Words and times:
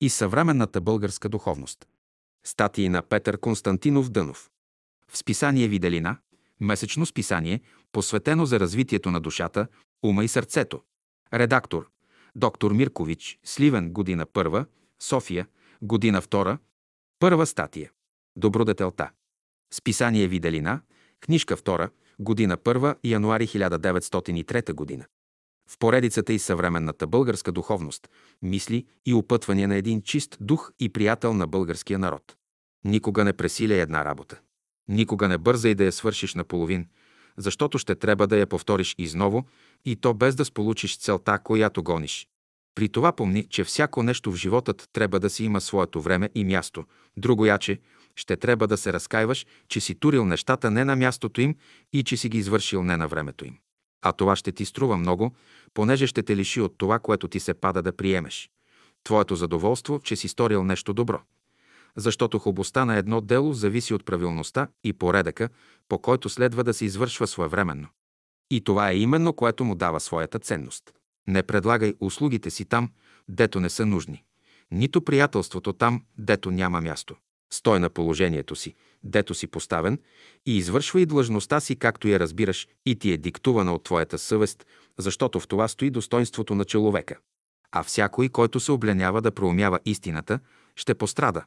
и 0.00 0.08
съвременната 0.08 0.80
българска 0.80 1.28
духовност. 1.28 1.86
Статии 2.44 2.88
на 2.88 3.02
Петър 3.02 3.38
Константинов 3.38 4.08
Дънов. 4.08 4.50
В 5.08 5.18
списание 5.18 5.68
Виделина, 5.68 6.18
месечно 6.60 7.06
списание, 7.06 7.60
посветено 7.92 8.46
за 8.46 8.60
развитието 8.60 9.10
на 9.10 9.20
душата, 9.20 9.66
ума 10.02 10.24
и 10.24 10.28
сърцето. 10.28 10.82
Редактор 11.34 11.90
доктор 12.36 12.72
Миркович, 12.72 13.38
Сливен, 13.44 13.92
година 13.92 14.26
първа, 14.26 14.66
София, 15.02 15.46
година 15.82 16.20
втора, 16.20 16.58
първа 17.18 17.46
статия. 17.46 17.90
Добродетелта. 18.36 19.10
Списание 19.72 20.28
Виделина, 20.28 20.80
книжка 21.20 21.56
втора, 21.56 21.90
година 22.18 22.56
първа, 22.56 22.94
януари 23.04 23.46
1903 23.46 24.72
година. 24.72 25.04
В 25.70 25.78
поредицата 25.78 26.32
и 26.32 26.38
съвременната 26.38 27.06
българска 27.06 27.52
духовност, 27.52 28.08
мисли 28.42 28.86
и 29.06 29.14
опътвания 29.14 29.68
на 29.68 29.76
един 29.76 30.02
чист 30.02 30.36
дух 30.40 30.72
и 30.80 30.88
приятел 30.88 31.34
на 31.34 31.46
българския 31.46 31.98
народ. 31.98 32.36
Никога 32.84 33.24
не 33.24 33.32
пресиля 33.32 33.74
една 33.74 34.04
работа. 34.04 34.40
Никога 34.88 35.28
не 35.28 35.38
бързай 35.38 35.74
да 35.74 35.84
я 35.84 35.92
свършиш 35.92 36.34
наполовин, 36.34 36.86
защото 37.36 37.78
ще 37.78 37.94
трябва 37.94 38.26
да 38.26 38.36
я 38.36 38.46
повториш 38.46 38.94
изново 38.98 39.46
и 39.84 39.96
то 39.96 40.14
без 40.14 40.34
да 40.34 40.44
сполучиш 40.44 40.98
целта, 40.98 41.38
която 41.38 41.82
гониш. 41.82 42.28
При 42.74 42.88
това 42.88 43.12
помни, 43.12 43.46
че 43.48 43.64
всяко 43.64 44.02
нещо 44.02 44.32
в 44.32 44.36
животът 44.36 44.88
трябва 44.92 45.20
да 45.20 45.30
си 45.30 45.44
има 45.44 45.60
своето 45.60 46.00
време 46.02 46.30
и 46.34 46.44
място. 46.44 46.84
Друго 47.16 47.46
яче, 47.46 47.80
ще 48.16 48.36
трябва 48.36 48.68
да 48.68 48.76
се 48.76 48.92
разкаиваш, 48.92 49.46
че 49.68 49.80
си 49.80 49.94
турил 49.94 50.24
нещата 50.24 50.70
не 50.70 50.84
на 50.84 50.96
мястото 50.96 51.40
им 51.40 51.54
и 51.92 52.04
че 52.04 52.16
си 52.16 52.28
ги 52.28 52.38
извършил 52.38 52.82
не 52.82 52.96
на 52.96 53.08
времето 53.08 53.44
им. 53.44 53.58
А 54.02 54.12
това 54.12 54.36
ще 54.36 54.52
ти 54.52 54.64
струва 54.64 54.96
много, 54.96 55.34
понеже 55.74 56.06
ще 56.06 56.22
те 56.22 56.36
лиши 56.36 56.60
от 56.60 56.78
това, 56.78 56.98
което 56.98 57.28
ти 57.28 57.40
се 57.40 57.54
пада 57.54 57.82
да 57.82 57.96
приемеш. 57.96 58.50
Твоето 59.04 59.36
задоволство, 59.36 60.00
че 60.00 60.16
си 60.16 60.28
сторил 60.28 60.64
нещо 60.64 60.94
добро. 60.94 61.20
Защото 61.96 62.38
хубостта 62.38 62.84
на 62.84 62.96
едно 62.96 63.20
дело 63.20 63.52
зависи 63.52 63.94
от 63.94 64.04
правилността 64.04 64.68
и 64.84 64.92
поредъка, 64.92 65.48
по 65.88 65.98
който 65.98 66.28
следва 66.28 66.64
да 66.64 66.74
се 66.74 66.84
извършва 66.84 67.26
своевременно. 67.26 67.88
И 68.50 68.64
това 68.64 68.90
е 68.90 68.96
именно, 68.96 69.32
което 69.32 69.64
му 69.64 69.74
дава 69.74 70.00
своята 70.00 70.38
ценност. 70.38 70.94
Не 71.26 71.42
предлагай 71.42 71.94
услугите 72.00 72.50
си 72.50 72.64
там, 72.64 72.90
дето 73.28 73.60
не 73.60 73.70
са 73.70 73.86
нужни. 73.86 74.24
Нито 74.70 75.04
приятелството 75.04 75.72
там, 75.72 76.02
дето 76.18 76.50
няма 76.50 76.80
място. 76.80 77.16
Стой 77.52 77.80
на 77.80 77.90
положението 77.90 78.56
си, 78.56 78.74
дето 79.04 79.34
си 79.34 79.46
поставен, 79.46 79.98
и 80.46 80.56
извършвай 80.56 81.06
длъжността 81.06 81.60
си, 81.60 81.76
както 81.76 82.08
я 82.08 82.20
разбираш 82.20 82.68
и 82.86 82.96
ти 82.96 83.12
е 83.12 83.16
диктувана 83.16 83.74
от 83.74 83.84
твоята 83.84 84.18
съвест, 84.18 84.66
защото 84.98 85.40
в 85.40 85.48
това 85.48 85.68
стои 85.68 85.90
достоинството 85.90 86.54
на 86.54 86.64
човека. 86.64 87.18
А 87.72 87.82
всякой, 87.82 88.28
който 88.28 88.60
се 88.60 88.72
обленява 88.72 89.22
да 89.22 89.32
проумява 89.32 89.80
истината, 89.84 90.38
ще 90.76 90.94
пострада. 90.94 91.44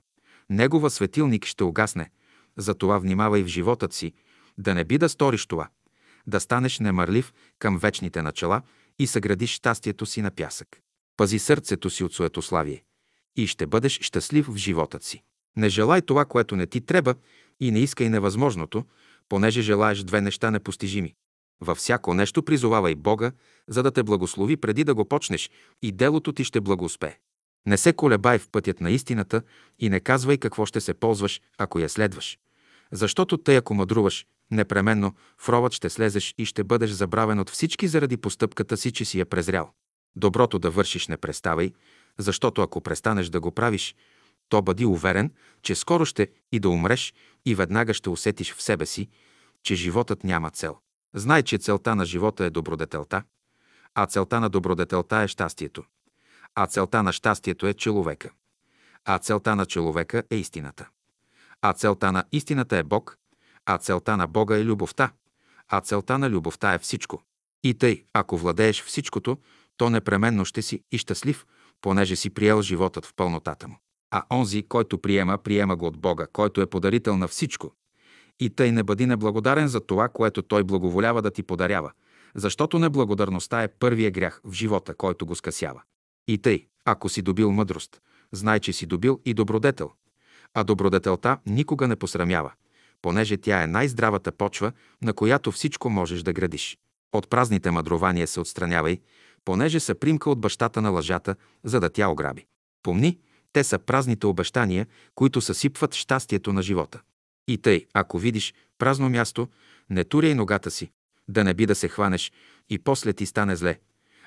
Негова 0.50 0.89
светилник 0.89 1.45
ще 1.45 1.64
угасне. 1.64 2.11
Затова 2.58 2.97
внимавай 2.97 3.44
в 3.44 3.47
животът 3.47 3.94
си, 3.94 4.14
да 4.58 4.75
не 4.75 4.83
би 4.83 4.97
да 4.97 5.09
сториш 5.09 5.45
това, 5.45 5.70
да 6.27 6.39
станеш 6.39 6.80
немърлив 6.80 7.33
към 7.59 7.77
вечните 7.77 8.22
начала 8.22 8.61
и 9.00 9.08
съградиш 9.08 9.52
щастието 9.52 10.05
си 10.05 10.22
на 10.22 10.31
пясък. 10.31 10.67
Пази 11.17 11.39
сърцето 11.39 11.89
си 11.89 12.03
от 12.03 12.14
суетославие 12.14 12.83
и 13.36 13.47
ще 13.47 13.67
бъдеш 13.67 14.00
щастлив 14.02 14.47
в 14.47 14.55
живота 14.55 15.00
си. 15.02 15.23
Не 15.58 15.69
желай 15.69 16.02
това, 16.02 16.25
което 16.25 16.55
не 16.55 16.67
ти 16.67 16.81
трябва 16.81 17.16
и 17.59 17.72
не 17.72 17.80
искай 17.80 18.09
невъзможното, 18.09 18.86
понеже 19.30 19.61
желаеш 19.61 20.03
две 20.03 20.22
неща 20.22 20.52
непостижими. 20.52 21.14
Във 21.61 21.78
всяко 21.78 22.14
нещо 22.14 22.44
призовавай 22.44 22.95
Бога, 22.95 23.31
за 23.67 23.83
да 23.83 23.92
те 23.92 24.03
благослови 24.03 24.58
преди 24.58 24.83
да 24.83 24.95
го 24.95 25.05
почнеш 25.05 25.50
и 25.81 25.92
делото 25.92 26.33
ти 26.33 26.44
ще 26.44 26.61
благоуспее. 26.61 27.17
Не 27.66 27.77
се 27.77 27.94
колебай 27.94 28.38
в 28.38 28.50
пътят 28.50 28.81
на 28.81 28.92
истината 28.92 29.42
и 29.80 29.89
не 29.89 30.00
казвай 30.00 30.38
какво 30.38 30.66
ще 30.66 30.81
се 30.81 30.94
ползваш, 30.94 31.42
ако 31.58 31.80
я 31.80 31.89
следваш. 31.89 32.38
Защото 32.92 33.38
тъй 33.38 33.58
ако 33.58 33.73
мъдруваш, 33.73 34.25
непременно 34.52 35.14
в 35.38 35.50
ровът 35.50 35.73
ще 35.73 35.89
слезеш 35.89 36.36
и 36.38 36.45
ще 36.45 36.64
бъдеш 36.64 36.89
забравен 36.89 37.39
от 37.39 37.49
всички 37.49 37.87
заради 37.87 38.17
постъпката 38.17 38.77
си, 38.77 38.92
че 38.92 39.05
си 39.05 39.20
я 39.20 39.26
презрял. 39.26 39.71
Доброто 40.16 40.60
да 40.60 40.71
вършиш 40.71 41.08
не 41.08 41.17
преставай, 41.17 41.71
защото 42.17 42.61
ако 42.61 42.81
престанеш 42.81 43.30
да 43.30 43.39
го 43.39 43.52
правиш, 43.52 43.95
то 44.49 44.61
бъди 44.61 44.86
уверен, 44.86 45.32
че 45.61 45.76
скоро 45.76 46.05
ще 46.05 46.27
и 46.52 46.60
да 46.60 46.70
умреш 46.70 47.14
и 47.45 47.55
веднага 47.55 47.93
ще 47.93 48.10
усетиш 48.10 48.54
в 48.54 48.61
себе 48.61 48.86
си, 48.86 49.08
че 49.64 49.76
животът 49.76 50.23
няма 50.23 50.49
цел. 50.49 50.77
Знай, 51.14 51.43
че 51.43 51.58
целта 51.58 51.95
на 51.95 52.05
живота 52.05 52.45
е 52.45 52.49
добродетелта, 52.49 53.23
а 53.95 54.05
целта 54.05 54.39
на 54.39 54.49
добродетелта 54.49 55.17
е 55.17 55.27
щастието, 55.27 55.83
а 56.55 56.67
целта 56.67 57.04
на 57.04 57.14
щастието 57.14 57.67
е 57.67 57.73
човека, 57.73 58.30
а 59.05 59.20
целта 59.20 59.55
на 59.55 59.65
човека 59.65 60.23
е 60.30 60.36
истината, 60.36 60.89
а 61.61 61.73
целта 61.73 62.11
на 62.11 62.23
истината 62.31 62.77
е 62.77 62.83
Бог, 62.83 63.17
а 63.66 63.77
целта 63.77 64.17
на 64.17 64.27
Бога 64.27 64.58
е 64.58 64.66
любовта, 64.66 65.11
а 65.67 65.81
целта 65.81 66.17
на 66.17 66.30
любовта 66.30 66.73
е 66.73 66.80
всичко. 66.80 67.23
И 67.64 67.73
тъй, 67.73 68.05
ако 68.14 68.37
владееш 68.37 68.83
всичкото, 68.83 69.37
то 69.77 69.89
непременно 69.89 70.45
ще 70.45 70.61
си 70.61 70.83
и 70.92 70.98
щастлив, 70.98 71.45
понеже 71.81 72.16
си 72.16 72.30
приел 72.30 72.61
животът 72.61 73.05
в 73.05 73.14
пълнотата 73.14 73.67
му. 73.67 73.80
А 74.11 74.23
онзи, 74.31 74.64
който 74.64 74.97
приема, 74.97 75.37
приема 75.37 75.75
го 75.75 75.86
от 75.86 75.97
Бога, 75.97 76.27
който 76.33 76.61
е 76.61 76.65
подарител 76.65 77.17
на 77.17 77.27
всичко. 77.27 77.73
И 78.39 78.49
тъй 78.49 78.71
не 78.71 78.83
бъди 78.83 79.05
неблагодарен 79.05 79.67
за 79.67 79.80
това, 79.80 80.09
което 80.09 80.42
Той 80.42 80.64
благоволява 80.64 81.21
да 81.21 81.31
ти 81.31 81.43
подарява, 81.43 81.92
защото 82.36 82.80
неблагодарността 82.80 83.64
е 83.64 83.67
първия 83.67 84.11
грях 84.11 84.42
в 84.43 84.53
живота, 84.53 84.93
който 84.93 85.25
го 85.25 85.36
скъсява. 85.36 85.81
И 86.27 86.37
тъй, 86.37 86.67
ако 86.86 87.09
си 87.09 87.21
добил 87.21 87.52
мъдрост, 87.52 88.02
знай, 88.31 88.59
че 88.59 88.73
си 88.73 88.86
добил 88.86 89.21
и 89.25 89.33
добродетел. 89.33 89.92
А 90.53 90.64
добродетелта 90.64 91.37
никога 91.45 91.87
не 91.87 91.95
посрамява, 91.95 92.52
понеже 93.02 93.37
тя 93.37 93.64
е 93.64 93.67
най-здравата 93.67 94.31
почва, 94.31 94.71
на 95.02 95.14
която 95.14 95.52
всичко 95.52 95.89
можеш 95.89 96.23
да 96.23 96.33
градиш. 96.33 96.77
От 97.14 97.30
празните 97.30 97.71
мъдрования 97.71 98.27
се 98.27 98.39
отстранявай, 98.39 98.99
понеже 99.45 99.80
са 99.80 99.95
примка 99.95 100.30
от 100.30 100.39
бащата 100.39 100.81
на 100.81 100.89
лъжата, 100.89 101.36
за 101.64 101.80
да 101.80 101.89
тя 101.89 102.08
ограби. 102.08 102.45
Помни, 102.83 103.19
те 103.54 103.64
са 103.64 103.80
празните 103.80 104.27
обещания, 104.27 104.87
които 105.15 105.42
съсипват 105.42 105.95
щастието 105.95 106.54
на 106.54 106.61
живота. 106.61 107.02
И 107.48 107.58
тъй, 107.58 107.86
ако 107.93 108.20
видиш 108.20 108.54
празно 108.77 109.10
място, 109.10 109.48
не 109.89 110.04
туряй 110.04 110.36
ногата 110.36 110.71
си, 110.71 110.92
да 111.27 111.43
не 111.43 111.54
би 111.54 111.65
да 111.65 111.76
се 111.76 111.87
хванеш 111.87 112.32
и 112.70 112.80
после 112.80 113.14
ти 113.14 113.26
стане 113.26 113.55
зле. 113.55 113.80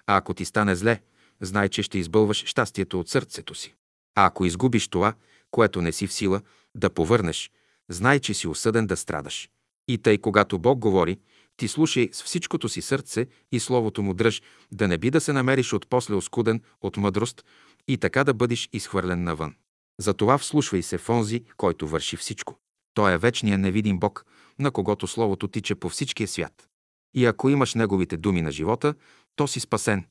А 0.07 0.17
ако 0.17 0.35
ти 0.35 0.45
стане 0.45 0.75
зле, 0.75 1.01
знай, 1.41 1.69
че 1.69 1.83
ще 1.83 1.99
избълваш 1.99 2.45
щастието 2.47 3.01
от 3.01 3.09
сърцето 3.09 3.55
си. 3.55 3.75
А 4.15 4.27
ако 4.27 4.45
изгубиш 4.45 4.89
това, 4.89 5.15
което 5.51 5.83
не 5.83 5.93
си 5.93 6.07
в 6.07 6.13
сила, 6.13 6.41
да 6.75 6.91
повърнеш, 6.91 7.51
знай, 7.89 8.21
че 8.21 8.35
си 8.35 8.49
осъден 8.49 8.87
да 8.87 8.97
страдаш. 8.97 9.51
И 9.89 9.99
тъй, 9.99 10.19
когато 10.19 10.59
Бог 10.59 10.79
говори, 10.79 11.19
ти 11.57 11.69
слушай 11.69 12.09
с 12.13 12.23
всичкото 12.23 12.69
си 12.69 12.83
сърце 12.83 13.27
и 13.53 13.61
словото 13.61 14.03
му 14.03 14.15
дръж, 14.15 14.43
да 14.73 14.89
не 14.89 14.99
би 14.99 15.11
да 15.11 15.21
се 15.21 15.33
намериш 15.33 15.73
от 15.73 15.87
после 15.89 16.15
оскуден 16.15 16.63
от 16.81 16.97
мъдрост 16.97 17.45
и 17.89 17.99
така 17.99 18.25
да 18.25 18.35
бъдеш 18.35 18.69
изхвърлен 18.73 19.25
навън. 19.25 19.55
Затова 19.99 20.39
вслушвай 20.39 20.83
се 20.83 20.99
в 20.99 21.09
онзи, 21.09 21.45
който 21.57 21.89
върши 21.89 22.17
всичко. 22.17 22.59
Той 22.95 23.13
е 23.13 23.19
вечният 23.19 23.61
невидим 23.61 23.99
Бог, 23.99 24.27
на 24.59 24.71
когото 24.71 25.07
Словото 25.07 25.49
тича 25.49 25.77
по 25.77 25.89
всичкия 25.89 26.29
свят. 26.29 26.69
И 27.15 27.27
ако 27.27 27.49
имаш 27.49 27.75
Неговите 27.75 28.17
думи 28.17 28.43
на 28.43 28.51
живота, 28.51 28.95
то 29.37 29.49
си 29.49 29.61
спасен. 29.61 30.05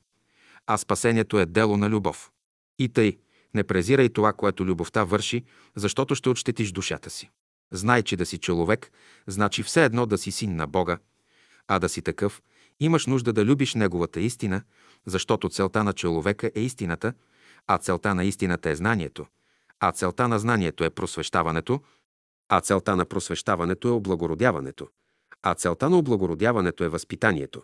А 0.67 0.77
спасението 0.77 1.39
е 1.39 1.45
дело 1.45 1.77
на 1.77 1.89
любов. 1.89 2.31
И 2.79 2.89
тъй, 2.89 3.17
не 3.53 3.63
презирай 3.63 4.09
това, 4.09 4.33
което 4.33 4.65
любовта 4.65 5.03
върши, 5.03 5.43
защото 5.75 6.15
ще 6.15 6.29
отщетиш 6.29 6.71
душата 6.71 7.09
си. 7.09 7.29
Знай, 7.71 8.03
че 8.03 8.17
да 8.17 8.25
си 8.25 8.37
човек, 8.37 8.91
значи 9.27 9.63
все 9.63 9.85
едно 9.85 10.05
да 10.05 10.17
си 10.17 10.31
син 10.31 10.55
на 10.55 10.67
Бога, 10.67 10.97
а 11.67 11.79
да 11.79 11.89
си 11.89 12.01
такъв, 12.01 12.41
имаш 12.79 13.05
нужда 13.05 13.33
да 13.33 13.45
любиш 13.45 13.73
Неговата 13.73 14.21
истина, 14.21 14.63
защото 15.05 15.49
целта 15.49 15.83
на 15.83 15.93
човека 15.93 16.51
е 16.55 16.61
истината, 16.61 17.13
а 17.67 17.77
целта 17.77 18.15
на 18.15 18.23
истината 18.23 18.69
е 18.69 18.75
знанието, 18.75 19.25
а 19.79 19.91
целта 19.91 20.27
на 20.27 20.39
знанието 20.39 20.83
е 20.83 20.89
просвещаването, 20.89 21.81
а 22.49 22.61
целта 22.61 22.95
на 22.95 23.05
просвещаването 23.05 23.87
е 23.87 23.91
облагородяването, 23.91 24.87
а 25.43 25.53
целта 25.53 25.89
на 25.89 25.97
облагородяването 25.97 26.83
е 26.83 26.89
възпитанието, 26.89 27.63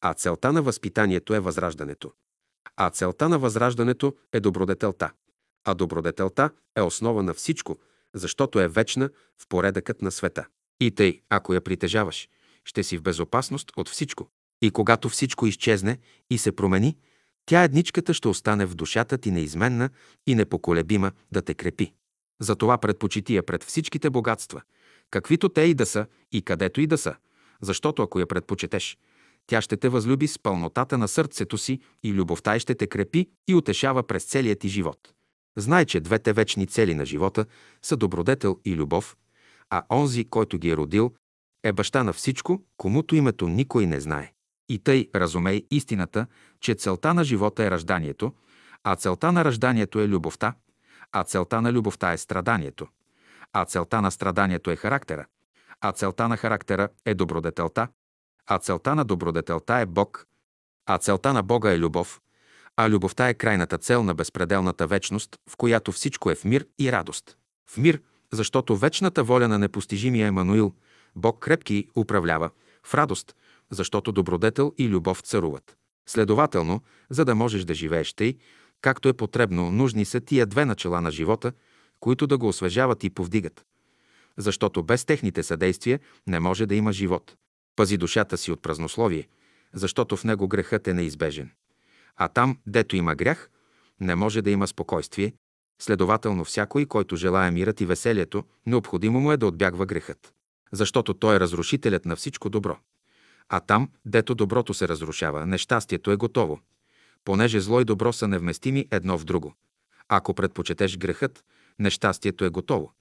а 0.00 0.14
целта 0.14 0.52
на 0.52 0.62
възпитанието 0.62 1.34
е 1.34 1.40
възраждането, 1.40 2.12
а 2.76 2.90
целта 2.90 3.28
на 3.28 3.38
възраждането 3.38 4.16
е 4.32 4.40
добродетелта, 4.40 5.12
а 5.64 5.74
добродетелта 5.74 6.50
е 6.76 6.82
основа 6.82 7.22
на 7.22 7.34
всичко, 7.34 7.78
защото 8.14 8.60
е 8.60 8.68
вечна 8.68 9.10
в 9.42 9.48
поредъкът 9.48 10.02
на 10.02 10.10
света. 10.10 10.46
И 10.80 10.90
тъй, 10.90 11.20
ако 11.28 11.54
я 11.54 11.60
притежаваш, 11.60 12.28
ще 12.64 12.82
си 12.82 12.98
в 12.98 13.02
безопасност 13.02 13.72
от 13.76 13.88
всичко. 13.88 14.30
И 14.62 14.70
когато 14.70 15.08
всичко 15.08 15.46
изчезне 15.46 15.98
и 16.30 16.38
се 16.38 16.52
промени, 16.52 16.96
тя 17.48 17.62
едничката 17.62 18.14
ще 18.14 18.28
остане 18.28 18.66
в 18.66 18.74
душата 18.74 19.18
ти 19.18 19.30
неизменна 19.30 19.90
и 20.26 20.34
непоколебима 20.34 21.12
да 21.32 21.42
те 21.42 21.54
крепи. 21.54 21.92
Затова 22.40 22.78
предпочити 22.78 23.36
я 23.36 23.42
пред 23.42 23.64
всичките 23.64 24.10
богатства, 24.10 24.62
каквито 25.10 25.48
те 25.48 25.60
и 25.60 25.74
да 25.74 25.86
са 25.86 26.06
и 26.32 26.42
където 26.42 26.80
и 26.80 26.86
да 26.86 26.98
са, 26.98 27.14
защото 27.62 28.02
ако 28.02 28.20
я 28.20 28.26
предпочетеш, 28.26 28.98
тя 29.46 29.62
ще 29.62 29.76
те 29.76 29.88
възлюби 29.88 30.26
с 30.26 30.38
пълнотата 30.38 30.98
на 30.98 31.08
сърцето 31.08 31.58
си 31.58 31.80
и 32.02 32.12
любовта 32.12 32.56
й 32.56 32.60
ще 32.60 32.74
те 32.74 32.86
крепи 32.86 33.30
и 33.48 33.54
утешава 33.54 34.02
през 34.02 34.24
целия 34.24 34.56
ти 34.56 34.68
живот. 34.68 35.12
Знай, 35.56 35.84
че 35.84 36.00
двете 36.00 36.32
вечни 36.32 36.66
цели 36.66 36.94
на 36.94 37.06
живота 37.06 37.46
са 37.82 37.96
добродетел 37.96 38.60
и 38.64 38.76
любов, 38.76 39.16
а 39.70 39.82
онзи, 39.90 40.24
който 40.24 40.58
ги 40.58 40.70
е 40.70 40.76
родил, 40.76 41.14
е 41.62 41.72
баща 41.72 42.02
на 42.04 42.12
всичко, 42.12 42.62
комуто 42.76 43.16
името 43.16 43.48
никой 43.48 43.86
не 43.86 44.00
знае. 44.00 44.32
И 44.68 44.78
тъй 44.78 45.08
разумей 45.14 45.66
истината, 45.70 46.26
че 46.60 46.74
целта 46.74 47.14
на 47.14 47.24
живота 47.24 47.64
е 47.64 47.70
ражданието, 47.70 48.32
а 48.84 48.96
целта 48.96 49.32
на 49.32 49.44
ражданието 49.44 50.00
е 50.00 50.08
любовта, 50.08 50.54
а 51.12 51.24
целта 51.24 51.62
на 51.62 51.72
любовта 51.72 52.12
е 52.12 52.18
страданието, 52.18 52.88
а 53.52 53.64
целта 53.64 54.02
на 54.02 54.10
страданието 54.10 54.70
е 54.70 54.76
характера, 54.76 55.26
а 55.80 55.92
целта 55.92 56.28
на 56.28 56.36
характера 56.36 56.88
е 57.04 57.14
добродетелта, 57.14 57.88
а 58.46 58.58
целта 58.58 58.94
на 58.94 59.04
добродетелта 59.04 59.74
е 59.74 59.86
Бог, 59.86 60.26
а 60.86 60.98
целта 60.98 61.32
на 61.32 61.42
Бога 61.42 61.72
е 61.72 61.78
любов, 61.78 62.20
а 62.76 62.88
любовта 62.88 63.28
е 63.28 63.34
крайната 63.34 63.78
цел 63.78 64.02
на 64.02 64.14
безпределната 64.14 64.86
вечност, 64.86 65.36
в 65.50 65.56
която 65.56 65.92
всичко 65.92 66.30
е 66.30 66.34
в 66.34 66.44
мир 66.44 66.66
и 66.78 66.92
радост. 66.92 67.36
В 67.70 67.76
мир, 67.76 68.00
защото 68.32 68.76
вечната 68.76 69.24
воля 69.24 69.48
на 69.48 69.58
непостижимия 69.58 70.26
Емануил, 70.26 70.74
Бог 71.16 71.38
крепки 71.38 71.88
управлява, 71.96 72.50
в 72.82 72.94
радост, 72.94 73.34
защото 73.70 74.12
добродетел 74.12 74.72
и 74.78 74.88
любов 74.88 75.20
царуват. 75.20 75.76
Следователно, 76.06 76.82
за 77.10 77.24
да 77.24 77.34
можеш 77.34 77.64
да 77.64 77.74
живееш 77.74 78.12
тъй, 78.12 78.36
както 78.80 79.08
е 79.08 79.12
потребно, 79.12 79.70
нужни 79.70 80.04
са 80.04 80.20
тия 80.20 80.46
две 80.46 80.64
начала 80.64 81.00
на 81.00 81.10
живота, 81.10 81.52
които 82.00 82.26
да 82.26 82.38
го 82.38 82.48
освежават 82.48 83.04
и 83.04 83.10
повдигат. 83.10 83.64
Защото 84.36 84.82
без 84.82 85.04
техните 85.04 85.42
съдействия 85.42 86.00
не 86.26 86.40
може 86.40 86.66
да 86.66 86.74
има 86.74 86.92
живот. 86.92 87.36
Пази 87.76 87.96
душата 87.96 88.36
си 88.38 88.52
от 88.52 88.62
празнословие, 88.62 89.28
защото 89.74 90.16
в 90.16 90.24
него 90.24 90.48
грехът 90.48 90.88
е 90.88 90.94
неизбежен. 90.94 91.50
А 92.16 92.28
там, 92.28 92.58
дето 92.66 92.96
има 92.96 93.14
грях, 93.14 93.50
не 94.00 94.14
може 94.14 94.42
да 94.42 94.50
има 94.50 94.66
спокойствие. 94.66 95.32
Следователно, 95.82 96.44
всякой, 96.44 96.86
който 96.86 97.16
желая 97.16 97.52
мирът 97.52 97.80
и 97.80 97.86
веселието, 97.86 98.44
необходимо 98.66 99.20
му 99.20 99.32
е 99.32 99.36
да 99.36 99.46
отбягва 99.46 99.86
грехът. 99.86 100.32
Защото 100.72 101.14
той 101.14 101.36
е 101.36 101.40
разрушителят 101.40 102.04
на 102.04 102.16
всичко 102.16 102.50
добро. 102.50 102.78
А 103.48 103.60
там, 103.60 103.88
дето 104.04 104.34
доброто 104.34 104.74
се 104.74 104.88
разрушава, 104.88 105.46
нещастието 105.46 106.10
е 106.10 106.16
готово. 106.16 106.60
Понеже 107.24 107.60
зло 107.60 107.80
и 107.80 107.84
добро 107.84 108.12
са 108.12 108.28
невместими 108.28 108.86
едно 108.90 109.18
в 109.18 109.24
друго. 109.24 109.54
Ако 110.08 110.34
предпочетеш 110.34 110.98
грехът, 110.98 111.44
нещастието 111.78 112.44
е 112.44 112.48
готово. 112.48 112.92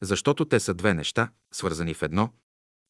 Защото 0.00 0.44
те 0.44 0.60
са 0.60 0.74
две 0.74 0.94
неща, 0.94 1.28
свързани 1.52 1.94
в 1.94 2.02
едно, 2.02 2.30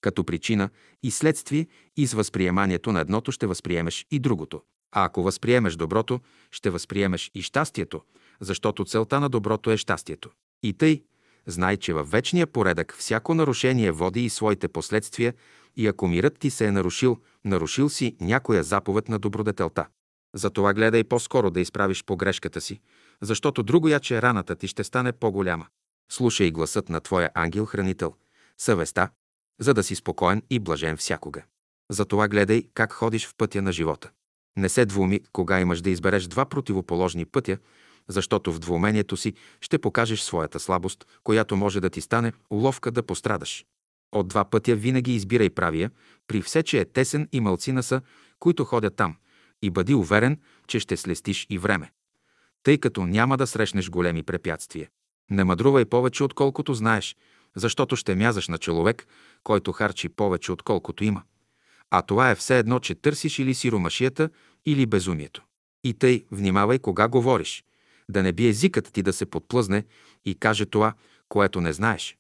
като 0.01 0.25
причина 0.25 0.71
и 1.03 1.11
следствие 1.11 1.67
и 1.97 2.07
с 2.07 2.13
възприеманието 2.13 2.93
на 2.93 3.01
едното 3.01 3.33
ще 3.33 3.47
възприемеш 3.47 4.07
и 4.11 4.19
другото. 4.19 4.63
А 4.93 5.05
ако 5.05 5.23
възприемеш 5.23 5.77
доброто, 5.77 6.21
ще 6.51 6.71
възприемеш 6.71 7.31
и 7.35 7.43
щастието, 7.43 8.03
защото 8.41 8.85
целта 8.85 9.21
на 9.21 9.29
доброто 9.29 9.71
е 9.71 9.77
щастието. 9.77 10.31
И 10.63 10.73
тъй, 10.73 11.05
знай, 11.47 11.77
че 11.77 11.93
във 11.93 12.11
вечния 12.11 12.47
поредък 12.47 12.97
всяко 12.99 13.35
нарушение 13.35 13.93
води 13.93 14.25
и 14.25 14.31
своите 14.31 14.69
последствия 14.69 15.35
и 15.77 15.87
ако 15.87 16.09
мирът 16.09 16.39
ти 16.39 16.51
се 16.51 16.67
е 16.67 16.71
нарушил, 16.71 17.19
нарушил 17.45 17.89
си 17.89 18.17
някоя 18.21 18.63
заповед 18.63 19.09
на 19.09 19.19
добродетелта. 19.19 19.87
Затова 20.35 20.75
гледай 20.75 21.05
по-скоро 21.05 21.51
да 21.51 21.61
изправиш 21.61 22.05
погрешката 22.05 22.61
си, 22.61 22.81
защото 23.23 23.63
другоя, 23.63 24.01
че 24.01 24.23
раната 24.23 24.57
ти 24.57 24.69
ще 24.69 24.85
стане 24.85 25.13
по-голяма. 25.13 25.67
Слушай 26.11 26.51
гласът 26.51 26.89
на 26.89 27.01
твоя 27.01 27.31
ангел-хранител, 27.35 28.15
съвестта, 28.59 29.11
за 29.61 29.75
да 29.75 29.83
си 29.83 29.95
спокоен 29.95 30.43
и 30.51 30.59
блажен 30.59 30.97
всякога. 30.97 31.43
Затова 31.91 32.29
гледай 32.29 32.63
как 32.75 32.93
ходиш 32.93 33.27
в 33.27 33.35
пътя 33.39 33.63
на 33.63 33.73
живота. 33.73 34.11
Не 34.57 34.69
се 34.69 34.87
двуми, 34.87 35.21
кога 35.33 35.61
имаш 35.61 35.81
да 35.81 35.91
избереш 35.91 36.27
два 36.27 36.45
противоположни 36.45 37.25
пътя, 37.25 37.59
защото 38.09 38.53
в 38.53 38.59
двумението 38.59 39.17
си 39.17 39.35
ще 39.61 39.79
покажеш 39.79 40.21
своята 40.21 40.61
слабост, 40.61 41.07
която 41.25 41.57
може 41.57 41.81
да 41.81 41.91
ти 41.91 42.01
стане 42.01 42.33
уловка 42.51 42.91
да 42.91 43.03
пострадаш. 43.03 43.67
От 44.15 44.29
два 44.29 44.45
пътя 44.45 44.77
винаги 44.77 45.15
избирай 45.15 45.51
правия, 45.51 45.91
при 46.27 46.43
все, 46.43 46.63
че 46.63 46.81
е 46.81 46.85
тесен 46.85 47.29
и 47.33 47.41
мълцина 47.41 47.83
са, 47.83 48.01
които 48.39 48.65
ходят 48.65 48.97
там, 48.97 49.17
и 49.63 49.71
бъди 49.71 49.95
уверен, 49.95 50.41
че 50.67 50.81
ще 50.81 50.97
слестиш 50.97 51.47
и 51.51 51.59
време, 51.59 51.91
тъй 52.63 52.79
като 52.79 53.07
няма 53.07 53.37
да 53.37 53.47
срещнеш 53.47 53.91
големи 53.91 54.23
препятствия. 54.23 54.89
Не 55.31 55.45
мъдрувай 55.45 55.85
повече, 55.85 56.25
отколкото 56.25 56.75
знаеш, 56.75 57.17
защото 57.57 57.97
ще 57.97 58.15
мязаш 58.15 58.49
на 58.49 58.59
човек, 58.59 59.07
който 59.43 59.73
харчи 59.73 60.09
повече, 60.09 60.53
отколкото 60.53 61.05
има. 61.05 61.23
А 61.91 62.03
това 62.03 62.31
е 62.31 62.35
все 62.35 62.59
едно, 62.59 62.79
че 62.79 62.95
търсиш 62.95 63.39
или 63.39 63.55
сиромашията, 63.55 64.31
или 64.67 64.87
безумието. 64.87 65.43
И 65.85 65.95
тъй, 65.95 66.25
внимавай 66.31 66.79
кога 66.79 67.09
говориш, 67.09 67.65
да 68.09 68.23
не 68.23 68.33
би 68.33 68.49
езикът 68.49 68.93
ти 68.93 69.03
да 69.03 69.13
се 69.13 69.27
подплъзне 69.27 69.85
и 70.25 70.35
каже 70.35 70.67
това, 70.67 70.95
което 71.29 71.61
не 71.61 71.73
знаеш. 71.73 72.17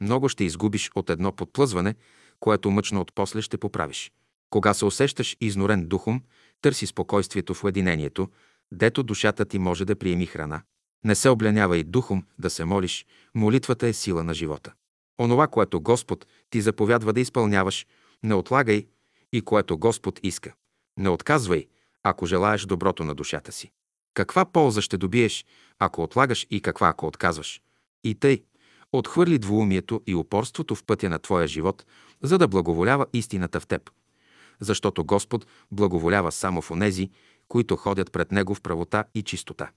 Много 0.00 0.28
ще 0.28 0.44
изгубиш 0.44 0.90
от 0.94 1.10
едно 1.10 1.32
подплъзване, 1.32 1.94
което 2.40 2.70
мъчно 2.70 3.00
отпосле 3.00 3.42
ще 3.42 3.58
поправиш. 3.58 4.12
Кога 4.50 4.74
се 4.74 4.84
усещаш 4.84 5.36
изнорен 5.40 5.86
духом, 5.86 6.22
търси 6.60 6.86
спокойствието 6.86 7.54
в 7.54 7.64
уединението, 7.64 8.28
дето 8.72 9.02
душата 9.02 9.44
ти 9.44 9.58
може 9.58 9.84
да 9.84 9.96
приеми 9.96 10.26
храна. 10.26 10.62
Не 11.04 11.14
се 11.14 11.28
обленявай 11.28 11.84
духом 11.84 12.24
да 12.38 12.50
се 12.50 12.64
молиш, 12.64 13.06
молитвата 13.34 13.86
е 13.86 13.92
сила 13.92 14.24
на 14.24 14.34
живота. 14.34 14.72
Онова, 15.20 15.46
което 15.46 15.80
Господ 15.80 16.26
ти 16.50 16.60
заповядва 16.60 17.12
да 17.12 17.20
изпълняваш, 17.20 17.86
не 18.22 18.34
отлагай 18.34 18.86
и 19.32 19.42
което 19.42 19.78
Господ 19.78 20.20
иска. 20.22 20.54
Не 20.98 21.08
отказвай, 21.08 21.66
ако 22.02 22.26
желаеш 22.26 22.62
доброто 22.62 23.04
на 23.04 23.14
душата 23.14 23.52
си. 23.52 23.70
Каква 24.14 24.44
полза 24.44 24.82
ще 24.82 24.96
добиеш, 24.96 25.44
ако 25.78 26.02
отлагаш 26.02 26.46
и 26.50 26.60
каква, 26.60 26.88
ако 26.88 27.06
отказваш? 27.06 27.60
И 28.04 28.14
тъй, 28.14 28.42
отхвърли 28.92 29.38
двуумието 29.38 30.02
и 30.06 30.14
упорството 30.14 30.74
в 30.74 30.84
пътя 30.84 31.08
на 31.08 31.18
твоя 31.18 31.46
живот, 31.46 31.86
за 32.22 32.38
да 32.38 32.48
благоволява 32.48 33.06
истината 33.12 33.60
в 33.60 33.66
теб. 33.66 33.90
Защото 34.60 35.04
Господ 35.04 35.46
благоволява 35.72 36.32
само 36.32 36.62
в 36.62 36.70
онези, 36.70 37.10
които 37.48 37.76
ходят 37.76 38.12
пред 38.12 38.32
Него 38.32 38.54
в 38.54 38.60
правота 38.60 39.04
и 39.14 39.22
чистота. 39.22 39.70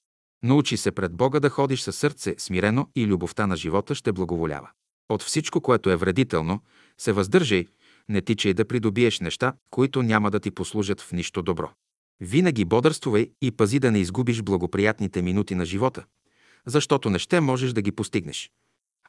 Научи 0.44 0.78
се 0.78 0.92
пред 0.92 1.16
Бога 1.16 1.40
да 1.40 1.50
ходиш 1.50 1.82
със 1.82 1.96
сърце 1.96 2.36
смирено 2.38 2.88
и 2.96 3.08
любовта 3.08 3.48
на 3.48 3.56
живота 3.56 3.96
ще 3.96 4.12
благоволява. 4.12 4.70
От 5.10 5.24
всичко, 5.24 5.62
което 5.62 5.90
е 5.90 5.96
вредително, 5.96 6.62
се 6.98 7.12
въздържай, 7.12 7.66
не 8.10 8.22
тичай 8.22 8.54
да 8.54 8.66
придобиеш 8.66 9.20
неща, 9.20 9.54
които 9.70 10.04
няма 10.04 10.32
да 10.32 10.40
ти 10.40 10.52
послужат 10.52 11.02
в 11.02 11.12
нищо 11.12 11.42
добро. 11.42 11.70
Винаги 12.22 12.66
бодърствувай 12.66 13.32
и 13.42 13.52
пази 13.52 13.80
да 13.80 13.92
не 13.92 14.00
изгубиш 14.00 14.42
благоприятните 14.42 15.22
минути 15.22 15.56
на 15.56 15.66
живота, 15.66 16.06
защото 16.66 17.10
не 17.10 17.20
ще 17.20 17.40
можеш 17.40 17.74
да 17.74 17.82
ги 17.82 17.92
постигнеш. 17.92 18.52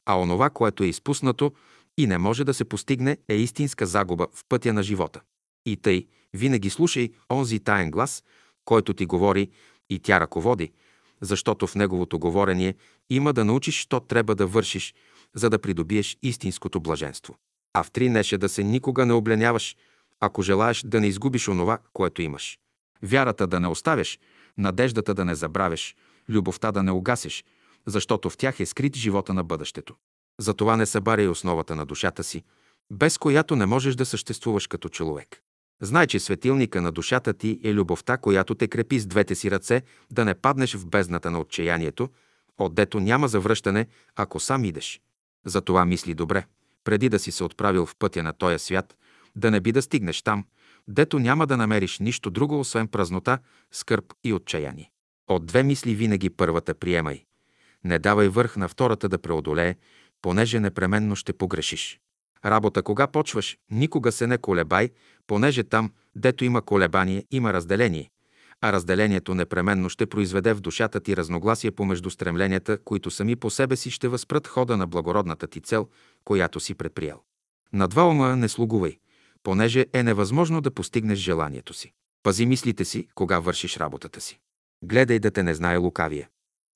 А 0.07 0.21
онова, 0.21 0.51
което 0.51 0.85
е 0.85 0.87
изпуснато 0.87 1.53
и 1.99 2.07
не 2.07 2.19
може 2.19 2.45
да 2.45 2.55
се 2.55 2.65
постигне, 2.65 3.19
е 3.29 3.35
истинска 3.35 3.87
загуба 3.87 4.27
в 4.35 4.45
пътя 4.49 4.73
на 4.73 4.83
живота. 4.83 5.21
И 5.67 5.77
тъй, 5.77 6.07
винаги 6.35 6.71
слушай 6.71 7.11
онзи 7.33 7.61
таен 7.61 7.91
глас, 7.91 8.25
който 8.65 8.95
ти 8.95 9.07
говори 9.07 9.51
и 9.91 9.99
тя 9.99 10.21
ръководи, 10.21 10.73
защото 11.21 11.67
в 11.67 11.75
неговото 11.75 12.19
говорение 12.19 12.75
има 13.11 13.33
да 13.33 13.45
научиш, 13.45 13.75
що 13.81 14.01
трябва 14.01 14.35
да 14.35 14.47
вършиш, 14.47 14.95
за 15.35 15.51
да 15.51 15.59
придобиеш 15.59 16.19
истинското 16.23 16.81
блаженство. 16.81 17.37
А 17.73 17.83
в 17.83 17.91
три 17.91 18.09
неше 18.09 18.39
да 18.39 18.49
се 18.49 18.65
никога 18.65 19.07
не 19.07 19.13
обленяваш, 19.13 19.77
ако 20.21 20.43
желаеш 20.43 20.83
да 20.83 21.01
не 21.01 21.07
изгубиш 21.07 21.49
онова, 21.49 21.79
което 21.93 22.23
имаш. 22.23 22.59
Вярата 23.03 23.47
да 23.47 23.61
не 23.61 23.69
оставяш, 23.69 24.19
надеждата 24.59 25.15
да 25.15 25.25
не 25.25 25.35
забравяш, 25.35 25.97
любовта 26.29 26.73
да 26.73 26.83
не 26.83 26.93
угасиш, 26.93 27.45
защото 27.87 28.31
в 28.31 28.37
тях 28.37 28.61
е 28.61 28.67
скрит 28.67 28.97
живота 28.97 29.35
на 29.35 29.45
бъдещето. 29.45 29.95
Затова 30.41 30.77
не 30.77 30.87
събаряй 30.87 31.29
основата 31.29 31.77
на 31.77 31.87
душата 31.87 32.25
си, 32.25 32.45
без 32.91 33.19
която 33.19 33.57
не 33.57 33.67
можеш 33.67 33.95
да 33.95 34.07
съществуваш 34.07 34.67
като 34.67 34.89
човек. 34.89 35.43
Знай, 35.83 36.07
че 36.07 36.21
светилника 36.21 36.83
на 36.83 36.93
душата 36.93 37.33
ти 37.33 37.61
е 37.65 37.75
любовта, 37.75 38.17
която 38.17 38.55
те 38.55 38.69
крепи 38.69 38.99
с 38.99 39.07
двете 39.07 39.35
си 39.35 39.51
ръце, 39.51 39.83
да 40.11 40.25
не 40.25 40.35
паднеш 40.35 40.75
в 40.75 40.87
бездната 40.87 41.31
на 41.31 41.41
отчаянието, 41.41 42.09
отдето 42.59 43.01
няма 43.01 43.29
завръщане, 43.29 43.87
ако 44.17 44.41
сам 44.41 44.65
идеш. 44.65 45.01
Затова 45.47 45.85
мисли 45.85 46.15
добре, 46.15 46.45
преди 46.85 47.09
да 47.09 47.19
си 47.19 47.33
се 47.33 47.45
отправил 47.45 47.87
в 47.87 47.97
пътя 47.97 48.23
на 48.23 48.33
този 48.33 48.59
свят, 48.59 48.97
да 49.37 49.51
не 49.51 49.61
би 49.61 49.73
да 49.73 49.83
стигнеш 49.83 50.23
там, 50.23 50.45
дето 50.89 51.19
няма 51.19 51.47
да 51.47 51.57
намериш 51.57 51.99
нищо 51.99 52.31
друго, 52.31 52.61
освен 52.61 52.89
празнота, 52.89 53.39
скърб 53.73 54.13
и 54.25 54.33
отчаяние. 54.33 54.91
От 55.29 55.47
две 55.47 55.63
мисли 55.63 55.95
винаги 55.95 56.31
първата 56.31 56.75
приемай. 56.75 57.25
Не 57.85 57.99
давай 57.99 58.29
върх 58.29 58.57
на 58.57 58.69
втората 58.69 59.09
да 59.09 59.19
преодолее, 59.19 59.77
понеже 60.23 60.61
непременно 60.61 61.17
ще 61.17 61.33
погрешиш. 61.33 62.01
Работа 62.45 62.83
кога 62.83 63.07
почваш, 63.07 63.59
никога 63.71 64.13
се 64.13 64.27
не 64.27 64.39
колебай, 64.39 64.91
понеже 65.27 65.65
там, 65.65 65.93
дето 66.17 66.45
има 66.45 66.63
колебание, 66.63 67.25
има 67.31 67.53
разделение, 67.53 68.11
а 68.61 68.73
разделението 68.73 69.35
непременно 69.35 69.89
ще 69.89 70.07
произведе 70.07 70.53
в 70.53 70.61
душата 70.61 71.01
ти 71.01 71.17
разногласие 71.17 71.71
помежду 71.71 72.11
стремленията, 72.11 72.79
които 72.79 73.11
сами 73.11 73.37
по 73.37 73.51
себе 73.51 73.77
си 73.77 73.91
ще 73.91 74.09
възпрат 74.09 74.47
хода 74.47 74.77
на 74.77 74.87
благородната 74.87 75.47
ти 75.47 75.61
цел, 75.61 75.89
която 76.25 76.61
си 76.61 76.75
предприел. 76.75 77.21
На 77.73 77.89
два 77.89 78.09
ума 78.09 78.37
не 78.37 78.49
слугувай, 78.49 78.99
понеже 79.43 79.87
е 79.93 80.03
невъзможно 80.03 80.61
да 80.61 80.71
постигнеш 80.71 81.19
желанието 81.19 81.75
си. 81.75 81.93
Пази 82.23 82.47
мислите 82.47 82.85
си, 82.85 83.09
кога 83.15 83.39
вършиш 83.39 83.77
работата 83.77 84.21
си. 84.21 84.39
Гледай 84.83 85.19
да 85.19 85.31
те 85.31 85.43
не 85.43 85.55
знае 85.55 85.77
лукавия. 85.77 86.29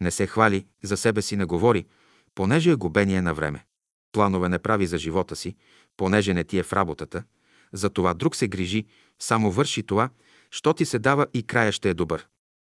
Не 0.05 0.11
се 0.11 0.27
хвали, 0.27 0.67
за 0.83 0.97
себе 0.97 1.23
си 1.23 1.37
не 1.37 1.45
говори, 1.45 1.87
понеже 2.35 2.71
е 2.71 2.75
губение 2.75 3.23
на 3.23 3.35
време. 3.35 3.65
Планове 4.13 4.49
не 4.49 4.59
прави 4.59 4.87
за 4.87 4.99
живота 4.99 5.37
си, 5.37 5.57
понеже 5.97 6.35
не 6.35 6.45
ти 6.45 6.59
е 6.59 6.63
в 6.63 6.73
работата. 6.73 7.25
За 7.73 7.91
това 7.91 8.15
друг 8.15 8.37
се 8.37 8.49
грижи, 8.49 8.87
само 9.19 9.51
върши 9.51 9.83
това, 9.83 10.11
що 10.51 10.75
ти 10.75 10.85
се 10.85 10.99
дава 10.99 11.27
и 11.35 11.43
края 11.43 11.73
ще 11.73 11.91
е 11.91 11.95
добър. 11.95 12.27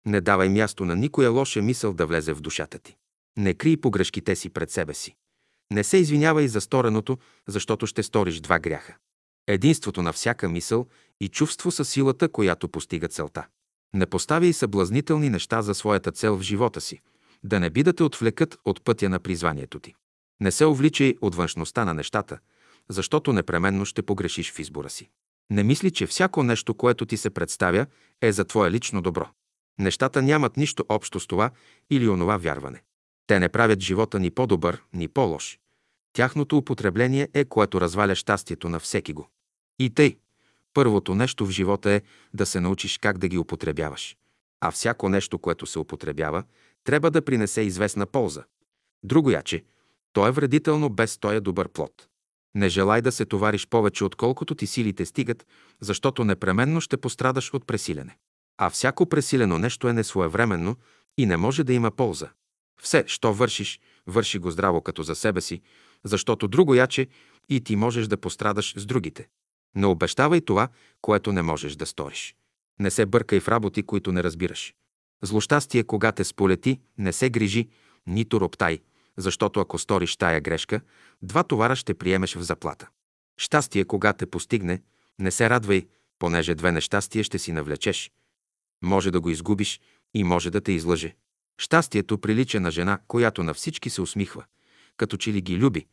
Не 0.05 0.21
давай 0.21 0.49
място 0.49 0.85
на 0.85 0.95
никоя 0.95 1.31
лоша 1.31 1.61
мисъл 1.61 1.93
да 1.93 2.05
влезе 2.05 2.33
в 2.33 2.41
душата 2.41 2.79
ти. 2.79 2.95
Не 3.37 3.53
крий 3.53 3.77
погрешките 3.77 4.35
си 4.35 4.49
пред 4.49 4.71
себе 4.71 4.93
си. 4.93 5.15
Не 5.71 5.83
се 5.83 5.97
извинявай 5.97 6.47
за 6.47 6.61
стореното, 6.61 7.17
защото 7.47 7.87
ще 7.87 8.03
сториш 8.03 8.39
два 8.39 8.59
гряха. 8.59 8.95
Единството 9.47 10.01
на 10.01 10.13
всяка 10.13 10.49
мисъл 10.49 10.87
и 11.21 11.29
чувство 11.29 11.71
са 11.71 11.85
силата, 11.85 12.29
която 12.29 12.69
постига 12.69 13.07
целта. 13.07 13.47
Не 13.93 14.05
поставяй 14.05 14.53
съблазнителни 14.53 15.29
неща 15.29 15.61
за 15.61 15.75
своята 15.75 16.11
цел 16.11 16.37
в 16.37 16.41
живота 16.41 16.81
си, 16.81 17.01
да 17.43 17.59
не 17.59 17.69
би 17.69 17.83
да 17.83 17.93
те 17.93 18.03
отвлекат 18.03 18.57
от 18.65 18.83
пътя 18.83 19.09
на 19.09 19.19
призванието 19.19 19.79
ти. 19.79 19.95
Не 20.41 20.51
се 20.51 20.65
увличай 20.65 21.15
от 21.21 21.35
външността 21.35 21.85
на 21.85 21.93
нещата, 21.93 22.39
защото 22.89 23.33
непременно 23.33 23.85
ще 23.85 24.01
погрешиш 24.01 24.51
в 24.51 24.59
избора 24.59 24.89
си. 24.89 25.09
Не 25.49 25.63
мисли, 25.63 25.91
че 25.91 26.07
всяко 26.07 26.43
нещо, 26.43 26.73
което 26.73 27.05
ти 27.05 27.17
се 27.17 27.29
представя, 27.29 27.85
е 28.21 28.31
за 28.31 28.45
твое 28.45 28.71
лично 28.71 29.01
добро. 29.01 29.29
Нещата 29.79 30.21
нямат 30.21 30.57
нищо 30.57 30.85
общо 30.89 31.19
с 31.19 31.27
това 31.27 31.51
или 31.89 32.09
онова 32.09 32.37
вярване. 32.37 32.83
Те 33.27 33.39
не 33.39 33.49
правят 33.49 33.79
живота 33.79 34.19
ни 34.19 34.31
по-добър, 34.31 34.83
ни 34.93 35.07
по-лош. 35.07 35.59
Тяхното 36.13 36.57
употребление 36.57 37.29
е, 37.33 37.45
което 37.45 37.81
разваля 37.81 38.15
щастието 38.15 38.69
на 38.69 38.79
всеки 38.79 39.13
го. 39.13 39.29
И 39.79 39.89
тъй, 39.89 40.17
първото 40.73 41.15
нещо 41.15 41.45
в 41.45 41.51
живота 41.51 41.91
е 41.91 42.01
да 42.33 42.45
се 42.45 42.59
научиш 42.59 42.97
как 42.97 43.17
да 43.17 43.27
ги 43.27 43.37
употребяваш. 43.37 44.17
А 44.61 44.71
всяко 44.71 45.09
нещо, 45.09 45.39
което 45.39 45.65
се 45.65 45.79
употребява, 45.79 46.43
трябва 46.83 47.11
да 47.11 47.25
принесе 47.25 47.61
известна 47.61 48.05
полза. 48.05 48.43
Друго 49.03 49.31
яче, 49.31 49.63
то 50.13 50.27
е 50.27 50.31
вредително 50.31 50.89
без 50.89 51.17
този 51.17 51.39
добър 51.39 51.69
плод. 51.69 52.07
Не 52.55 52.69
желай 52.69 53.01
да 53.01 53.11
се 53.11 53.25
товариш 53.25 53.67
повече, 53.67 54.03
отколкото 54.03 54.55
ти 54.55 54.67
силите 54.67 55.05
стигат, 55.05 55.47
защото 55.81 56.23
непременно 56.23 56.81
ще 56.81 56.97
пострадаш 56.97 57.53
от 57.53 57.67
пресилене. 57.67 58.17
А 58.57 58.69
всяко 58.69 59.05
пресилено 59.05 59.59
нещо 59.59 59.87
е 59.87 59.93
несвоевременно 59.93 60.75
и 61.17 61.25
не 61.25 61.37
може 61.37 61.63
да 61.63 61.73
има 61.73 61.91
полза. 61.91 62.29
Все, 62.81 63.03
що 63.07 63.33
вършиш, 63.33 63.79
върши 64.07 64.39
го 64.39 64.51
здраво 64.51 64.81
като 64.81 65.03
за 65.03 65.15
себе 65.15 65.41
си, 65.41 65.61
защото 66.03 66.47
друго 66.47 66.75
яче 66.75 67.07
и 67.49 67.61
ти 67.61 67.75
можеш 67.75 68.07
да 68.07 68.17
пострадаш 68.17 68.73
с 68.77 68.85
другите. 68.85 69.27
Не 69.75 69.85
обещавай 69.85 70.41
това, 70.41 70.67
което 71.01 71.31
не 71.31 71.41
можеш 71.41 71.75
да 71.75 71.85
сториш. 71.85 72.35
Не 72.79 72.91
се 72.91 73.05
бъркай 73.05 73.39
в 73.39 73.47
работи, 73.47 73.83
които 73.83 74.11
не 74.11 74.23
разбираш. 74.23 74.73
Злощастие, 75.23 75.83
кога 75.83 76.11
те 76.11 76.23
сполети, 76.23 76.79
не 76.97 77.13
се 77.13 77.29
грижи, 77.29 77.69
нито 78.07 78.41
роптай, 78.41 78.79
защото 79.17 79.59
ако 79.59 79.77
сториш 79.77 80.15
тая 80.15 80.41
грешка, 80.41 80.81
два 81.21 81.43
товара 81.43 81.75
ще 81.75 81.93
приемеш 81.93 82.35
в 82.35 82.41
заплата. 82.41 82.89
Щастие, 83.37 83.85
кога 83.85 84.13
те 84.13 84.25
постигне, 84.25 84.81
не 85.19 85.31
се 85.31 85.49
радвай, 85.49 85.87
понеже 86.19 86.55
две 86.55 86.71
нещастия 86.71 87.23
ще 87.23 87.39
си 87.39 87.51
навлечеш. 87.51 88.11
Може 88.83 89.11
да 89.11 89.21
го 89.21 89.29
изгубиш 89.29 89.81
и 90.13 90.23
може 90.23 90.51
да 90.51 90.61
те 90.61 90.71
излъже. 90.71 91.15
Щастието 91.57 92.17
прилича 92.17 92.59
на 92.59 92.71
жена, 92.71 92.99
която 93.07 93.43
на 93.43 93.53
всички 93.53 93.89
се 93.89 94.01
усмихва, 94.01 94.45
като 94.97 95.17
че 95.17 95.33
ли 95.33 95.41
ги 95.41 95.57
люби, 95.57 95.85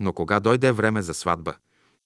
но 0.00 0.12
кога 0.12 0.40
дойде 0.40 0.72
време 0.72 1.02
за 1.02 1.14
сватба, 1.14 1.54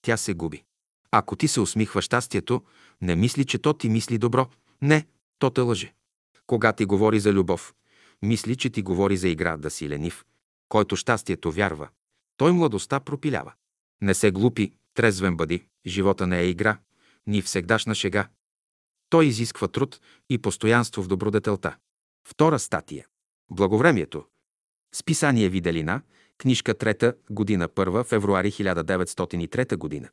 тя 0.02 0.16
се 0.16 0.34
губи. 0.34 0.64
Ако 1.10 1.36
ти 1.36 1.48
се 1.48 1.60
усмихва 1.60 2.02
щастието, 2.02 2.62
не 3.02 3.16
мисли, 3.16 3.44
че 3.44 3.58
то 3.58 3.72
ти 3.72 3.88
мисли 3.88 4.18
добро. 4.18 4.46
Не, 4.82 5.06
то 5.38 5.50
те 5.50 5.60
лъже. 5.60 5.92
Кога 6.46 6.72
ти 6.72 6.84
говори 6.84 7.20
за 7.20 7.32
любов, 7.32 7.74
мисли, 8.22 8.56
че 8.56 8.70
ти 8.70 8.82
говори 8.82 9.16
за 9.16 9.28
игра 9.28 9.56
да 9.56 9.70
си 9.70 9.88
ленив. 9.88 10.24
Който 10.68 10.96
щастието 10.96 11.52
вярва, 11.52 11.88
той 12.36 12.52
младостта 12.52 13.00
пропилява. 13.00 13.52
Не 14.02 14.14
се 14.14 14.30
глупи, 14.30 14.72
трезвен 14.94 15.36
бъди, 15.36 15.66
живота 15.86 16.26
не 16.26 16.40
е 16.40 16.48
игра, 16.48 16.78
ни 17.26 17.42
всегдашна 17.42 17.94
шега. 17.94 18.28
Той 19.10 19.26
изисква 19.26 19.68
труд 19.68 20.00
и 20.30 20.38
постоянство 20.38 21.02
в 21.02 21.08
добродетелта. 21.08 21.76
Втора 22.28 22.58
статия. 22.58 23.06
Благовремието. 23.50 24.24
Списание 24.94 25.48
Виделина, 25.48 26.02
книжка 26.38 26.74
3, 26.74 27.16
година 27.30 27.68
1, 27.68 28.04
февруари 28.04 28.52
1903 28.52 29.76
година. 29.76 30.08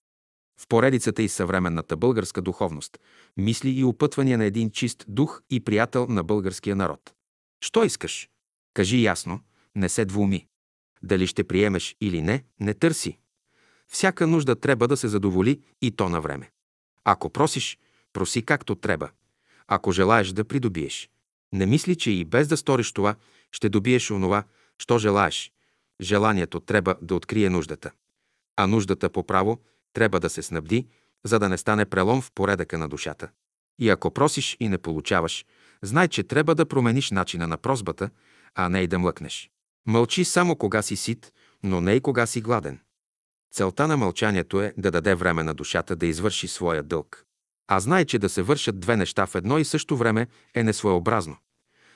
В 0.60 0.68
поредицата 0.68 1.24
и 1.24 1.30
съвременната 1.30 1.98
българска 1.98 2.42
духовност, 2.42 3.00
мисли 3.38 3.70
и 3.70 3.84
опътвания 3.84 4.38
на 4.38 4.46
един 4.46 4.72
чист 4.72 5.06
дух 5.08 5.42
и 5.50 5.60
приятел 5.60 6.08
на 6.10 6.24
българския 6.24 6.76
народ. 6.76 7.14
Що 7.62 7.84
искаш? 7.84 8.30
Кажи 8.74 9.04
ясно, 9.04 9.40
не 9.76 9.90
се 9.90 10.06
двуми. 10.06 10.48
Дали 11.04 11.28
ще 11.28 11.44
приемеш 11.44 11.96
или 12.02 12.22
не, 12.22 12.44
не 12.60 12.74
търси. 12.74 13.18
Всяка 13.88 14.28
нужда 14.28 14.56
трябва 14.56 14.88
да 14.88 14.98
се 14.98 15.08
задоволи 15.08 15.62
и 15.82 15.92
то 15.92 16.10
на 16.10 16.22
време. 16.22 16.52
Ако 17.04 17.30
просиш, 17.30 17.78
проси 18.14 18.42
както 18.42 18.76
трябва. 18.76 19.10
Ако 19.68 19.92
желаеш 19.92 20.30
да 20.30 20.46
придобиеш. 20.46 21.10
Не 21.54 21.66
мисли, 21.66 21.96
че 21.96 22.12
и 22.12 22.26
без 22.26 22.48
да 22.48 22.58
сториш 22.58 22.92
това, 22.92 23.16
ще 23.52 23.70
добиеш 23.70 24.12
онова, 24.12 24.44
що 24.78 25.00
желаеш. 25.00 25.52
Желанието 26.02 26.60
трябва 26.60 26.96
да 27.02 27.16
открие 27.16 27.50
нуждата. 27.50 27.92
А 28.56 28.68
нуждата 28.68 29.10
по 29.10 29.24
право 29.24 29.60
трябва 29.94 30.20
да 30.20 30.30
се 30.30 30.42
снабди, 30.42 30.88
за 31.24 31.40
да 31.40 31.50
не 31.50 31.58
стане 31.58 31.86
прелом 31.86 32.22
в 32.22 32.32
поредъка 32.32 32.78
на 32.78 32.90
душата. 32.90 33.30
И 33.80 33.90
ако 33.90 34.12
просиш 34.12 34.58
и 34.60 34.70
не 34.70 34.78
получаваш, 34.78 35.46
знай, 35.82 36.08
че 36.08 36.24
трябва 36.24 36.56
да 36.56 36.66
промениш 36.66 37.12
начина 37.12 37.48
на 37.48 37.58
просбата, 37.58 38.10
а 38.56 38.70
не 38.70 38.82
и 38.82 38.88
да 38.88 39.00
млъкнеш. 39.00 39.50
Мълчи 39.88 40.26
само 40.26 40.56
кога 40.56 40.82
си 40.82 40.96
сит, 40.96 41.34
но 41.64 41.82
не 41.82 41.94
и 41.94 42.02
кога 42.02 42.26
си 42.26 42.42
гладен. 42.42 42.80
Целта 43.52 43.88
на 43.88 43.98
мълчанието 43.98 44.62
е 44.62 44.74
да 44.78 44.92
даде 44.92 45.16
време 45.16 45.44
на 45.44 45.54
душата 45.54 45.96
да 45.96 46.06
извърши 46.06 46.48
своя 46.48 46.84
дълг. 46.84 47.26
А 47.68 47.80
знай, 47.80 48.06
че 48.06 48.20
да 48.20 48.30
се 48.30 48.42
вършат 48.42 48.80
две 48.80 48.98
неща 48.98 49.26
в 49.26 49.36
едно 49.36 49.58
и 49.58 49.66
също 49.66 49.98
време 49.98 50.28
е 50.54 50.64
несвоеобразно. 50.64 51.38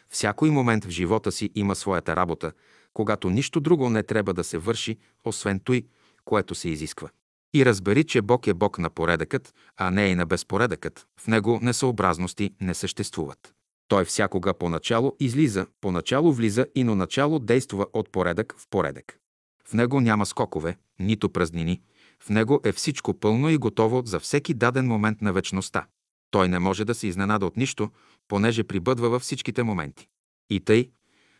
Всякой 0.09 0.49
момент 0.49 0.85
в 0.85 0.89
живота 0.89 1.31
си 1.31 1.49
има 1.55 1.75
своята 1.75 2.15
работа, 2.15 2.51
когато 2.93 3.29
нищо 3.29 3.59
друго 3.59 3.89
не 3.89 4.03
трябва 4.03 4.33
да 4.33 4.43
се 4.43 4.57
върши, 4.57 4.97
освен 5.23 5.59
той, 5.59 5.85
което 6.25 6.55
се 6.55 6.69
изисква. 6.69 7.09
И 7.53 7.65
разбери, 7.65 8.03
че 8.03 8.21
Бог 8.21 8.47
е 8.47 8.53
Бог 8.53 8.79
на 8.79 8.89
поредъкът, 8.89 9.53
а 9.77 9.91
не 9.91 10.07
и 10.07 10.15
на 10.15 10.25
безпоредъкът. 10.25 11.07
В 11.19 11.27
него 11.27 11.59
несъобразности 11.61 12.51
не 12.61 12.73
съществуват. 12.73 13.53
Той 13.87 14.05
всякога 14.05 14.53
поначало 14.53 15.15
излиза, 15.19 15.67
поначало 15.81 16.33
влиза 16.33 16.65
и 16.75 16.83
но 16.83 16.95
начало 16.95 17.39
действа 17.39 17.87
от 17.93 18.11
поредък 18.11 18.55
в 18.57 18.67
поредък. 18.69 19.19
В 19.65 19.73
него 19.73 20.01
няма 20.01 20.25
скокове, 20.25 20.77
нито 20.99 21.29
празнини. 21.29 21.81
В 22.19 22.29
него 22.29 22.61
е 22.63 22.71
всичко 22.71 23.13
пълно 23.13 23.49
и 23.49 23.57
готово 23.57 24.01
за 24.05 24.19
всеки 24.19 24.53
даден 24.53 24.87
момент 24.87 25.21
на 25.21 25.33
вечността. 25.33 25.85
Той 26.31 26.47
не 26.47 26.59
може 26.59 26.85
да 26.85 26.95
се 26.95 27.07
изненада 27.07 27.45
от 27.45 27.57
нищо, 27.57 27.89
понеже 28.27 28.63
прибъдва 28.63 29.09
във 29.09 29.21
всичките 29.21 29.63
моменти. 29.63 30.07
И 30.49 30.59
тъй, 30.59 30.91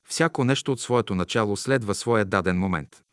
всяко 0.04 0.44
нещо 0.44 0.72
от 0.72 0.80
своето 0.80 1.16
начало 1.16 1.58
следва 1.58 1.96
своя 1.96 2.26
даден 2.26 2.60
момент. 2.60 3.04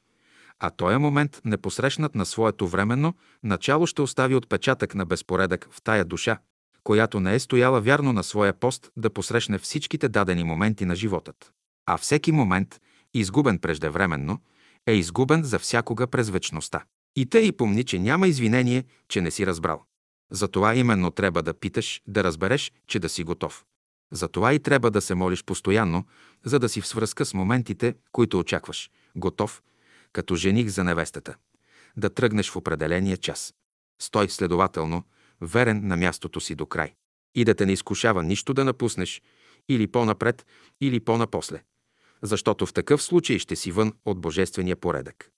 А 0.60 0.70
този 0.70 0.96
момент, 0.96 1.40
непосрещнат 1.44 2.14
на 2.14 2.26
своето 2.26 2.68
временно, 2.68 3.14
начало 3.42 3.86
ще 3.86 4.02
остави 4.02 4.34
отпечатък 4.34 4.94
на 4.94 5.06
безпоредък 5.06 5.68
в 5.70 5.82
тая 5.82 6.04
душа, 6.04 6.38
която 6.84 7.20
не 7.20 7.34
е 7.34 7.38
стояла 7.38 7.80
вярно 7.80 8.12
на 8.12 8.24
своя 8.24 8.52
пост 8.52 8.90
да 8.96 9.10
посрещне 9.10 9.58
всичките 9.58 10.08
дадени 10.08 10.44
моменти 10.44 10.84
на 10.84 10.96
животът. 10.96 11.52
А 11.86 11.96
всеки 11.96 12.32
момент, 12.32 12.80
изгубен 13.14 13.58
преждевременно, 13.58 14.40
е 14.86 14.92
изгубен 14.92 15.44
за 15.44 15.58
всякога 15.58 16.06
през 16.06 16.30
вечността. 16.30 16.84
И 17.16 17.26
те 17.26 17.38
и 17.38 17.52
помни, 17.52 17.84
че 17.84 17.98
няма 17.98 18.28
извинение, 18.28 18.84
че 19.08 19.20
не 19.20 19.30
си 19.30 19.46
разбрал. 19.46 19.84
Затова 20.30 20.74
именно 20.74 21.10
трябва 21.10 21.42
да 21.42 21.54
питаш, 21.54 22.02
да 22.06 22.24
разбереш, 22.24 22.72
че 22.86 22.98
да 22.98 23.08
си 23.08 23.24
готов. 23.24 23.64
Затова 24.12 24.52
и 24.52 24.58
трябва 24.58 24.90
да 24.90 25.00
се 25.00 25.14
молиш 25.14 25.44
постоянно, 25.44 26.04
за 26.44 26.58
да 26.58 26.68
си 26.68 26.80
в 26.80 26.86
свръзка 26.86 27.24
с 27.24 27.34
моментите, 27.34 27.94
които 28.12 28.38
очакваш. 28.38 28.90
Готов, 29.16 29.62
като 30.14 30.36
жених 30.36 30.68
за 30.68 30.84
невестата. 30.84 31.34
Да 31.96 32.10
тръгнеш 32.10 32.50
в 32.50 32.56
определения 32.56 33.16
час. 33.16 33.54
Стой 34.00 34.28
следователно, 34.28 35.02
верен 35.40 35.86
на 35.86 35.96
мястото 35.96 36.40
си 36.40 36.54
до 36.54 36.66
край. 36.66 36.94
И 37.34 37.44
да 37.44 37.54
те 37.54 37.66
не 37.66 37.72
изкушава 37.72 38.22
нищо 38.22 38.54
да 38.54 38.64
напуснеш, 38.64 39.22
или 39.68 39.86
по-напред, 39.86 40.46
или 40.80 41.00
по-напосле. 41.00 41.62
Защото 42.22 42.66
в 42.66 42.72
такъв 42.72 43.02
случай 43.02 43.38
ще 43.38 43.56
си 43.56 43.72
вън 43.72 43.92
от 44.04 44.20
божествения 44.20 44.76
поредък. 44.76 45.30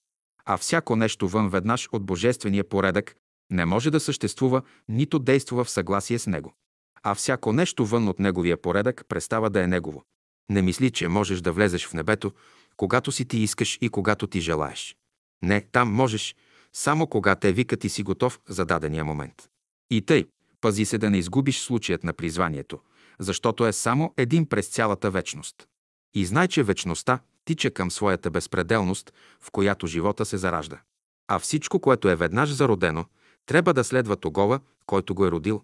А 0.45 0.56
всяко 0.56 0.97
нещо 0.97 1.28
вън 1.28 1.50
веднъж 1.50 1.88
от 1.92 2.06
божествения 2.06 2.68
поредък 2.68 3.16
не 3.50 3.64
може 3.64 3.90
да 3.90 4.00
съществува, 4.00 4.62
нито 4.88 5.18
действа 5.18 5.64
в 5.64 5.71
съгласие 5.71 6.18
с 6.18 6.26
него. 6.26 6.54
А 7.02 7.14
всяко 7.14 7.52
нещо 7.52 7.87
вън 7.87 8.09
от 8.09 8.18
неговия 8.18 8.62
поредък 8.62 9.04
престава 9.09 9.50
да 9.50 9.62
е 9.62 9.66
негово. 9.66 10.04
Не 10.50 10.62
мисли, 10.62 10.90
че 10.90 11.09
можеш 11.09 11.40
да 11.40 11.52
влезеш 11.52 11.87
в 11.87 11.95
небето, 11.95 12.33
когато 12.76 13.12
си 13.12 13.25
ти 13.25 13.38
искаш 13.38 13.78
и 13.80 13.88
когато 13.88 14.26
ти 14.26 14.40
желаеш. 14.40 14.97
Не, 15.42 15.61
там 15.61 15.92
можеш, 15.92 16.37
само 16.73 17.06
когато 17.06 17.40
те 17.40 17.52
викат 17.52 17.85
и 17.85 17.88
си 17.88 18.02
готов 18.02 18.40
за 18.49 18.64
дадения 18.64 19.04
момент. 19.04 19.49
И 19.90 20.02
тъй, 20.02 20.26
пази 20.61 20.85
се 20.85 20.99
да 20.99 21.11
не 21.11 21.18
изгубиш 21.18 21.61
случаят 21.61 22.04
на 22.04 22.12
призванието, 22.12 22.80
защото 23.18 23.66
е 23.66 23.73
само 23.73 24.14
един 24.16 24.49
през 24.49 24.68
цялата 24.68 25.11
вечност. 25.11 25.68
И 26.14 26.26
знай, 26.26 26.49
че 26.49 26.62
вечността 26.62 27.21
тича 27.45 27.71
към 27.71 27.90
своята 27.90 28.30
безпределност, 28.30 29.12
в 29.40 29.50
която 29.50 29.87
живота 29.87 30.25
се 30.25 30.37
заражда. 30.37 30.80
А 31.28 31.38
всичко, 31.38 31.80
което 31.80 32.09
е 32.09 32.16
веднъж 32.16 32.52
зародено, 32.52 33.04
трябва 33.47 33.75
да 33.75 33.85
следва 33.85 34.16
тогова, 34.16 34.61
който 34.87 35.14
го 35.14 35.26
е 35.26 35.30
родил. 35.30 35.62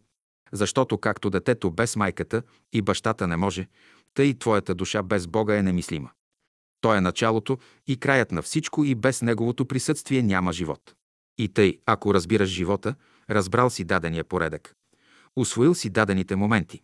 Защото 0.53 0.99
както 0.99 1.31
детето 1.31 1.71
без 1.71 1.97
майката 1.97 2.43
и 2.73 2.83
бащата 2.83 3.27
не 3.27 3.37
може, 3.37 3.69
тъй 4.15 4.27
и 4.27 4.39
твоята 4.39 4.75
душа 4.75 5.03
без 5.03 5.27
Бога 5.27 5.59
е 5.59 5.63
немислима. 5.63 6.11
Той 6.83 6.97
е 6.97 7.01
началото 7.01 7.59
и 7.87 7.97
краят 7.97 8.33
на 8.33 8.43
всичко 8.43 8.85
и 8.85 8.95
без 8.95 9.23
Неговото 9.23 9.67
присъствие 9.67 10.23
няма 10.23 10.53
живот. 10.53 10.95
И 11.39 11.49
тъй, 11.49 11.79
ако 11.87 12.15
разбираш 12.15 12.49
живота, 12.49 12.95
разбрал 13.31 13.71
си 13.71 13.85
дадения 13.85 14.25
поредък. 14.25 14.75
Усвоил 15.37 15.75
си 15.75 15.91
дадените 15.91 16.37
моменти. 16.37 16.83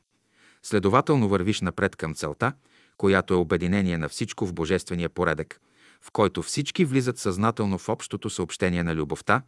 Следователно 0.62 1.28
вървиш 1.28 1.60
напред 1.60 1.96
към 1.96 2.14
целта, 2.14 2.52
която 2.96 3.34
е 3.34 3.36
обединение 3.36 3.98
на 3.98 4.08
всичко 4.08 4.46
в 4.46 4.54
божествения 4.54 5.08
поредък, 5.08 5.60
в 6.02 6.10
който 6.12 6.42
всички 6.42 6.84
влизат 6.84 7.18
съзнателно 7.18 7.78
в 7.78 7.88
общото 7.88 8.30
съобщение 8.30 8.82
на 8.82 8.94
любовта, 8.94 9.42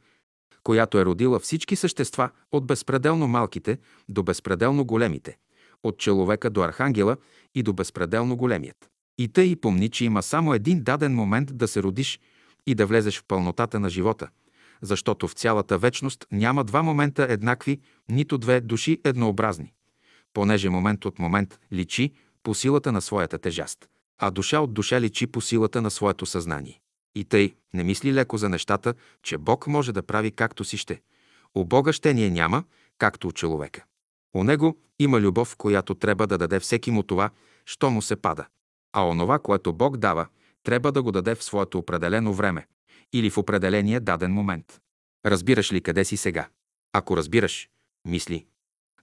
която 0.62 0.98
е 0.98 1.04
родила 1.04 1.38
всички 1.38 1.76
същества 1.76 2.30
от 2.52 2.66
безпределно 2.66 3.28
малките 3.28 3.78
до 4.08 4.22
безпределно 4.22 4.84
големите, 4.84 5.38
от 5.82 5.98
човека 5.98 6.50
до 6.50 6.62
архангела 6.62 7.16
и 7.54 7.62
до 7.62 7.72
безпределно 7.72 8.36
големият. 8.36 8.89
И 9.20 9.28
тъй 9.28 9.44
и 9.44 9.56
помни, 9.56 9.88
че 9.88 10.04
има 10.04 10.22
само 10.22 10.54
един 10.54 10.82
даден 10.82 11.14
момент 11.14 11.56
да 11.56 11.68
се 11.68 11.82
родиш 11.82 12.20
и 12.66 12.74
да 12.74 12.86
влезеш 12.86 13.18
в 13.18 13.24
пълнотата 13.28 13.80
на 13.80 13.90
живота, 13.90 14.28
защото 14.82 15.28
в 15.28 15.32
цялата 15.32 15.78
вечност 15.78 16.26
няма 16.32 16.64
два 16.64 16.82
момента 16.82 17.26
еднакви, 17.30 17.80
нито 18.08 18.38
две 18.38 18.60
души 18.60 19.00
еднообразни, 19.04 19.72
понеже 20.32 20.68
момент 20.68 21.04
от 21.04 21.18
момент 21.18 21.58
личи 21.72 22.12
по 22.42 22.54
силата 22.54 22.92
на 22.92 23.00
своята 23.00 23.38
тежаст, 23.38 23.88
а 24.18 24.30
душа 24.30 24.60
от 24.60 24.74
душа 24.74 25.00
личи 25.00 25.26
по 25.26 25.40
силата 25.40 25.82
на 25.82 25.90
своето 25.90 26.26
съзнание. 26.26 26.80
И 27.14 27.24
тъй, 27.24 27.54
не 27.74 27.84
мисли 27.84 28.14
леко 28.14 28.36
за 28.36 28.48
нещата, 28.48 28.94
че 29.22 29.38
Бог 29.38 29.66
може 29.66 29.92
да 29.92 30.02
прави 30.02 30.30
както 30.30 30.64
си 30.64 30.76
ще. 30.76 31.00
У 31.54 31.64
Бога 31.64 31.92
щение 31.92 32.30
няма, 32.30 32.64
както 32.98 33.28
у 33.28 33.32
човека. 33.32 33.84
У 34.34 34.44
Него 34.44 34.78
има 34.98 35.20
любов, 35.20 35.56
която 35.56 35.94
трябва 35.94 36.26
да 36.26 36.38
даде 36.38 36.60
всеки 36.60 36.90
му 36.90 37.02
това, 37.02 37.30
що 37.66 37.90
му 37.90 38.02
се 38.02 38.16
пада. 38.16 38.46
А 38.92 39.08
онова, 39.08 39.38
което 39.38 39.72
Бог 39.72 39.96
дава, 39.96 40.26
трябва 40.62 40.92
да 40.92 41.02
го 41.02 41.12
даде 41.12 41.34
в 41.34 41.44
своето 41.44 41.78
определено 41.78 42.34
време 42.34 42.66
или 43.12 43.30
в 43.30 43.38
определения 43.38 44.00
даден 44.00 44.32
момент. 44.32 44.80
Разбираш 45.26 45.72
ли 45.72 45.80
къде 45.80 46.04
си 46.04 46.16
сега? 46.16 46.48
Ако 46.92 47.16
разбираш, 47.16 47.68
мисли. 48.06 48.46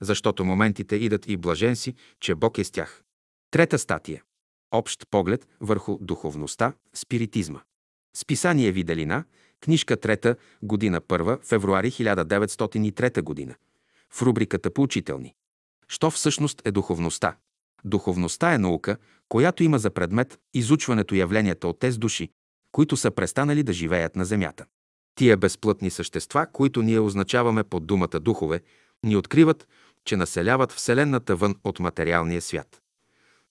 Защото 0.02 0.46
моментите 0.46 0.96
идат 0.96 1.28
и 1.28 1.38
блажен 1.38 1.76
си, 1.76 1.96
че 2.20 2.36
Бог 2.36 2.58
е 2.58 2.64
с 2.64 2.72
тях. 2.72 3.04
Трета 3.52 3.80
статия. 3.80 4.24
Общ 4.72 5.08
поглед 5.12 5.48
върху 5.60 5.98
духовността, 6.02 6.74
спиритизма. 6.94 7.62
Списание 8.18 8.72
Виделина, 8.72 9.24
книжка 9.62 9.98
3, 9.98 10.38
година 10.64 11.02
1, 11.02 11.44
февруари 11.44 11.92
1903 11.92 13.22
година. 13.22 13.56
В 14.10 14.22
рубриката 14.22 14.74
Поучителни. 14.74 15.34
Що 15.88 16.12
всъщност 16.12 16.62
е 16.66 16.72
духовността? 16.72 17.36
Духовността 17.86 18.54
е 18.54 18.58
наука, 18.58 18.98
която 19.30 19.64
има 19.64 19.80
за 19.80 19.90
предмет 19.90 20.40
изучването 20.54 21.16
явленията 21.16 21.68
от 21.68 21.80
тези 21.80 22.00
души, 22.00 22.30
които 22.72 22.98
са 22.98 23.12
престанали 23.12 23.64
да 23.64 23.74
живеят 23.74 24.16
на 24.16 24.26
земята. 24.26 24.66
Тия 25.16 25.38
безплътни 25.38 25.90
същества, 25.90 26.48
които 26.54 26.82
ние 26.82 27.00
означаваме 27.00 27.64
под 27.64 27.88
думата 27.88 28.20
духове, 28.22 28.62
ни 29.04 29.16
откриват, 29.16 29.68
че 30.06 30.18
населяват 30.18 30.72
Вселената 30.72 31.36
вън 31.36 31.56
от 31.64 31.80
материалния 31.80 32.42
свят. 32.42 32.82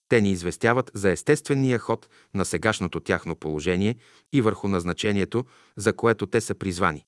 Те 0.08 0.20
ни 0.20 0.30
известяват 0.30 0.90
за 0.94 1.10
естествения 1.10 1.78
ход 1.78 2.08
на 2.34 2.44
сегашното 2.44 3.00
тяхно 3.00 3.36
положение 3.36 3.96
и 4.32 4.40
върху 4.40 4.68
назначението, 4.68 5.44
за 5.76 5.92
което 5.92 6.26
те 6.26 6.40
са 6.40 6.54
призвани. 6.54 7.04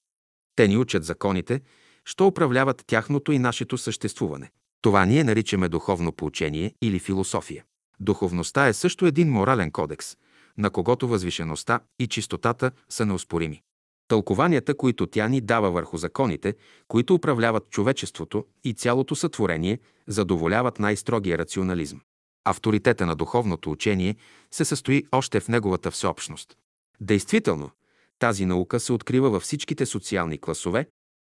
Те 0.57 0.69
ни 0.69 0.77
учат 0.77 1.05
законите, 1.05 1.61
що 2.05 2.27
управляват 2.27 2.83
тяхното 2.87 3.33
и 3.33 3.39
нашето 3.39 3.79
съществуване. 3.79 4.51
Това 4.83 5.05
ние 5.05 5.25
наричаме 5.25 5.69
духовно 5.69 6.13
поучение 6.13 6.75
или 6.83 6.99
философия. 6.99 7.65
Духовността 8.01 8.69
е 8.69 8.73
също 8.73 9.07
един 9.07 9.31
морален 9.31 9.71
кодекс, 9.71 10.17
на 10.59 10.71
когото 10.71 11.09
възвишеността 11.09 11.81
и 11.99 12.07
чистотата 12.07 12.71
са 12.89 13.07
неоспорими. 13.07 13.63
Тълкованията, 14.09 14.77
които 14.77 15.07
тя 15.07 15.29
ни 15.29 15.41
дава 15.41 15.71
върху 15.71 15.97
законите, 15.97 16.55
които 16.89 17.15
управляват 17.15 17.71
човечеството 17.71 18.47
и 18.65 18.75
цялото 18.75 19.15
сътворение, 19.15 19.79
задоволяват 20.07 20.79
най-строгия 20.79 21.39
рационализм. 21.39 21.97
Авторитета 22.45 23.07
на 23.07 23.17
духовното 23.17 23.71
учение 23.71 24.17
се 24.51 24.65
състои 24.65 25.05
още 25.13 25.41
в 25.41 25.49
неговата 25.49 25.91
всеобщност. 25.91 26.57
Действително, 27.01 27.71
тази 28.19 28.47
наука 28.47 28.81
се 28.81 28.93
открива 28.93 29.31
във 29.31 29.43
всичките 29.43 29.87
социални 29.87 30.39
класове, 30.39 30.87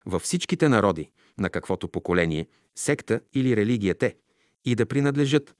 във 0.06 0.22
всичките 0.22 0.68
народи, 0.68 1.10
на 1.38 1.50
каквото 1.50 1.88
поколение, 1.88 2.46
секта 2.76 3.20
или 3.34 3.56
религия 3.56 3.94
те, 3.94 4.16
и 4.64 4.74
да 4.74 4.86
принадлежат. 4.86 5.54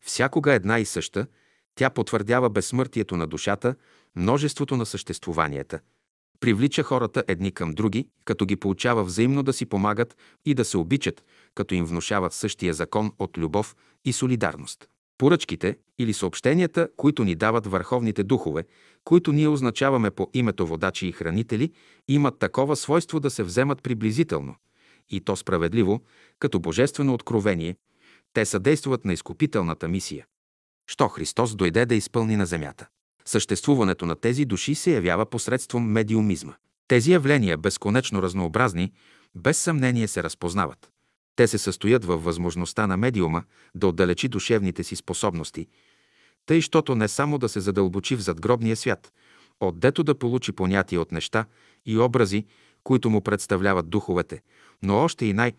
Всякога 0.00 0.52
една 0.52 0.78
и 0.78 0.84
съща, 0.84 1.26
тя 1.74 1.90
потвърдява 1.90 2.50
безсмъртието 2.50 3.16
на 3.16 3.26
душата, 3.26 3.74
множеството 4.16 4.76
на 4.76 4.86
съществуванията. 4.86 5.80
Привлича 6.40 6.82
хората 6.82 7.24
едни 7.28 7.52
към 7.52 7.72
други, 7.72 8.08
като 8.24 8.46
ги 8.46 8.56
получава 8.56 9.04
взаимно 9.04 9.42
да 9.42 9.52
си 9.52 9.66
помагат 9.66 10.16
и 10.44 10.54
да 10.54 10.64
се 10.64 10.78
обичат, 10.78 11.24
като 11.54 11.74
им 11.74 11.84
внушават 11.84 12.32
същия 12.32 12.74
закон 12.74 13.12
от 13.18 13.38
любов 13.38 13.76
и 14.04 14.12
солидарност. 14.12 14.88
Поръчките 15.18 15.76
или 15.98 16.12
съобщенията, 16.12 16.88
които 16.96 17.24
ни 17.24 17.34
дават 17.34 17.66
върховните 17.66 18.22
духове, 18.22 18.64
които 19.04 19.32
ние 19.32 19.48
означаваме 19.48 20.10
по 20.10 20.30
името 20.34 20.66
водачи 20.66 21.06
и 21.06 21.12
хранители, 21.12 21.72
имат 22.08 22.38
такова 22.38 22.76
свойство 22.76 23.20
да 23.20 23.30
се 23.30 23.42
вземат 23.42 23.82
приблизително, 23.82 24.54
и 25.10 25.20
то 25.20 25.36
справедливо, 25.36 26.00
като 26.38 26.60
божествено 26.60 27.14
откровение, 27.14 27.76
те 28.32 28.44
съдействат 28.44 29.04
на 29.04 29.12
изкупителната 29.12 29.88
мисия. 29.88 30.26
Що 30.86 31.08
Христос 31.08 31.56
дойде 31.56 31.86
да 31.86 31.94
изпълни 31.94 32.36
на 32.36 32.46
земята. 32.46 32.86
Съществуването 33.24 34.06
на 34.06 34.16
тези 34.16 34.44
души 34.44 34.74
се 34.74 34.94
явява 34.94 35.26
посредством 35.26 35.84
медиумизма. 35.84 36.54
Тези 36.88 37.12
явления, 37.12 37.58
безконечно 37.58 38.22
разнообразни, 38.22 38.92
без 39.34 39.58
съмнение 39.58 40.08
се 40.08 40.22
разпознават. 40.22 40.90
Те 41.36 41.46
се 41.46 41.58
състоят 41.58 42.04
във 42.04 42.24
възможността 42.24 42.86
на 42.86 42.96
медиума 42.96 43.44
да 43.74 43.86
отдалечи 43.86 44.28
душевните 44.28 44.84
си 44.84 44.96
способности, 44.96 45.68
тъй, 46.46 46.60
щото 46.60 46.94
не 46.94 47.08
само 47.08 47.38
да 47.38 47.48
се 47.48 47.60
задълбочи 47.60 48.16
в 48.16 48.20
задгробния 48.20 48.76
свят, 48.76 49.12
отдето 49.60 50.04
да 50.04 50.18
получи 50.18 50.52
понятия 50.52 51.00
от 51.00 51.12
неща 51.12 51.44
и 51.86 51.98
образи, 51.98 52.44
които 52.84 53.10
му 53.10 53.20
представляват 53.20 53.90
духовете, 53.90 54.42
но 54.82 54.96
още 54.98 55.26
и 55.26 55.32
най- 55.32 55.52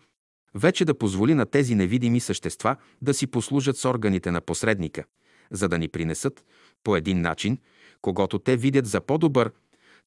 вече 0.54 0.84
да 0.84 0.98
позволи 0.98 1.34
на 1.34 1.46
тези 1.46 1.74
невидими 1.74 2.20
същества 2.20 2.76
да 3.02 3.14
си 3.14 3.26
послужат 3.26 3.76
с 3.76 3.84
органите 3.84 4.30
на 4.30 4.40
посредника, 4.40 5.04
за 5.50 5.68
да 5.68 5.78
ни 5.78 5.88
принесат 5.88 6.44
по 6.84 6.96
един 6.96 7.20
начин, 7.20 7.58
когато 8.00 8.38
те 8.38 8.56
видят 8.56 8.86
за 8.86 9.00
по-добър, 9.00 9.52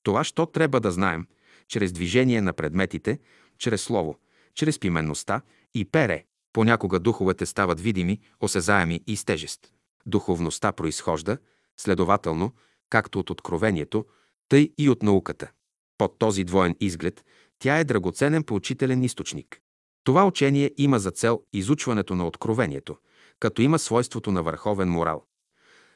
това, 0.03 0.23
що 0.23 0.45
трябва 0.45 0.79
да 0.79 0.91
знаем, 0.91 1.27
чрез 1.67 1.91
движение 1.91 2.41
на 2.41 2.53
предметите, 2.53 3.19
чрез 3.57 3.81
слово, 3.81 4.19
чрез 4.53 4.79
пименността 4.79 5.41
и 5.75 5.85
пере. 5.85 6.25
Понякога 6.53 6.99
духовете 6.99 7.45
стават 7.45 7.79
видими, 7.79 8.19
осезаеми 8.39 9.01
и 9.07 9.15
с 9.15 9.25
тежест. 9.25 9.73
Духовността 10.05 10.71
произхожда, 10.71 11.37
следователно, 11.77 12.51
както 12.89 13.19
от 13.19 13.29
откровението, 13.29 14.05
тъй 14.49 14.73
и 14.77 14.89
от 14.89 15.03
науката. 15.03 15.51
Под 15.97 16.19
този 16.19 16.43
двоен 16.43 16.75
изглед 16.79 17.25
тя 17.59 17.77
е 17.77 17.83
драгоценен 17.83 18.43
поучителен 18.43 19.03
източник. 19.03 19.61
Това 20.03 20.25
учение 20.25 20.71
има 20.77 20.99
за 20.99 21.11
цел 21.11 21.41
изучването 21.53 22.15
на 22.15 22.27
откровението, 22.27 22.97
като 23.39 23.61
има 23.61 23.79
свойството 23.79 24.31
на 24.31 24.43
върховен 24.43 24.89
морал. 24.89 25.25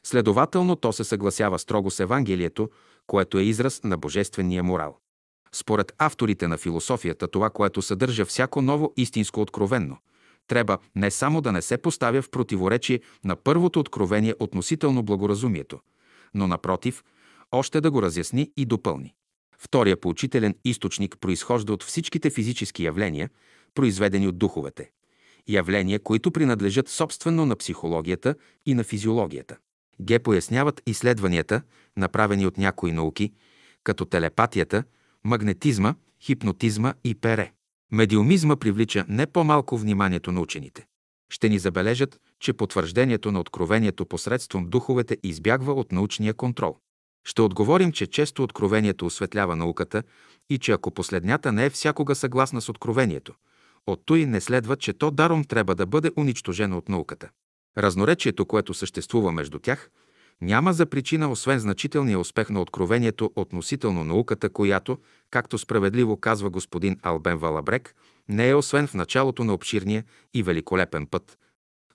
Следователно, 0.04 0.76
то 0.76 0.92
се 0.92 1.04
съгласява 1.04 1.58
строго 1.58 1.90
с 1.90 2.00
Евангелието, 2.00 2.70
което 3.06 3.38
е 3.38 3.42
израз 3.42 3.80
на 3.84 3.96
божествения 3.98 4.62
морал. 4.62 4.98
Според 5.52 5.92
авторите 5.98 6.48
на 6.48 6.58
философията, 6.58 7.28
това, 7.28 7.50
което 7.50 7.82
съдържа 7.82 8.24
всяко 8.24 8.62
ново 8.62 8.92
истинско 8.96 9.40
откровенно, 9.40 9.98
трябва 10.48 10.78
не 10.96 11.10
само 11.10 11.40
да 11.40 11.52
не 11.52 11.62
се 11.62 11.78
поставя 11.78 12.22
в 12.22 12.30
противоречие 12.30 13.00
на 13.24 13.36
първото 13.36 13.80
откровение 13.80 14.34
относително 14.38 15.02
благоразумието, 15.02 15.80
но 16.34 16.46
напротив, 16.46 17.04
още 17.52 17.80
да 17.80 17.90
го 17.90 18.02
разясни 18.02 18.50
и 18.56 18.64
допълни. 18.64 19.14
Втория 19.58 19.96
поучителен 19.96 20.54
източник 20.64 21.16
произхожда 21.20 21.72
от 21.72 21.82
всичките 21.82 22.30
физически 22.30 22.84
явления, 22.84 23.30
произведени 23.74 24.28
от 24.28 24.38
духовете. 24.38 24.90
Явления, 25.48 25.98
които 26.02 26.30
принадлежат 26.30 26.88
собствено 26.88 27.46
на 27.46 27.56
психологията 27.56 28.34
и 28.66 28.74
на 28.74 28.84
физиологията. 28.84 29.56
Ге 30.00 30.18
поясняват 30.18 30.82
изследванията, 30.86 31.62
направени 31.96 32.46
от 32.46 32.58
някои 32.58 32.92
науки, 32.92 33.32
като 33.84 34.04
телепатията, 34.04 34.84
магнетизма, 35.26 35.94
хипнотизма 36.20 36.94
и 37.04 37.14
пере. 37.14 37.52
Медиумизма 37.92 38.56
привлича 38.56 39.04
не 39.08 39.26
по-малко 39.26 39.78
вниманието 39.78 40.32
на 40.32 40.40
учените. 40.40 40.86
Ще 41.30 41.48
ни 41.48 41.58
забележат, 41.58 42.20
че 42.40 42.52
потвърждението 42.52 43.32
на 43.32 43.40
откровението 43.40 44.06
посредством 44.06 44.66
духовете 44.66 45.16
избягва 45.22 45.72
от 45.72 45.92
научния 45.92 46.34
контрол. 46.34 46.76
Ще 47.24 47.42
отговорим, 47.42 47.92
че 47.92 48.06
често 48.06 48.42
откровението 48.42 49.06
осветлява 49.06 49.56
науката 49.56 50.02
и 50.50 50.58
че 50.58 50.72
ако 50.72 50.90
последнята 50.90 51.52
не 51.52 51.66
е 51.66 51.70
всякога 51.70 52.14
съгласна 52.14 52.60
с 52.60 52.68
откровението, 52.68 53.34
от 53.86 54.02
той 54.04 54.26
не 54.26 54.40
следва, 54.40 54.76
че 54.76 54.92
то 54.92 55.10
даром 55.10 55.44
трябва 55.44 55.74
да 55.74 55.86
бъде 55.86 56.10
унищожено 56.16 56.78
от 56.78 56.88
науката. 56.88 57.28
Разноречието, 57.78 58.46
което 58.46 58.74
съществува 58.74 59.32
между 59.32 59.58
тях, 59.58 59.90
няма 60.42 60.72
за 60.72 60.86
причина 60.86 61.30
освен 61.30 61.58
значителния 61.58 62.18
успех 62.18 62.50
на 62.50 62.60
откровението 62.60 63.30
относително 63.36 64.04
науката, 64.04 64.50
която, 64.50 64.98
както 65.30 65.58
справедливо 65.58 66.16
казва 66.16 66.50
господин 66.50 66.96
Албен 67.02 67.38
Валабрек, 67.38 67.94
не 68.28 68.48
е 68.48 68.54
освен 68.54 68.86
в 68.86 68.94
началото 68.94 69.44
на 69.44 69.54
обширния 69.54 70.04
и 70.34 70.42
великолепен 70.42 71.06
път, 71.06 71.38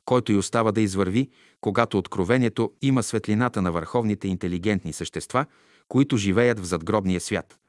който 0.06 0.32
и 0.32 0.36
остава 0.36 0.72
да 0.72 0.82
извърви, 0.82 1.30
когато 1.62 1.98
откровението 1.98 2.72
има 2.82 3.04
светлината 3.04 3.62
на 3.62 3.72
върховните 3.72 4.28
интелигентни 4.28 4.94
същества, 4.94 5.46
които 5.88 6.18
живеят 6.18 6.60
в 6.60 6.64
задгробния 6.64 7.22
свят, 7.22 7.60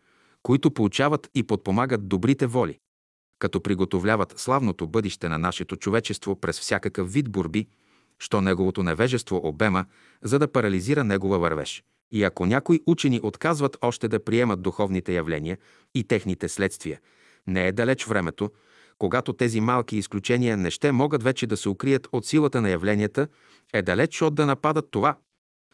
които 0.42 0.70
получават 0.70 1.30
и 1.34 1.42
подпомагат 1.42 2.08
добрите 2.08 2.46
воли, 2.46 2.78
като 3.38 3.60
приготовляват 3.60 4.34
славното 4.36 4.86
бъдеще 4.86 5.28
на 5.28 5.38
нашето 5.38 5.76
човечество 5.76 6.40
през 6.40 6.60
всякакъв 6.60 7.12
вид 7.12 7.30
борби, 7.30 7.66
що 8.22 8.40
неговото 8.40 8.82
невежество 8.82 9.40
обема, 9.44 9.84
за 10.22 10.38
да 10.38 10.52
парализира 10.52 11.04
негова 11.04 11.38
вървеж. 11.38 11.84
И 12.10 12.24
ако 12.24 12.46
някои 12.46 12.80
учени 12.86 13.20
отказват 13.22 13.76
още 13.80 14.08
да 14.08 14.24
приемат 14.24 14.62
духовните 14.62 15.14
явления 15.14 15.58
и 15.94 16.04
техните 16.04 16.48
следствия, 16.48 17.00
не 17.46 17.66
е 17.66 17.72
далеч 17.72 18.06
времето, 18.06 18.50
когато 18.98 19.32
тези 19.32 19.60
малки 19.60 19.96
изключения 19.96 20.56
не 20.56 20.70
ще 20.70 20.92
могат 20.92 21.22
вече 21.22 21.46
да 21.46 21.56
се 21.56 21.68
укрият 21.68 22.08
от 22.12 22.26
силата 22.26 22.60
на 22.60 22.70
явленията, 22.70 23.28
е 23.72 23.82
далеч 23.82 24.22
от 24.22 24.34
да 24.34 24.46
нападат 24.46 24.90
това, 24.90 25.16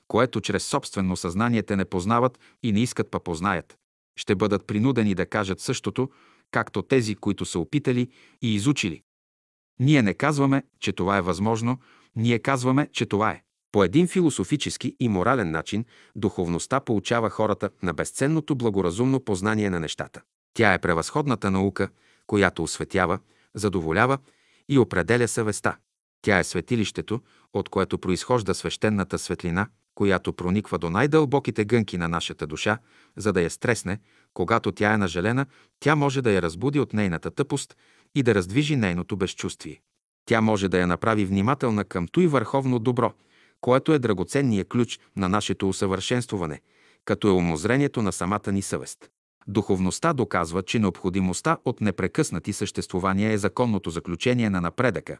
което 0.06 0.40
чрез 0.40 0.64
собствено 0.64 1.16
съзнание 1.16 1.62
те 1.62 1.76
не 1.76 1.84
познават 1.84 2.38
и 2.62 2.72
не 2.72 2.80
искат 2.80 3.10
па 3.10 3.20
познаят. 3.20 3.76
Ще 4.16 4.34
бъдат 4.34 4.66
принудени 4.66 5.14
да 5.14 5.26
кажат 5.26 5.60
същото, 5.60 6.10
както 6.50 6.82
тези, 6.82 7.14
които 7.14 7.44
са 7.44 7.58
опитали 7.58 8.08
и 8.42 8.54
изучили. 8.54 9.02
Ние 9.80 10.02
не 10.02 10.14
казваме, 10.14 10.62
че 10.80 10.92
това 10.92 11.16
е 11.16 11.22
възможно, 11.22 11.78
ние 12.16 12.38
казваме, 12.38 12.88
че 12.92 13.06
това 13.06 13.30
е. 13.30 13.42
По 13.72 13.84
един 13.84 14.06
философически 14.06 14.96
и 15.00 15.08
морален 15.08 15.50
начин 15.50 15.84
духовността 16.16 16.80
получава 16.80 17.30
хората 17.30 17.70
на 17.82 17.94
безценното 17.94 18.54
благоразумно 18.54 19.20
познание 19.20 19.70
на 19.70 19.80
нещата. 19.80 20.20
Тя 20.54 20.74
е 20.74 20.78
превъзходната 20.78 21.50
наука, 21.50 21.88
която 22.26 22.62
осветява, 22.62 23.18
задоволява 23.54 24.18
и 24.68 24.78
определя 24.78 25.28
съвестта. 25.28 25.76
Тя 26.22 26.38
е 26.38 26.44
светилището, 26.44 27.20
от 27.52 27.68
което 27.68 27.98
произхожда 27.98 28.54
свещената 28.54 29.18
светлина, 29.18 29.68
която 29.94 30.32
прониква 30.32 30.78
до 30.78 30.90
най-дълбоките 30.90 31.64
гънки 31.64 31.98
на 31.98 32.08
нашата 32.08 32.46
душа, 32.46 32.78
за 33.16 33.32
да 33.32 33.40
я 33.42 33.50
стресне, 33.50 33.98
когато 34.34 34.72
тя 34.72 34.92
е 34.92 34.98
нажалена, 34.98 35.46
тя 35.80 35.94
може 35.94 36.22
да 36.22 36.30
я 36.30 36.42
разбуди 36.42 36.80
от 36.80 36.92
нейната 36.92 37.30
тъпост 37.30 37.76
и 38.14 38.22
да 38.22 38.34
раздвижи 38.34 38.76
нейното 38.76 39.16
безчувствие. 39.16 39.80
Тя 40.28 40.40
може 40.40 40.68
да 40.68 40.78
я 40.78 40.86
направи 40.86 41.24
внимателна 41.24 41.84
към 41.84 42.08
той 42.08 42.26
върховно 42.26 42.78
добро, 42.78 43.12
което 43.60 43.92
е 43.92 43.98
драгоценният 43.98 44.68
ключ 44.68 45.00
на 45.16 45.28
нашето 45.28 45.68
усъвършенствуване, 45.68 46.60
като 47.04 47.28
е 47.28 47.30
умозрението 47.30 48.02
на 48.02 48.12
самата 48.12 48.52
ни 48.52 48.62
съвест. 48.62 49.10
Духовността 49.46 50.12
доказва, 50.12 50.62
че 50.62 50.78
необходимостта 50.78 51.58
от 51.64 51.80
непрекъснати 51.80 52.52
съществувания 52.52 53.32
е 53.32 53.38
законното 53.38 53.90
заключение 53.90 54.50
на 54.50 54.60
напредъка, 54.60 55.18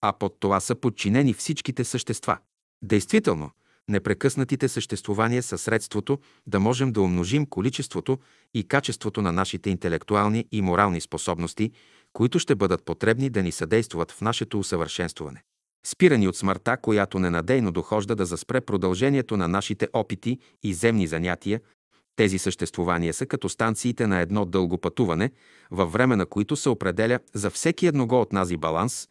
а 0.00 0.12
под 0.12 0.36
това 0.40 0.60
са 0.60 0.74
подчинени 0.74 1.34
всичките 1.34 1.84
същества. 1.84 2.38
Действително, 2.82 3.50
непрекъснатите 3.88 4.68
съществувания 4.68 5.42
са 5.42 5.58
средството 5.58 6.18
да 6.46 6.60
можем 6.60 6.92
да 6.92 7.00
умножим 7.00 7.46
количеството 7.46 8.18
и 8.54 8.68
качеството 8.68 9.22
на 9.22 9.32
нашите 9.32 9.70
интелектуални 9.70 10.44
и 10.52 10.62
морални 10.62 11.00
способности, 11.00 11.72
които 12.12 12.38
ще 12.38 12.54
бъдат 12.54 12.84
потребни 12.84 13.30
да 13.30 13.42
ни 13.42 13.52
съдействат 13.52 14.12
в 14.12 14.20
нашето 14.20 14.58
усъвършенствуване. 14.58 15.42
Спирани 15.86 16.28
от 16.28 16.36
смъртта, 16.36 16.76
която 16.76 17.18
ненадейно 17.18 17.72
дохожда 17.72 18.16
да 18.16 18.26
заспре 18.26 18.60
продължението 18.60 19.36
на 19.36 19.48
нашите 19.48 19.88
опити 19.92 20.38
и 20.62 20.74
земни 20.74 21.06
занятия, 21.06 21.60
тези 22.16 22.38
съществувания 22.38 23.14
са 23.14 23.26
като 23.26 23.48
станциите 23.48 24.06
на 24.06 24.20
едно 24.20 24.44
дълго 24.44 24.78
пътуване, 24.78 25.30
във 25.70 25.92
време 25.92 26.16
на 26.16 26.26
които 26.26 26.56
се 26.56 26.68
определя 26.68 27.18
за 27.34 27.50
всеки 27.50 27.86
едного 27.86 28.20
от 28.20 28.32
нас 28.32 28.56
баланс, 28.56 29.08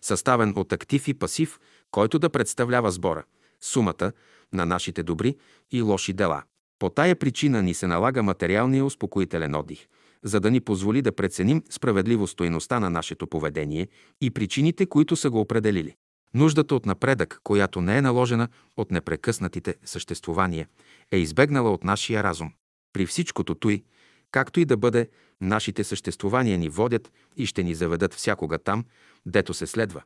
съставен 0.00 0.52
от 0.56 0.72
актив 0.72 1.08
и 1.08 1.14
пасив, 1.14 1.58
който 1.90 2.18
да 2.18 2.30
представлява 2.30 2.90
сбора, 2.90 3.24
сумата 3.60 4.12
на 4.52 4.66
нашите 4.66 5.02
добри 5.02 5.36
и 5.70 5.82
лоши 5.82 6.12
дела. 6.12 6.42
По 6.78 6.90
тая 6.90 7.16
причина 7.16 7.62
ни 7.62 7.74
се 7.74 7.86
налага 7.86 8.22
материалния 8.22 8.84
успокоителен 8.84 9.54
отдих, 9.54 9.86
за 10.24 10.40
да 10.40 10.50
ни 10.50 10.60
позволи 10.60 11.02
да 11.02 11.12
преценим 11.12 11.62
справедливо 11.70 12.26
стоеността 12.26 12.80
на 12.80 12.90
нашето 12.90 13.26
поведение 13.26 13.88
и 14.20 14.30
причините, 14.30 14.86
които 14.86 15.16
са 15.16 15.30
го 15.30 15.40
определили. 15.40 15.94
Нуждата 16.34 16.74
от 16.74 16.86
напредък, 16.86 17.40
която 17.44 17.80
не 17.80 17.98
е 17.98 18.02
наложена 18.02 18.48
от 18.76 18.90
непрекъснатите 18.90 19.74
съществувания, 19.84 20.68
е 21.10 21.16
избегнала 21.16 21.70
от 21.70 21.84
нашия 21.84 22.22
разум. 22.22 22.52
При 22.92 23.06
всичкото 23.06 23.54
той, 23.54 23.82
както 24.30 24.60
и 24.60 24.64
да 24.64 24.76
бъде, 24.76 25.08
нашите 25.40 25.84
съществувания 25.84 26.58
ни 26.58 26.68
водят 26.68 27.12
и 27.36 27.46
ще 27.46 27.62
ни 27.62 27.74
заведат 27.74 28.14
всякога 28.14 28.58
там, 28.58 28.84
дето 29.26 29.54
се 29.54 29.66
следва. 29.66 30.02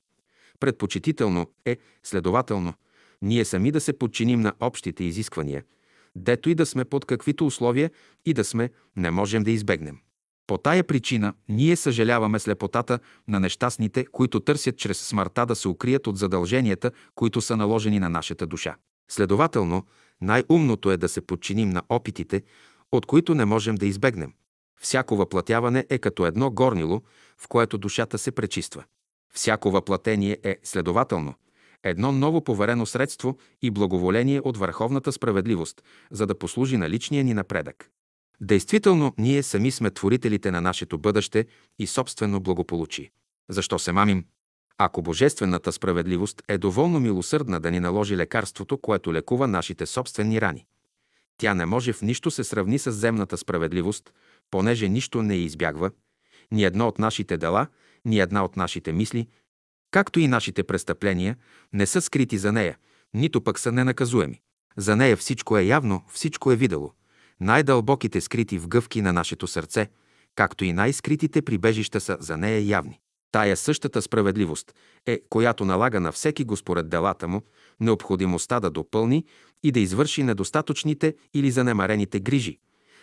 Предпочитително 0.61 1.51
е, 1.65 1.77
следователно, 2.03 2.75
ние 3.23 3.45
сами 3.45 3.71
да 3.71 3.81
се 3.81 3.99
подчиним 3.99 4.41
на 4.41 4.53
общите 4.61 5.05
изисквания, 5.05 5.65
дето 6.17 6.51
и 6.51 6.55
да 6.55 6.67
сме 6.67 6.85
под 6.85 7.05
каквито 7.05 7.47
условия 7.47 7.91
и 8.25 8.35
да 8.35 8.45
сме, 8.45 8.71
не 8.97 9.11
можем 9.11 9.43
да 9.43 9.51
избегнем. 9.51 9.99
По 10.47 10.59
тая 10.59 10.85
причина 10.85 11.35
ние 11.49 11.77
съжаляваме 11.77 12.39
слепотата 12.39 12.99
на 13.29 13.41
нещастните, 13.41 14.07
които 14.07 14.41
търсят 14.41 14.79
чрез 14.79 14.99
смъртта 14.99 15.47
да 15.47 15.55
се 15.55 15.69
укрият 15.69 16.07
от 16.07 16.17
задълженията, 16.17 16.91
които 17.15 17.41
са 17.41 17.57
наложени 17.57 18.01
на 18.01 18.09
нашата 18.09 18.47
душа. 18.47 18.77
Следователно, 19.11 19.87
най-умното 20.21 20.91
е 20.91 20.97
да 20.97 21.09
се 21.09 21.21
подчиним 21.21 21.71
на 21.71 21.83
опитите, 21.89 22.43
от 22.93 23.07
които 23.07 23.35
не 23.35 23.45
можем 23.45 23.75
да 23.75 23.87
избегнем. 23.87 24.33
Всяко 24.81 25.17
въплатяване 25.17 25.87
е 25.91 25.99
като 25.99 26.27
едно 26.27 26.51
горнило, 26.51 27.03
в 27.39 27.49
което 27.49 27.79
душата 27.79 28.19
се 28.19 28.33
пречиства. 28.33 28.85
Всяко 29.35 29.71
въплатение 29.71 30.39
е, 30.43 30.57
следователно, 30.63 31.35
едно 31.83 32.13
ново 32.13 32.45
поверено 32.45 32.87
средство 32.87 33.39
и 33.63 33.71
благоволение 33.71 34.41
от 34.41 34.57
върховната 34.57 35.13
справедливост, 35.13 35.83
за 36.11 36.27
да 36.27 36.39
послужи 36.39 36.77
на 36.77 36.91
личния 36.91 37.25
ни 37.25 37.35
напредък. 37.35 37.91
Действително, 38.40 39.14
ние 39.18 39.42
сами 39.42 39.70
сме 39.70 39.90
творителите 39.90 40.51
на 40.51 40.61
нашето 40.61 40.99
бъдеще 40.99 41.46
и 41.79 41.87
собствено 41.87 42.40
благополучие. 42.40 43.11
Защо 43.49 43.79
се 43.79 43.92
мамим? 43.92 44.25
Ако 44.79 45.03
божествената 45.03 45.72
справедливост 45.72 46.42
е 46.49 46.59
доволно 46.59 47.01
милосърдна 47.01 47.61
да 47.61 47.70
ни 47.70 47.81
наложи 47.81 48.16
лекарството, 48.16 48.79
което 48.79 49.12
лекува 49.12 49.49
нашите 49.49 49.87
собствени 49.87 50.40
рани, 50.40 50.66
тя 51.38 51.55
не 51.55 51.66
може 51.66 51.92
в 51.92 52.03
нищо 52.03 52.31
се 52.31 52.44
сравни 52.44 52.79
с 52.79 52.92
земната 52.92 53.37
справедливост, 53.37 54.12
понеже 54.51 54.88
нищо 54.88 55.22
не 55.22 55.37
избягва, 55.37 55.90
ни 56.53 56.64
едно 56.64 56.88
от 56.88 56.99
нашите 56.99 57.37
дела, 57.37 57.66
ни 58.05 58.20
една 58.20 58.44
от 58.44 58.57
нашите 58.57 58.92
мисли, 58.92 59.29
както 59.90 60.20
и 60.20 60.29
нашите 60.29 60.64
престъпления, 60.64 61.37
не 61.72 61.87
са 61.87 62.01
скрити 62.01 62.38
за 62.38 62.53
нея, 62.53 62.79
нито 63.14 63.40
пък 63.40 63.59
са 63.59 63.72
ненаказуеми. 63.72 64.40
За 64.77 64.96
нея 64.96 65.16
всичко 65.16 65.59
е 65.59 65.62
явно, 65.62 66.05
всичко 66.09 66.53
е 66.53 66.57
видело– 66.57 66.92
най-дълбоките 67.40 68.20
скрити 68.20 68.59
в 68.59 68.68
гъвки 68.68 69.03
на 69.03 69.12
нашето 69.12 69.46
сърце, 69.46 69.88
както 70.35 70.64
и 70.64 70.72
най-скритите 70.72 71.42
прибежища 71.42 72.01
са 72.01 72.16
за 72.20 72.37
нея 72.37 72.61
явни. 72.61 73.01
Тая 73.33 73.57
същата 73.57 74.03
справедливост 74.03 74.75
е, 75.07 75.20
която 75.31 75.64
налага 75.64 76.01
на 76.01 76.12
всеки 76.12 76.44
го 76.44 76.57
според 76.57 76.88
делата 76.88 77.29
му 77.29 77.42
необходимостта 77.81 78.61
да 78.61 78.70
допълни 78.70 79.25
и 79.62 79.72
да 79.72 79.81
извърши 79.81 80.22
недостатъчните 80.22 81.14
или 81.35 81.51
занемарените 81.51 82.20
грижи, 82.20 82.59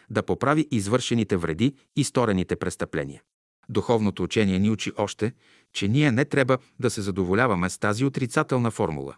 да 0.10 0.24
поправи 0.24 0.68
извършените 0.72 1.38
вреди 1.38 1.76
и 1.96 2.04
сторените 2.04 2.56
престъпления. 2.56 3.22
Духовното 3.70 4.24
учение 4.24 4.60
ни 4.60 4.70
учи 4.70 4.92
още, 4.98 5.34
че 5.74 5.88
ние 5.88 6.12
не 6.12 6.26
трябва 6.26 6.58
да 6.80 6.90
се 6.90 7.02
задоволяваме 7.02 7.70
с 7.70 7.78
тази 7.78 8.06
отрицателна 8.06 8.72
формула. 8.72 9.16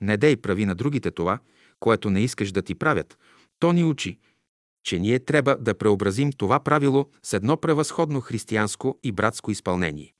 Не 0.00 0.16
дей 0.16 0.36
прави 0.36 0.66
на 0.66 0.74
другите 0.74 1.10
това, 1.10 1.38
което 1.80 2.10
не 2.10 2.20
искаш 2.20 2.52
да 2.52 2.62
ти 2.62 2.74
правят. 2.74 3.18
То 3.58 3.72
ни 3.72 3.84
учи, 3.84 4.18
че 4.86 4.98
ние 4.98 5.18
трябва 5.18 5.56
да 5.56 5.74
преобразим 5.74 6.32
това 6.32 6.60
правило 6.60 7.06
с 7.22 7.32
едно 7.32 7.56
превъзходно 7.56 8.20
християнско 8.20 8.98
и 9.02 9.12
братско 9.12 9.50
изпълнение. 9.50 10.14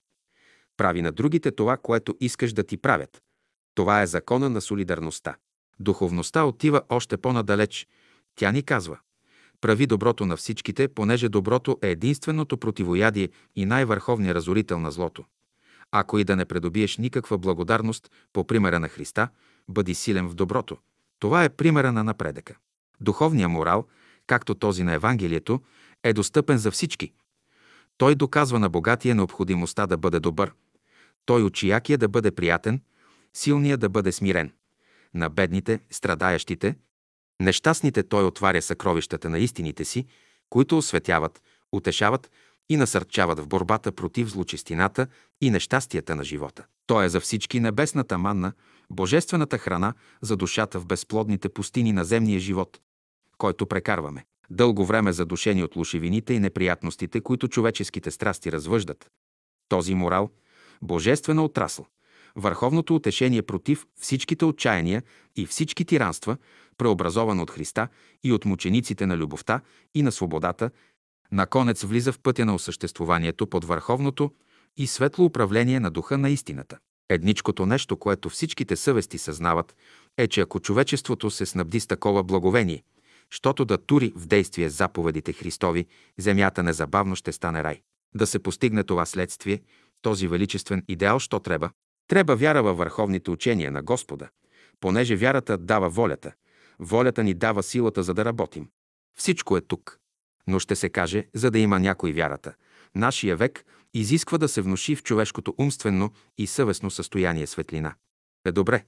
Прави 0.77 1.03
на 1.03 1.13
другите 1.13 1.51
това, 1.51 1.77
което 1.77 2.17
искаш 2.21 2.53
да 2.53 2.65
ти 2.65 2.77
правят. 2.77 3.23
Това 3.75 4.03
е 4.03 4.07
закона 4.07 4.51
на 4.51 4.61
солидарността. 4.61 5.37
Духовността 5.81 6.45
отива 6.45 6.83
още 6.89 7.17
по-надалеч. 7.17 7.89
Тя 8.35 8.53
ни 8.53 8.63
казва 8.63 8.99
прави 9.61 9.87
доброто 9.87 10.27
на 10.27 10.37
всичките, 10.37 10.89
понеже 10.89 11.29
доброто 11.29 11.79
е 11.83 11.91
единственото 11.91 12.57
противоядие 12.57 13.29
и 13.57 13.67
най-върховният 13.67 14.35
разорител 14.35 14.79
на 14.79 14.91
злото. 14.91 15.25
Ако 15.93 16.19
и 16.19 16.25
да 16.25 16.37
не 16.37 16.45
придобиеш 16.45 16.97
никаква 16.97 17.39
благодарност 17.39 18.11
по 18.33 18.47
примера 18.47 18.81
на 18.81 18.89
Христа, 18.89 19.29
бъди 19.69 19.95
силен 19.95 20.29
в 20.29 20.35
доброто. 20.35 20.77
Това 21.19 21.45
е 21.45 21.49
примера 21.49 21.93
на 21.93 22.05
напредъка. 22.05 22.57
Духовният 23.01 23.51
морал, 23.51 23.87
както 24.27 24.55
този 24.55 24.83
на 24.83 24.95
Евангелието, 24.95 25.61
е 26.03 26.13
достъпен 26.13 26.59
за 26.59 26.71
всички. 26.71 27.13
Той 27.99 28.15
доказва 28.15 28.59
на 28.59 28.69
богатия 28.69 29.15
необходимостта 29.15 29.87
да 29.87 29.97
бъде 29.97 30.21
добър. 30.21 30.53
Той 31.27 31.43
учи 31.43 31.69
якия 31.69 31.99
да 31.99 32.09
бъде 32.09 32.31
приятен, 32.31 32.81
силния 33.35 33.77
да 33.79 33.89
бъде 33.89 34.13
смирен. 34.13 34.53
На 35.15 35.31
бедните, 35.31 35.81
страдаящите, 35.91 36.77
нещастните 37.41 38.03
той 38.03 38.25
отваря 38.25 38.63
съкровищата 38.63 39.31
на 39.31 39.39
истините 39.39 39.85
си, 39.85 40.07
които 40.51 40.79
осветяват, 40.79 41.43
утешават 41.73 42.31
и 42.69 42.77
насърчават 42.77 43.41
в 43.41 43.49
борбата 43.49 43.93
против 43.93 44.29
злочестината 44.29 45.07
и 45.41 45.51
нещастията 45.51 46.17
на 46.17 46.25
живота. 46.25 46.65
Той 46.87 47.05
е 47.05 47.09
за 47.09 47.21
всички 47.21 47.61
небесната 47.61 48.19
манна, 48.19 48.53
божествената 48.91 49.59
храна 49.59 49.95
за 50.23 50.37
душата 50.37 50.81
в 50.81 50.87
безплодните 50.87 51.49
пустини 51.49 51.93
на 51.93 52.05
земния 52.05 52.41
живот, 52.41 52.81
който 53.39 53.67
прекарваме. 53.67 54.25
Дълго 54.51 54.85
време 54.85 55.13
задушени 55.13 55.65
от 55.65 55.77
лушевините 55.77 56.35
и 56.35 56.39
неприятностите, 56.39 57.21
които 57.21 57.49
човеческите 57.49 58.11
страсти 58.11 58.53
развъждат. 58.53 59.11
Този 59.69 59.95
морал, 59.95 60.31
божествена 60.83 61.45
отрасъл, 61.45 61.87
върховното 62.37 62.95
утешение 62.95 63.43
против 63.43 63.87
всичките 64.01 64.45
отчаяния 64.45 65.03
и 65.37 65.47
всички 65.47 65.85
тиранства, 65.85 66.37
преобразован 66.79 67.41
от 67.41 67.51
Христа 67.51 67.89
и 68.25 68.33
от 68.33 68.45
мучениците 68.45 69.07
на 69.07 69.17
любовта 69.17 69.61
и 69.95 70.03
на 70.03 70.13
свободата, 70.13 70.71
наконец 71.33 71.83
влиза 71.83 72.13
в 72.13 72.19
пътя 72.19 72.45
на 72.45 72.55
осъществуванието 72.55 73.47
под 73.47 73.65
върховното 73.65 74.31
и 74.77 74.87
светло 74.87 75.25
управление 75.25 75.81
на 75.81 75.91
духа 75.91 76.19
на 76.19 76.31
истината. 76.31 76.79
Едничкото 77.09 77.67
нещо, 77.67 77.97
което 77.97 78.31
всичките 78.31 78.77
съвести 78.77 79.19
съзнават, 79.19 79.77
е, 80.17 80.29
че 80.29 80.41
ако 80.41 80.61
човечеството 80.61 81.31
се 81.31 81.47
снабди 81.47 81.81
с 81.81 81.87
такова 81.87 82.23
благовение, 82.23 82.83
щото 83.31 83.65
да 83.65 83.79
тури 83.79 84.13
в 84.17 84.27
действие 84.27 84.69
заповедите 84.69 85.33
Христови, 85.33 85.87
земята 86.19 86.63
незабавно 86.63 87.17
ще 87.17 87.33
стане 87.33 87.65
рай. 87.65 87.81
Да 88.15 88.27
се 88.27 88.39
постигне 88.39 88.85
това 88.85 89.07
следствие, 89.07 89.61
този 90.03 90.29
величествен 90.29 90.85
идеал, 90.89 91.19
що 91.19 91.41
трябва? 91.41 91.71
Трябва 92.09 92.37
вяра 92.37 92.63
във 92.63 92.79
върховните 92.79 93.31
учения 93.31 93.71
на 93.71 93.83
Господа, 93.83 94.29
понеже 94.81 95.17
вярата 95.17 95.59
дава 95.59 95.89
волята, 95.89 96.33
волята 96.79 97.25
ни 97.25 97.35
дава 97.35 97.63
силата 97.63 98.03
за 98.03 98.15
да 98.15 98.25
работим. 98.25 98.69
Всичко 99.19 99.57
е 99.57 99.61
тук. 99.61 99.99
Но 100.47 100.59
ще 100.59 100.77
се 100.77 100.89
каже, 100.89 101.27
за 101.35 101.51
да 101.51 101.59
има 101.59 101.81
някой 101.81 102.13
вярата. 102.13 102.55
Нашия 102.95 103.37
век 103.37 103.65
изисква 103.95 104.39
да 104.39 104.49
се 104.49 104.63
внуши 104.63 104.97
в 104.97 105.03
човешкото 105.03 105.55
умствено 105.59 106.11
и 106.39 106.47
съвестно 106.47 106.91
състояние 106.91 107.47
светлина. 107.47 107.95
Е 108.47 108.53
добре, 108.53 108.85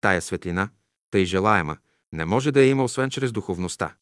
тая 0.00 0.22
светлина, 0.22 0.68
тъй 1.10 1.24
желаема, 1.24 1.76
не 2.12 2.24
може 2.24 2.52
да 2.52 2.60
я 2.60 2.68
има 2.68 2.84
освен 2.84 3.10
чрез 3.10 3.32
духовността. 3.32 3.94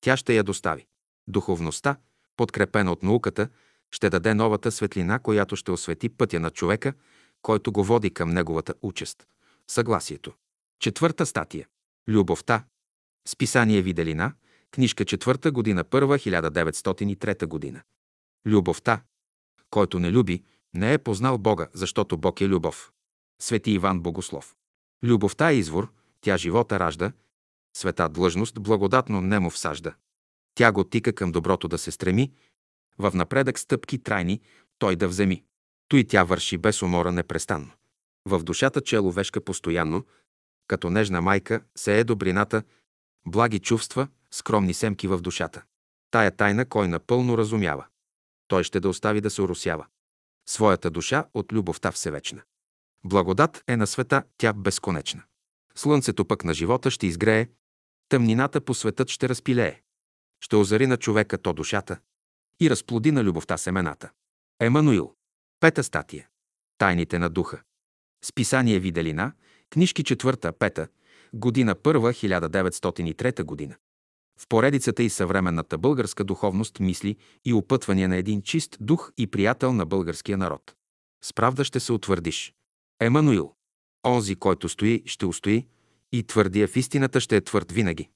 Тя 0.00 0.16
ще 0.16 0.34
я 0.34 0.42
достави. 0.42 0.86
Духовността, 1.28 1.96
подкрепена 2.36 2.92
от 2.92 3.02
науката, 3.02 3.48
ще 3.90 4.10
даде 4.10 4.34
новата 4.34 4.72
светлина, 4.72 5.18
която 5.18 5.56
ще 5.56 5.70
освети 5.70 6.08
пътя 6.08 6.40
на 6.40 6.50
човека, 6.50 6.92
който 7.42 7.72
го 7.72 7.84
води 7.84 8.10
към 8.10 8.30
неговата 8.30 8.74
участ. 8.82 9.26
Съгласието. 9.70 10.32
Четвърта 10.80 11.26
статия. 11.26 11.68
Любовта. 12.08 12.64
Списание 13.28 13.82
Виделина. 13.82 14.32
Книжка 14.70 15.04
четвърта 15.04 15.52
година 15.52 15.84
първа, 15.84 16.18
1903 16.18 17.46
година. 17.46 17.82
Любовта. 18.46 19.02
Който 19.70 19.98
не 19.98 20.12
люби, 20.12 20.42
не 20.74 20.92
е 20.92 20.98
познал 20.98 21.38
Бога, 21.38 21.68
защото 21.74 22.16
Бог 22.16 22.40
е 22.40 22.48
любов. 22.48 22.92
Свети 23.40 23.70
Иван 23.70 24.00
Богослов. 24.00 24.54
Любовта 25.04 25.50
е 25.50 25.54
извор, 25.54 25.92
тя 26.20 26.36
живота 26.36 26.78
ражда, 26.78 27.12
света 27.76 28.08
длъжност 28.08 28.60
благодатно 28.60 29.20
немо 29.20 29.50
всажда. 29.50 29.94
Тя 30.54 30.72
го 30.72 30.84
тика 30.84 31.12
към 31.12 31.32
доброто 31.32 31.68
да 31.68 31.78
се 31.78 31.90
стреми, 31.90 32.32
в 32.98 33.12
напредък 33.14 33.58
стъпки 33.58 34.02
трайни 34.02 34.40
той 34.78 34.96
да 34.96 35.08
вземи. 35.08 35.44
Той 35.88 36.04
тя 36.04 36.24
върши 36.24 36.58
без 36.58 36.82
умора 36.82 37.12
непрестанно. 37.12 37.70
В 38.24 38.42
душата 38.42 38.80
человешка 38.80 39.40
постоянно, 39.40 40.04
като 40.66 40.90
нежна 40.90 41.20
майка, 41.20 41.60
се 41.76 41.98
е 41.98 42.04
добрината, 42.04 42.62
благи 43.26 43.58
чувства, 43.58 44.08
скромни 44.30 44.74
семки 44.74 45.08
в 45.08 45.20
душата. 45.20 45.62
Тая 46.10 46.30
тайна 46.30 46.66
кой 46.66 46.88
напълно 46.88 47.38
разумява. 47.38 47.86
Той 48.48 48.64
ще 48.64 48.80
да 48.80 48.88
остави 48.88 49.20
да 49.20 49.30
се 49.30 49.42
оросява. 49.42 49.86
Своята 50.48 50.90
душа 50.90 51.26
от 51.34 51.52
любовта 51.52 51.92
всевечна. 51.92 52.42
Благодат 53.04 53.64
е 53.68 53.76
на 53.76 53.86
света, 53.86 54.22
тя 54.38 54.52
безконечна. 54.52 55.22
Слънцето 55.74 56.24
пък 56.24 56.44
на 56.44 56.54
живота 56.54 56.90
ще 56.90 57.06
изгрее, 57.06 57.48
тъмнината 58.08 58.60
по 58.60 58.74
светът 58.74 59.08
ще 59.10 59.28
разпилее. 59.28 59.80
Ще 60.40 60.56
озари 60.56 60.86
на 60.86 60.96
човека 60.96 61.38
то 61.38 61.52
душата 61.52 61.98
и 62.60 62.70
разплоди 62.70 63.12
на 63.12 63.24
любовта 63.24 63.56
семената. 63.56 64.10
Емануил. 64.60 65.14
Пета 65.60 65.84
статия. 65.84 66.28
Тайните 66.78 67.18
на 67.18 67.30
духа. 67.30 67.62
Списание 68.24 68.78
Виделина, 68.78 69.32
книжки 69.70 70.04
четвърта, 70.04 70.52
пета, 70.52 70.88
година 71.34 71.74
първа, 71.74 72.12
1903 72.12 73.42
година. 73.42 73.76
В 74.40 74.48
поредицата 74.48 75.02
и 75.02 75.10
съвременната 75.10 75.78
българска 75.78 76.24
духовност 76.24 76.80
мисли 76.80 77.16
и 77.44 77.52
опътвания 77.52 78.08
на 78.08 78.16
един 78.16 78.42
чист 78.42 78.76
дух 78.80 79.12
и 79.16 79.26
приятел 79.26 79.72
на 79.72 79.86
българския 79.86 80.38
народ. 80.38 80.74
С 81.24 81.32
правда 81.32 81.64
ще 81.64 81.80
се 81.80 81.92
утвърдиш. 81.92 82.54
Емануил. 83.00 83.54
Онзи, 84.06 84.36
който 84.36 84.68
стои, 84.68 85.02
ще 85.06 85.26
устои, 85.26 85.66
и 86.14 86.22
твърдия 86.22 86.68
в 86.68 86.76
истината 86.76 87.20
ще 87.20 87.36
е 87.36 87.40
твърд 87.40 87.72
винаги. 87.72 88.08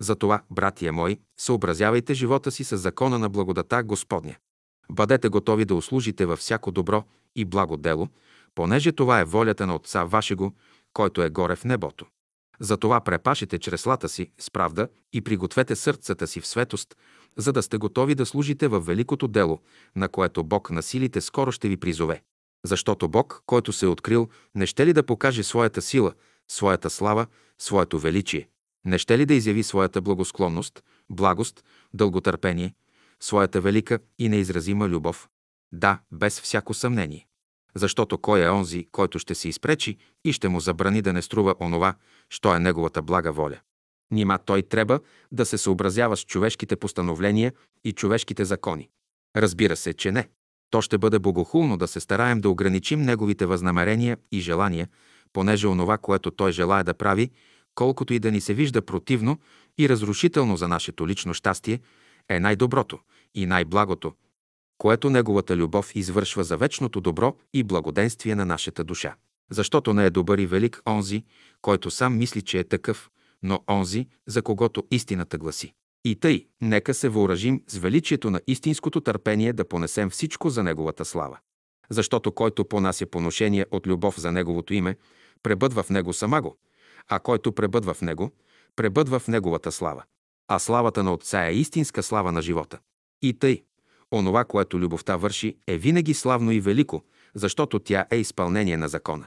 Затова, 0.00 0.42
братия 0.50 0.92
мои, 0.92 1.18
съобразявайте 1.38 2.14
живота 2.14 2.50
си 2.50 2.64
с 2.64 2.76
закона 2.76 3.18
на 3.18 3.28
благодата 3.28 3.82
Господня. 3.82 4.36
Бъдете 4.90 5.28
готови 5.28 5.64
да 5.64 5.74
услужите 5.74 6.26
във 6.26 6.38
всяко 6.38 6.70
добро 6.70 7.04
и 7.36 7.44
благо 7.44 7.76
дело, 7.76 8.08
понеже 8.54 8.92
това 8.92 9.20
е 9.20 9.24
волята 9.24 9.66
на 9.66 9.74
Отца 9.74 10.04
Вашего, 10.04 10.52
който 10.92 11.22
е 11.22 11.30
горе 11.30 11.56
в 11.56 11.64
небото. 11.64 12.06
Затова 12.60 13.00
препашете 13.00 13.58
чреслата 13.58 14.08
си 14.08 14.30
с 14.38 14.50
правда 14.50 14.88
и 15.12 15.20
пригответе 15.20 15.76
сърцата 15.76 16.26
си 16.26 16.40
в 16.40 16.46
светост, 16.46 16.96
за 17.36 17.52
да 17.52 17.62
сте 17.62 17.76
готови 17.76 18.14
да 18.14 18.26
служите 18.26 18.68
във 18.68 18.86
великото 18.86 19.28
дело, 19.28 19.60
на 19.96 20.08
което 20.08 20.44
Бог 20.44 20.70
на 20.70 20.82
силите 20.82 21.20
скоро 21.20 21.52
ще 21.52 21.68
ви 21.68 21.76
призове. 21.76 22.22
Защото 22.64 23.08
Бог, 23.08 23.42
който 23.46 23.72
се 23.72 23.86
е 23.86 23.88
открил, 23.88 24.28
не 24.54 24.66
ще 24.66 24.86
ли 24.86 24.92
да 24.92 25.02
покаже 25.02 25.42
своята 25.42 25.82
сила, 25.82 26.12
своята 26.48 26.90
слава, 26.90 27.26
своето 27.58 27.98
величие? 27.98 28.48
Не 28.84 28.98
ще 28.98 29.18
ли 29.18 29.26
да 29.26 29.34
изяви 29.34 29.62
своята 29.62 30.00
благосклонност, 30.00 30.82
благост, 31.10 31.64
дълготърпение, 31.94 32.74
своята 33.20 33.60
велика 33.60 33.98
и 34.18 34.28
неизразима 34.28 34.88
любов? 34.88 35.28
Да, 35.72 35.98
без 36.12 36.40
всяко 36.40 36.74
съмнение. 36.74 37.26
Защото 37.74 38.18
кой 38.18 38.44
е 38.44 38.50
онзи, 38.50 38.86
който 38.92 39.18
ще 39.18 39.34
се 39.34 39.48
изпречи 39.48 39.96
и 40.24 40.32
ще 40.32 40.48
му 40.48 40.60
забрани 40.60 41.02
да 41.02 41.12
не 41.12 41.22
струва 41.22 41.54
онова, 41.60 41.94
що 42.30 42.54
е 42.54 42.58
неговата 42.58 43.02
блага 43.02 43.32
воля? 43.32 43.60
Нима 44.10 44.38
той 44.38 44.62
трябва 44.62 45.00
да 45.32 45.46
се 45.46 45.58
съобразява 45.58 46.16
с 46.16 46.24
човешките 46.24 46.76
постановления 46.76 47.52
и 47.84 47.92
човешките 47.92 48.44
закони. 48.44 48.88
Разбира 49.36 49.76
се, 49.76 49.94
че 49.94 50.12
не. 50.12 50.28
То 50.70 50.82
ще 50.82 50.98
бъде 50.98 51.18
богохулно 51.18 51.76
да 51.76 51.88
се 51.88 52.00
стараем 52.00 52.40
да 52.40 52.50
ограничим 52.50 53.02
неговите 53.02 53.46
възнамерения 53.46 54.16
и 54.32 54.40
желания, 54.40 54.88
понеже 55.36 55.66
онова, 55.66 55.98
което 55.98 56.30
той 56.30 56.52
желая 56.52 56.84
да 56.84 56.94
прави, 56.94 57.30
колкото 57.74 58.14
и 58.14 58.18
да 58.18 58.30
ни 58.30 58.40
се 58.40 58.54
вижда 58.54 58.82
противно 58.82 59.38
и 59.78 59.88
разрушително 59.88 60.56
за 60.56 60.68
нашето 60.68 61.08
лично 61.08 61.34
щастие, 61.34 61.80
е 62.28 62.40
най-доброто 62.40 62.98
и 63.34 63.46
най-благото, 63.46 64.12
което 64.78 65.10
Неговата 65.10 65.56
любов 65.56 65.92
извършва 65.94 66.44
за 66.44 66.56
вечното 66.56 67.00
добро 67.00 67.36
и 67.54 67.62
благоденствие 67.62 68.34
на 68.34 68.44
нашата 68.44 68.84
душа. 68.84 69.14
Защото 69.50 69.94
не 69.94 70.06
е 70.06 70.10
добър 70.10 70.38
и 70.38 70.46
велик 70.46 70.82
онзи, 70.88 71.24
който 71.62 71.90
сам 71.90 72.18
мисли, 72.18 72.42
че 72.42 72.58
е 72.58 72.64
такъв, 72.64 73.10
но 73.42 73.60
онзи, 73.70 74.06
за 74.26 74.42
когото 74.42 74.84
истината 74.90 75.38
гласи. 75.38 75.74
И 76.04 76.16
тъй, 76.16 76.46
нека 76.60 76.94
се 76.94 77.08
въоръжим 77.08 77.62
с 77.68 77.78
величието 77.78 78.30
на 78.30 78.40
истинското 78.46 79.00
търпение 79.00 79.52
да 79.52 79.68
понесем 79.68 80.10
всичко 80.10 80.50
за 80.50 80.62
Неговата 80.62 81.04
слава. 81.04 81.38
Защото 81.90 82.32
който 82.32 82.64
понася 82.64 83.06
поношение 83.06 83.66
от 83.70 83.86
любов 83.86 84.20
за 84.20 84.32
Неговото 84.32 84.74
име, 84.74 84.96
пребъдва 85.42 85.82
в 85.82 85.90
Него 85.90 86.12
самаго, 86.12 86.56
а 87.08 87.18
който 87.18 87.52
пребъдва 87.52 87.94
в 87.94 88.02
Него, 88.02 88.30
пребъдва 88.76 89.18
в 89.18 89.28
Неговата 89.28 89.72
слава. 89.72 90.04
А 90.48 90.58
славата 90.58 91.02
на 91.02 91.12
Отца 91.12 91.46
е 91.46 91.54
истинска 91.54 92.02
слава 92.02 92.32
на 92.32 92.42
живота. 92.42 92.78
И 93.22 93.38
тъй, 93.38 93.62
онова, 94.12 94.44
което 94.44 94.78
любовта 94.78 95.16
върши, 95.16 95.56
е 95.66 95.78
винаги 95.78 96.14
славно 96.14 96.52
и 96.52 96.60
велико, 96.60 97.02
защото 97.34 97.78
тя 97.78 98.06
е 98.10 98.16
изпълнение 98.16 98.76
на 98.76 98.88
закона. 98.88 99.26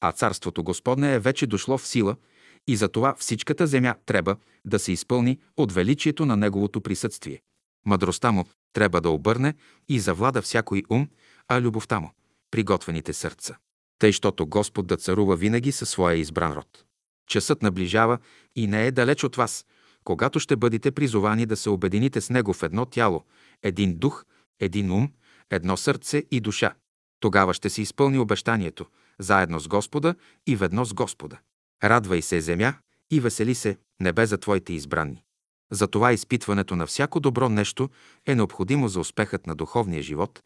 А 0.00 0.12
Царството 0.12 0.62
Господне 0.62 1.14
е 1.14 1.18
вече 1.18 1.46
дошло 1.46 1.78
в 1.78 1.86
сила 1.86 2.16
и 2.68 2.76
затова 2.76 3.14
всичката 3.18 3.66
земя 3.66 3.94
трябва 4.06 4.36
да 4.64 4.78
се 4.78 4.92
изпълни 4.92 5.38
от 5.56 5.72
величието 5.72 6.26
на 6.26 6.36
Неговото 6.36 6.80
присъствие. 6.80 7.40
Мъдростта 7.86 8.32
му 8.32 8.44
трябва 8.72 9.00
да 9.00 9.10
обърне 9.10 9.54
и 9.88 10.00
завлада 10.00 10.42
всякой 10.42 10.82
ум, 10.90 11.08
а 11.48 11.60
любовта 11.60 12.00
му 12.00 12.10
приготвените 12.50 13.12
сърца. 13.12 13.58
Тъй, 14.00 14.12
щото 14.12 14.46
Господ 14.46 14.86
да 14.86 14.96
царува 14.96 15.36
винаги 15.36 15.72
със 15.72 15.90
своя 15.90 16.16
избран 16.16 16.52
род. 16.52 16.84
Часът 17.26 17.62
наближава 17.62 18.18
и 18.56 18.66
не 18.66 18.86
е 18.86 18.90
далеч 18.90 19.24
от 19.24 19.36
вас, 19.36 19.66
когато 20.04 20.40
ще 20.40 20.56
бъдете 20.56 20.90
призовани 20.90 21.46
да 21.46 21.56
се 21.56 21.70
обедините 21.70 22.20
с 22.20 22.30
Него 22.30 22.52
в 22.52 22.62
едно 22.62 22.86
тяло, 22.86 23.24
един 23.62 23.98
дух, 23.98 24.24
един 24.60 24.90
ум, 24.90 25.12
едно 25.50 25.76
сърце 25.76 26.22
и 26.30 26.40
душа. 26.40 26.74
Тогава 27.20 27.54
ще 27.54 27.70
се 27.70 27.82
изпълни 27.82 28.18
обещанието, 28.18 28.86
заедно 29.18 29.60
с 29.60 29.68
Господа 29.68 30.14
и 30.46 30.56
ведно 30.56 30.84
с 30.84 30.94
Господа. 30.94 31.38
Радвай 31.84 32.22
се, 32.22 32.40
земя, 32.40 32.74
и 33.10 33.20
весели 33.20 33.54
се, 33.54 33.78
небе 34.00 34.26
за 34.26 34.38
Твоите 34.38 34.72
избранни. 34.72 35.22
Затова 35.70 36.12
изпитването 36.12 36.76
на 36.76 36.86
всяко 36.86 37.20
добро 37.20 37.48
нещо 37.48 37.90
е 38.26 38.34
необходимо 38.34 38.88
за 38.88 39.00
успехът 39.00 39.46
на 39.46 39.54
духовния 39.54 40.02
живот, 40.02 40.40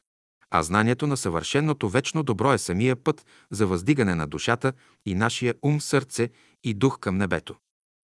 а 0.56 0.62
знанието 0.62 1.06
на 1.06 1.16
съвършеното 1.16 1.88
вечно 1.88 2.22
добро 2.22 2.52
е 2.52 2.58
самия 2.58 2.96
път 2.96 3.26
за 3.50 3.66
въздигане 3.66 4.14
на 4.14 4.26
душата 4.26 4.72
и 5.06 5.14
нашия 5.14 5.54
ум, 5.62 5.80
сърце 5.80 6.30
и 6.64 6.74
дух 6.74 6.98
към 6.98 7.16
небето. 7.16 7.54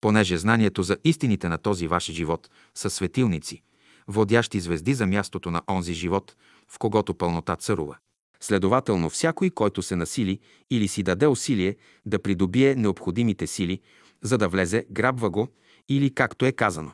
Понеже 0.00 0.38
знанието 0.38 0.82
за 0.82 0.96
истините 1.04 1.48
на 1.48 1.58
този 1.58 1.86
ваш 1.86 2.10
живот 2.10 2.50
са 2.74 2.90
светилници, 2.90 3.62
водящи 4.08 4.60
звезди 4.60 4.94
за 4.94 5.06
мястото 5.06 5.50
на 5.50 5.62
онзи 5.70 5.92
живот, 5.92 6.36
в 6.68 6.78
когото 6.78 7.14
пълнота 7.14 7.56
царува. 7.56 7.96
Следователно, 8.40 9.10
всякой, 9.10 9.50
който 9.50 9.82
се 9.82 9.96
насили 9.96 10.38
или 10.70 10.88
си 10.88 11.02
даде 11.02 11.26
усилие 11.26 11.76
да 12.06 12.22
придобие 12.22 12.74
необходимите 12.74 13.46
сили, 13.46 13.80
за 14.22 14.38
да 14.38 14.48
влезе, 14.48 14.86
грабва 14.90 15.30
го, 15.30 15.48
или 15.88 16.14
както 16.14 16.46
е 16.46 16.52
казано. 16.52 16.92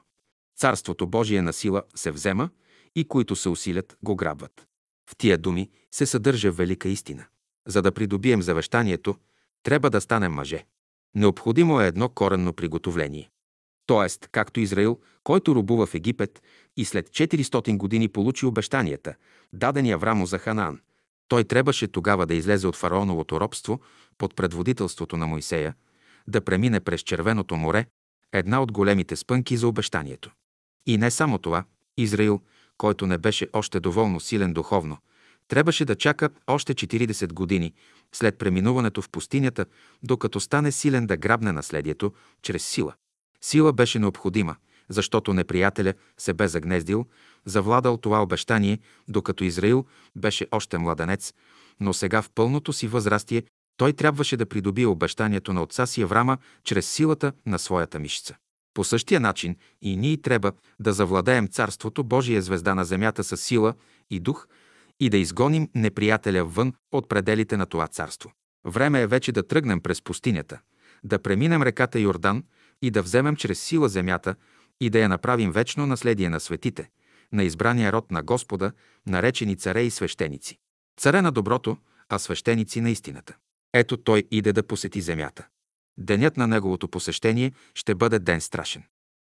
Царството 0.58 1.06
Божие 1.06 1.42
на 1.42 1.52
сила 1.52 1.82
се 1.94 2.10
взема 2.10 2.50
и 2.94 3.04
които 3.04 3.36
се 3.36 3.48
усилят, 3.48 3.96
го 4.02 4.16
грабват. 4.16 4.66
В 5.10 5.16
тия 5.16 5.38
думи 5.38 5.70
се 5.90 6.06
съдържа 6.06 6.50
велика 6.50 6.88
истина. 6.88 7.24
За 7.66 7.82
да 7.82 7.92
придобием 7.92 8.42
завещанието, 8.42 9.16
трябва 9.62 9.90
да 9.90 10.00
станем 10.00 10.32
мъже. 10.32 10.64
Необходимо 11.14 11.80
е 11.80 11.86
едно 11.86 12.08
коренно 12.08 12.52
приготовление. 12.52 13.30
Тоест, 13.86 14.28
както 14.32 14.60
Израил, 14.60 15.00
който 15.24 15.54
рубува 15.54 15.86
в 15.86 15.94
Египет 15.94 16.42
и 16.76 16.84
след 16.84 17.08
400 17.08 17.76
години 17.76 18.08
получи 18.08 18.46
обещанията, 18.46 19.14
дадени 19.52 19.92
Аврамо 19.92 20.26
за 20.26 20.38
Ханаан. 20.38 20.80
Той 21.28 21.44
трябваше 21.44 21.88
тогава 21.88 22.26
да 22.26 22.34
излезе 22.34 22.66
от 22.66 22.76
фараоновото 22.76 23.40
робство 23.40 23.80
под 24.18 24.36
предводителството 24.36 25.16
на 25.16 25.26
Моисея, 25.26 25.74
да 26.28 26.40
премине 26.40 26.80
през 26.80 27.00
Червеното 27.00 27.56
море, 27.56 27.86
една 28.32 28.62
от 28.62 28.72
големите 28.72 29.16
спънки 29.16 29.56
за 29.56 29.68
обещанието. 29.68 30.30
И 30.86 30.98
не 30.98 31.10
само 31.10 31.38
това, 31.38 31.64
Израил, 31.96 32.40
който 32.78 33.06
не 33.06 33.18
беше 33.18 33.48
още 33.52 33.80
доволно 33.80 34.20
силен 34.20 34.52
духовно, 34.52 34.98
трябваше 35.48 35.84
да 35.84 35.94
чака 35.94 36.30
още 36.46 36.74
40 36.74 37.32
години 37.32 37.72
след 38.12 38.38
преминуването 38.38 39.02
в 39.02 39.10
пустинята, 39.10 39.66
докато 40.02 40.40
стане 40.40 40.72
силен 40.72 41.06
да 41.06 41.16
грабне 41.16 41.52
наследието 41.52 42.12
чрез 42.42 42.66
сила. 42.66 42.94
Сила 43.40 43.72
беше 43.72 43.98
необходима, 43.98 44.56
защото 44.88 45.34
неприятеля 45.34 45.94
се 46.18 46.34
бе 46.34 46.48
загнездил, 46.48 47.06
завладал 47.44 47.96
това 47.96 48.22
обещание, 48.22 48.78
докато 49.08 49.44
Израил 49.44 49.86
беше 50.16 50.46
още 50.50 50.78
младенец, 50.78 51.34
но 51.80 51.92
сега 51.92 52.22
в 52.22 52.30
пълното 52.34 52.72
си 52.72 52.88
възрастие 52.88 53.42
той 53.76 53.92
трябваше 53.92 54.36
да 54.36 54.46
придобие 54.46 54.86
обещанието 54.86 55.52
на 55.52 55.62
отца 55.62 55.86
си 55.86 56.02
Аврама 56.02 56.38
чрез 56.64 56.90
силата 56.90 57.32
на 57.46 57.58
своята 57.58 57.98
мишца. 57.98 58.36
По 58.76 58.84
същия 58.84 59.20
начин 59.20 59.56
и 59.82 59.96
ние 59.96 60.16
трябва 60.16 60.52
да 60.80 60.92
завладеем 60.92 61.48
Царството 61.48 62.04
Божия 62.04 62.42
звезда 62.42 62.74
на 62.74 62.84
земята 62.84 63.24
с 63.24 63.36
сила 63.36 63.74
и 64.10 64.20
дух 64.20 64.48
и 65.00 65.10
да 65.10 65.16
изгоним 65.16 65.68
неприятеля 65.74 66.44
вън 66.44 66.74
от 66.92 67.08
пределите 67.08 67.56
на 67.56 67.66
това 67.66 67.86
царство. 67.86 68.32
Време 68.66 69.02
е 69.02 69.06
вече 69.06 69.32
да 69.32 69.46
тръгнем 69.46 69.80
през 69.80 70.02
пустинята, 70.02 70.60
да 71.04 71.22
преминем 71.22 71.62
реката 71.62 72.00
Йордан 72.00 72.44
и 72.82 72.90
да 72.90 73.02
вземем 73.02 73.36
чрез 73.36 73.60
сила 73.60 73.88
земята 73.88 74.34
и 74.80 74.90
да 74.90 74.98
я 74.98 75.08
направим 75.08 75.52
вечно 75.52 75.86
наследие 75.86 76.30
на 76.30 76.40
светите, 76.40 76.90
на 77.32 77.44
избрания 77.44 77.92
род 77.92 78.10
на 78.10 78.22
Господа, 78.22 78.72
наречени 79.06 79.56
царе 79.56 79.82
и 79.82 79.90
свещеници. 79.90 80.58
Царе 81.00 81.22
на 81.22 81.32
доброто, 81.32 81.76
а 82.08 82.18
свещеници 82.18 82.80
на 82.80 82.90
истината. 82.90 83.36
Ето 83.72 83.96
той 83.96 84.24
иде 84.30 84.52
да 84.52 84.62
посети 84.62 85.00
земята. 85.00 85.46
Денят 85.98 86.37
на 86.37 86.46
неговото 86.46 86.88
посещение 86.88 87.52
ще 87.74 87.94
бъде 87.94 88.18
ден 88.18 88.40
страшен. 88.40 88.82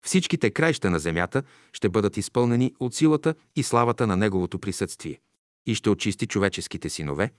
Всичките 0.05 0.51
краища 0.51 0.89
на 0.89 0.99
земята 0.99 1.43
ще 1.73 1.89
бъдат 1.89 2.17
изпълнени 2.17 2.73
от 2.79 2.95
силата 2.95 3.35
и 3.55 3.63
славата 3.63 4.07
на 4.07 4.17
неговото 4.17 4.59
присъствие. 4.59 5.19
И 5.65 5.75
ще 5.75 5.89
очисти 5.89 6.27
човеческите 6.27 6.89
синове, 6.89 7.31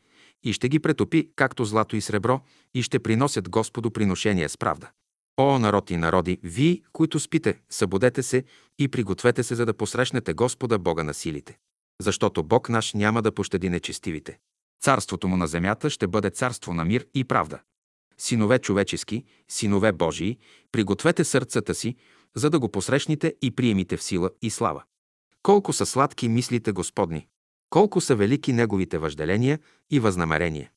и 0.44 0.52
ще 0.52 0.68
ги 0.68 0.78
претопи, 0.78 1.30
както 1.37 1.64
злато 1.64 1.96
и 1.96 2.00
сребро, 2.00 2.40
и 2.74 2.82
ще 2.82 2.98
приносят 2.98 3.48
Господу 3.48 3.90
приношение 3.90 4.48
с 4.48 4.58
правда. 4.58 4.90
О, 5.37 5.58
народ 5.58 5.90
и 5.90 5.96
народи, 5.96 6.38
вие, 6.42 6.82
които 6.92 7.20
спите, 7.20 7.60
събудете 7.70 8.22
се 8.22 8.44
и 8.78 8.88
пригответе 8.88 9.42
се, 9.42 9.54
за 9.54 9.66
да 9.66 9.74
посрещнете 9.74 10.32
Господа, 10.34 10.78
Бога 10.78 11.02
на 11.02 11.14
силите. 11.14 11.58
Защото 12.00 12.42
Бог 12.42 12.68
наш 12.68 12.92
няма 12.92 13.22
да 13.22 13.32
пощади 13.32 13.68
нечестивите. 13.68 14.38
Царството 14.82 15.28
му 15.28 15.37
на 15.37 15.46
земята 15.46 15.90
ще 15.90 16.06
бъде 16.06 16.30
царство 16.30 16.74
на 16.74 16.84
мир 16.84 17.06
и 17.14 17.24
правда. 17.24 17.60
Синове 18.18 18.59
човечески, 18.59 19.24
синове 19.48 19.92
Божии, 19.92 20.38
пригответе 20.72 21.24
сърцата 21.24 21.74
си, 21.74 21.96
за 22.35 22.50
да 22.50 22.59
го 22.59 22.68
посрещнете 22.68 23.35
и 23.42 23.50
приемите 23.50 23.96
в 23.96 24.03
сила 24.03 24.31
и 24.42 24.50
слава. 24.50 24.83
Колко 25.42 25.72
са 25.72 25.87
сладки 25.87 26.29
мислите 26.29 26.72
Господни! 26.72 27.27
Колко 27.70 28.00
са 28.00 28.16
велики 28.16 28.53
Неговите 28.53 28.98
въжделения 28.98 29.59
и 29.90 30.00
възнамерения! 30.00 30.70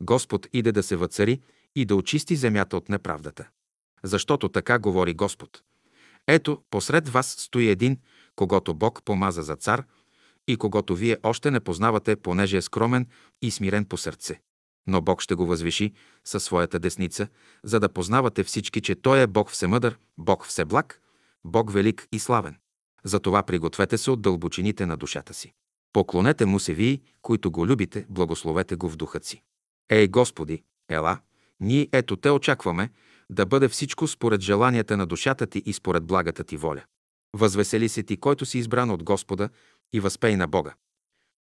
Господ 0.00 0.48
иде 0.52 0.72
да 0.72 0.82
се 0.82 0.96
въцари 0.96 1.40
и 1.76 1.84
да 1.84 1.96
очисти 1.96 2.36
земята 2.36 2.76
от 2.76 2.88
неправдата. 2.88 3.48
Защото 4.02 4.48
така 4.48 4.78
говори 4.78 5.14
Господ. 5.14 5.62
Ето, 6.26 6.62
посред 6.70 7.08
вас 7.08 7.36
стои 7.38 7.68
един, 7.68 7.98
когато 8.36 8.74
Бог 8.74 9.02
помаза 9.04 9.42
за 9.42 9.56
цар 9.56 9.84
и 10.48 10.56
когато 10.56 10.96
вие 10.96 11.18
още 11.22 11.50
не 11.50 11.60
познавате, 11.60 12.16
понеже 12.16 12.56
е 12.56 12.62
скромен 12.62 13.06
и 13.42 13.50
смирен 13.50 13.84
по 13.84 13.96
сърце. 13.96 14.40
Но 14.90 15.00
Бог 15.00 15.22
ще 15.22 15.34
го 15.34 15.46
възвиши 15.46 15.92
със 16.24 16.44
своята 16.44 16.78
десница, 16.78 17.28
за 17.64 17.80
да 17.80 17.88
познавате 17.88 18.44
всички, 18.44 18.80
че 18.80 18.94
Той 18.94 19.20
е 19.20 19.26
Бог 19.26 19.50
всемъдър, 19.50 19.98
Бог 20.18 20.46
всеблаг, 20.46 21.00
Бог 21.44 21.72
велик 21.72 22.08
и 22.12 22.18
славен. 22.18 22.56
Затова 23.04 23.42
пригответе 23.42 23.98
се 23.98 24.10
от 24.10 24.22
дълбочините 24.22 24.86
на 24.86 24.96
душата 24.96 25.34
си. 25.34 25.52
Поклонете 25.92 26.46
му 26.46 26.58
се 26.58 26.74
вие, 26.74 27.00
които 27.22 27.50
го 27.50 27.66
любите, 27.66 28.06
благословете 28.08 28.76
го 28.76 28.88
в 28.88 28.96
духът 28.96 29.24
си. 29.24 29.42
Ей, 29.88 30.08
Господи, 30.08 30.62
ела, 30.88 31.18
ние 31.60 31.88
ето 31.92 32.16
те 32.16 32.30
очакваме, 32.30 32.90
да 33.30 33.46
бъде 33.46 33.68
всичко 33.68 34.06
според 34.06 34.40
желанията 34.40 34.96
на 34.96 35.06
душата 35.06 35.46
ти 35.46 35.62
и 35.66 35.72
според 35.72 36.04
благата 36.04 36.44
ти 36.44 36.56
воля. 36.56 36.82
Възвесели 37.36 37.88
се 37.88 38.02
ти, 38.02 38.16
който 38.16 38.46
си 38.46 38.58
избран 38.58 38.90
от 38.90 39.02
Господа 39.02 39.48
и 39.92 40.00
възпей 40.00 40.36
на 40.36 40.46
Бога, 40.48 40.74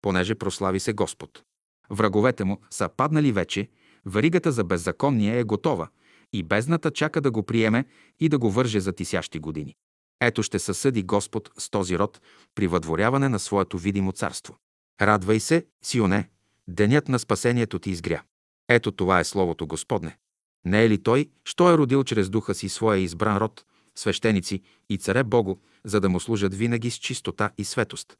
понеже 0.01 0.35
прослави 0.35 0.79
се 0.79 0.93
Господ. 0.93 1.43
Враговете 1.89 2.43
му 2.43 2.61
са 2.69 2.89
паднали 2.97 3.31
вече, 3.31 3.69
варигата 4.05 4.51
за 4.51 4.63
беззаконие 4.63 5.39
е 5.39 5.43
готова 5.43 5.87
и 6.33 6.43
бездната 6.43 6.91
чака 6.91 7.21
да 7.21 7.31
го 7.31 7.43
приеме 7.43 7.85
и 8.19 8.29
да 8.29 8.37
го 8.37 8.51
върже 8.51 8.79
за 8.79 8.93
тисящи 8.93 9.39
години. 9.39 9.75
Ето 10.21 10.43
ще 10.43 10.59
съсъди 10.59 11.03
Господ 11.03 11.49
с 11.57 11.69
този 11.69 11.97
род 11.97 12.21
при 12.55 12.67
въдворяване 12.67 13.29
на 13.29 13.39
своето 13.39 13.77
видимо 13.77 14.11
царство. 14.11 14.57
Радвай 15.01 15.39
се, 15.39 15.65
Сионе, 15.83 16.29
денят 16.67 17.07
на 17.07 17.19
спасението 17.19 17.79
ти 17.79 17.89
изгря. 17.89 18.23
Ето 18.69 18.91
това 18.91 19.19
е 19.19 19.23
Словото 19.23 19.67
Господне. 19.67 20.17
Не 20.65 20.83
е 20.83 20.89
ли 20.89 21.03
Той, 21.03 21.29
що 21.45 21.73
е 21.73 21.77
родил 21.77 22.03
чрез 22.03 22.29
духа 22.29 22.55
си 22.55 22.69
своя 22.69 22.99
избран 22.99 23.37
род, 23.37 23.65
свещеници 23.95 24.61
и 24.89 24.97
царе 24.97 25.23
Богу, 25.23 25.55
за 25.83 25.99
да 25.99 26.09
му 26.09 26.19
служат 26.19 26.53
винаги 26.55 26.91
с 26.91 26.95
чистота 26.95 27.51
и 27.57 27.63
светост? 27.63 28.17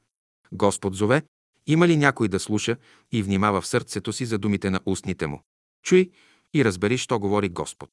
Господ 0.51 0.95
зове, 0.95 1.23
има 1.67 1.88
ли 1.88 1.97
някой 1.97 2.28
да 2.28 2.39
слуша 2.39 2.78
и 3.12 3.23
внимава 3.23 3.62
в 3.62 3.67
сърцето 3.67 4.13
си 4.13 4.25
за 4.25 4.38
думите 4.38 4.69
на 4.69 4.80
устните 4.86 5.28
му? 5.28 5.43
Чуй 5.84 6.12
и 6.54 6.65
разбери, 6.65 6.98
що 6.98 7.19
говори 7.19 7.50
Господ. 7.50 7.90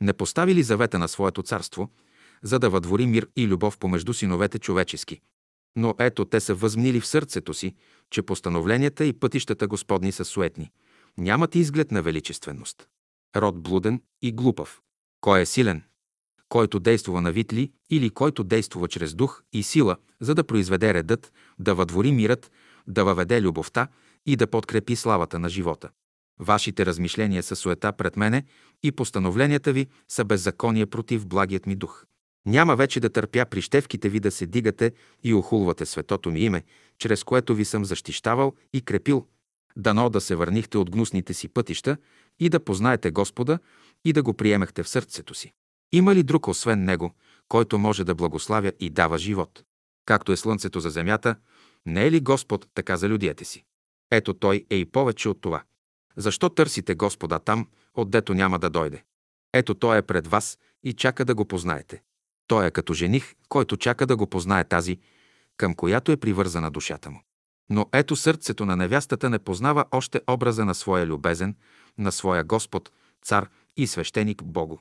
Не 0.00 0.12
постави 0.12 0.54
ли 0.54 0.62
завета 0.62 0.98
на 0.98 1.08
своето 1.08 1.42
царство, 1.42 1.90
за 2.42 2.58
да 2.58 2.70
въдвори 2.70 3.06
мир 3.06 3.28
и 3.36 3.46
любов 3.46 3.78
помежду 3.78 4.14
синовете 4.14 4.58
човечески? 4.58 5.20
Но 5.76 5.94
ето 5.98 6.24
те 6.24 6.40
са 6.40 6.54
възмнили 6.54 7.00
в 7.00 7.06
сърцето 7.06 7.54
си, 7.54 7.74
че 8.10 8.22
постановленията 8.22 9.04
и 9.04 9.12
пътищата 9.12 9.66
Господни 9.66 10.12
са 10.12 10.24
суетни. 10.24 10.70
Нямат 11.18 11.54
изглед 11.54 11.90
на 11.90 12.02
величественост. 12.02 12.88
Род 13.36 13.62
блуден 13.62 14.02
и 14.22 14.32
глупав. 14.32 14.80
Кой 15.20 15.40
е 15.40 15.46
силен? 15.46 15.82
Който 16.48 16.80
действува 16.80 17.20
на 17.20 17.32
витли 17.32 17.72
или 17.90 18.10
който 18.10 18.44
действува 18.44 18.88
чрез 18.88 19.14
дух 19.14 19.42
и 19.52 19.62
сила, 19.62 19.96
за 20.20 20.34
да 20.34 20.44
произведе 20.44 20.94
редът, 20.94 21.32
да 21.58 21.74
въдвори 21.74 22.12
мирът, 22.12 22.50
да 22.88 23.04
въведе 23.04 23.42
любовта 23.42 23.88
и 24.26 24.36
да 24.36 24.46
подкрепи 24.46 24.96
славата 24.96 25.38
на 25.38 25.48
живота. 25.48 25.90
Вашите 26.40 26.86
размишления 26.86 27.42
са 27.42 27.56
суета 27.56 27.92
пред 27.92 28.16
мене 28.16 28.44
и 28.82 28.92
постановленията 28.92 29.72
ви 29.72 29.86
са 30.08 30.24
беззаконие 30.24 30.86
против 30.86 31.26
благият 31.26 31.66
ми 31.66 31.76
дух. 31.76 32.04
Няма 32.46 32.76
вече 32.76 33.00
да 33.00 33.10
търпя 33.10 33.44
прищевките 33.44 34.08
ви 34.08 34.20
да 34.20 34.30
се 34.30 34.46
дигате 34.46 34.92
и 35.24 35.34
охулвате 35.34 35.86
светото 35.86 36.30
ми 36.30 36.40
име, 36.40 36.62
чрез 36.98 37.24
което 37.24 37.54
ви 37.54 37.64
съм 37.64 37.84
защищавал 37.84 38.54
и 38.72 38.80
крепил, 38.80 39.26
Дано 39.78 40.10
да 40.10 40.20
се 40.20 40.34
върнихте 40.34 40.78
от 40.78 40.90
гнусните 40.90 41.34
си 41.34 41.48
пътища 41.48 41.96
и 42.40 42.48
да 42.48 42.60
познаете 42.60 43.10
Господа 43.10 43.58
и 44.04 44.12
да 44.12 44.22
го 44.22 44.34
приемехте 44.34 44.82
в 44.82 44.88
сърцето 44.88 45.34
си. 45.34 45.52
Има 45.92 46.14
ли 46.14 46.22
друг 46.22 46.48
освен 46.48 46.84
Него, 46.84 47.14
който 47.48 47.78
може 47.78 48.04
да 48.04 48.14
благославя 48.14 48.72
и 48.80 48.90
дава 48.90 49.18
живот? 49.18 49.64
Както 50.06 50.32
е 50.32 50.36
слънцето 50.36 50.80
за 50.80 50.90
земята, 50.90 51.36
не 51.88 52.06
е 52.06 52.10
ли 52.10 52.20
Господ 52.20 52.68
така 52.74 52.96
за 52.96 53.08
людите 53.08 53.44
си? 53.44 53.64
Ето 54.10 54.34
Той 54.34 54.66
е 54.70 54.76
и 54.76 54.84
повече 54.84 55.28
от 55.28 55.40
това. 55.40 55.62
Защо 56.16 56.48
търсите 56.48 56.94
Господа 56.94 57.38
там, 57.38 57.68
отдето 57.94 58.34
няма 58.34 58.58
да 58.58 58.70
дойде? 58.70 59.04
Ето 59.52 59.74
Той 59.74 59.98
е 59.98 60.02
пред 60.02 60.26
вас 60.26 60.58
и 60.82 60.92
чака 60.92 61.24
да 61.24 61.34
го 61.34 61.44
познаете. 61.44 62.02
Той 62.46 62.66
е 62.66 62.70
като 62.70 62.94
жених, 62.94 63.34
който 63.48 63.76
чака 63.76 64.06
да 64.06 64.16
го 64.16 64.26
познае 64.26 64.64
тази, 64.64 64.98
към 65.56 65.74
която 65.74 66.12
е 66.12 66.16
привързана 66.16 66.70
душата 66.70 67.10
му. 67.10 67.22
Но 67.70 67.86
ето 67.92 68.16
сърцето 68.16 68.66
на 68.66 68.76
невястата 68.76 69.30
не 69.30 69.38
познава 69.38 69.84
още 69.90 70.20
образа 70.30 70.64
на 70.64 70.74
своя 70.74 71.06
любезен, 71.06 71.56
на 71.98 72.12
своя 72.12 72.44
Господ, 72.44 72.92
цар 73.22 73.48
и 73.76 73.86
свещеник 73.86 74.44
Богу. 74.44 74.78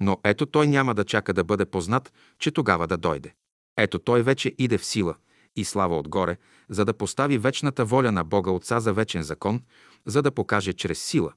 Но 0.00 0.20
ето 0.24 0.46
той 0.46 0.66
няма 0.66 0.94
да 0.94 1.04
чака 1.04 1.32
да 1.32 1.44
бъде 1.44 1.64
познат, 1.64 2.12
че 2.38 2.50
тогава 2.50 2.86
да 2.86 2.96
дойде. 2.96 3.34
Ето 3.76 3.98
той 3.98 4.22
вече 4.22 4.54
иде 4.58 4.78
в 4.78 4.84
сила 4.84 5.14
и 5.56 5.64
слава 5.64 5.98
отгоре, 5.98 6.36
за 6.68 6.84
да 6.84 6.94
постави 6.94 7.38
вечната 7.38 7.84
воля 7.84 8.12
на 8.12 8.24
Бога 8.24 8.50
Отца 8.50 8.80
за 8.80 8.92
вечен 8.92 9.22
закон, 9.22 9.62
за 10.06 10.22
да 10.22 10.30
покаже 10.30 10.72
чрез 10.72 11.02
сила, 11.02 11.32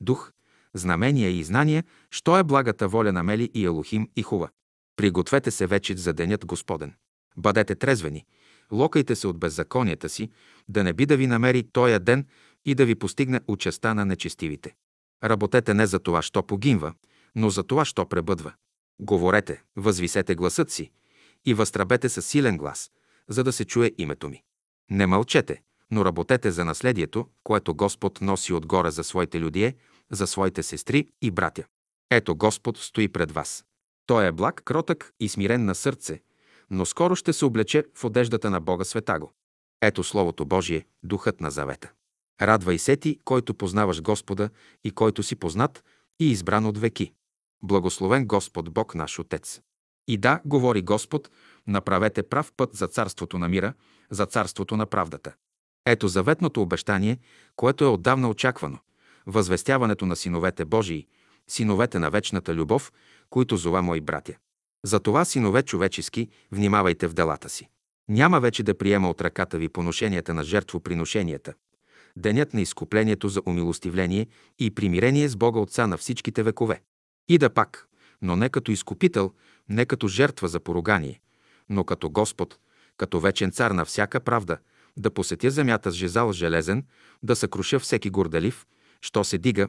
дух, 0.00 0.32
знамения 0.74 1.30
и 1.30 1.44
знания, 1.44 1.84
що 2.10 2.38
е 2.38 2.44
благата 2.44 2.88
воля 2.88 3.12
на 3.12 3.22
Мели 3.22 3.50
и 3.54 3.64
Елохим 3.64 4.08
и 4.16 4.22
Хува. 4.22 4.48
Пригответе 4.96 5.50
се 5.50 5.66
вече 5.66 5.96
за 5.96 6.12
денят 6.12 6.46
Господен. 6.46 6.94
Бъдете 7.36 7.74
трезвени, 7.74 8.24
локайте 8.72 9.16
се 9.16 9.26
от 9.26 9.38
беззаконията 9.38 10.08
си, 10.08 10.30
да 10.68 10.84
не 10.84 10.92
би 10.92 11.06
да 11.06 11.16
ви 11.16 11.26
намери 11.26 11.68
тоя 11.72 12.00
ден 12.00 12.26
и 12.64 12.74
да 12.74 12.86
ви 12.86 12.94
постигне 12.94 13.40
участа 13.48 13.94
на 13.94 14.04
нечестивите. 14.04 14.74
Работете 15.24 15.74
не 15.74 15.86
за 15.86 15.98
това, 15.98 16.22
що 16.22 16.42
погинва, 16.42 16.94
но 17.34 17.50
за 17.50 17.62
това, 17.62 17.84
що 17.84 18.06
пребъдва. 18.06 18.52
Говорете, 19.00 19.62
възвисете 19.76 20.34
гласът 20.34 20.70
си 20.70 20.90
и 21.46 21.54
възтрабете 21.54 22.08
със 22.08 22.26
силен 22.26 22.56
глас, 22.56 22.90
за 23.28 23.44
да 23.44 23.52
се 23.52 23.64
чуе 23.64 23.92
името 23.98 24.28
ми. 24.28 24.42
Не 24.90 25.06
мълчете, 25.06 25.62
но 25.90 26.04
работете 26.04 26.50
за 26.50 26.64
наследието, 26.64 27.26
което 27.44 27.74
Господ 27.74 28.20
носи 28.20 28.52
отгоре 28.52 28.90
за 28.90 29.04
своите 29.04 29.40
людие, 29.40 29.74
за 30.10 30.26
своите 30.26 30.62
сестри 30.62 31.08
и 31.22 31.30
братя. 31.30 31.64
Ето 32.10 32.36
Господ 32.36 32.78
стои 32.78 33.08
пред 33.08 33.32
вас. 33.32 33.64
Той 34.06 34.26
е 34.26 34.32
благ, 34.32 34.62
кротък 34.64 35.12
и 35.20 35.28
смирен 35.28 35.64
на 35.64 35.74
сърце, 35.74 36.20
но 36.70 36.86
скоро 36.86 37.16
ще 37.16 37.32
се 37.32 37.44
облече 37.44 37.84
в 37.94 38.04
одеждата 38.04 38.50
на 38.50 38.60
Бога 38.60 38.84
Светаго. 38.84 39.32
Ето 39.82 40.04
Словото 40.04 40.44
Божие, 40.44 40.86
Духът 41.02 41.40
на 41.40 41.50
Завета. 41.50 41.90
Радвай 42.42 42.78
се 42.78 42.96
ти, 42.96 43.18
който 43.24 43.54
познаваш 43.54 44.02
Господа 44.02 44.50
и 44.84 44.90
който 44.90 45.22
си 45.22 45.36
познат 45.36 45.84
и 46.20 46.30
избран 46.30 46.66
от 46.66 46.78
веки. 46.78 47.12
Благословен 47.62 48.26
Господ 48.26 48.70
Бог 48.70 48.94
наш 48.94 49.18
Отец. 49.18 49.60
И 50.08 50.16
да, 50.16 50.40
говори 50.44 50.82
Господ, 50.82 51.30
направете 51.68 52.22
прав 52.22 52.52
път 52.56 52.74
за 52.74 52.86
царството 52.86 53.38
на 53.38 53.48
мира, 53.48 53.72
за 54.10 54.26
царството 54.26 54.76
на 54.76 54.86
правдата. 54.86 55.34
Ето 55.86 56.08
заветното 56.08 56.62
обещание, 56.62 57.18
което 57.56 57.84
е 57.84 57.88
отдавна 57.88 58.28
очаквано. 58.28 58.78
Възвестяването 59.26 60.06
на 60.06 60.16
синовете 60.16 60.64
Божии, 60.64 61.06
синовете 61.48 61.98
на 61.98 62.10
вечната 62.10 62.54
любов, 62.54 62.92
които 63.30 63.56
зова 63.56 63.82
мои 63.82 64.00
братя. 64.00 64.34
Затова, 64.84 65.24
синове 65.24 65.62
човечески, 65.62 66.28
внимавайте 66.52 67.08
в 67.08 67.14
делата 67.14 67.48
си. 67.48 67.68
Няма 68.08 68.40
вече 68.40 68.62
да 68.62 68.78
приема 68.78 69.10
от 69.10 69.20
ръката 69.20 69.58
ви 69.58 69.68
поношенията 69.68 70.34
на 70.34 70.44
жертвоприношенията. 70.44 71.54
Денят 72.16 72.54
на 72.54 72.60
изкуплението 72.60 73.28
за 73.28 73.42
умилостивление 73.46 74.26
и 74.58 74.70
примирение 74.70 75.28
с 75.28 75.36
Бога 75.36 75.60
Отца 75.60 75.86
на 75.86 75.96
всичките 75.96 76.42
векове. 76.42 76.82
И 77.28 77.38
да 77.38 77.50
пак, 77.50 77.88
но 78.22 78.36
не 78.36 78.48
като 78.48 78.72
изкупител, 78.72 79.32
не 79.68 79.86
като 79.86 80.08
жертва 80.08 80.48
за 80.48 80.60
поругание, 80.60 81.20
но 81.70 81.84
като 81.84 82.10
Господ, 82.10 82.58
като 82.96 83.20
вечен 83.20 83.52
цар 83.52 83.70
на 83.70 83.84
всяка 83.84 84.20
правда, 84.20 84.58
да 84.96 85.10
посетя 85.10 85.50
земята 85.50 85.90
с 85.90 85.94
жезал 85.94 86.32
железен, 86.32 86.84
да 87.22 87.36
съкруша 87.36 87.78
всеки 87.78 88.10
горделив, 88.10 88.66
що 89.00 89.24
се 89.24 89.38
дига, 89.38 89.68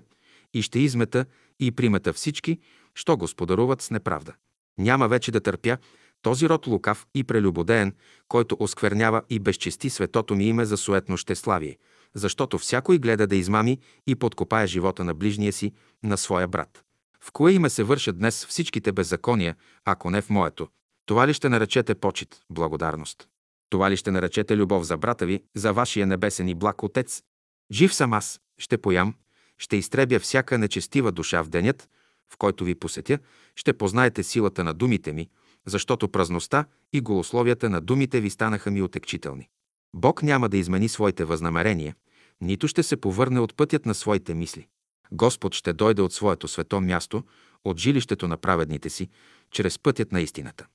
и 0.54 0.62
ще 0.62 0.80
измета 0.80 1.26
и 1.60 1.72
примета 1.72 2.14
всички, 2.14 2.60
що 2.96 3.18
господаруват 3.18 3.82
с 3.82 3.92
неправда. 3.92 4.34
Няма 4.78 5.08
вече 5.08 5.32
да 5.32 5.40
търпя 5.40 5.78
този 6.22 6.50
род 6.50 6.68
лукав 6.68 7.08
и 7.16 7.24
прелюбодеен, 7.24 7.94
който 8.28 8.58
осквернява 8.60 9.22
и 9.30 9.40
безчести 9.40 9.90
светото 9.90 10.36
ми 10.36 10.46
име 10.46 10.66
за 10.66 10.78
суетно 10.78 11.18
щеславие, 11.18 11.78
защото 12.14 12.58
всякой 12.58 13.00
гледа 13.00 13.28
да 13.28 13.36
измами 13.36 13.80
и 14.08 14.16
подкопае 14.16 14.68
живота 14.68 15.04
на 15.04 15.14
ближния 15.14 15.54
си, 15.54 15.74
на 16.04 16.18
своя 16.18 16.48
брат. 16.48 16.84
В 17.22 17.32
кое 17.32 17.52
име 17.52 17.70
се 17.70 17.84
вършат 17.84 18.18
днес 18.18 18.46
всичките 18.46 18.92
беззакония, 18.92 19.56
ако 19.86 20.10
не 20.10 20.22
в 20.22 20.30
моето? 20.30 20.68
Това 21.10 21.28
ли 21.28 21.34
ще 21.34 21.50
наречете 21.50 21.96
почет, 21.96 22.42
благодарност? 22.50 23.28
Това 23.70 23.92
ли 23.92 23.98
ще 23.98 24.12
наречете 24.12 24.58
любов 24.58 24.84
за 24.84 24.98
брата 24.98 25.26
ви, 25.26 25.44
за 25.56 25.74
вашия 25.74 26.08
небесен 26.08 26.50
и 26.50 26.56
благ 26.56 26.84
Отец? 26.84 27.24
Жив 27.72 27.94
съм 27.94 28.14
аз, 28.14 28.40
ще 28.58 28.78
поям, 28.78 29.14
ще 29.58 29.78
изтребя 29.78 30.20
всяка 30.20 30.58
нечестива 30.58 31.12
душа 31.12 31.44
в 31.44 31.50
денят, 31.50 31.90
в 32.34 32.38
който 32.38 32.64
ви 32.64 32.76
посетя, 32.76 33.20
ще 33.56 33.74
познаете 33.74 34.24
силата 34.24 34.64
на 34.64 34.74
думите 34.74 35.14
ми, 35.14 35.30
защото 35.66 36.10
празността 36.10 36.66
и 36.94 37.02
голословията 37.02 37.70
на 37.70 37.82
думите 37.82 38.22
ви 38.22 38.30
станаха 38.30 38.72
ми 38.72 38.82
отекчителни. 38.82 39.50
Бог 39.96 40.24
няма 40.24 40.50
да 40.50 40.58
измени 40.58 40.90
своите 40.90 41.26
възнамерения, 41.26 41.96
нито 42.42 42.68
ще 42.68 42.84
се 42.84 42.98
повърне 42.98 43.40
от 43.40 43.56
пътят 43.56 43.86
на 43.86 43.94
своите 43.94 44.34
мисли. 44.34 44.68
Господ 45.12 45.54
ще 45.54 45.74
дойде 45.74 46.02
от 46.02 46.14
своето 46.14 46.48
свето 46.48 46.82
място, 46.82 47.24
от 47.66 47.78
жилището 47.80 48.28
на 48.28 48.38
праведните 48.38 48.90
си, 48.90 49.10
чрез 49.52 49.80
пътят 49.80 50.12
на 50.12 50.22
истината. 50.22 50.68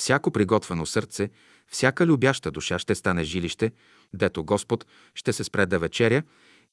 Всяко 0.00 0.30
приготвено 0.30 0.86
сърце, 0.86 1.30
всяка 1.66 2.06
любяща 2.06 2.50
душа 2.50 2.78
ще 2.78 2.94
стане 2.94 3.24
жилище, 3.24 3.72
дето 4.14 4.44
Господ 4.44 4.86
ще 5.14 5.32
се 5.32 5.44
спре 5.44 5.66
да 5.66 5.78
вечеря 5.78 6.22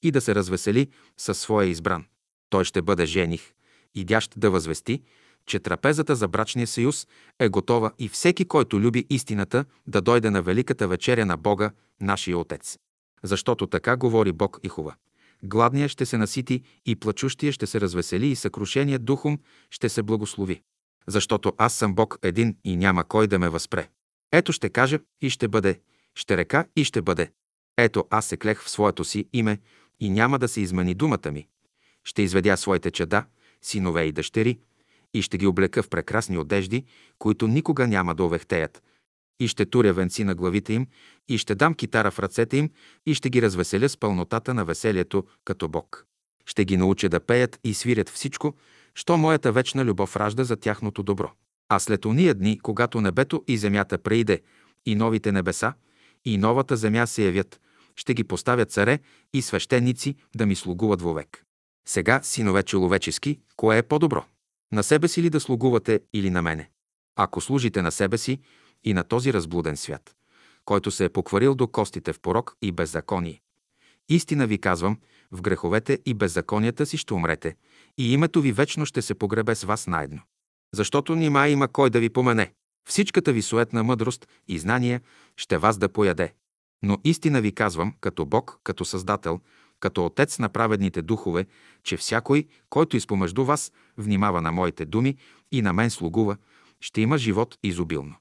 и 0.02 0.10
да 0.10 0.20
се 0.20 0.34
развесели 0.34 0.88
със 1.16 1.38
своя 1.38 1.68
избран. 1.68 2.04
Той 2.50 2.64
ще 2.64 2.82
бъде 2.82 3.06
жених, 3.06 3.52
идящ 3.94 4.32
да 4.36 4.50
възвести, 4.50 5.02
че 5.46 5.58
трапезата 5.58 6.16
за 6.16 6.28
брачния 6.28 6.66
съюз 6.66 7.06
е 7.38 7.48
готова 7.48 7.92
и 7.98 8.08
всеки, 8.08 8.44
който 8.44 8.80
люби 8.80 9.06
истината, 9.10 9.64
да 9.86 10.00
дойде 10.00 10.30
на 10.30 10.42
великата 10.42 10.88
вечеря 10.88 11.26
на 11.26 11.36
Бога, 11.36 11.70
нашия 12.00 12.38
Отец. 12.38 12.78
Защото 13.22 13.66
така 13.66 13.96
говори 13.96 14.32
Бог 14.32 14.58
и 14.62 14.68
хува. 14.68 14.94
Гладният 15.42 15.90
ще 15.90 16.06
се 16.06 16.18
насити 16.18 16.62
и 16.86 16.96
плачущия 16.96 17.52
ще 17.52 17.66
се 17.66 17.80
развесели 17.80 18.26
и 18.26 18.36
съкрушеният 18.36 19.04
духом 19.04 19.38
ще 19.70 19.88
се 19.88 20.02
благослови. 20.02 20.62
Защото 21.08 21.52
аз 21.58 21.74
съм 21.74 21.94
Бог 21.94 22.18
един 22.22 22.56
и 22.64 22.76
няма 22.76 23.04
кой 23.04 23.26
да 23.26 23.38
ме 23.38 23.48
възпре. 23.48 23.88
Ето 24.32 24.52
ще 24.52 24.68
кажа 24.68 24.98
и 25.20 25.30
ще 25.30 25.48
бъде, 25.48 25.80
ще 26.14 26.36
река 26.36 26.64
и 26.76 26.84
ще 26.84 27.02
бъде. 27.02 27.30
Ето 27.78 28.04
аз 28.10 28.26
се 28.26 28.36
клех 28.36 28.62
в 28.62 28.70
своето 28.70 29.04
си 29.04 29.28
име 29.32 29.58
и 30.00 30.10
няма 30.10 30.38
да 30.38 30.48
се 30.48 30.60
измени 30.60 30.94
думата 30.94 31.30
ми. 31.32 31.48
Ще 32.04 32.22
изведя 32.22 32.56
своите 32.56 32.90
чада, 32.90 33.24
синове 33.62 34.04
и 34.04 34.12
дъщери, 34.12 34.58
и 35.14 35.22
ще 35.22 35.38
ги 35.38 35.46
облека 35.46 35.82
в 35.82 35.88
прекрасни 35.88 36.38
одежди, 36.38 36.84
които 37.18 37.48
никога 37.48 37.86
няма 37.86 38.14
да 38.14 38.24
овехтеят. 38.24 38.82
И 39.40 39.48
ще 39.48 39.66
туря 39.66 39.92
венци 39.92 40.24
на 40.24 40.34
главите 40.34 40.72
им, 40.72 40.86
и 41.28 41.38
ще 41.38 41.54
дам 41.54 41.74
китара 41.74 42.10
в 42.10 42.18
ръцете 42.18 42.56
им, 42.56 42.70
и 43.06 43.14
ще 43.14 43.30
ги 43.30 43.42
развеселя 43.42 43.88
с 43.88 43.96
пълнотата 43.96 44.54
на 44.54 44.64
веселието 44.64 45.24
като 45.44 45.68
Бог. 45.68 46.06
Ще 46.46 46.64
ги 46.64 46.76
науча 46.76 47.08
да 47.08 47.20
пеят 47.20 47.58
и 47.64 47.74
свирят 47.74 48.08
всичко, 48.08 48.54
що 48.98 49.16
моята 49.16 49.52
вечна 49.52 49.84
любов 49.84 50.16
ражда 50.16 50.44
за 50.44 50.56
тяхното 50.56 51.02
добро. 51.02 51.32
А 51.68 51.78
след 51.78 52.04
уния 52.04 52.34
дни, 52.34 52.58
когато 52.62 53.00
небето 53.00 53.44
и 53.48 53.58
земята 53.58 53.98
преиде, 53.98 54.40
и 54.86 54.94
новите 54.94 55.32
небеса, 55.32 55.74
и 56.24 56.38
новата 56.38 56.76
земя 56.76 57.06
се 57.06 57.24
явят, 57.24 57.60
ще 57.96 58.14
ги 58.14 58.24
поставя 58.24 58.64
царе 58.64 58.98
и 59.32 59.42
свещеници 59.42 60.16
да 60.34 60.46
ми 60.46 60.54
слугуват 60.54 61.02
вовек. 61.02 61.44
Сега, 61.88 62.20
синове 62.22 62.62
човечески, 62.62 63.40
кое 63.56 63.78
е 63.78 63.82
по-добро? 63.82 64.24
На 64.72 64.82
себе 64.82 65.08
си 65.08 65.22
ли 65.22 65.30
да 65.30 65.40
слугувате 65.40 66.00
или 66.12 66.30
на 66.30 66.42
мене? 66.42 66.70
Ако 67.16 67.40
служите 67.40 67.82
на 67.82 67.92
себе 67.92 68.18
си 68.18 68.38
и 68.84 68.94
на 68.94 69.04
този 69.04 69.32
разблуден 69.32 69.76
свят, 69.76 70.16
който 70.64 70.90
се 70.90 71.04
е 71.04 71.08
покварил 71.08 71.54
до 71.54 71.66
костите 71.66 72.12
в 72.12 72.20
порок 72.20 72.56
и 72.62 72.72
беззаконие. 72.72 73.40
Истина 74.08 74.46
ви 74.46 74.58
казвам, 74.58 74.98
в 75.32 75.42
греховете 75.42 75.98
и 76.06 76.14
беззаконията 76.14 76.86
си 76.86 76.96
ще 76.96 77.14
умрете, 77.14 77.56
и 77.98 78.12
името 78.12 78.40
ви 78.40 78.52
вечно 78.52 78.86
ще 78.86 79.02
се 79.02 79.14
погребе 79.14 79.54
с 79.54 79.64
вас 79.64 79.86
наедно. 79.86 80.20
Защото 80.74 81.14
нима 81.14 81.48
има 81.48 81.68
кой 81.68 81.90
да 81.90 82.00
ви 82.00 82.08
помене. 82.08 82.52
Всичката 82.88 83.32
ви 83.32 83.42
суетна 83.42 83.84
мъдрост 83.84 84.28
и 84.48 84.58
знания 84.58 85.00
ще 85.36 85.58
вас 85.58 85.78
да 85.78 85.88
пояде. 85.88 86.34
Но 86.82 86.98
истина 87.04 87.40
ви 87.40 87.52
казвам, 87.52 87.94
като 88.00 88.26
Бог, 88.26 88.60
като 88.64 88.84
Създател, 88.84 89.40
като 89.80 90.06
Отец 90.06 90.38
на 90.38 90.48
праведните 90.48 91.02
духове, 91.02 91.46
че 91.82 91.96
всякой, 91.96 92.46
който 92.70 92.96
изпомежду 92.96 93.44
вас 93.44 93.72
внимава 93.96 94.42
на 94.42 94.52
моите 94.52 94.84
думи 94.84 95.16
и 95.52 95.62
на 95.62 95.72
мен 95.72 95.90
слугува, 95.90 96.36
ще 96.80 97.00
има 97.00 97.18
живот 97.18 97.58
изобилно. 97.62 98.14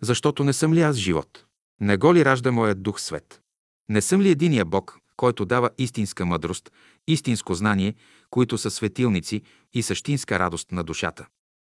Защото 0.00 0.44
не 0.44 0.52
съм 0.52 0.72
ли 0.72 0.82
аз 0.82 0.96
живот? 0.96 1.44
Не 1.80 1.96
го 1.96 2.14
ли 2.14 2.24
ражда 2.24 2.52
моят 2.52 2.82
дух 2.82 3.00
свет? 3.00 3.40
Не 3.88 4.00
съм 4.00 4.20
ли 4.20 4.30
единия 4.30 4.64
Бог, 4.64 4.98
който 5.18 5.44
дава 5.44 5.70
истинска 5.78 6.26
мъдрост, 6.26 6.72
истинско 7.06 7.54
знание, 7.54 7.94
които 8.30 8.58
са 8.58 8.70
светилници 8.70 9.42
и 9.72 9.82
същинска 9.82 10.38
радост 10.38 10.72
на 10.72 10.84
душата. 10.84 11.26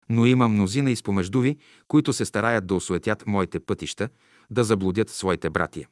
Но 0.09 0.25
има 0.25 0.47
мнозина 0.47 0.91
изпомежду 0.91 1.41
ви, 1.41 1.57
които 1.87 2.13
се 2.13 2.25
стараят 2.25 2.67
да 2.67 2.75
осуетят 2.75 3.27
моите 3.27 3.59
пътища, 3.59 4.09
да 4.49 4.63
заблудят 4.63 5.09
своите 5.09 5.49
братия, 5.49 5.87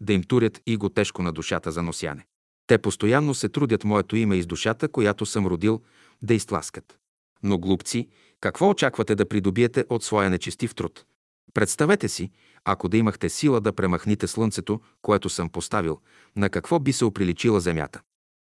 да 0.00 0.12
им 0.12 0.22
турят 0.22 0.60
и 0.66 0.76
го 0.76 0.88
тежко 0.88 1.22
на 1.22 1.32
душата 1.32 1.72
за 1.72 1.82
носяне. 1.82 2.26
Те 2.66 2.78
постоянно 2.78 3.34
се 3.34 3.48
трудят 3.48 3.84
моето 3.84 4.16
име 4.16 4.36
из 4.36 4.46
душата, 4.46 4.88
която 4.88 5.26
съм 5.26 5.46
родил, 5.46 5.80
да 6.22 6.34
изтласкат. 6.34 6.98
Но 7.42 7.58
глупци, 7.58 8.08
какво 8.40 8.70
очаквате 8.70 9.14
да 9.14 9.28
придобиете 9.28 9.84
от 9.88 10.04
своя 10.04 10.30
нечестив 10.30 10.74
труд? 10.74 11.04
Представете 11.54 12.08
си, 12.08 12.30
ако 12.64 12.88
да 12.88 12.96
имахте 12.96 13.28
сила 13.28 13.60
да 13.60 13.72
премахните 13.72 14.26
слънцето, 14.26 14.80
което 15.02 15.28
съм 15.28 15.48
поставил, 15.48 16.00
на 16.36 16.50
какво 16.50 16.78
би 16.78 16.92
се 16.92 17.04
оприличила 17.04 17.60
земята? 17.60 18.00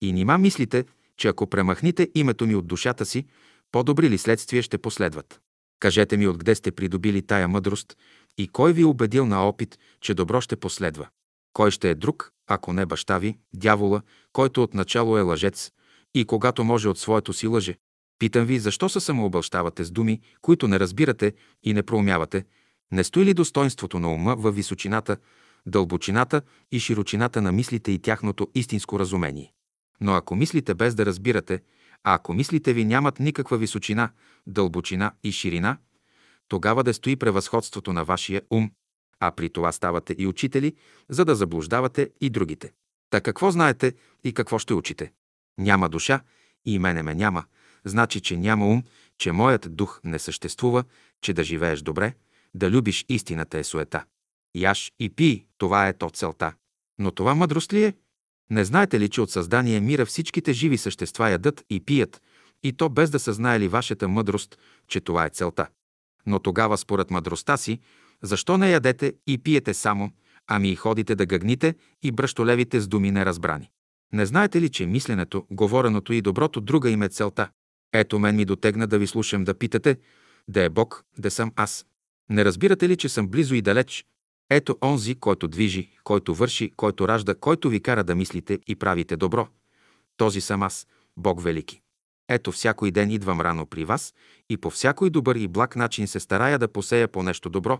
И 0.01 0.14
нима 0.14 0.38
мислите, 0.38 0.86
че 1.18 1.28
ако 1.28 1.47
премахните 1.47 2.09
името 2.16 2.47
ми 2.47 2.55
от 2.55 2.68
душата 2.68 3.05
си, 3.05 3.26
по-добри 3.72 4.09
ли 4.09 4.18
следствия 4.18 4.64
ще 4.64 4.78
последват? 4.78 5.41
Кажете 5.80 6.18
ми 6.18 6.28
откъде 6.28 6.55
сте 6.55 6.72
придобили 6.72 7.22
тая 7.22 7.47
мъдрост 7.47 7.97
и 8.38 8.47
кой 8.47 8.74
ви 8.74 8.82
е 8.82 8.86
убедил 8.86 9.26
на 9.26 9.47
опит, 9.47 9.80
че 10.01 10.14
добро 10.14 10.41
ще 10.41 10.55
последва? 10.55 11.09
Кой 11.53 11.72
ще 11.72 11.89
е 11.89 11.95
друг, 11.95 12.32
ако 12.47 12.74
не 12.74 12.86
баща 12.86 13.18
ви, 13.18 13.38
дявола, 13.53 14.01
който 14.34 14.64
отначало 14.64 15.18
е 15.18 15.22
лъжец 15.22 15.72
и 16.14 16.26
когато 16.26 16.64
може 16.64 16.89
от 16.89 16.99
своето 16.99 17.34
си 17.34 17.47
лъже? 17.47 17.78
Питам 18.20 18.45
ви, 18.45 18.59
защо 18.59 18.89
се 18.89 18.99
самообълщавате 18.99 19.84
с 19.84 19.91
думи, 19.91 20.22
които 20.41 20.68
не 20.68 20.80
разбирате 20.80 21.34
и 21.64 21.74
не 21.74 21.84
проумявате? 21.84 22.45
Не 22.92 23.04
стои 23.04 23.26
ли 23.26 23.34
достоинството 23.34 24.00
на 24.00 24.14
ума 24.14 24.36
във 24.36 24.56
височината, 24.56 25.18
дълбочината 25.66 26.42
и 26.72 26.80
широчината 26.80 27.42
на 27.42 27.52
мислите 27.52 27.92
и 27.92 28.00
тяхното 28.00 28.48
истинско 28.56 29.00
разумение? 29.00 29.54
Но 30.02 30.14
ако 30.14 30.36
мислите 30.36 30.74
без 30.74 30.96
да 30.96 31.06
разбирате, 31.06 31.62
а 32.04 32.14
ако 32.14 32.34
мислите 32.34 32.74
ви 32.74 32.86
нямат 32.86 33.20
никаква 33.20 33.58
височина, 33.58 34.10
дълбочина 34.48 35.12
и 35.24 35.32
ширина, 35.32 35.78
тогава 36.48 36.84
да 36.84 36.94
стои 36.94 37.16
превъзходството 37.16 37.94
на 37.94 38.06
вашия 38.06 38.42
ум, 38.50 38.72
а 39.20 39.32
при 39.32 39.50
това 39.50 39.72
ставате 39.72 40.16
и 40.18 40.28
учители, 40.28 40.76
за 41.10 41.26
да 41.26 41.36
заблуждавате 41.36 42.10
и 42.22 42.30
другите. 42.30 42.72
Та 43.10 43.22
какво 43.22 43.52
знаете 43.52 43.94
и 44.24 44.34
какво 44.34 44.60
ще 44.60 44.74
учите? 44.74 45.12
Няма 45.58 45.89
душа 45.89 46.22
и 46.66 46.80
мене 46.80 47.04
ме 47.04 47.16
няма, 47.16 47.44
значи, 47.86 48.22
че 48.22 48.38
няма 48.38 48.68
ум, 48.68 48.84
че 49.18 49.32
моят 49.32 49.76
дух 49.76 50.02
не 50.04 50.20
съществува, 50.20 50.84
че 51.22 51.34
да 51.34 51.44
живееш 51.44 51.82
добре, 51.82 52.14
да 52.54 52.72
любиш 52.72 53.06
истината 53.10 53.58
е 53.58 53.64
суета. 53.64 54.06
Яш 54.56 54.91
и 54.99 55.10
пи, 55.10 55.45
това 55.58 55.88
е 55.88 55.97
то 55.97 56.10
целта. 56.10 56.54
Но 56.99 57.12
това 57.12 57.36
мъдрост 57.36 57.74
ли 57.74 57.84
е? 57.84 57.93
Не 58.49 58.66
знаете 58.66 58.99
ли, 58.99 59.10
че 59.10 59.22
от 59.22 59.32
създание 59.32 59.80
мира 59.80 60.06
всичките 60.06 60.54
живи 60.54 60.78
същества 60.78 61.30
ядат 61.30 61.66
и 61.70 61.80
пият, 61.80 62.22
и 62.64 62.74
то 62.74 62.89
без 62.89 63.10
да 63.10 63.20
са 63.20 63.34
знаели 63.34 63.68
вашата 63.68 64.08
мъдрост, 64.08 64.58
че 64.88 65.02
това 65.02 65.26
е 65.26 65.30
целта. 65.30 65.68
Но 66.26 66.39
тогава, 66.39 66.78
според 66.78 67.12
мъдростта 67.12 67.58
си, 67.58 67.80
защо 68.22 68.58
не 68.58 68.72
ядете 68.72 69.14
и 69.28 69.38
пиете 69.38 69.74
само, 69.74 70.12
ами 70.47 70.70
и 70.70 70.76
ходите 70.76 71.16
да 71.16 71.26
гъгните 71.26 71.76
и 72.04 72.12
бръщолевите 72.12 72.80
с 72.80 72.88
думи 72.88 73.12
неразбрани? 73.12 73.70
Не 74.14 74.26
знаете 74.26 74.62
ли, 74.62 74.70
че 74.70 74.86
мисленето, 74.86 75.45
говореното 75.52 76.14
и 76.14 76.22
доброто 76.22 76.62
друга 76.62 76.89
им 76.89 77.02
е 77.02 77.10
целта? 77.10 77.49
Ето 77.93 78.20
мен 78.20 78.36
ми 78.36 78.45
дотегна 78.45 78.88
да 78.88 78.99
ви 78.99 79.08
слушам 79.08 79.43
да 79.43 79.54
питате, 79.54 79.97
да 80.47 80.64
е 80.64 80.70
Бог, 80.70 81.04
да 81.18 81.32
съм 81.32 81.52
аз. 81.56 81.86
Не 82.32 82.46
разбирате 82.46 82.90
ли, 82.90 82.98
че 82.98 83.10
съм 83.10 83.28
близо 83.28 83.56
и 83.56 83.62
далеч? 83.62 84.06
Ето 84.50 84.78
онзи, 84.84 85.16
който 85.16 85.48
движи, 85.48 85.90
който 86.04 86.36
върши, 86.36 86.72
който 86.76 87.08
ражда, 87.08 87.36
който 87.36 87.70
ви 87.70 87.82
кара 87.82 88.04
да 88.04 88.16
мислите 88.16 88.60
и 88.68 88.76
правите 88.76 89.18
добро. 89.18 89.48
Този 90.18 90.42
съм 90.42 90.64
аз, 90.64 90.88
Бог 91.18 91.44
Велики. 91.44 91.82
Ето 92.30 92.52
всякой 92.52 92.92
ден 92.92 93.12
идвам 93.12 93.42
рано 93.42 93.66
при 93.66 93.86
вас 93.86 94.14
и 94.50 94.58
по 94.58 94.70
всякой 94.70 95.10
добър 95.10 95.36
и 95.36 95.48
благ 95.48 95.76
начин 95.76 96.08
се 96.08 96.20
старая 96.20 96.60
да 96.60 96.68
посея 96.68 97.08
по 97.08 97.24
нещо 97.24 97.50
добро, 97.50 97.80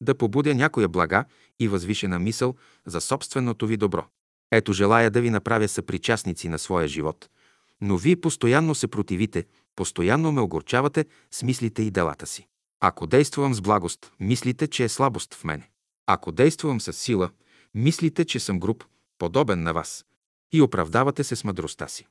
да 0.00 0.14
побудя 0.14 0.54
някоя 0.54 0.88
блага 0.88 1.24
и 1.58 1.68
възвишена 1.68 2.18
мисъл 2.18 2.54
за 2.86 3.00
собственото 3.00 3.66
ви 3.66 3.76
добро. 3.76 4.06
Ето 4.50 4.72
желая 4.72 5.10
да 5.10 5.20
ви 5.20 5.30
направя 5.30 5.68
съпричастници 5.68 6.48
на 6.48 6.58
своя 6.58 6.88
живот. 6.88 7.28
Но 7.80 7.96
вие 7.96 8.16
постоянно 8.16 8.74
се 8.74 8.88
противите, 8.88 9.44
постоянно 9.76 10.32
ме 10.32 10.40
огорчавате 10.40 11.04
с 11.30 11.42
мислите 11.42 11.82
и 11.82 11.90
делата 11.90 12.26
си. 12.26 12.49
Ако 12.82 13.06
действувам 13.06 13.54
с 13.54 13.60
благост, 13.60 14.12
мислите, 14.20 14.66
че 14.66 14.84
е 14.84 14.88
слабост 14.88 15.34
в 15.34 15.44
мене. 15.44 15.70
Ако 16.06 16.32
действувам 16.32 16.80
с 16.80 16.92
сила, 16.92 17.30
мислите, 17.74 18.24
че 18.24 18.40
съм 18.40 18.60
груб, 18.60 18.84
подобен 19.18 19.62
на 19.62 19.72
вас. 19.72 20.06
И 20.52 20.62
оправдавате 20.62 21.24
се 21.24 21.36
с 21.36 21.44
мъдростта 21.44 21.88
си. 21.88 22.06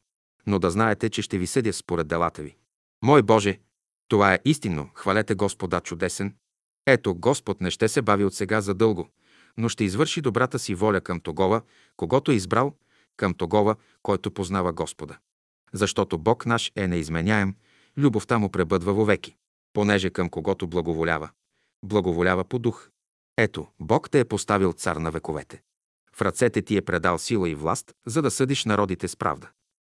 Но 0.47 0.59
да 0.59 0.71
знаете, 0.71 1.09
че 1.09 1.21
ще 1.21 1.37
ви 1.37 1.47
съдя 1.47 1.73
според 1.73 2.07
делата 2.07 2.41
ви. 2.41 2.55
Мой 3.03 3.21
Боже, 3.21 3.59
това 4.07 4.33
е 4.33 4.39
истинно, 4.45 4.89
хвалете 4.93 5.35
Господа 5.35 5.81
чудесен. 5.81 6.35
Ето, 6.85 7.15
Господ 7.15 7.61
не 7.61 7.71
ще 7.71 7.87
се 7.87 8.01
бави 8.01 8.25
от 8.25 8.33
сега 8.33 8.61
за 8.61 8.73
дълго, 8.73 9.09
но 9.57 9.69
ще 9.69 9.83
извърши 9.83 10.21
добрата 10.21 10.59
си 10.59 10.75
воля 10.75 11.01
към 11.01 11.19
Тогова, 11.19 11.61
когато 11.97 12.31
е 12.31 12.35
избрал, 12.35 12.75
към 13.17 13.33
Тогова, 13.33 13.75
който 14.01 14.31
познава 14.31 14.73
Господа. 14.73 15.17
Защото 15.73 16.17
Бог 16.17 16.45
наш 16.45 16.71
е 16.75 16.87
неизменяем, 16.87 17.55
любовта 17.97 18.39
му 18.39 18.49
пребъдва 18.49 18.93
вовеки 18.93 19.35
понеже 19.79 20.09
към 20.09 20.29
когото 20.29 20.67
благоволява. 20.67 21.29
Благоволява 21.83 22.43
по 22.43 22.59
дух. 22.59 22.89
Ето, 23.37 23.67
Бог 23.79 24.09
те 24.09 24.19
е 24.19 24.25
поставил 24.25 24.73
цар 24.73 24.95
на 24.95 25.11
вековете. 25.11 25.61
В 26.15 26.21
ръцете 26.21 26.61
ти 26.61 26.77
е 26.77 26.81
предал 26.81 27.17
сила 27.17 27.49
и 27.49 27.55
власт, 27.55 27.93
за 28.05 28.21
да 28.21 28.31
съдиш 28.31 28.65
народите 28.65 29.07
с 29.07 29.15
правда. 29.15 29.49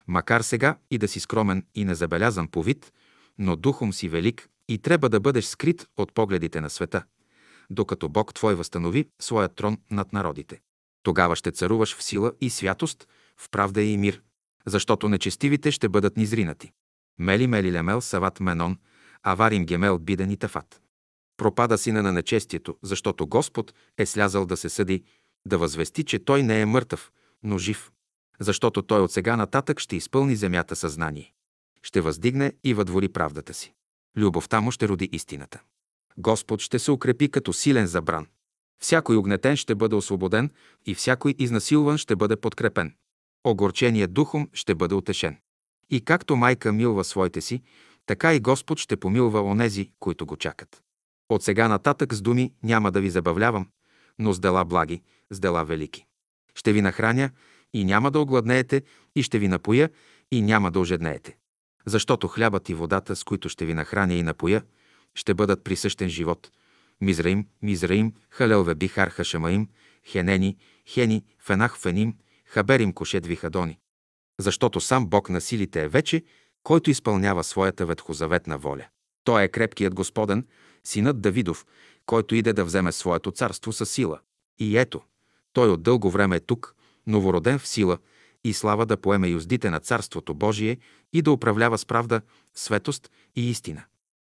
Макар 0.08 0.42
сега 0.42 0.78
и 0.92 0.98
да 0.98 1.08
си 1.08 1.20
скромен 1.20 1.66
и 1.76 1.86
незабелязан 1.86 2.48
по 2.48 2.64
вид, 2.64 2.94
но 3.38 3.56
духом 3.56 3.94
си 3.94 4.10
велик 4.10 4.50
и 4.68 4.78
трябва 4.78 5.10
да 5.10 5.20
бъдеш 5.20 5.46
скрит 5.46 5.88
от 5.98 6.14
погледите 6.14 6.62
на 6.62 6.70
света, 6.70 7.04
докато 7.70 8.10
Бог 8.10 8.34
твой 8.34 8.56
възстанови 8.56 9.10
своя 9.22 9.50
трон 9.50 9.78
над 9.92 10.14
народите. 10.14 10.62
Тогава 11.04 11.36
ще 11.36 11.52
царуваш 11.52 11.96
в 11.96 12.04
сила 12.04 12.34
и 12.42 12.50
святост, 12.50 13.08
в 13.38 13.50
правда 13.50 13.82
и 13.82 13.98
мир, 13.98 14.22
защото 14.66 15.10
нечестивите 15.10 15.72
ще 15.72 15.90
бъдат 15.90 16.18
низринати. 16.18 16.72
Мели 17.20 17.48
Мели 17.48 17.72
Лемел 17.72 18.02
Сават 18.02 18.40
Менон– 18.40 18.78
Аварим 19.24 19.66
Гемел 19.66 20.00
Биден 20.00 20.32
и 20.32 20.38
Тафат. 20.38 20.82
Пропада 21.38 21.78
сина 21.78 22.04
на 22.04 22.12
нечестието, 22.12 22.78
защото 22.84 23.28
Господ 23.28 23.74
е 23.98 24.06
слязал 24.06 24.46
да 24.46 24.58
се 24.58 24.70
съди, 24.70 25.04
да 25.46 25.58
възвести, 25.58 26.04
че 26.04 26.20
той 26.20 26.44
не 26.44 26.62
е 26.62 26.66
мъртъв, 26.66 27.12
но 27.44 27.58
жив. 27.58 27.92
Защото 28.40 28.82
той 28.82 29.02
от 29.02 29.12
сега 29.12 29.36
нататък 29.36 29.80
ще 29.80 29.96
изпълни 29.96 30.36
земята 30.36 30.76
съзнание. 30.76 31.34
Ще 31.84 32.02
въздигне 32.02 32.54
и 32.64 32.74
въдвори 32.74 33.10
правдата 33.10 33.54
си. 33.54 33.74
Любовта 34.18 34.62
му 34.62 34.72
ще 34.72 34.88
роди 34.88 35.10
истината. 35.12 35.62
Господ 36.18 36.62
ще 36.62 36.80
се 36.80 36.92
укрепи 36.92 37.32
като 37.32 37.54
силен 37.54 37.88
забран. 37.88 38.28
Всякой 38.82 39.18
огнетен 39.18 39.56
ще 39.56 39.76
бъде 39.76 39.96
освободен 39.96 40.50
и 40.86 40.96
всякой 40.96 41.36
изнасилван 41.40 41.98
ще 41.98 42.16
бъде 42.16 42.36
подкрепен. 42.36 42.96
Огорченият 43.44 44.14
духом 44.14 44.50
ще 44.54 44.76
бъде 44.76 44.96
утешен. 44.96 45.38
И 45.90 46.02
както 46.02 46.36
майка 46.36 46.74
милва 46.74 47.04
своите 47.04 47.42
си, 47.42 47.62
така 48.10 48.34
и 48.34 48.40
Господ 48.40 48.80
ще 48.80 48.98
помилва 48.98 49.42
онези, 49.42 49.92
които 50.00 50.26
го 50.26 50.38
чакат. 50.38 50.82
От 51.30 51.44
сега 51.44 51.68
нататък 51.68 52.14
с 52.14 52.22
думи 52.22 52.54
няма 52.64 52.92
да 52.92 53.02
ви 53.02 53.10
забавлявам, 53.10 53.68
но 54.20 54.34
с 54.34 54.40
дела 54.40 54.66
благи, 54.66 55.02
с 55.30 55.40
дела 55.40 55.66
велики. 55.66 56.06
Ще 56.56 56.74
ви 56.74 56.82
нахраня 56.82 57.30
и 57.74 57.84
няма 57.84 58.12
да 58.12 58.20
огладнеете, 58.20 58.84
и 59.16 59.24
ще 59.24 59.40
ви 59.40 59.48
напоя 59.48 59.90
и 60.32 60.42
няма 60.42 60.72
да 60.72 60.80
ожеднеете. 60.80 61.38
Защото 61.86 62.28
хлябът 62.28 62.70
и 62.70 62.74
водата, 62.74 63.16
с 63.16 63.24
които 63.24 63.50
ще 63.50 63.66
ви 63.66 63.74
нахраня 63.74 64.14
и 64.14 64.24
напоя, 64.24 64.64
ще 65.16 65.34
бъдат 65.34 65.64
присъщен 65.64 66.10
живот. 66.10 66.52
Мизраим, 67.02 67.48
Мизраим, 67.62 68.14
Халелве 68.30 68.76
Бихар 68.76 69.10
Хашамаим, 69.10 69.68
Хенени, 70.08 70.58
Хени, 70.88 71.26
Фенах 71.40 71.78
Феним, 71.78 72.16
Хаберим 72.46 72.94
Кошет 72.94 73.26
Вихадони. 73.26 73.80
Защото 74.40 74.82
сам 74.82 75.08
Бог 75.08 75.30
на 75.30 75.42
силите 75.42 75.84
е 75.84 75.88
вече 75.88 76.24
който 76.64 76.90
изпълнява 76.90 77.44
своята 77.44 77.86
ветхозаветна 77.86 78.58
воля. 78.58 78.86
Той 79.24 79.44
е 79.44 79.48
крепкият 79.48 79.96
Господен, 79.96 80.48
синът 80.84 81.22
Давидов, 81.22 81.66
който 82.06 82.36
иде 82.36 82.54
да 82.54 82.66
вземе 82.66 82.92
своето 82.92 83.32
царство 83.32 83.74
със 83.74 83.92
сила. 83.92 84.20
И 84.60 84.78
ето, 84.78 85.02
той 85.54 85.70
от 85.70 85.84
дълго 85.84 86.10
време 86.10 86.36
е 86.36 86.40
тук, 86.40 86.76
новороден 87.08 87.60
в 87.60 87.68
сила 87.68 87.98
и 88.44 88.54
слава 88.54 88.86
да 88.86 88.98
поеме 88.98 89.28
юздите 89.28 89.70
на 89.70 89.80
Царството 89.80 90.34
Божие 90.34 90.78
и 91.14 91.22
да 91.22 91.32
управлява 91.32 91.78
с 91.78 91.86
правда, 91.86 92.22
светост 92.54 93.12
и 93.36 93.50
истина. 93.50 93.84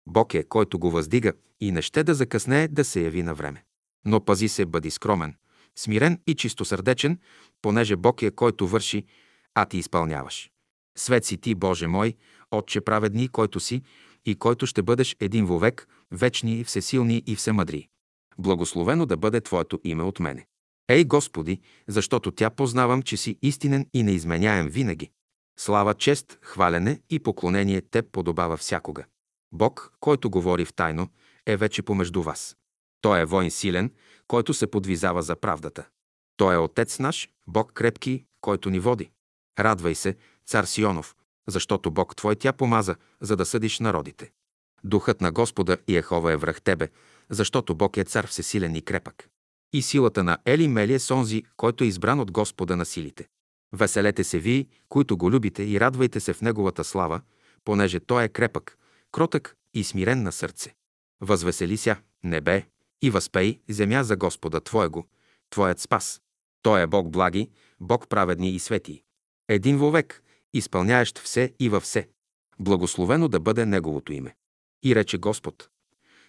Бог 0.06 0.34
е, 0.34 0.42
който 0.42 0.78
го 0.78 0.90
въздига 0.90 1.32
и 1.60 1.72
не 1.72 1.82
ще 1.82 2.04
да 2.04 2.14
закъснее 2.14 2.68
да 2.68 2.84
се 2.84 3.00
яви 3.00 3.22
на 3.22 3.34
време. 3.34 3.64
Но 4.04 4.24
пази 4.24 4.48
се, 4.48 4.66
бъди 4.66 4.90
скромен, 4.90 5.34
смирен 5.76 6.20
и 6.26 6.34
чистосърдечен, 6.34 7.18
понеже 7.62 7.96
Бог 7.96 8.22
е, 8.22 8.30
който 8.30 8.66
върши, 8.66 9.04
а 9.54 9.64
ти 9.64 9.78
изпълняваш. 9.78 10.50
Свет 10.98 11.24
си 11.24 11.36
ти, 11.36 11.54
Боже 11.54 11.86
мой, 11.86 12.14
Отче 12.50 12.80
праведни, 12.80 13.28
който 13.28 13.60
си 13.60 13.82
и 14.24 14.34
който 14.34 14.66
ще 14.66 14.82
бъдеш 14.82 15.16
един 15.20 15.46
вовек, 15.46 15.88
вечни, 16.10 16.64
всесилни 16.64 17.22
и 17.26 17.36
всемъдри. 17.36 17.88
Благословено 18.38 19.06
да 19.06 19.16
бъде 19.16 19.40
Твоето 19.40 19.80
име 19.84 20.02
от 20.02 20.20
мене. 20.20 20.46
Ей, 20.88 21.04
Господи, 21.04 21.60
защото 21.88 22.30
тя 22.30 22.50
познавам, 22.50 23.02
че 23.02 23.16
си 23.16 23.38
истинен 23.42 23.86
и 23.94 24.02
неизменяем 24.02 24.68
винаги. 24.68 25.10
Слава, 25.58 25.94
чест, 25.94 26.38
хвалене 26.42 27.00
и 27.10 27.18
поклонение 27.18 27.80
Теб 27.80 28.12
подобава 28.12 28.56
всякога. 28.56 29.04
Бог, 29.52 29.92
който 30.00 30.30
говори 30.30 30.64
в 30.64 30.74
тайно, 30.74 31.08
е 31.46 31.56
вече 31.56 31.82
помежду 31.82 32.22
вас. 32.22 32.56
Той 33.00 33.20
е 33.20 33.24
воин 33.24 33.50
силен, 33.50 33.90
който 34.26 34.54
се 34.54 34.66
подвизава 34.66 35.22
за 35.22 35.36
правдата. 35.36 35.86
Той 36.36 36.54
е 36.54 36.58
Отец 36.58 36.98
наш, 36.98 37.28
Бог 37.46 37.72
крепки, 37.72 38.24
който 38.40 38.70
ни 38.70 38.80
води. 38.80 39.10
Радвай 39.58 39.94
се, 39.94 40.16
цар 40.46 40.64
Сионов, 40.64 41.16
защото 41.48 41.90
Бог 41.90 42.16
Твой 42.16 42.36
тя 42.36 42.52
помаза, 42.52 42.96
за 43.20 43.36
да 43.36 43.46
съдиш 43.46 43.80
народите. 43.80 44.32
Духът 44.84 45.20
на 45.20 45.32
Господа 45.32 45.76
и 45.88 45.96
Ехова 45.96 46.32
е 46.32 46.36
връх 46.36 46.62
тебе, 46.62 46.88
защото 47.30 47.74
Бог 47.74 47.96
е 47.96 48.04
цар 48.04 48.26
всесилен 48.26 48.74
и 48.74 48.82
крепък. 48.82 49.28
И 49.72 49.82
силата 49.82 50.24
на 50.24 50.38
Ели 50.44 50.68
Мели 50.68 50.94
е 50.94 50.98
сонзи, 50.98 51.42
който 51.56 51.84
е 51.84 51.86
избран 51.86 52.20
от 52.20 52.30
Господа 52.30 52.76
на 52.76 52.84
силите. 52.84 53.26
Веселете 53.72 54.24
се 54.24 54.38
вие, 54.38 54.66
които 54.88 55.16
го 55.16 55.30
любите, 55.30 55.62
и 55.62 55.80
радвайте 55.80 56.20
се 56.20 56.32
в 56.32 56.40
Неговата 56.40 56.84
слава, 56.84 57.20
понеже 57.64 58.00
Той 58.00 58.24
е 58.24 58.28
крепък, 58.28 58.78
кротък 59.12 59.56
и 59.74 59.84
смирен 59.84 60.22
на 60.22 60.32
сърце. 60.32 60.74
Възвесели 61.20 61.76
ся, 61.76 61.96
небе, 62.24 62.66
и 63.02 63.10
възпей 63.10 63.60
земя 63.68 64.02
за 64.02 64.16
Господа 64.16 64.60
Твоего, 64.60 65.06
Твоят 65.50 65.80
спас. 65.80 66.22
Той 66.62 66.82
е 66.82 66.86
Бог 66.86 67.10
благи, 67.10 67.50
Бог 67.80 68.08
праведни 68.08 68.50
и 68.50 68.58
свети. 68.58 69.02
Един 69.48 69.78
вовек, 69.78 70.22
изпълняещ 70.54 71.18
все 71.18 71.52
и 71.60 71.68
във 71.68 71.82
все. 71.82 72.08
Благословено 72.58 73.28
да 73.28 73.40
бъде 73.40 73.66
Неговото 73.66 74.12
име. 74.12 74.34
И 74.84 74.94
рече 74.94 75.18
Господ, 75.18 75.68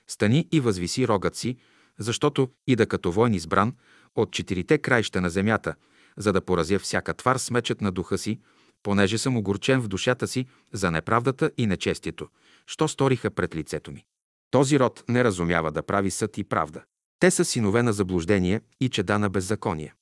стани 0.08 0.48
и 0.52 0.60
възвиси 0.60 1.08
рогът 1.08 1.36
си, 1.36 1.58
защото 2.00 2.50
и 2.68 2.76
да 2.76 2.86
като 2.86 3.12
войн 3.12 3.34
избран 3.34 3.76
от 4.16 4.32
четирите 4.32 4.78
краища 4.78 5.22
на 5.22 5.30
земята, 5.30 5.76
за 6.18 6.34
да 6.34 6.42
поразя 6.42 6.80
всяка 6.80 7.14
твар 7.14 7.38
с 7.38 7.52
мечът 7.52 7.82
на 7.82 7.92
духа 7.92 8.18
си, 8.18 8.40
понеже 8.84 9.18
съм 9.18 9.38
огорчен 9.38 9.82
в 9.82 9.88
душата 9.88 10.28
си 10.28 10.46
за 10.74 10.92
неправдата 10.92 11.52
и 11.58 11.68
нечестието, 11.68 12.28
що 12.68 12.88
сториха 12.88 13.32
пред 13.32 13.56
лицето 13.56 13.92
ми. 13.92 14.06
Този 14.52 14.80
род 14.80 15.04
не 15.10 15.24
разумява 15.24 15.72
да 15.72 15.84
прави 15.84 16.12
съд 16.12 16.38
и 16.38 16.44
правда. 16.44 16.84
Те 17.20 17.32
са 17.32 17.46
синове 17.46 17.84
на 17.84 17.94
заблуждение 17.94 18.62
и 18.80 18.90
чеда 18.90 19.20
на 19.20 19.30
беззаконие. 19.30 19.94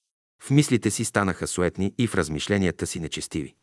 В 0.44 0.50
мислите 0.50 0.92
си 0.92 1.06
станаха 1.06 1.48
суетни 1.48 1.94
и 1.98 2.08
в 2.08 2.16
размишленията 2.16 2.88
си 2.88 3.00
нечестиви. 3.00 3.56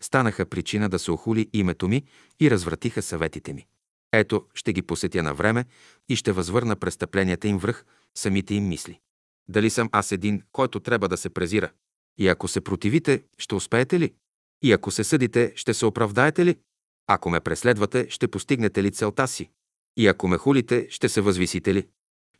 Станаха 0.00 0.46
причина 0.46 0.88
да 0.88 0.98
се 0.98 1.10
охули 1.10 1.50
името 1.52 1.88
ми 1.88 2.04
и 2.40 2.50
развратиха 2.50 3.02
съветите 3.02 3.52
ми. 3.52 3.66
Ето, 4.12 4.46
ще 4.54 4.72
ги 4.72 4.82
посетя 4.82 5.22
на 5.22 5.34
време 5.34 5.64
и 6.08 6.16
ще 6.16 6.32
възвърна 6.32 6.76
престъпленията 6.76 7.48
им 7.48 7.58
връх 7.58 7.84
самите 8.14 8.54
им 8.54 8.68
мисли. 8.68 9.00
Дали 9.48 9.70
съм 9.70 9.88
аз 9.92 10.12
един, 10.12 10.42
който 10.52 10.80
трябва 10.80 11.08
да 11.08 11.16
се 11.16 11.30
презира? 11.30 11.70
И 12.18 12.28
ако 12.28 12.48
се 12.48 12.60
противите, 12.60 13.24
ще 13.38 13.54
успеете 13.54 14.00
ли? 14.00 14.14
И 14.62 14.72
ако 14.72 14.90
се 14.90 15.04
съдите, 15.04 15.52
ще 15.56 15.74
се 15.74 15.86
оправдаете 15.86 16.44
ли? 16.44 16.58
Ако 17.06 17.30
ме 17.30 17.40
преследвате, 17.40 18.06
ще 18.10 18.28
постигнете 18.28 18.82
ли 18.82 18.90
целта 18.90 19.28
си? 19.28 19.50
И 19.96 20.06
ако 20.06 20.28
ме 20.28 20.38
хулите, 20.38 20.86
ще 20.90 21.08
се 21.08 21.20
възвисите 21.20 21.74
ли? 21.74 21.86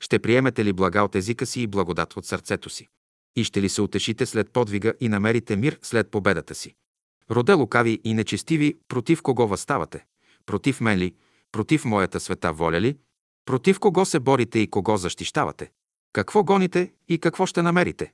Ще 0.01 0.19
приемете 0.19 0.65
ли 0.65 0.73
блага 0.73 1.03
от 1.03 1.15
езика 1.15 1.47
си 1.47 1.63
и 1.63 1.67
благодат 1.67 2.17
от 2.17 2.27
сърцето 2.27 2.71
си? 2.71 2.89
И 3.37 3.45
ще 3.45 3.63
ли 3.63 3.69
се 3.69 3.83
утешите 3.83 4.27
след 4.27 4.51
подвига 4.51 4.93
и 5.01 5.09
намерите 5.09 5.57
мир 5.57 5.79
след 5.83 6.11
победата 6.11 6.55
си? 6.55 6.75
Роде 7.31 7.53
лукави 7.53 8.01
и 8.05 8.15
нечестиви, 8.15 8.79
против 8.89 9.23
кого 9.23 9.49
възставате? 9.49 10.05
Против 10.47 10.81
мен 10.81 10.99
ли? 10.99 11.15
Против 11.53 11.85
моята 11.85 12.21
света 12.21 12.53
воля 12.53 12.81
ли? 12.81 12.97
Против 13.45 13.81
кого 13.81 14.05
се 14.05 14.21
борите 14.21 14.59
и 14.59 14.71
кого 14.71 14.97
защищавате? 14.97 15.71
Какво 16.13 16.45
гоните 16.45 16.93
и 17.09 17.19
какво 17.19 17.47
ще 17.47 17.63
намерите? 17.63 18.13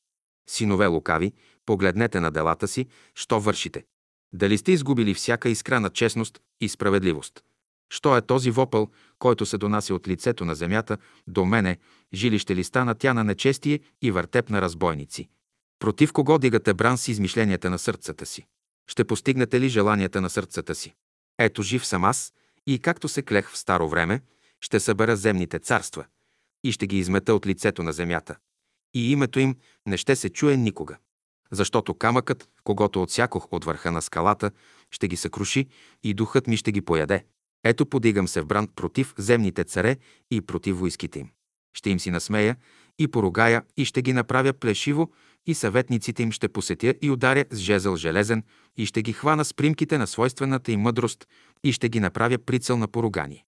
Синове 0.51 0.87
лукави, 0.87 1.33
погледнете 1.67 2.21
на 2.21 2.31
делата 2.31 2.69
си, 2.69 2.87
що 3.15 3.41
вършите. 3.41 3.85
Дали 4.33 4.59
сте 4.59 4.73
изгубили 4.73 5.15
всяка 5.15 5.49
искра 5.49 5.81
на 5.81 5.91
честност 5.91 6.41
и 6.61 6.69
справедливост? 6.69 7.45
Що 7.91 8.17
е 8.17 8.23
този 8.23 8.51
вопъл, 8.51 8.89
който 9.19 9.47
се 9.47 9.59
донася 9.59 9.95
от 9.95 10.09
лицето 10.09 10.45
на 10.45 10.55
земята 10.55 10.99
до 11.27 11.45
мене, 11.45 11.79
жилище 12.15 12.57
ли 12.57 12.65
стана 12.65 12.95
тя 12.95 13.15
на 13.15 13.25
нечестие 13.25 13.81
и 14.03 14.11
въртеп 14.11 14.51
на 14.51 14.63
разбойници? 14.63 15.29
Против 15.79 16.13
кого 16.13 16.39
дигате 16.39 16.75
бран 16.75 16.99
с 16.99 17.09
измишленията 17.09 17.71
на 17.71 17.79
сърцата 17.79 18.27
си? 18.27 18.47
Ще 18.91 19.05
постигнете 19.05 19.61
ли 19.61 19.69
желанията 19.69 20.21
на 20.21 20.31
сърцата 20.31 20.75
си? 20.75 20.95
Ето 21.39 21.63
жив 21.63 21.87
съм 21.87 22.05
аз 22.05 22.33
и 22.67 22.79
както 22.79 23.09
се 23.09 23.23
клех 23.23 23.51
в 23.51 23.59
старо 23.59 23.89
време, 23.89 24.21
ще 24.61 24.81
събера 24.81 25.17
земните 25.17 25.59
царства 25.59 26.05
и 26.65 26.73
ще 26.73 26.87
ги 26.87 26.99
измета 26.99 27.35
от 27.35 27.47
лицето 27.47 27.83
на 27.83 27.93
земята. 27.93 28.37
И 28.95 29.13
името 29.13 29.41
им 29.41 29.57
не 29.87 29.97
ще 29.97 30.17
се 30.17 30.31
чуе 30.31 30.57
никога. 30.57 30.97
Защото 31.51 31.95
камъкът, 31.95 32.49
когато 32.65 33.03
отсякох 33.03 33.53
от 33.53 33.65
върха 33.65 33.93
на 33.93 34.03
скалата, 34.03 34.51
ще 34.91 35.09
ги 35.09 35.17
съкруши 35.17 35.67
и 36.03 36.15
духът 36.15 36.47
ми 36.47 36.57
ще 36.57 36.73
ги 36.73 36.81
пояде. 36.81 37.25
Ето 37.65 37.87
подигам 37.87 38.29
се 38.29 38.41
в 38.41 38.47
бран 38.47 38.69
против 38.77 39.15
земните 39.19 39.65
царе 39.65 39.97
и 40.31 40.41
против 40.41 40.79
войските 40.79 41.19
им. 41.19 41.31
Ще 41.75 41.91
им 41.91 42.01
си 42.01 42.11
насмея 42.11 42.57
и 42.99 43.09
поругая 43.09 43.63
и 43.77 43.85
ще 43.85 44.03
ги 44.03 44.13
направя 44.13 44.53
плешиво 44.53 45.13
и 45.47 45.55
съветниците 45.55 46.23
им 46.23 46.33
ще 46.33 46.49
посетя 46.49 46.95
и 47.03 47.11
ударя 47.11 47.45
с 47.51 47.59
жезъл 47.59 47.97
железен 47.97 48.43
и 48.77 48.87
ще 48.87 49.03
ги 49.03 49.13
хвана 49.13 49.45
с 49.45 49.55
примките 49.55 49.99
на 49.99 50.07
свойствената 50.07 50.73
им 50.73 50.81
мъдрост 50.81 51.27
и 51.65 51.73
ще 51.73 51.89
ги 51.89 52.01
направя 52.01 52.39
прицел 52.39 52.77
на 52.77 52.89
поругание. 52.89 53.45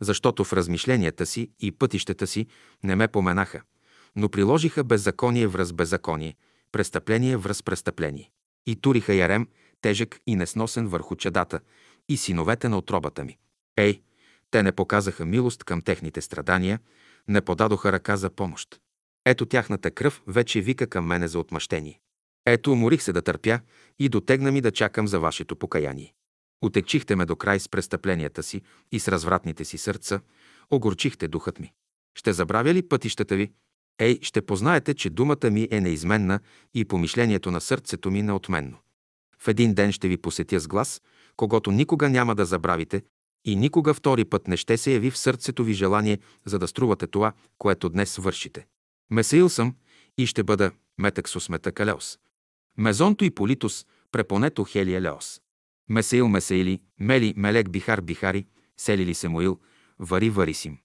Защото 0.00 0.44
в 0.44 0.52
размишленията 0.52 1.26
си 1.26 1.50
и 1.60 1.72
пътищата 1.72 2.26
си 2.26 2.46
не 2.82 2.96
ме 2.96 3.08
поменаха, 3.08 3.62
но 4.16 4.28
приложиха 4.28 4.84
беззаконие 4.84 5.46
връз 5.46 5.72
беззаконие, 5.72 6.34
престъпление 6.72 7.36
връз 7.36 7.62
престъпление. 7.62 8.30
И 8.66 8.76
туриха 8.76 9.14
ярем, 9.14 9.48
тежък 9.80 10.20
и 10.26 10.36
несносен 10.36 10.86
върху 10.86 11.16
чадата 11.16 11.60
и 12.08 12.16
синовете 12.16 12.68
на 12.68 12.78
отробата 12.78 13.24
ми. 13.24 13.38
Ей, 13.76 14.02
те 14.50 14.62
не 14.62 14.72
показаха 14.72 15.24
милост 15.24 15.64
към 15.64 15.82
техните 15.82 16.20
страдания, 16.20 16.80
не 17.28 17.40
подадоха 17.40 17.92
ръка 17.92 18.16
за 18.16 18.30
помощ. 18.30 18.80
Ето 19.24 19.46
тяхната 19.46 19.90
кръв 19.90 20.22
вече 20.26 20.60
вика 20.60 20.86
към 20.86 21.06
мене 21.06 21.28
за 21.28 21.38
отмъщение. 21.38 22.00
Ето 22.46 22.72
уморих 22.72 23.02
се 23.02 23.12
да 23.12 23.22
търпя 23.22 23.60
и 23.98 24.08
дотегна 24.08 24.52
ми 24.52 24.60
да 24.60 24.70
чакам 24.70 25.08
за 25.08 25.20
вашето 25.20 25.56
покаяние. 25.56 26.14
Отекчихте 26.62 27.16
ме 27.16 27.26
до 27.26 27.36
край 27.36 27.60
с 27.60 27.68
престъпленията 27.68 28.42
си 28.42 28.62
и 28.92 29.00
с 29.00 29.08
развратните 29.08 29.64
си 29.64 29.78
сърца, 29.78 30.20
огорчихте 30.70 31.28
духът 31.28 31.60
ми. 31.60 31.72
Ще 32.18 32.32
забравя 32.32 32.74
ли 32.74 32.88
пътищата 32.88 33.36
ви? 33.36 33.52
Ей, 33.98 34.18
ще 34.22 34.46
познаете, 34.46 34.94
че 34.94 35.10
думата 35.10 35.50
ми 35.50 35.68
е 35.70 35.80
неизменна 35.80 36.40
и 36.74 36.84
помишлението 36.84 37.50
на 37.50 37.60
сърцето 37.60 38.10
ми 38.10 38.22
неотменно. 38.22 38.78
В 39.38 39.48
един 39.48 39.74
ден 39.74 39.92
ще 39.92 40.08
ви 40.08 40.16
посетя 40.16 40.60
с 40.60 40.68
глас, 40.68 41.02
когато 41.36 41.70
никога 41.70 42.08
няма 42.08 42.34
да 42.34 42.44
забравите 42.44 43.02
и 43.44 43.56
никога 43.56 43.94
втори 43.94 44.24
път 44.24 44.48
не 44.48 44.56
ще 44.56 44.76
се 44.76 44.92
яви 44.92 45.10
в 45.10 45.18
сърцето 45.18 45.64
ви 45.64 45.72
желание, 45.72 46.18
за 46.44 46.58
да 46.58 46.68
струвате 46.68 47.06
това, 47.06 47.32
което 47.58 47.88
днес 47.88 48.16
вършите. 48.16 48.66
Месаил 49.10 49.48
съм 49.48 49.76
и 50.18 50.26
ще 50.26 50.42
бъда 50.42 50.70
метексос 50.98 51.48
метакалеос. 51.48 52.18
Мезонто 52.78 53.24
и 53.24 53.30
политус, 53.30 53.86
препонето 54.12 54.64
хелия 54.64 55.00
леос. 55.00 55.40
Месаил 55.88 56.28
Месаили, 56.28 56.80
Мели, 57.00 57.34
Мелек, 57.36 57.70
Бихар, 57.70 58.00
Бихари, 58.00 58.46
Селили 58.76 59.14
Семуил, 59.14 59.58
Вари, 59.98 60.30
Варисим. 60.30 60.78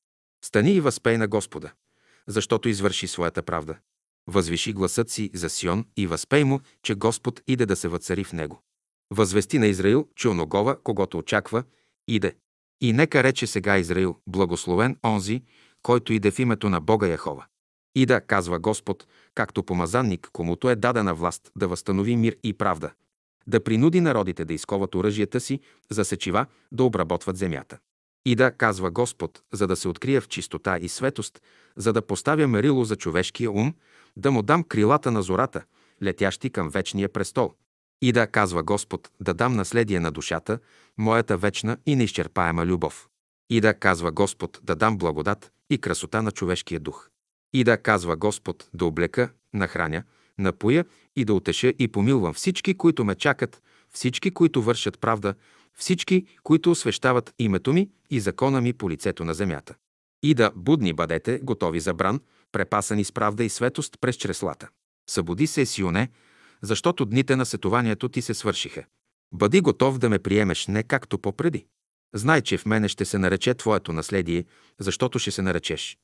Стани 0.44 0.72
и 0.72 0.82
възпей 0.82 1.18
на 1.18 1.28
Господа, 1.28 1.72
защото 2.28 2.70
извърши 2.70 3.08
своята 3.08 3.44
правда. 3.44 3.78
Възвиши 4.28 4.74
гласът 4.74 5.10
си 5.10 5.32
за 5.34 5.50
Сион 5.50 5.86
и 5.98 6.08
възпей 6.08 6.44
му, 6.44 6.60
че 6.84 6.96
Господ 6.96 7.42
иде 7.48 7.66
да 7.66 7.76
се 7.76 7.88
въцари 7.88 8.24
в 8.24 8.34
него. 8.34 8.62
Възвести 9.12 9.60
на 9.60 9.68
Израил, 9.68 10.08
че 10.16 10.28
оногова, 10.28 10.78
когато 10.84 11.18
очаква, 11.18 11.64
иде. 12.08 12.36
И 12.82 12.94
нека 12.94 13.24
рече 13.24 13.48
сега 13.48 13.78
Израил, 13.78 14.16
благословен 14.28 14.98
онзи, 15.06 15.42
който 15.84 16.14
иде 16.14 16.32
в 16.32 16.40
името 16.40 16.70
на 16.70 16.82
Бога 16.82 17.08
Яхова. 17.08 17.46
И 17.96 18.06
да, 18.06 18.22
казва 18.22 18.60
Господ, 18.60 19.08
както 19.36 19.64
помазанник, 19.64 20.30
комуто 20.34 20.70
е 20.70 20.76
дадена 20.76 21.14
власт 21.14 21.52
да 21.56 21.68
възстанови 21.68 22.16
мир 22.16 22.36
и 22.44 22.54
правда, 22.54 22.92
да 23.48 23.64
принуди 23.64 24.02
народите 24.02 24.46
да 24.46 24.54
изковат 24.54 24.96
оръжията 24.96 25.40
си 25.40 25.60
за 25.92 26.06
сечива, 26.06 26.46
да 26.72 26.84
обработват 26.84 27.38
земята. 27.38 27.78
И 28.26 28.36
да, 28.36 28.52
казва 28.52 28.92
Господ, 28.92 29.42
за 29.54 29.68
да 29.68 29.76
се 29.76 29.88
открия 29.88 30.22
в 30.22 30.28
чистота 30.28 30.78
и 30.82 30.90
светост, 30.90 31.42
за 31.76 31.94
да 31.94 32.02
поставя 32.02 32.48
мерило 32.48 32.84
за 32.84 32.96
човешкия 32.96 33.52
ум, 33.52 33.74
да 34.18 34.32
му 34.32 34.42
дам 34.42 34.64
крилата 34.64 35.12
на 35.12 35.22
зората, 35.22 35.64
летящи 36.04 36.50
към 36.50 36.70
вечния 36.70 37.10
престол. 37.10 37.54
И 38.02 38.12
да, 38.12 38.28
казва 38.28 38.64
Господ, 38.64 39.12
да 39.20 39.34
дам 39.34 39.56
наследие 39.56 40.00
на 40.00 40.12
душата, 40.12 40.60
моята 40.98 41.38
вечна 41.38 41.78
и 41.86 41.96
неизчерпаема 41.96 42.66
любов. 42.66 43.08
И 43.50 43.62
да, 43.62 43.74
казва 43.74 44.12
Господ, 44.12 44.60
да 44.64 44.76
дам 44.76 44.98
благодат 44.98 45.52
и 45.70 45.78
красота 45.78 46.22
на 46.22 46.32
човешкия 46.32 46.80
дух. 46.80 47.10
И 47.54 47.64
да, 47.64 47.78
казва 47.78 48.16
Господ, 48.16 48.70
да 48.74 48.86
облека, 48.86 49.30
нахраня, 49.54 50.04
напоя 50.38 50.86
и 51.16 51.26
да 51.26 51.34
утеша 51.34 51.68
и 51.80 51.88
помилвам 51.88 52.34
всички, 52.34 52.74
които 52.74 53.06
ме 53.06 53.16
чакат, 53.16 53.62
всички, 53.94 54.32
които 54.32 54.62
вършат 54.62 55.00
правда, 55.00 55.36
всички, 55.74 56.26
които 56.44 56.72
освещават 56.72 57.34
името 57.40 57.74
ми 57.74 57.90
и 58.10 58.20
закона 58.20 58.62
ми 58.62 58.74
по 58.74 58.90
лицето 58.90 59.26
на 59.26 59.34
земята. 59.34 59.76
И 60.24 60.34
да 60.34 60.52
будни 60.56 60.94
бъдете, 60.94 61.40
готови 61.44 61.80
за 61.80 61.94
бран, 61.94 62.22
препасани 62.52 63.04
с 63.04 63.12
правда 63.12 63.44
и 63.44 63.50
светост 63.50 63.98
през 64.02 64.16
чреслата. 64.16 64.70
Събуди 65.10 65.48
се, 65.48 65.66
Сионе, 65.66 66.10
защото 66.62 67.06
дните 67.06 67.36
на 67.36 67.46
сетованието 67.46 68.10
ти 68.10 68.22
се 68.22 68.34
свършиха. 68.34 68.86
Бъди 69.34 69.62
готов 69.62 69.98
да 69.98 70.10
ме 70.10 70.20
приемеш 70.20 70.68
не 70.68 70.84
както 70.84 71.20
попреди. 71.20 71.66
Знай, 72.16 72.42
че 72.42 72.58
в 72.58 72.66
мене 72.66 72.88
ще 72.88 73.06
се 73.06 73.18
нарече 73.18 73.54
твоето 73.54 73.94
наследие, 73.94 74.46
защото 74.80 75.20
ще 75.20 75.32
се 75.32 75.42
наречеш. 75.42 75.98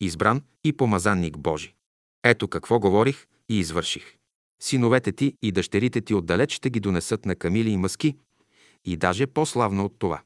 Избран 0.00 0.42
и 0.64 0.72
помазанник 0.72 1.38
Божи. 1.38 1.74
Ето 2.24 2.48
какво 2.48 2.80
говорих 2.80 3.26
и 3.48 3.58
извърших. 3.58 4.16
Синовете 4.62 5.12
ти 5.12 5.36
и 5.42 5.52
дъщерите 5.52 6.00
ти 6.00 6.14
отдалеч 6.14 6.52
ще 6.52 6.70
ги 6.70 6.80
донесат 6.80 7.26
на 7.26 7.36
камили 7.36 7.70
и 7.70 7.76
мъски, 7.76 8.16
и 8.84 8.96
даже 8.96 9.26
по-славно 9.26 9.84
от 9.84 9.98
това. 9.98 10.22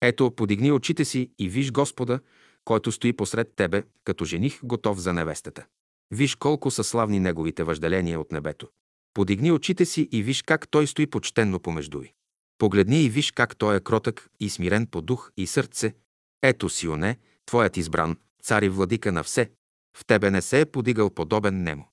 Ето, 0.00 0.30
подигни 0.30 0.72
очите 0.72 1.04
си 1.04 1.30
и 1.38 1.48
виж 1.48 1.72
Господа, 1.72 2.20
който 2.64 2.92
стои 2.92 3.12
посред 3.12 3.52
тебе, 3.56 3.82
като 4.04 4.24
жених, 4.24 4.60
готов 4.64 4.98
за 4.98 5.12
невестата. 5.12 5.66
Виж 6.10 6.34
колко 6.34 6.70
са 6.70 6.84
славни 6.84 7.20
неговите 7.20 7.64
въжделения 7.64 8.20
от 8.20 8.32
небето. 8.32 8.68
Подигни 9.14 9.52
очите 9.52 9.84
си 9.84 10.08
и 10.12 10.22
виж 10.22 10.42
как 10.42 10.68
той 10.68 10.86
стои 10.86 11.06
почтенно 11.06 11.60
помежду 11.60 11.98
ви. 11.98 12.14
Погледни 12.58 13.02
и 13.02 13.08
виж 13.08 13.30
как 13.30 13.56
той 13.56 13.76
е 13.76 13.80
кротък 13.80 14.30
и 14.40 14.50
смирен 14.50 14.86
по 14.86 15.02
дух 15.02 15.30
и 15.36 15.46
сърце. 15.46 15.94
Ето, 16.42 16.68
Сионе, 16.68 17.18
твоят 17.46 17.76
избран, 17.76 18.16
цар 18.42 18.62
и 18.62 18.68
владика 18.68 19.12
на 19.12 19.22
все. 19.22 19.50
В 19.96 20.04
тебе 20.04 20.30
не 20.30 20.42
се 20.42 20.60
е 20.60 20.66
подигал 20.66 21.10
подобен 21.10 21.62
нему. 21.62 21.88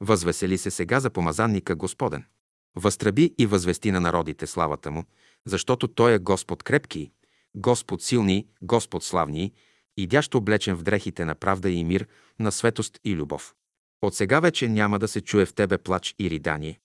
Възвесели 0.00 0.58
се 0.58 0.70
сега 0.70 1.00
за 1.00 1.10
помазанника 1.10 1.74
Господен. 1.74 2.24
Възтръби 2.76 3.34
и 3.38 3.46
възвести 3.46 3.92
на 3.92 4.00
народите 4.00 4.46
славата 4.46 4.90
му, 4.90 5.04
защото 5.46 5.88
той 5.88 6.14
е 6.14 6.18
Господ 6.18 6.62
крепки, 6.62 7.10
Господ 7.54 8.02
силни, 8.02 8.46
Господ 8.62 9.04
славни, 9.04 9.52
идящо 9.96 10.38
облечен 10.38 10.76
в 10.76 10.82
дрехите 10.82 11.24
на 11.24 11.34
правда 11.34 11.70
и 11.70 11.84
мир, 11.84 12.06
на 12.38 12.52
светост 12.52 13.00
и 13.04 13.14
любов. 13.16 13.54
От 14.04 14.14
сега 14.14 14.40
вече 14.40 14.68
няма 14.68 14.98
да 14.98 15.08
се 15.08 15.20
чуе 15.20 15.46
в 15.46 15.54
тебе 15.54 15.78
плач 15.78 16.14
и 16.18 16.30
ридание, 16.30 16.80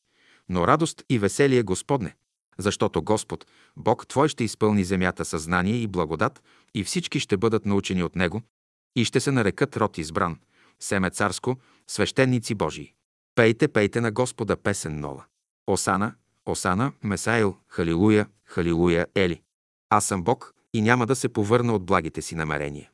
но 0.50 0.68
радост 0.68 1.04
и 1.10 1.20
веселие 1.20 1.64
Господне, 1.64 2.16
защото 2.58 3.02
Господ, 3.02 3.46
Бог 3.78 4.08
Твой 4.08 4.30
ще 4.30 4.44
изпълни 4.44 4.84
земята 4.84 5.26
със 5.26 5.42
знание 5.42 5.76
и 5.76 5.88
благодат 5.88 6.44
и 6.76 6.84
всички 6.84 7.20
ще 7.20 7.38
бъдат 7.38 7.66
научени 7.66 8.04
от 8.04 8.16
Него 8.16 8.42
и 8.96 9.06
ще 9.06 9.20
се 9.20 9.32
нарекат 9.32 9.78
род 9.78 9.98
избран, 9.98 10.40
семе 10.80 11.10
царско, 11.10 11.58
свещеници 11.88 12.56
Божии. 12.56 12.94
Пейте, 13.36 13.68
пейте 13.68 14.02
на 14.02 14.12
Господа 14.12 14.58
песен 14.58 15.00
нова. 15.00 15.26
Осана, 15.68 16.14
Осана, 16.46 16.92
Месаил, 17.04 17.56
Халилуя, 17.68 18.28
Халилуя, 18.46 19.08
Ели. 19.16 19.42
Аз 19.90 20.06
съм 20.06 20.24
Бог 20.24 20.54
и 20.74 20.82
няма 20.82 21.06
да 21.06 21.16
се 21.16 21.30
повърна 21.30 21.76
от 21.76 21.86
благите 21.86 22.22
си 22.22 22.36
намерения. 22.36 22.90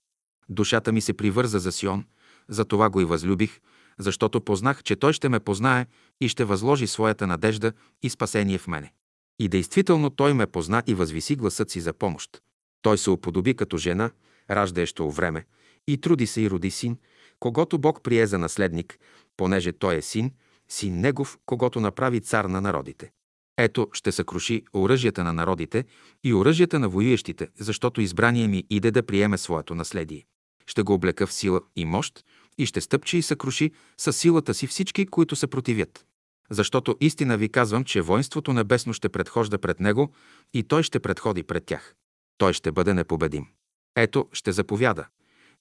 Душата 0.50 0.92
ми 0.92 1.02
се 1.02 1.14
привърза 1.14 1.60
за 1.60 1.72
Сион, 1.72 2.06
за 2.50 2.66
това 2.66 2.90
го 2.90 3.02
и 3.02 3.06
възлюбих, 3.06 3.60
защото 4.00 4.42
познах, 4.42 4.84
че 4.84 4.96
той 4.96 5.14
ще 5.14 5.30
ме 5.30 5.40
познае 5.40 5.86
и 6.22 6.30
ще 6.30 6.44
възложи 6.44 6.88
своята 6.88 7.28
надежда 7.28 7.74
и 8.04 8.10
спасение 8.10 8.58
в 8.58 8.68
мене. 8.68 8.94
И 9.40 9.48
действително 9.48 10.10
той 10.10 10.34
ме 10.34 10.48
позна 10.48 10.84
и 10.88 10.94
възвиси 10.94 11.36
гласът 11.36 11.70
си 11.70 11.82
за 11.82 11.94
помощ. 11.94 12.42
Той 12.82 12.98
се 12.98 13.10
уподоби 13.10 13.54
като 13.54 13.78
жена, 13.78 14.12
раждаещо 14.52 15.12
време, 15.12 15.46
и 15.88 15.98
труди 15.98 16.28
се 16.28 16.42
и 16.42 16.50
роди 16.50 16.72
син, 16.72 16.98
когато 17.40 17.78
Бог 17.78 18.04
прие 18.04 18.28
за 18.28 18.38
наследник, 18.38 19.00
понеже 19.38 19.72
той 19.72 19.96
е 19.96 20.02
син, 20.02 20.32
син 20.70 21.00
негов, 21.00 21.38
когато 21.46 21.80
направи 21.80 22.22
цар 22.22 22.46
на 22.46 22.62
народите. 22.62 23.12
Ето 23.58 23.88
ще 23.94 24.12
съкруши 24.12 24.64
оръжията 24.74 25.24
на 25.24 25.34
народите 25.34 25.86
и 26.24 26.34
оръжията 26.34 26.80
на 26.80 26.90
воюещите, 26.90 27.48
защото 27.60 28.02
избрание 28.02 28.48
ми 28.48 28.64
иде 28.70 28.92
да 28.92 29.06
приеме 29.06 29.38
своето 29.38 29.76
наследие. 29.76 30.26
Ще 30.68 30.82
го 30.82 30.94
облека 30.94 31.28
в 31.28 31.34
сила 31.34 31.62
и 31.76 31.86
мощ 31.86 32.26
и 32.58 32.66
ще 32.66 32.82
стъпче 32.82 33.18
и 33.18 33.22
съкруши 33.22 33.72
със 33.98 34.18
силата 34.18 34.54
си 34.54 34.68
всички, 34.68 35.06
които 35.06 35.36
се 35.36 35.48
противят. 35.48 36.06
Защото 36.50 36.98
истина 37.02 37.38
ви 37.38 37.50
казвам, 37.50 37.84
че 37.84 38.02
воинството 38.02 38.54
небесно 38.54 38.94
ще 38.94 39.10
предхожда 39.10 39.58
пред 39.58 39.80
него 39.80 40.14
и 40.54 40.64
той 40.64 40.84
ще 40.84 41.00
предходи 41.00 41.44
пред 41.44 41.66
тях. 41.66 41.96
Той 42.38 42.54
ще 42.54 42.72
бъде 42.72 42.94
непобедим. 42.94 43.48
Ето 43.96 44.30
ще 44.34 44.52
заповяда 44.52 45.08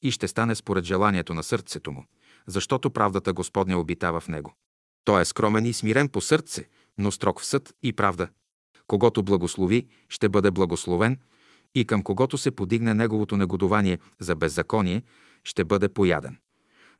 и 0.02 0.10
ще 0.10 0.28
стане 0.28 0.54
според 0.54 0.84
желанието 0.84 1.34
на 1.34 1.42
сърцето 1.42 1.92
му, 1.92 2.04
защото 2.46 2.90
правдата 2.90 3.32
Господня 3.32 3.78
обитава 3.78 4.20
в 4.20 4.28
него. 4.28 4.54
Той 5.04 5.20
е 5.20 5.24
скромен 5.24 5.66
и 5.66 5.72
смирен 5.72 6.08
по 6.08 6.20
сърце, 6.20 6.68
но 6.98 7.10
строг 7.10 7.40
в 7.40 7.44
съд 7.44 7.74
и 7.82 7.92
правда. 7.92 8.28
Когато 8.86 9.22
благослови, 9.22 9.86
ще 10.08 10.28
бъде 10.28 10.50
благословен 10.50 11.18
и 11.74 11.84
към 11.84 12.02
когото 12.02 12.38
се 12.38 12.50
подигне 12.50 12.94
неговото 12.94 13.36
негодование 13.36 13.98
за 14.20 14.36
беззаконие, 14.36 15.02
ще 15.44 15.64
бъде 15.64 15.88
пояден. 15.88 16.38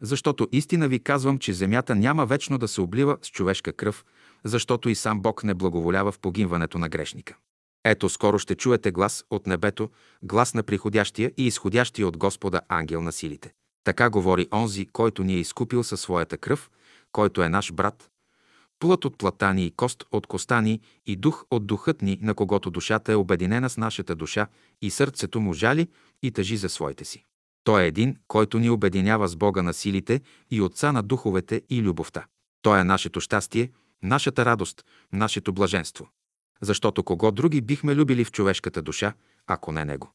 Защото 0.01 0.49
истина 0.53 0.89
ви 0.89 0.99
казвам, 0.99 1.39
че 1.39 1.53
земята 1.53 1.95
няма 1.95 2.27
вечно 2.27 2.59
да 2.59 2.69
се 2.69 2.81
облива 2.81 3.17
с 3.23 3.31
човешка 3.31 3.73
кръв, 3.73 4.05
защото 4.45 4.89
и 4.89 4.95
сам 4.95 5.21
Бог 5.21 5.45
не 5.45 5.55
благоволява 5.55 6.13
в 6.13 6.19
погинването 6.19 6.79
на 6.79 6.89
грешника. 6.89 7.37
Ето 7.85 8.09
скоро 8.09 8.39
ще 8.39 8.55
чуете 8.55 8.91
глас 8.91 9.25
от 9.31 9.47
небето, 9.47 9.91
глас 10.23 10.55
на 10.55 10.63
приходящия 10.63 11.33
и 11.37 11.47
изходящия 11.47 12.09
от 12.09 12.17
Господа 12.17 12.61
ангел 12.69 13.03
на 13.03 13.13
силите. 13.13 13.53
Така 13.85 14.11
говори 14.11 14.49
онзи, 14.53 14.87
който 14.87 15.25
ни 15.25 15.35
е 15.35 15.41
изкупил 15.41 15.85
със 15.85 16.01
своята 16.01 16.39
кръв, 16.39 16.71
който 17.13 17.43
е 17.43 17.49
наш 17.49 17.73
брат, 17.73 18.11
плът 18.79 19.05
от 19.05 19.19
плата 19.19 19.55
ни 19.55 19.67
и 19.67 19.71
кост 19.71 20.05
от 20.13 20.27
коста 20.27 20.63
ни 20.63 20.81
и 21.07 21.17
дух 21.17 21.45
от 21.51 21.67
духът 21.67 22.03
ни, 22.03 22.19
на 22.23 22.35
когото 22.35 22.71
душата 22.71 23.13
е 23.13 23.17
обединена 23.17 23.71
с 23.71 23.77
нашата 23.77 24.15
душа 24.15 24.47
и 24.83 24.91
сърцето 24.91 25.41
му 25.41 25.53
жали 25.53 25.89
и 26.23 26.31
тъжи 26.31 26.57
за 26.57 26.69
своите 26.69 27.05
си. 27.05 27.25
Той 27.65 27.83
е 27.83 27.87
един, 27.87 28.17
който 28.29 28.59
ни 28.59 28.71
обединява 28.71 29.29
с 29.29 29.37
Бога 29.37 29.63
на 29.63 29.75
силите 29.75 30.21
и 30.51 30.61
Отца 30.61 30.93
на 30.93 31.03
духовете 31.03 31.63
и 31.71 31.83
любовта. 31.83 32.27
Той 32.63 32.81
е 32.81 32.85
нашето 32.85 33.21
щастие, 33.21 33.71
нашата 34.03 34.45
радост, 34.45 34.85
нашето 35.13 35.53
блаженство. 35.53 36.09
Защото 36.61 37.03
кого 37.03 37.33
други 37.33 37.61
бихме 37.61 37.95
любили 37.95 38.25
в 38.25 38.33
човешката 38.33 38.83
душа, 38.83 39.15
ако 39.47 39.73
не 39.73 39.85
Него? 39.85 40.13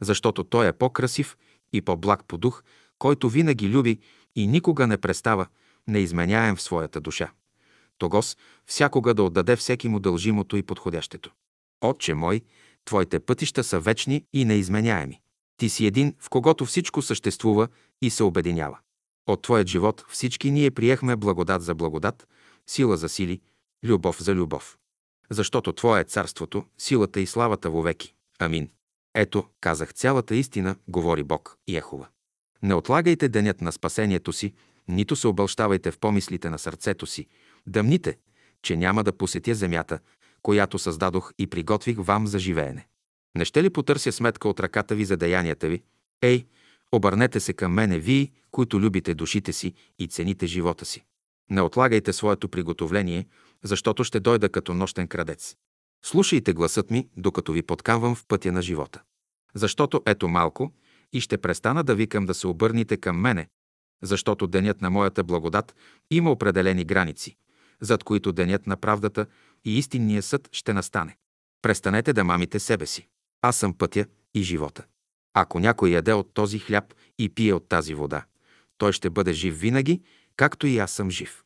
Защото 0.00 0.44
Той 0.44 0.68
е 0.68 0.72
по-красив 0.72 1.36
и 1.72 1.82
по-благ 1.82 2.24
по 2.28 2.38
дух, 2.38 2.62
който 2.98 3.28
винаги 3.28 3.68
люби 3.68 3.98
и 4.36 4.46
никога 4.46 4.86
не 4.86 4.98
престава, 4.98 5.46
неизменяем 5.88 6.56
в 6.56 6.62
своята 6.62 7.00
душа. 7.00 7.32
Тогос 7.98 8.36
всякога 8.66 9.14
да 9.14 9.22
отдаде 9.22 9.56
всеки 9.56 9.88
му 9.88 10.00
дължимото 10.00 10.56
и 10.56 10.62
подходящето. 10.62 11.30
Отче 11.80 12.14
мой, 12.14 12.40
Твоите 12.84 13.20
пътища 13.20 13.64
са 13.64 13.80
вечни 13.80 14.24
и 14.32 14.44
неизменяеми. 14.44 15.21
Ти 15.62 15.68
си 15.68 15.86
един, 15.86 16.14
в 16.20 16.30
когото 16.30 16.64
всичко 16.66 17.02
съществува 17.02 17.68
и 18.00 18.10
се 18.10 18.22
обединява. 18.22 18.78
От 19.26 19.42
Твоят 19.42 19.68
живот 19.68 20.04
всички 20.08 20.50
ние 20.50 20.70
приехме 20.70 21.16
благодат 21.16 21.62
за 21.62 21.74
благодат, 21.74 22.28
сила 22.66 22.96
за 22.96 23.08
сили, 23.08 23.40
любов 23.84 24.22
за 24.22 24.34
любов. 24.34 24.78
Защото 25.30 25.72
Твое 25.72 26.00
е 26.00 26.04
царството, 26.04 26.64
силата 26.78 27.20
и 27.20 27.26
славата 27.26 27.70
вовеки. 27.70 28.14
Амин. 28.38 28.70
Ето, 29.14 29.44
казах 29.60 29.94
цялата 29.94 30.34
истина, 30.34 30.76
говори 30.88 31.22
Бог 31.22 31.58
и 31.66 31.76
Ехова. 31.76 32.08
Не 32.62 32.74
отлагайте 32.74 33.28
денят 33.28 33.60
на 33.60 33.72
спасението 33.72 34.32
си, 34.32 34.54
нито 34.88 35.16
се 35.16 35.28
обълщавайте 35.28 35.90
в 35.90 35.98
помислите 35.98 36.50
на 36.50 36.58
сърцето 36.58 37.06
си. 37.06 37.26
Дъмните, 37.66 38.18
че 38.62 38.76
няма 38.76 39.04
да 39.04 39.12
посетя 39.12 39.54
земята, 39.54 39.98
която 40.42 40.78
създадох 40.78 41.32
и 41.38 41.46
приготвих 41.46 41.96
вам 41.98 42.26
за 42.26 42.38
живеене. 42.38 42.86
Не 43.36 43.44
ще 43.44 43.62
ли 43.62 43.70
потърся 43.70 44.12
сметка 44.12 44.48
от 44.48 44.60
ръката 44.60 44.94
ви 44.94 45.04
за 45.04 45.16
деянията 45.16 45.68
ви? 45.68 45.82
Ей, 46.22 46.46
обърнете 46.92 47.40
се 47.40 47.52
към 47.52 47.72
мене, 47.72 47.98
вие, 47.98 48.30
които 48.50 48.80
любите 48.80 49.14
душите 49.14 49.52
си 49.52 49.74
и 49.98 50.08
цените 50.08 50.46
живота 50.46 50.84
си. 50.84 51.04
Не 51.50 51.62
отлагайте 51.62 52.12
своето 52.12 52.48
приготовление, 52.48 53.26
защото 53.62 54.04
ще 54.04 54.20
дойда 54.20 54.48
като 54.48 54.74
нощен 54.74 55.08
крадец. 55.08 55.56
Слушайте 56.04 56.52
гласът 56.52 56.90
ми, 56.90 57.08
докато 57.16 57.52
ви 57.52 57.62
подкамвам 57.62 58.14
в 58.14 58.26
пътя 58.26 58.52
на 58.52 58.62
живота. 58.62 59.02
Защото 59.54 60.02
ето 60.06 60.28
малко 60.28 60.72
и 61.12 61.20
ще 61.20 61.38
престана 61.38 61.84
да 61.84 61.94
викам 61.94 62.26
да 62.26 62.34
се 62.34 62.46
обърните 62.46 62.96
към 62.96 63.20
мене, 63.20 63.48
защото 64.02 64.46
денят 64.46 64.80
на 64.80 64.90
моята 64.90 65.24
благодат 65.24 65.74
има 66.10 66.30
определени 66.32 66.84
граници, 66.84 67.36
зад 67.80 68.04
които 68.04 68.32
денят 68.32 68.66
на 68.66 68.76
правдата 68.76 69.26
и 69.64 69.78
истинния 69.78 70.22
съд 70.22 70.48
ще 70.52 70.72
настане. 70.72 71.16
Престанете 71.62 72.12
да 72.12 72.24
мамите 72.24 72.58
себе 72.58 72.86
си. 72.86 73.08
Аз 73.42 73.56
съм 73.56 73.74
пътя 73.74 74.06
и 74.34 74.42
живота. 74.42 74.84
Ако 75.34 75.58
някой 75.58 75.90
яде 75.90 76.12
от 76.12 76.34
този 76.34 76.58
хляб 76.58 76.94
и 77.18 77.28
пие 77.28 77.54
от 77.54 77.68
тази 77.68 77.94
вода, 77.94 78.24
той 78.78 78.92
ще 78.92 79.10
бъде 79.10 79.32
жив 79.32 79.60
винаги, 79.60 80.02
както 80.36 80.66
и 80.66 80.78
аз 80.78 80.92
съм 80.92 81.10
жив. 81.10 81.44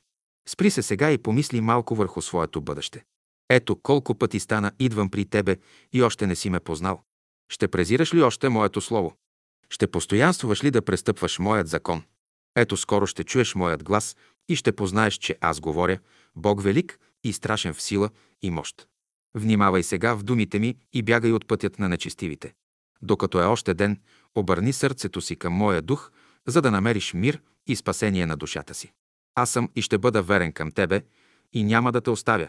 Спри 0.48 0.70
се 0.70 0.82
сега 0.82 1.10
и 1.10 1.18
помисли 1.18 1.60
малко 1.60 1.94
върху 1.94 2.22
своето 2.22 2.60
бъдеще. 2.60 3.04
Ето 3.50 3.76
колко 3.76 4.14
пъти 4.14 4.40
стана 4.40 4.72
идвам 4.78 5.10
при 5.10 5.24
тебе 5.24 5.56
и 5.92 6.02
още 6.02 6.26
не 6.26 6.36
си 6.36 6.50
ме 6.50 6.60
познал. 6.60 7.02
Ще 7.52 7.68
презираш 7.68 8.14
ли 8.14 8.22
още 8.22 8.48
моето 8.48 8.80
слово? 8.80 9.16
Ще 9.70 9.86
постоянствуваш 9.86 10.64
ли 10.64 10.70
да 10.70 10.82
престъпваш 10.82 11.38
моят 11.38 11.68
закон? 11.68 12.02
Ето 12.56 12.76
скоро 12.76 13.06
ще 13.06 13.24
чуеш 13.24 13.54
моят 13.54 13.84
глас 13.84 14.16
и 14.48 14.56
ще 14.56 14.72
познаеш, 14.72 15.14
че 15.14 15.38
аз 15.40 15.60
говоря, 15.60 15.98
Бог 16.36 16.62
велик 16.62 16.98
и 17.24 17.32
страшен 17.32 17.74
в 17.74 17.82
сила 17.82 18.10
и 18.42 18.50
мощ. 18.50 18.88
Внимавай 19.36 19.82
сега 19.82 20.14
в 20.14 20.22
думите 20.22 20.58
ми 20.58 20.76
и 20.92 21.02
бягай 21.02 21.32
от 21.32 21.46
пътят 21.46 21.78
на 21.78 21.88
нечестивите. 21.88 22.54
Докато 23.02 23.40
е 23.40 23.44
още 23.44 23.74
ден, 23.74 24.00
обърни 24.34 24.72
сърцето 24.72 25.20
си 25.20 25.36
към 25.36 25.52
моя 25.52 25.82
дух, 25.82 26.10
за 26.46 26.62
да 26.62 26.70
намериш 26.70 27.14
мир 27.14 27.40
и 27.66 27.76
спасение 27.76 28.26
на 28.26 28.36
душата 28.36 28.74
си. 28.74 28.92
Аз 29.34 29.50
съм 29.50 29.68
и 29.74 29.82
ще 29.82 29.98
бъда 29.98 30.22
верен 30.22 30.52
към 30.52 30.70
тебе 30.70 31.02
и 31.52 31.64
няма 31.64 31.92
да 31.92 32.00
те 32.00 32.10
оставя, 32.10 32.48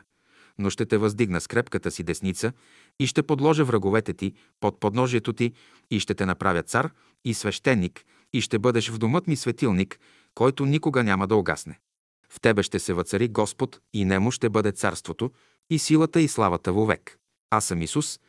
но 0.58 0.70
ще 0.70 0.86
те 0.86 0.98
въздигна 0.98 1.42
с 1.42 1.48
крепката 1.48 1.92
си 1.92 2.04
десница 2.04 2.52
и 3.00 3.08
ще 3.08 3.24
подложа 3.24 3.66
враговете 3.66 4.14
ти 4.14 4.34
под 4.60 4.80
подножието 4.80 5.34
ти 5.34 5.54
и 5.92 6.00
ще 6.00 6.14
те 6.14 6.26
направя 6.26 6.64
цар 6.64 6.92
и 7.26 7.34
свещеник 7.34 8.06
и 8.34 8.42
ще 8.42 8.60
бъдеш 8.60 8.90
в 8.90 8.98
домът 8.98 9.28
ми 9.28 9.36
светилник, 9.36 10.00
който 10.36 10.66
никога 10.66 11.04
няма 11.04 11.28
да 11.28 11.36
огасне. 11.36 11.80
В 12.30 12.40
тебе 12.40 12.64
ще 12.64 12.80
се 12.80 12.94
въцари 12.94 13.28
Господ 13.28 13.80
и 13.94 14.06
нему 14.06 14.32
ще 14.32 14.50
бъде 14.50 14.72
царството 14.72 15.32
и 15.70 15.80
силата 15.80 16.22
и 16.22 16.28
славата 16.28 16.74
вовек. 16.74 17.18
Аз 17.50 17.66
съм 17.66 17.82
Исус, 17.82 18.20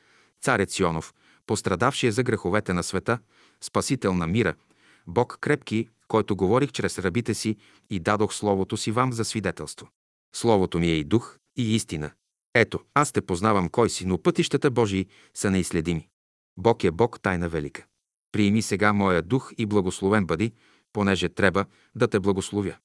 царец 0.41 0.74
Сионов, 0.74 1.14
пострадавшия 1.47 2.12
за 2.12 2.22
греховете 2.22 2.72
на 2.72 2.82
света, 2.82 3.18
спасител 3.61 4.14
на 4.14 4.26
мира, 4.26 4.55
Бог 5.07 5.39
крепки, 5.41 5.89
който 6.09 6.36
говорих 6.36 6.72
чрез 6.72 6.99
рабите 6.99 7.34
си 7.34 7.57
и 7.91 8.01
дадох 8.01 8.34
Словото 8.34 8.76
си 8.76 8.91
вам 8.91 9.12
за 9.12 9.24
свидетелство. 9.24 9.89
Словото 10.34 10.78
ми 10.78 10.86
е 10.86 10.95
и 10.95 11.05
дух, 11.05 11.39
и 11.57 11.74
истина. 11.74 12.11
Ето, 12.55 12.80
аз 12.95 13.12
те 13.12 13.20
познавам 13.20 13.68
кой 13.68 13.91
си, 13.91 14.07
но 14.07 14.22
пътищата 14.22 14.70
Божии 14.70 15.07
са 15.34 15.51
неизследими. 15.51 16.09
Бог 16.57 16.84
е 16.84 16.91
Бог, 16.91 17.20
тайна 17.20 17.49
велика. 17.49 17.84
Приеми 18.32 18.62
сега 18.62 18.93
моя 18.93 19.22
дух 19.22 19.53
и 19.59 19.66
благословен 19.66 20.26
бъди, 20.26 20.53
понеже 20.93 21.28
трябва 21.28 21.64
да 21.95 22.09
те 22.09 22.20
благословя. 22.20 22.76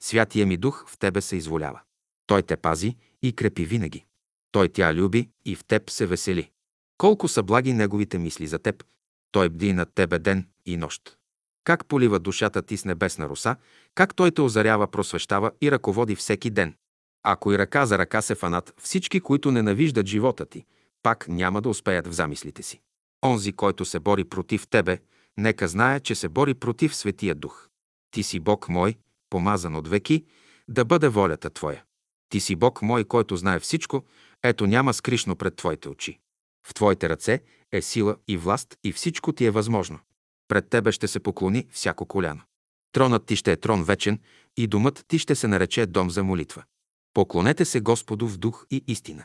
Святия 0.00 0.46
ми 0.46 0.56
дух 0.56 0.84
в 0.88 0.98
тебе 0.98 1.20
се 1.20 1.36
изволява. 1.36 1.80
Той 2.26 2.42
те 2.42 2.56
пази 2.56 2.96
и 3.22 3.32
крепи 3.32 3.64
винаги. 3.64 4.04
Той 4.52 4.68
тя 4.68 4.94
люби 4.94 5.28
и 5.44 5.56
в 5.56 5.64
теб 5.64 5.90
се 5.90 6.06
весели. 6.06 6.50
Колко 6.98 7.28
са 7.28 7.42
благи 7.42 7.72
неговите 7.72 8.18
мисли 8.18 8.46
за 8.46 8.58
теб. 8.58 8.84
Той 9.32 9.48
бди 9.48 9.72
над 9.72 9.94
тебе 9.94 10.18
ден 10.18 10.48
и 10.66 10.76
нощ. 10.76 11.16
Как 11.64 11.86
полива 11.86 12.18
душата 12.18 12.62
ти 12.62 12.76
с 12.76 12.84
небесна 12.84 13.28
роса, 13.28 13.56
как 13.94 14.14
той 14.14 14.30
те 14.30 14.40
озарява, 14.40 14.90
просвещава 14.90 15.50
и 15.60 15.70
ръководи 15.70 16.14
всеки 16.16 16.50
ден. 16.50 16.74
Ако 17.22 17.52
и 17.52 17.58
ръка 17.58 17.86
за 17.86 17.98
ръка 17.98 18.22
се 18.22 18.34
фанат 18.34 18.74
всички, 18.80 19.20
които 19.20 19.50
ненавиждат 19.50 20.06
живота 20.06 20.46
ти, 20.46 20.64
пак 21.02 21.28
няма 21.28 21.62
да 21.62 21.68
успеят 21.68 22.06
в 22.06 22.12
замислите 22.12 22.62
си. 22.62 22.80
Онзи, 23.24 23.52
който 23.52 23.84
се 23.84 24.00
бори 24.00 24.24
против 24.24 24.66
тебе, 24.66 24.98
нека 25.36 25.68
знае, 25.68 26.00
че 26.00 26.14
се 26.14 26.28
бори 26.28 26.54
против 26.54 26.96
Светия 26.96 27.34
Дух. 27.34 27.68
Ти 28.10 28.22
си 28.22 28.40
Бог 28.40 28.68
мой, 28.68 28.94
помазан 29.30 29.76
от 29.76 29.88
веки, 29.88 30.24
да 30.68 30.84
бъде 30.84 31.08
волята 31.08 31.50
Твоя. 31.50 31.84
Ти 32.34 32.40
си 32.40 32.56
Бог 32.56 32.82
мой, 32.82 33.04
който 33.04 33.36
знае 33.36 33.60
всичко, 33.60 34.04
ето 34.42 34.66
няма 34.66 34.94
скришно 34.94 35.36
пред 35.36 35.56
Твоите 35.56 35.88
очи. 35.88 36.18
В 36.66 36.74
Твоите 36.74 37.08
ръце 37.08 37.40
е 37.72 37.82
сила 37.82 38.16
и 38.28 38.36
власт 38.36 38.76
и 38.84 38.92
всичко 38.92 39.32
ти 39.32 39.44
е 39.44 39.50
възможно. 39.50 39.98
Пред 40.48 40.68
Тебе 40.70 40.92
ще 40.92 41.08
се 41.08 41.20
поклони 41.20 41.66
всяко 41.70 42.06
коляно. 42.06 42.42
Тронът 42.92 43.26
ти 43.26 43.36
ще 43.36 43.52
е 43.52 43.56
трон 43.56 43.84
вечен 43.84 44.20
и 44.56 44.66
домът 44.66 45.04
ти 45.08 45.18
ще 45.18 45.34
се 45.34 45.48
нарече 45.48 45.86
дом 45.86 46.10
за 46.10 46.24
молитва. 46.24 46.64
Поклонете 47.14 47.64
се 47.64 47.80
Господу 47.80 48.28
в 48.28 48.38
дух 48.38 48.66
и 48.70 48.84
истина. 48.86 49.24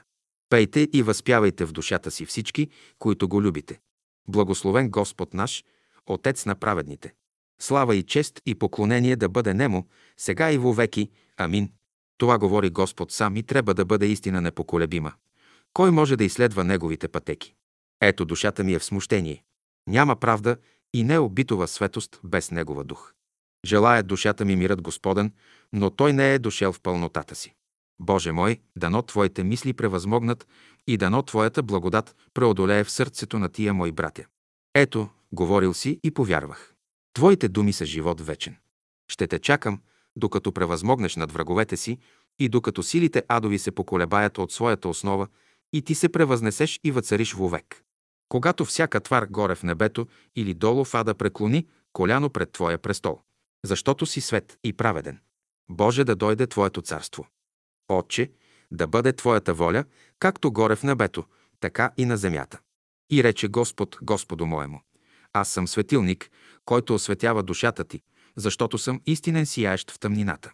Пейте 0.50 0.88
и 0.94 1.04
възпявайте 1.04 1.66
в 1.66 1.72
душата 1.72 2.12
си 2.12 2.26
всички, 2.26 2.70
които 3.00 3.28
го 3.28 3.42
любите. 3.42 3.80
Благословен 4.28 4.90
Господ 4.90 5.34
наш, 5.34 5.64
Отец 6.06 6.46
на 6.46 6.56
праведните. 6.56 7.14
Слава 7.62 7.96
и 7.96 8.04
чест 8.04 8.42
и 8.46 8.56
поклонение 8.56 9.16
да 9.16 9.30
бъде 9.30 9.54
Нему, 9.54 9.88
сега 10.18 10.52
и 10.52 10.58
вовеки. 10.58 11.10
Амин. 11.38 11.72
Това 12.20 12.38
говори 12.38 12.70
Господ 12.70 13.12
сам 13.12 13.38
и 13.38 13.44
трябва 13.44 13.74
да 13.74 13.86
бъде 13.86 14.06
истина 14.06 14.42
непоколебима. 14.42 15.14
Кой 15.74 15.92
може 15.92 16.16
да 16.16 16.24
изследва 16.24 16.64
Неговите 16.64 17.08
пътеки? 17.08 17.56
Ето 18.02 18.26
душата 18.26 18.64
ми 18.64 18.74
е 18.74 18.80
в 18.80 18.84
смущение. 18.84 19.44
Няма 19.88 20.16
правда 20.16 20.58
и 20.94 21.04
не 21.04 21.20
обитова 21.20 21.68
светост 21.68 22.20
без 22.24 22.52
Негова 22.52 22.84
дух. 22.84 23.14
Желая 23.66 24.04
душата 24.04 24.46
ми 24.46 24.56
мирът 24.56 24.82
Господен, 24.82 25.34
но 25.74 25.90
Той 25.90 26.14
не 26.14 26.34
е 26.34 26.40
дошел 26.40 26.74
в 26.74 26.82
пълнотата 26.82 27.36
си. 27.36 27.56
Боже 28.00 28.32
мой, 28.32 28.60
дано 28.76 29.02
Твоите 29.02 29.44
мисли 29.44 29.74
превъзмогнат 29.74 30.48
и 30.88 30.98
дано 30.98 31.22
Твоята 31.22 31.64
благодат 31.64 32.16
преодолее 32.34 32.84
в 32.84 32.92
сърцето 32.92 33.40
на 33.40 33.50
тия 33.50 33.74
мои 33.74 33.92
братя. 33.92 34.26
Ето, 34.76 35.10
говорил 35.32 35.74
си 35.74 36.00
и 36.04 36.12
повярвах. 36.12 36.74
Твоите 37.14 37.48
думи 37.48 37.74
са 37.74 37.86
живот 37.86 38.22
вечен. 38.22 38.58
Ще 39.12 39.28
те 39.28 39.40
чакам, 39.40 39.82
докато 40.20 40.52
превъзмогнеш 40.52 41.16
над 41.16 41.32
враговете 41.32 41.78
си 41.78 41.98
и 42.40 42.50
докато 42.50 42.84
силите 42.84 43.24
адови 43.28 43.60
се 43.60 43.72
поколебаят 43.72 44.38
от 44.38 44.52
своята 44.52 44.90
основа 44.90 45.28
и 45.74 45.82
ти 45.82 45.96
се 45.96 46.10
превъзнесеш 46.10 46.80
и 46.84 46.92
въцариш 46.92 47.34
вовек. 47.34 47.84
Когато 48.30 48.66
всяка 48.66 49.00
твар 49.00 49.26
горе 49.26 49.56
в 49.56 49.64
небето 49.64 50.08
или 50.36 50.54
долу 50.54 50.86
в 50.86 50.94
ада 50.94 51.16
преклони 51.16 51.68
коляно 51.94 52.30
пред 52.30 52.52
Твоя 52.52 52.78
престол, 52.78 53.22
защото 53.66 54.06
си 54.06 54.22
свет 54.22 54.58
и 54.64 54.74
праведен. 54.74 55.20
Боже, 55.70 56.04
да 56.04 56.16
дойде 56.16 56.48
Твоето 56.48 56.82
царство. 56.82 57.28
Отче, 57.88 58.32
да 58.72 58.88
бъде 58.88 59.14
Твоята 59.14 59.54
воля, 59.54 59.84
както 60.20 60.52
горе 60.52 60.76
в 60.76 60.84
небето, 60.84 61.24
така 61.60 61.92
и 61.98 62.06
на 62.06 62.18
земята. 62.18 62.60
И 63.12 63.24
рече 63.24 63.48
Господ, 63.48 63.98
Господу 64.02 64.46
моему, 64.46 64.82
аз 65.34 65.50
съм 65.50 65.68
светилник, 65.68 66.32
който 66.66 66.96
осветява 66.96 67.44
душата 67.44 67.84
ти, 67.84 68.02
защото 68.40 68.78
съм 68.78 69.02
истинен 69.06 69.46
сияещ 69.46 69.92
в 69.92 70.00
тъмнината. 70.00 70.52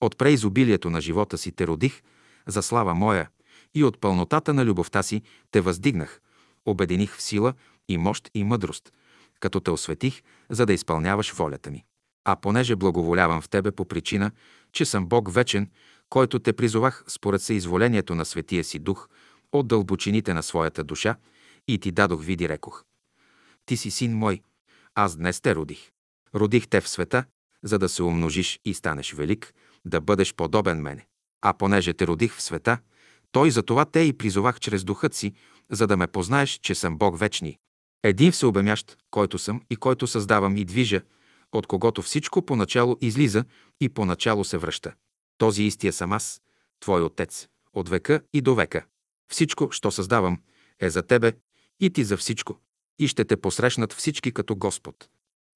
От 0.00 0.18
преизобилието 0.18 0.90
на 0.90 1.00
живота 1.00 1.38
си 1.38 1.52
те 1.52 1.66
родих, 1.66 2.02
за 2.46 2.62
слава 2.62 2.94
моя, 2.94 3.28
и 3.74 3.84
от 3.84 4.00
пълнотата 4.00 4.54
на 4.54 4.64
любовта 4.64 5.02
си 5.02 5.22
те 5.50 5.60
въздигнах, 5.60 6.20
обединих 6.66 7.16
в 7.16 7.22
сила 7.22 7.54
и 7.88 7.98
мощ 7.98 8.30
и 8.34 8.44
мъдрост, 8.44 8.92
като 9.40 9.60
те 9.60 9.70
осветих, 9.70 10.22
за 10.50 10.66
да 10.66 10.72
изпълняваш 10.72 11.32
волята 11.32 11.70
ми. 11.70 11.84
А 12.24 12.36
понеже 12.36 12.76
благоволявам 12.76 13.40
в 13.40 13.48
тебе 13.48 13.70
по 13.70 13.84
причина, 13.84 14.30
че 14.72 14.84
съм 14.84 15.06
Бог 15.06 15.32
вечен, 15.32 15.70
който 16.08 16.38
те 16.38 16.52
призовах 16.52 17.04
според 17.08 17.42
съизволението 17.42 18.14
на 18.14 18.24
Светия 18.24 18.64
си 18.64 18.78
Дух 18.78 19.08
от 19.52 19.68
дълбочините 19.68 20.34
на 20.34 20.42
своята 20.42 20.84
душа 20.84 21.16
и 21.68 21.78
ти 21.78 21.92
дадох 21.92 22.24
види 22.24 22.48
рекох. 22.48 22.84
Ти 23.66 23.76
си 23.76 23.90
син 23.90 24.16
мой, 24.16 24.40
аз 24.94 25.16
днес 25.16 25.40
те 25.40 25.54
родих. 25.54 25.90
Родих 26.34 26.68
те 26.68 26.80
в 26.80 26.88
света, 26.88 27.24
за 27.62 27.78
да 27.78 27.88
се 27.88 28.02
умножиш 28.02 28.60
и 28.64 28.74
станеш 28.74 29.12
велик, 29.12 29.54
да 29.84 30.00
бъдеш 30.00 30.34
подобен 30.34 30.80
мене. 30.80 31.06
А 31.42 31.52
понеже 31.52 31.94
те 31.94 32.06
родих 32.06 32.36
в 32.36 32.42
света, 32.42 32.78
той 33.32 33.50
за 33.50 33.62
това 33.62 33.84
те 33.84 34.00
и 34.00 34.12
призовах 34.12 34.60
чрез 34.60 34.84
духът 34.84 35.14
си, 35.14 35.32
за 35.70 35.86
да 35.86 35.96
ме 35.96 36.06
познаеш, 36.06 36.50
че 36.62 36.74
съм 36.74 36.98
Бог 36.98 37.18
вечни. 37.18 37.58
Един 38.02 38.32
всеобемящ, 38.32 38.96
който 39.10 39.38
съм 39.38 39.62
и 39.70 39.76
който 39.76 40.06
създавам 40.06 40.56
и 40.56 40.64
движа, 40.64 41.02
от 41.52 41.66
когото 41.66 42.02
всичко 42.02 42.42
поначало 42.42 42.96
излиза 43.00 43.44
и 43.80 43.88
поначало 43.88 44.44
се 44.44 44.58
връща. 44.58 44.94
Този 45.38 45.62
истия 45.62 45.92
съм 45.92 46.12
аз, 46.12 46.40
Твой 46.80 47.02
Отец, 47.02 47.48
от 47.72 47.88
века 47.88 48.20
и 48.32 48.40
до 48.40 48.54
века. 48.54 48.84
Всичко, 49.30 49.70
що 49.70 49.90
създавам, 49.90 50.38
е 50.80 50.90
за 50.90 51.02
Тебе 51.02 51.32
и 51.80 51.90
Ти 51.90 52.04
за 52.04 52.16
всичко. 52.16 52.58
И 52.98 53.08
ще 53.08 53.24
те 53.24 53.36
посрещнат 53.36 53.92
всички 53.92 54.32
като 54.32 54.56
Господ. 54.56 55.08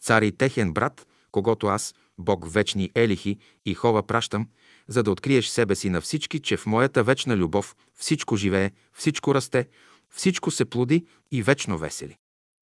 Цар 0.03 0.23
и 0.23 0.33
техен 0.33 0.73
брат, 0.73 1.07
когато 1.33 1.67
аз, 1.67 1.95
Бог 2.19 2.53
вечни 2.53 2.91
Елихи 2.95 3.39
и 3.67 3.75
Хова 3.75 4.07
пращам, 4.07 4.49
за 4.89 5.03
да 5.03 5.11
откриеш 5.11 5.47
себе 5.47 5.75
си 5.75 5.91
на 5.91 6.01
всички, 6.01 6.41
че 6.41 6.57
в 6.57 6.67
моята 6.67 7.05
вечна 7.05 7.37
любов 7.37 7.77
всичко 7.95 8.37
живее, 8.37 8.71
всичко 8.93 9.35
расте, 9.35 9.69
всичко 10.11 10.51
се 10.51 10.65
плоди 10.65 11.07
и 11.31 11.43
вечно 11.43 11.79
весели. 11.79 12.17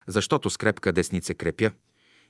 Защото 0.06 0.50
с 0.50 0.56
крепка 0.56 0.92
десница 0.92 1.34
крепя, 1.34 1.70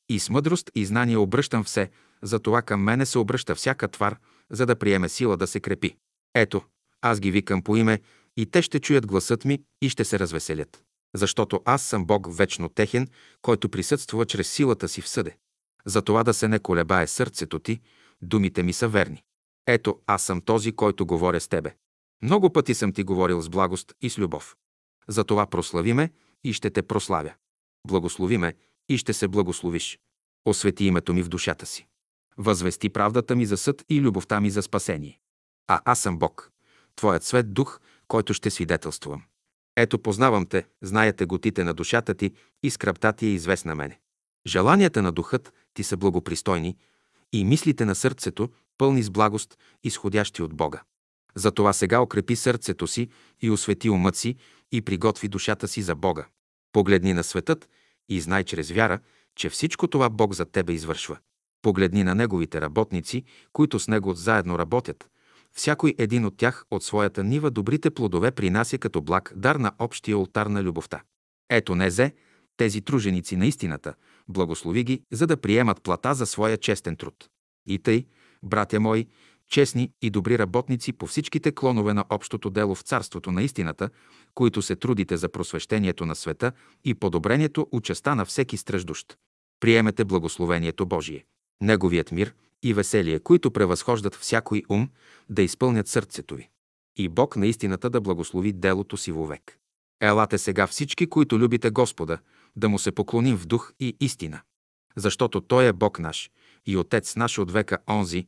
и 0.09 0.19
с 0.19 0.31
мъдрост 0.31 0.71
и 0.75 0.87
знание 0.87 1.17
обръщам 1.17 1.65
все, 1.65 1.91
затова 2.23 2.63
към 2.63 2.83
мене 2.83 3.07
се 3.07 3.19
обръща 3.19 3.55
всяка 3.55 3.89
твар, 3.89 4.17
за 4.51 4.67
да 4.67 4.77
приеме 4.77 5.09
сила 5.09 5.37
да 5.37 5.47
се 5.47 5.61
крепи. 5.61 5.97
Ето, 6.35 6.63
аз 7.03 7.21
ги 7.21 7.31
викам 7.31 7.63
по 7.63 7.77
име 7.77 8.01
и 8.37 8.47
те 8.47 8.63
ще 8.63 8.81
чуят 8.81 9.07
гласът 9.07 9.45
ми 9.45 9.63
и 9.83 9.89
ще 9.89 10.05
се 10.05 10.19
развеселят. 10.19 10.83
Защото 11.15 11.61
аз 11.65 11.83
съм 11.83 12.05
Бог 12.05 12.37
вечно 12.37 12.69
техен, 12.69 13.09
който 13.43 13.69
присъства 13.69 14.27
чрез 14.27 14.53
силата 14.53 14.89
си 14.89 15.01
в 15.01 15.09
съде. 15.09 15.37
Затова 15.85 16.25
да 16.25 16.35
се 16.35 16.49
не 16.49 16.59
колебае 16.59 17.07
сърцето 17.07 17.59
ти, 17.59 17.81
думите 18.23 18.63
ми 18.63 18.73
са 18.73 18.89
верни. 18.89 19.23
Ето, 19.67 20.01
аз 20.07 20.23
съм 20.23 20.41
този, 20.41 20.73
който 20.73 21.07
говоря 21.07 21.41
с 21.41 21.49
тебе. 21.49 21.75
Много 22.23 22.53
пъти 22.53 22.75
съм 22.75 22.93
ти 22.93 23.03
говорил 23.03 23.41
с 23.41 23.49
благост 23.49 23.95
и 24.01 24.11
с 24.11 24.19
любов. 24.19 24.57
Затова 25.09 25.47
прослави 25.47 25.93
ме 25.93 26.11
и 26.45 26.53
ще 26.53 26.71
те 26.71 26.83
прославя. 26.83 27.35
Благослови 27.87 28.39
ме 28.39 28.55
и 28.89 28.99
ще 28.99 29.13
се 29.13 29.29
благословиш. 29.29 29.99
Освети 30.45 30.85
името 30.85 31.15
ми 31.15 31.23
в 31.23 31.29
душата 31.29 31.67
си. 31.67 31.87
Възвести 32.37 32.89
правдата 32.89 33.37
ми 33.37 33.47
за 33.47 33.57
съд 33.57 33.85
и 33.89 34.01
любовта 34.01 34.41
ми 34.41 34.51
за 34.51 34.63
спасение. 34.63 35.21
А 35.67 35.81
аз 35.85 36.01
съм 36.01 36.19
Бог, 36.19 36.51
Твоят 36.97 37.25
свет 37.25 37.55
дух, 37.55 37.81
който 38.09 38.35
ще 38.35 38.51
свидетелствам. 38.51 39.23
Ето 39.81 39.99
познавам 39.99 40.47
те, 40.47 40.67
знаете 40.83 41.25
готите 41.25 41.65
на 41.65 41.75
душата 41.75 42.15
ти 42.15 42.33
и 42.63 42.71
скръпта 42.71 43.13
ти 43.13 43.27
е 43.27 43.31
известна 43.31 43.75
мене. 43.75 44.01
Желанията 44.47 45.03
на 45.03 45.13
духът 45.13 45.53
ти 45.75 45.83
са 45.83 45.97
благопристойни 45.97 46.77
и 47.33 47.45
мислите 47.45 47.85
на 47.85 47.95
сърцето 47.95 48.49
пълни 48.79 49.03
с 49.03 49.11
благост, 49.11 49.59
изходящи 49.85 50.43
от 50.43 50.55
Бога. 50.55 50.83
Затова 51.35 51.73
сега 51.73 52.01
укрепи 52.01 52.37
сърцето 52.37 52.87
си 52.87 53.09
и 53.43 53.51
освети 53.51 53.91
умът 53.91 54.17
си 54.17 54.37
и 54.73 54.83
приготви 54.83 55.29
душата 55.29 55.69
си 55.69 55.83
за 55.83 55.95
Бога. 55.95 56.27
Погледни 56.73 57.13
на 57.13 57.25
светът 57.25 57.69
и 58.09 58.21
знай 58.21 58.45
чрез 58.45 58.71
вяра, 58.71 58.99
че 59.37 59.49
всичко 59.49 59.89
това 59.89 60.11
Бог 60.11 60.35
за 60.35 60.45
тебе 60.45 60.73
извършва. 60.73 61.19
Погледни 61.63 62.05
на 62.05 62.15
неговите 62.15 62.61
работници, 62.61 63.25
които 63.53 63.79
с 63.79 63.89
него 63.89 64.15
заедно 64.15 64.59
работят. 64.59 65.09
Всякой 65.55 65.95
един 65.99 66.25
от 66.25 66.37
тях 66.37 66.65
от 66.71 66.83
своята 66.83 67.25
нива 67.25 67.51
добрите 67.51 67.91
плодове 67.91 68.31
принася 68.31 68.79
като 68.79 69.03
благ 69.03 69.33
дар 69.37 69.57
на 69.57 69.73
общия 69.79 70.19
ултар 70.19 70.47
на 70.47 70.63
любовта. 70.63 71.03
Ето 71.51 71.75
Незе, 71.75 72.15
тези 72.57 72.81
труженици 72.81 73.37
на 73.37 73.47
истината, 73.47 73.95
благослови 74.29 74.85
ги, 74.85 75.03
за 75.13 75.27
да 75.27 75.37
приемат 75.37 75.83
плата 75.83 76.15
за 76.15 76.27
своя 76.27 76.57
честен 76.57 76.97
труд. 76.97 77.29
И 77.67 77.79
тъй, 77.79 78.07
братя 78.43 78.81
мои, 78.81 79.07
честни 79.51 79.93
и 80.03 80.11
добри 80.11 80.39
работници 80.39 80.93
по 80.93 81.07
всичките 81.07 81.53
клонове 81.53 81.95
на 81.95 82.05
общото 82.11 82.51
дело 82.51 82.75
в 82.75 82.83
Царството 82.83 83.33
на 83.33 83.43
истината, 83.43 83.91
които 84.35 84.63
се 84.63 84.77
трудите 84.77 85.17
за 85.17 85.29
просвещението 85.29 86.07
на 86.07 86.15
света 86.15 86.53
и 86.85 86.95
подобрението 86.95 87.67
участа 87.73 88.15
на 88.15 88.25
всеки 88.25 88.57
страждущ. 88.57 89.17
Приемете 89.61 90.05
благословението 90.05 90.87
Божие. 90.87 91.25
Неговият 91.61 92.13
мир 92.13 92.35
и 92.63 92.75
веселие, 92.75 93.19
които 93.19 93.51
превъзхождат 93.51 94.15
всякой 94.15 94.63
ум, 94.69 94.89
да 95.29 95.43
изпълнят 95.43 95.89
сърцето 95.89 96.35
ви. 96.37 96.49
И 96.97 97.09
Бог 97.09 97.37
на 97.37 97.47
истината 97.47 97.91
да 97.91 98.01
благослови 98.01 98.53
делото 98.53 98.97
си 98.97 99.13
вовек. 99.13 99.59
Елате 100.01 100.39
сега 100.39 100.67
всички, 100.67 101.07
които 101.07 101.39
любите 101.39 101.71
Господа, 101.71 102.19
да 102.57 102.69
му 102.69 102.79
се 102.79 102.93
поклоним 102.93 103.37
в 103.37 103.47
дух 103.47 103.73
и 103.81 103.97
истина. 104.01 104.41
Защото 104.97 105.41
Той 105.41 105.67
е 105.67 105.73
Бог 105.73 105.99
наш 105.99 106.31
и 106.67 106.77
Отец 106.77 107.17
наш 107.17 107.39
от 107.39 107.51
века 107.51 107.79
онзи, 107.89 108.27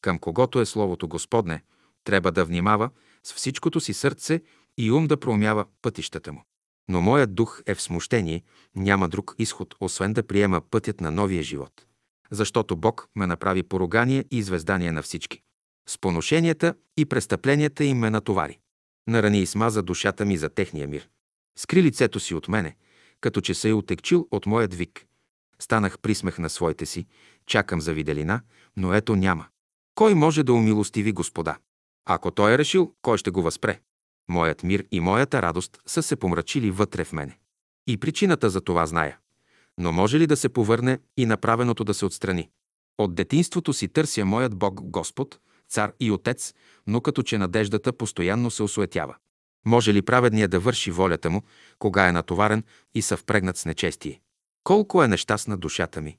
към 0.00 0.18
когото 0.18 0.60
е 0.60 0.66
Словото 0.66 1.08
Господне, 1.08 1.62
трябва 2.04 2.32
да 2.32 2.44
внимава 2.44 2.90
с 3.22 3.34
всичкото 3.34 3.80
си 3.80 3.92
сърце 3.92 4.42
и 4.78 4.92
ум 4.92 5.06
да 5.06 5.20
проумява 5.20 5.64
пътищата 5.82 6.32
му. 6.32 6.44
Но 6.88 7.00
моят 7.00 7.34
дух 7.34 7.62
е 7.66 7.74
в 7.74 7.82
смущение, 7.82 8.42
няма 8.76 9.08
друг 9.08 9.34
изход, 9.38 9.74
освен 9.80 10.12
да 10.12 10.22
приема 10.22 10.60
пътят 10.60 11.00
на 11.00 11.10
новия 11.10 11.42
живот. 11.42 11.86
Защото 12.30 12.76
Бог 12.76 13.08
ме 13.16 13.26
направи 13.26 13.62
поругание 13.62 14.24
и 14.30 14.42
звездание 14.42 14.92
на 14.92 15.02
всички. 15.02 15.40
С 15.88 15.98
поношенията 15.98 16.74
и 16.96 17.04
престъпленията 17.04 17.84
им 17.84 17.98
ме 17.98 18.10
натовари. 18.10 18.58
Нарани 19.06 19.40
и 19.42 19.46
смаза 19.46 19.82
душата 19.82 20.24
ми 20.24 20.36
за 20.36 20.48
техния 20.48 20.88
мир. 20.88 21.08
Скри 21.58 21.82
лицето 21.82 22.20
си 22.20 22.34
от 22.34 22.48
мене, 22.48 22.76
като 23.20 23.40
че 23.40 23.54
се 23.54 23.68
е 23.68 23.72
отекчил 23.72 24.28
от 24.30 24.46
моят 24.46 24.74
вик. 24.74 25.06
Станах 25.60 25.98
присмех 25.98 26.38
на 26.38 26.50
своите 26.50 26.86
си, 26.86 27.06
чакам 27.46 27.80
за 27.80 27.94
виделина, 27.94 28.40
но 28.76 28.94
ето 28.94 29.16
няма. 29.16 29.46
Кой 29.94 30.14
може 30.14 30.42
да 30.42 30.52
умилостиви 30.52 31.12
Господа? 31.12 31.56
Ако 32.04 32.30
Той 32.30 32.52
е 32.52 32.58
решил, 32.58 32.94
кой 33.02 33.18
ще 33.18 33.30
го 33.30 33.42
възпре? 33.42 33.80
Моят 34.28 34.62
мир 34.62 34.86
и 34.90 35.00
моята 35.00 35.42
радост 35.42 35.78
са 35.86 36.02
се 36.02 36.16
помрачили 36.16 36.70
вътре 36.70 37.04
в 37.04 37.12
мене. 37.12 37.38
И 37.86 37.96
причината 37.96 38.50
за 38.50 38.60
това 38.60 38.86
зная. 38.86 39.18
Но 39.78 39.92
може 39.92 40.18
ли 40.18 40.26
да 40.26 40.36
се 40.36 40.48
повърне 40.48 40.98
и 41.16 41.26
направеното 41.26 41.84
да 41.84 41.94
се 41.94 42.04
отстрани? 42.04 42.50
От 42.98 43.14
детинството 43.14 43.72
си 43.72 43.88
търся 43.88 44.24
моят 44.24 44.56
Бог 44.56 44.80
Господ, 44.80 45.38
цар 45.68 45.92
и 46.00 46.10
отец, 46.10 46.54
но 46.86 47.00
като 47.00 47.22
че 47.22 47.38
надеждата 47.38 47.92
постоянно 47.92 48.50
се 48.50 48.62
осуетява. 48.62 49.16
Може 49.66 49.94
ли 49.94 50.02
праведният 50.02 50.50
да 50.50 50.60
върши 50.60 50.90
волята 50.90 51.30
му, 51.30 51.42
кога 51.78 52.08
е 52.08 52.12
натоварен 52.12 52.64
и 52.94 53.02
съвпрегнат 53.02 53.56
с 53.56 53.64
нечестие? 53.64 54.20
Колко 54.64 55.02
е 55.02 55.08
нещастна 55.08 55.56
душата 55.56 56.00
ми! 56.00 56.18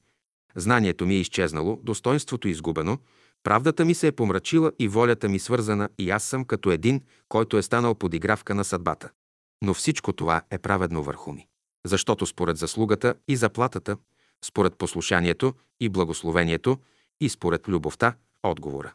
Знанието 0.56 1.06
ми 1.06 1.16
е 1.16 1.20
изчезнало, 1.20 1.80
достоинството 1.84 2.48
изгубено, 2.48 2.98
правдата 3.44 3.86
ми 3.86 3.94
се 3.94 4.08
е 4.08 4.12
помрачила 4.12 4.72
и 4.80 4.88
волята 4.88 5.30
ми 5.30 5.40
свързана 5.40 5.90
и 5.98 6.10
аз 6.10 6.24
съм 6.24 6.46
като 6.46 6.72
един, 6.72 7.02
който 7.30 7.58
е 7.58 7.62
станал 7.62 7.96
подигравка 7.96 8.56
на 8.56 8.64
съдбата. 8.64 9.10
Но 9.64 9.74
всичко 9.74 10.14
това 10.14 10.42
е 10.52 10.58
праведно 10.58 11.04
върху 11.04 11.32
ми. 11.32 11.48
Защото 11.86 12.26
според 12.26 12.58
заслугата 12.58 13.16
и 13.28 13.36
заплатата, 13.36 13.98
според 14.46 14.76
послушанието 14.76 15.54
и 15.80 15.90
благословението 15.90 16.78
и 17.22 17.30
според 17.30 17.68
любовта, 17.68 18.16
отговора. 18.44 18.94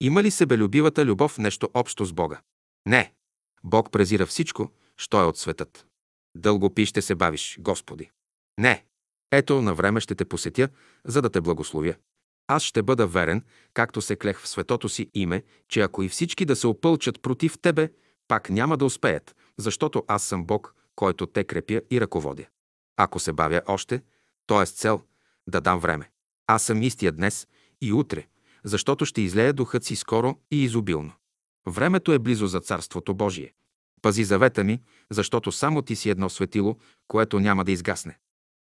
Има 0.00 0.22
ли 0.22 0.30
себелюбивата 0.30 1.04
любов 1.04 1.38
нещо 1.38 1.70
общо 1.74 2.04
с 2.04 2.12
Бога? 2.12 2.40
Не. 2.86 3.12
Бог 3.64 3.90
презира 3.90 4.26
всичко, 4.26 4.70
що 4.96 5.20
е 5.20 5.24
от 5.24 5.38
светът. 5.38 5.86
Дълго 6.36 6.74
пи 6.74 6.86
ще 6.86 7.02
се 7.02 7.14
бавиш, 7.14 7.56
Господи. 7.60 8.10
Не. 8.58 8.84
Ето, 9.32 9.62
на 9.62 9.74
време 9.74 10.00
ще 10.00 10.14
те 10.14 10.24
посетя, 10.24 10.68
за 11.04 11.22
да 11.22 11.30
те 11.30 11.40
благословя. 11.40 11.94
Аз 12.46 12.62
ще 12.62 12.82
бъда 12.82 13.06
верен, 13.06 13.44
както 13.74 14.02
се 14.02 14.16
клех 14.16 14.40
в 14.40 14.48
светото 14.48 14.88
си 14.88 15.10
име, 15.14 15.42
че 15.68 15.80
ако 15.80 16.02
и 16.02 16.08
всички 16.08 16.44
да 16.44 16.56
се 16.56 16.66
опълчат 16.66 17.22
против 17.22 17.58
тебе, 17.62 17.90
пак 18.28 18.50
няма 18.50 18.76
да 18.76 18.84
успеят, 18.84 19.36
защото 19.58 20.04
аз 20.08 20.22
съм 20.22 20.44
Бог, 20.44 20.74
който 20.96 21.26
те 21.26 21.44
крепя 21.44 21.80
и 21.90 22.00
ръководя. 22.00 22.46
Ако 22.96 23.18
се 23.18 23.32
бавя 23.32 23.62
още, 23.66 24.02
то 24.46 24.62
е 24.62 24.66
с 24.66 24.72
цел 24.72 25.02
да 25.48 25.60
дам 25.60 25.80
време. 25.80 26.10
Аз 26.46 26.62
съм 26.62 26.82
истия 26.82 27.12
днес 27.12 27.48
и 27.80 27.92
утре, 27.92 28.26
защото 28.64 29.06
ще 29.06 29.20
излея 29.20 29.52
духът 29.52 29.84
си 29.84 29.96
скоро 29.96 30.36
и 30.50 30.64
изобилно. 30.64 31.12
Времето 31.66 32.12
е 32.12 32.18
близо 32.18 32.46
за 32.46 32.60
Царството 32.60 33.14
Божие. 33.14 33.54
Пази 34.02 34.24
завета 34.24 34.64
ми, 34.64 34.82
защото 35.10 35.52
само 35.52 35.82
ти 35.82 35.96
си 35.96 36.10
едно 36.10 36.28
светило, 36.28 36.76
което 37.08 37.40
няма 37.40 37.64
да 37.64 37.72
изгасне. 37.72 38.18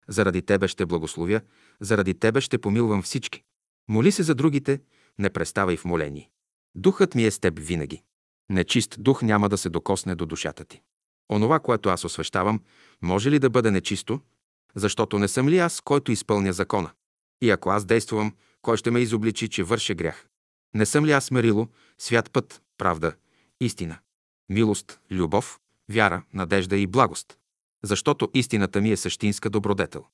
Заради 0.07 0.41
тебе 0.41 0.67
ще 0.67 0.85
благословя, 0.85 1.41
заради 1.81 2.13
тебе 2.13 2.41
ще 2.41 2.57
помилвам 2.57 3.01
всички. 3.01 3.43
Моли 3.89 4.11
се 4.11 4.23
за 4.23 4.35
другите, 4.35 4.81
не 5.19 5.29
преставай 5.29 5.77
в 5.77 5.85
моление. 5.85 6.29
Духът 6.75 7.15
ми 7.15 7.25
е 7.25 7.31
с 7.31 7.39
теб 7.39 7.59
винаги. 7.59 8.03
Нечист 8.49 8.95
дух 8.99 9.21
няма 9.21 9.49
да 9.49 9.57
се 9.57 9.69
докосне 9.69 10.15
до 10.15 10.25
душата 10.25 10.65
ти. 10.65 10.81
Онова, 11.31 11.59
което 11.59 11.89
аз 11.89 12.05
освещавам, 12.05 12.61
може 13.01 13.31
ли 13.31 13.39
да 13.39 13.49
бъде 13.49 13.71
нечисто? 13.71 14.19
Защото 14.75 15.19
не 15.19 15.27
съм 15.27 15.49
ли 15.49 15.57
аз, 15.57 15.81
който 15.81 16.11
изпълня 16.11 16.53
закона? 16.53 16.91
И 17.41 17.49
ако 17.49 17.69
аз 17.69 17.85
действувам, 17.85 18.33
кой 18.61 18.77
ще 18.77 18.91
ме 18.91 18.99
изобличи, 18.99 19.49
че 19.49 19.63
върша 19.63 19.95
грях? 19.95 20.27
Не 20.73 20.85
съм 20.85 21.05
ли 21.05 21.11
аз 21.11 21.31
мерило, 21.31 21.67
свят 21.97 22.31
път, 22.31 22.61
правда, 22.77 23.13
истина? 23.61 23.97
Милост, 24.49 24.99
любов, 25.11 25.59
вяра, 25.89 26.23
надежда 26.33 26.77
и 26.77 26.87
благост. 26.87 27.37
Защото 27.83 28.29
истината 28.33 28.81
ми 28.81 28.91
е 28.91 28.97
същинска 28.97 29.49
добродетел. 29.49 30.05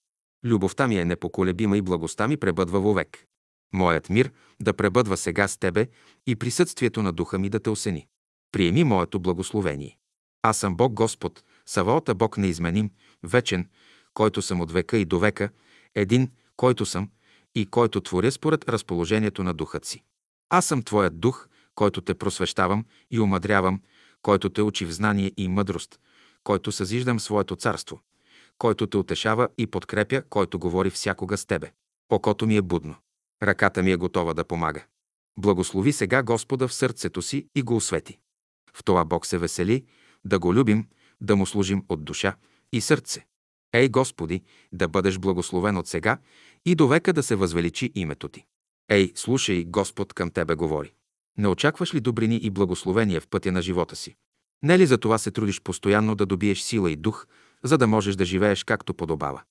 Любовта 0.45 0.87
ми 0.87 0.97
е 0.97 1.05
непоколебима 1.05 1.77
и 1.77 1.81
благостта 1.81 2.27
ми 2.27 2.37
пребъдва 2.37 2.79
вовек. 2.79 3.25
Моят 3.73 4.09
мир 4.09 4.31
да 4.61 4.73
пребъдва 4.73 5.17
сега 5.17 5.47
с 5.47 5.57
тебе 5.57 5.87
и 6.27 6.35
присъствието 6.35 7.03
на 7.03 7.13
духа 7.13 7.39
ми 7.39 7.49
да 7.49 7.59
те 7.59 7.69
осени. 7.69 8.07
Приеми 8.51 8.83
моето 8.83 9.19
благословение. 9.19 9.97
Аз 10.45 10.57
съм 10.57 10.75
Бог 10.75 10.93
Господ, 10.93 11.43
Саваота 11.65 12.15
Бог 12.15 12.37
неизменим, 12.37 12.91
вечен, 13.23 13.69
който 14.13 14.41
съм 14.41 14.61
от 14.61 14.71
века 14.71 14.97
и 14.97 15.05
до 15.05 15.19
века, 15.19 15.49
един, 15.95 16.31
който 16.55 16.85
съм 16.85 17.09
и 17.55 17.65
който 17.65 18.01
творя 18.01 18.31
според 18.31 18.69
разположението 18.69 19.43
на 19.43 19.53
духът 19.53 19.85
си. 19.85 20.03
Аз 20.49 20.65
съм 20.65 20.83
Твоят 20.83 21.19
дух, 21.19 21.47
който 21.75 22.01
те 22.01 22.13
просвещавам 22.13 22.85
и 23.11 23.19
умадрявам, 23.19 23.81
който 24.21 24.49
те 24.49 24.61
учи 24.61 24.85
в 24.85 24.91
знание 24.91 25.31
и 25.37 25.47
мъдрост, 25.47 25.99
който 26.43 26.71
съзиждам 26.71 27.19
своето 27.19 27.55
царство, 27.55 27.99
който 28.57 28.87
те 28.87 28.97
утешава 28.97 29.47
и 29.57 29.67
подкрепя, 29.67 30.21
който 30.29 30.59
говори 30.59 30.89
всякога 30.89 31.37
с 31.37 31.45
тебе. 31.45 31.71
Окото 32.09 32.47
ми 32.47 32.57
е 32.57 32.61
будно. 32.61 32.95
Ръката 33.43 33.83
ми 33.83 33.91
е 33.91 33.97
готова 33.97 34.33
да 34.33 34.43
помага. 34.43 34.85
Благослови 35.39 35.93
сега 35.93 36.23
Господа 36.23 36.67
в 36.67 36.73
сърцето 36.73 37.21
си 37.21 37.47
и 37.55 37.61
го 37.61 37.75
освети. 37.75 38.19
В 38.73 38.83
това 38.83 39.05
Бог 39.05 39.25
се 39.25 39.37
весели, 39.37 39.85
да 40.25 40.39
го 40.39 40.53
любим, 40.53 40.87
да 41.21 41.35
му 41.35 41.45
служим 41.45 41.83
от 41.89 42.05
душа 42.05 42.35
и 42.73 42.81
сърце. 42.81 43.25
Ей, 43.73 43.89
Господи, 43.89 44.41
да 44.71 44.87
бъдеш 44.87 45.17
благословен 45.17 45.77
от 45.77 45.87
сега 45.87 46.17
и 46.65 46.75
до 46.75 46.87
века 46.87 47.13
да 47.13 47.23
се 47.23 47.35
възвеличи 47.35 47.91
името 47.95 48.29
Ти. 48.29 48.45
Ей, 48.89 49.11
слушай, 49.15 49.63
Господ 49.63 50.13
към 50.13 50.31
Тебе 50.31 50.55
говори. 50.55 50.93
Не 51.37 51.47
очакваш 51.47 51.93
ли 51.93 51.99
добрини 51.99 52.35
и 52.35 52.49
благословения 52.49 53.21
в 53.21 53.27
пътя 53.27 53.51
на 53.51 53.61
живота 53.61 53.95
си? 53.95 54.15
Не 54.63 54.79
ли 54.79 54.85
за 54.85 54.97
това 54.97 55.17
се 55.17 55.31
трудиш 55.31 55.61
постоянно 55.61 56.15
да 56.15 56.25
добиеш 56.25 56.61
сила 56.61 56.91
и 56.91 56.95
дух, 56.95 57.27
за 57.63 57.77
да 57.77 57.87
можеш 57.87 58.15
да 58.15 58.25
живееш 58.25 58.63
както 58.63 58.93
подобава? 58.93 59.41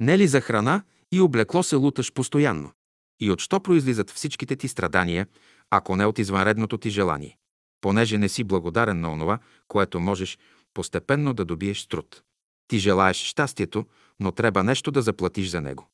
Не 0.00 0.18
ли 0.18 0.26
за 0.26 0.40
храна 0.40 0.82
и 1.12 1.20
облекло 1.20 1.62
се 1.62 1.76
луташ 1.76 2.12
постоянно? 2.12 2.72
И 3.20 3.30
от 3.30 3.40
що 3.40 3.60
произлизат 3.60 4.10
всичките 4.10 4.56
ти 4.56 4.68
страдания, 4.68 5.26
ако 5.70 5.96
не 5.96 6.06
от 6.06 6.18
извънредното 6.18 6.78
ти 6.78 6.90
желание? 6.90 7.36
Понеже 7.80 8.18
не 8.18 8.28
си 8.28 8.44
благодарен 8.44 9.00
на 9.00 9.12
онова, 9.12 9.38
което 9.68 10.00
можеш 10.00 10.38
постепенно 10.74 11.34
да 11.34 11.44
добиеш 11.44 11.86
труд. 11.86 12.22
Ти 12.68 12.78
желаеш 12.78 13.16
щастието, 13.16 13.86
но 14.20 14.32
трябва 14.32 14.64
нещо 14.64 14.90
да 14.90 15.02
заплатиш 15.02 15.48
за 15.48 15.60
него. 15.60 15.88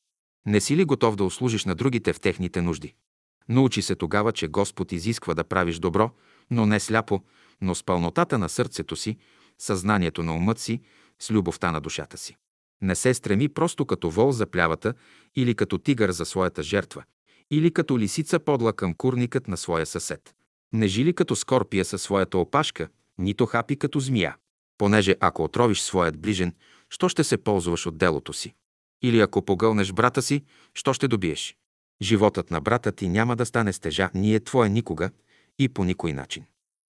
Не 0.45 0.61
си 0.61 0.77
ли 0.77 0.85
готов 0.85 1.15
да 1.15 1.23
услужиш 1.23 1.65
на 1.65 1.75
другите 1.75 2.13
в 2.13 2.19
техните 2.19 2.61
нужди? 2.61 2.93
Научи 3.49 3.81
се 3.81 3.95
тогава, 3.95 4.31
че 4.31 4.47
Господ 4.47 4.91
изисква 4.91 5.33
да 5.33 5.43
правиш 5.43 5.79
добро, 5.79 6.11
но 6.51 6.65
не 6.65 6.79
сляпо, 6.79 7.21
но 7.61 7.75
с 7.75 7.83
пълнотата 7.83 8.37
на 8.37 8.49
сърцето 8.49 8.95
си, 8.95 9.17
съзнанието 9.59 10.23
на 10.23 10.35
умът 10.35 10.59
си, 10.59 10.81
с 11.19 11.31
любовта 11.31 11.71
на 11.71 11.81
душата 11.81 12.17
си. 12.17 12.35
Не 12.81 12.95
се 12.95 13.13
стреми 13.13 13.49
просто 13.49 13.85
като 13.85 14.09
вол 14.09 14.31
за 14.31 14.45
плявата 14.45 14.93
или 15.35 15.55
като 15.55 15.77
тигър 15.77 16.11
за 16.11 16.25
своята 16.25 16.63
жертва, 16.63 17.03
или 17.51 17.73
като 17.73 17.99
лисица 17.99 18.39
подла 18.39 18.73
към 18.73 18.93
курникът 18.93 19.47
на 19.47 19.57
своя 19.57 19.85
съсед. 19.85 20.34
Не 20.73 20.87
жили 20.87 21.13
като 21.13 21.35
скорпия 21.35 21.85
със 21.85 22.01
своята 22.01 22.37
опашка, 22.37 22.87
нито 23.17 23.45
хапи 23.45 23.75
като 23.75 23.99
змия. 23.99 24.35
Понеже 24.77 25.15
ако 25.19 25.43
отровиш 25.43 25.81
своят 25.81 26.19
ближен, 26.19 26.53
що 26.89 27.09
ще 27.09 27.23
се 27.23 27.37
ползваш 27.37 27.85
от 27.85 27.97
делото 27.97 28.33
си? 28.33 28.53
Или 29.03 29.19
ако 29.19 29.45
погълнеш 29.45 29.93
брата 29.93 30.21
си, 30.21 30.43
що 30.73 30.93
ще 30.93 31.07
добиеш? 31.07 31.55
Животът 32.01 32.51
на 32.51 32.61
брата 32.61 32.91
ти 32.91 33.07
няма 33.07 33.35
да 33.35 33.45
стане 33.45 33.73
стежа, 33.73 34.09
ние 34.13 34.39
твоя 34.39 34.69
никога 34.69 35.09
и 35.59 35.69
по 35.69 35.83
никой 35.83 36.13
начин. 36.13 36.45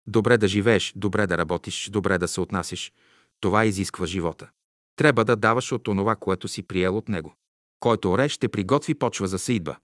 Добре 0.07 0.37
да 0.37 0.47
живееш, 0.47 0.93
добре 0.95 1.27
да 1.27 1.37
работиш, 1.37 1.89
добре 1.89 2.17
да 2.17 2.27
се 2.27 2.41
отнасиш. 2.41 2.93
Това 3.39 3.65
изисква 3.65 4.05
живота. 4.05 4.49
Трябва 4.95 5.25
да 5.25 5.35
даваш 5.35 5.71
от 5.71 5.87
онова, 5.87 6.15
което 6.15 6.47
си 6.47 6.63
приел 6.63 6.97
от 6.97 7.09
него. 7.09 7.35
Който 7.79 8.11
оре, 8.11 8.29
ще 8.29 8.47
приготви 8.47 8.95
почва 8.95 9.27
за 9.27 9.39
съидба, 9.39 9.75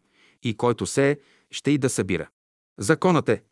и 0.43 0.53
който 0.53 0.85
сее, 0.85 1.17
ще 1.51 1.71
и 1.71 1.77
да 1.77 1.89
събира. 1.89 2.29
Законът 2.79 3.29
е, 3.29 3.43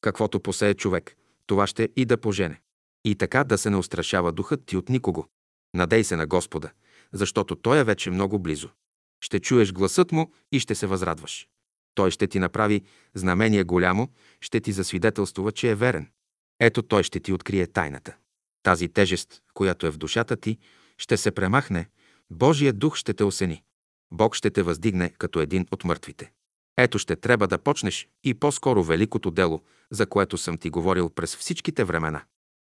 каквото 0.00 0.40
посее 0.40 0.74
човек, 0.74 1.16
това 1.46 1.66
ще 1.66 1.88
и 1.96 2.04
да 2.04 2.16
пожене. 2.20 2.60
И 3.04 3.14
така 3.14 3.44
да 3.44 3.58
се 3.58 3.70
не 3.70 3.76
устрашава 3.76 4.32
духът 4.32 4.66
ти 4.66 4.76
от 4.76 4.88
никого. 4.88 5.26
Надей 5.74 6.04
се 6.04 6.16
на 6.16 6.26
Господа, 6.26 6.70
защото 7.12 7.56
Той 7.56 7.78
е 7.78 7.84
вече 7.84 8.10
много 8.10 8.38
близо. 8.38 8.70
Ще 9.20 9.40
чуеш 9.40 9.72
гласът 9.72 10.12
му 10.12 10.32
и 10.52 10.60
ще 10.60 10.74
се 10.74 10.86
възрадваш. 10.86 11.48
Той 11.94 12.10
ще 12.10 12.26
ти 12.26 12.38
направи 12.38 12.82
знамение 13.14 13.64
голямо, 13.64 14.08
ще 14.40 14.60
ти 14.60 14.72
засвидетелствува, 14.72 15.52
че 15.52 15.70
е 15.70 15.74
верен. 15.74 16.10
Ето 16.60 16.82
той 16.82 17.02
ще 17.02 17.20
ти 17.20 17.32
открие 17.32 17.66
тайната. 17.66 18.16
Тази 18.62 18.88
тежест, 18.88 19.42
която 19.54 19.86
е 19.86 19.90
в 19.90 19.98
душата 19.98 20.36
ти, 20.36 20.58
ще 20.98 21.16
се 21.16 21.30
премахне, 21.30 21.88
Божият 22.30 22.78
дух 22.78 22.96
ще 22.96 23.14
те 23.14 23.24
осени. 23.24 23.62
Бог 24.12 24.34
ще 24.34 24.50
те 24.50 24.62
въздигне 24.62 25.10
като 25.18 25.40
един 25.40 25.66
от 25.70 25.84
мъртвите. 25.84 26.32
Ето 26.80 26.98
ще 26.98 27.16
трябва 27.16 27.48
да 27.48 27.58
почнеш 27.58 28.08
и 28.24 28.34
по-скоро 28.34 28.82
великото 28.82 29.30
дело, 29.30 29.62
за 29.90 30.06
което 30.06 30.38
съм 30.38 30.58
ти 30.58 30.70
говорил 30.70 31.10
през 31.10 31.36
всичките 31.36 31.84
времена. 31.84 32.24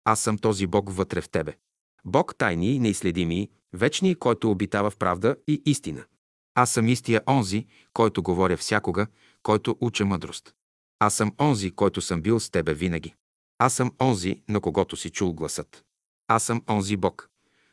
Аз 0.05 0.19
съм 0.19 0.37
този 0.37 0.67
Бог 0.67 0.93
вътре 0.93 1.21
в 1.21 1.29
тебе. 1.29 1.57
Бог 2.05 2.35
тайни, 2.37 2.79
неизследими, 2.79 3.49
вечни, 3.73 4.15
който 4.15 4.51
обитава 4.51 4.89
в 4.89 4.97
правда 4.97 5.35
и 5.47 5.61
истина. 5.65 6.05
Аз 6.55 6.71
съм 6.71 6.87
истия 6.87 7.21
онзи, 7.27 7.65
който 7.93 8.23
говоря 8.23 8.57
всякога, 8.57 9.07
който 9.43 9.77
уча 9.81 10.05
мъдрост. 10.05 10.53
Аз 10.99 11.13
съм 11.13 11.31
онзи, 11.41 11.71
който 11.71 12.01
съм 12.01 12.21
бил 12.21 12.39
с 12.39 12.49
тебе 12.49 12.73
винаги. 12.73 13.15
Аз 13.59 13.73
съм 13.73 13.91
онзи, 14.01 14.41
на 14.49 14.61
когото 14.61 14.95
си 14.95 15.09
чул 15.09 15.33
гласът. 15.33 15.83
Аз 16.27 16.43
съм 16.43 16.61
онзи 16.69 16.97
Бог. 16.97 17.29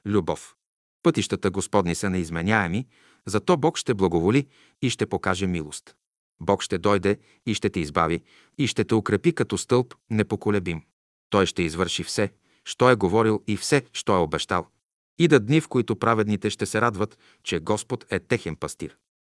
Любов. 0.07 0.57
Пътищата 1.03 1.51
Господни 1.51 1.95
са 1.95 2.11
неизменяеми, 2.11 2.87
зато 3.26 3.57
Бог 3.57 3.78
ще 3.78 3.95
благоволи 3.95 4.47
и 4.82 4.91
ще 4.91 5.07
покаже 5.07 5.47
милост. 5.47 5.97
Бог 6.41 6.62
ще 6.62 6.78
дойде 6.78 7.18
и 7.47 7.55
ще 7.55 7.70
те 7.70 7.80
избави 7.80 8.22
и 8.59 8.66
ще 8.66 8.84
те 8.84 8.95
укрепи 8.95 9.32
като 9.32 9.59
стълб 9.59 9.95
непоколебим. 10.11 10.82
Той 11.30 11.47
ще 11.47 11.62
извърши 11.62 12.05
все, 12.05 12.32
що 12.64 12.91
е 12.91 12.97
говорил 12.97 13.43
и 13.47 13.57
все, 13.57 13.82
що 13.93 14.16
е 14.16 14.18
обещал. 14.18 14.66
да 15.28 15.41
дни, 15.41 15.61
в 15.61 15.68
които 15.68 15.97
праведните 15.97 16.51
ще 16.51 16.66
се 16.66 16.80
радват, 16.80 17.18
че 17.45 17.61
Господ 17.61 18.05
е 18.11 18.20
техен 18.20 18.57
пастир. 18.57 18.97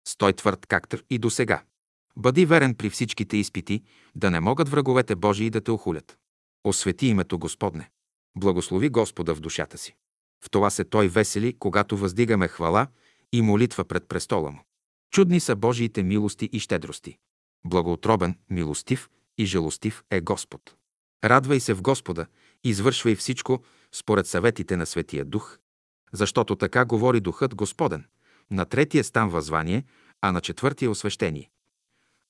Стой 0.08 0.32
твърд 0.32 0.66
както 0.66 0.98
и 1.10 1.18
до 1.18 1.30
сега. 1.30 1.62
Бъди 2.16 2.46
верен 2.46 2.74
при 2.74 2.90
всичките 2.90 3.36
изпити, 3.36 3.82
да 4.14 4.30
не 4.30 4.40
могат 4.40 4.68
враговете 4.68 5.16
Божии 5.16 5.50
да 5.50 5.60
те 5.60 5.70
охулят. 5.70 6.18
Освети 6.64 7.06
името 7.06 7.38
Господне. 7.38 7.90
Благослови 8.36 8.88
Господа 8.88 9.34
в 9.34 9.40
душата 9.40 9.78
си. 9.78 9.94
В 10.44 10.50
това 10.50 10.70
се 10.70 10.84
Той 10.84 11.08
весели, 11.08 11.58
когато 11.58 11.96
въздигаме 11.96 12.48
хвала 12.48 12.86
и 13.32 13.42
молитва 13.42 13.84
пред 13.84 14.08
престола 14.08 14.50
му. 14.50 14.60
Чудни 15.10 15.40
са 15.40 15.56
Божиите 15.56 16.02
милости 16.02 16.48
и 16.52 16.60
щедрости. 16.60 17.18
Благоутробен, 17.64 18.38
милостив 18.50 19.08
и 19.38 19.46
жалостив 19.46 20.02
е 20.10 20.20
Господ. 20.20 20.74
Радвай 21.24 21.60
се 21.60 21.74
в 21.74 21.82
Господа, 21.82 22.26
извършвай 22.64 23.14
всичко 23.14 23.62
според 23.92 24.26
съветите 24.26 24.76
на 24.76 24.86
Светия 24.86 25.24
Дух, 25.24 25.58
защото 26.12 26.56
така 26.56 26.84
говори 26.84 27.20
Духът 27.20 27.54
Господен. 27.54 28.04
На 28.50 28.64
третия 28.64 29.04
стан 29.04 29.28
възвание, 29.28 29.84
а 30.20 30.32
на 30.32 30.40
четвъртия 30.40 30.90
освещение. 30.90 31.50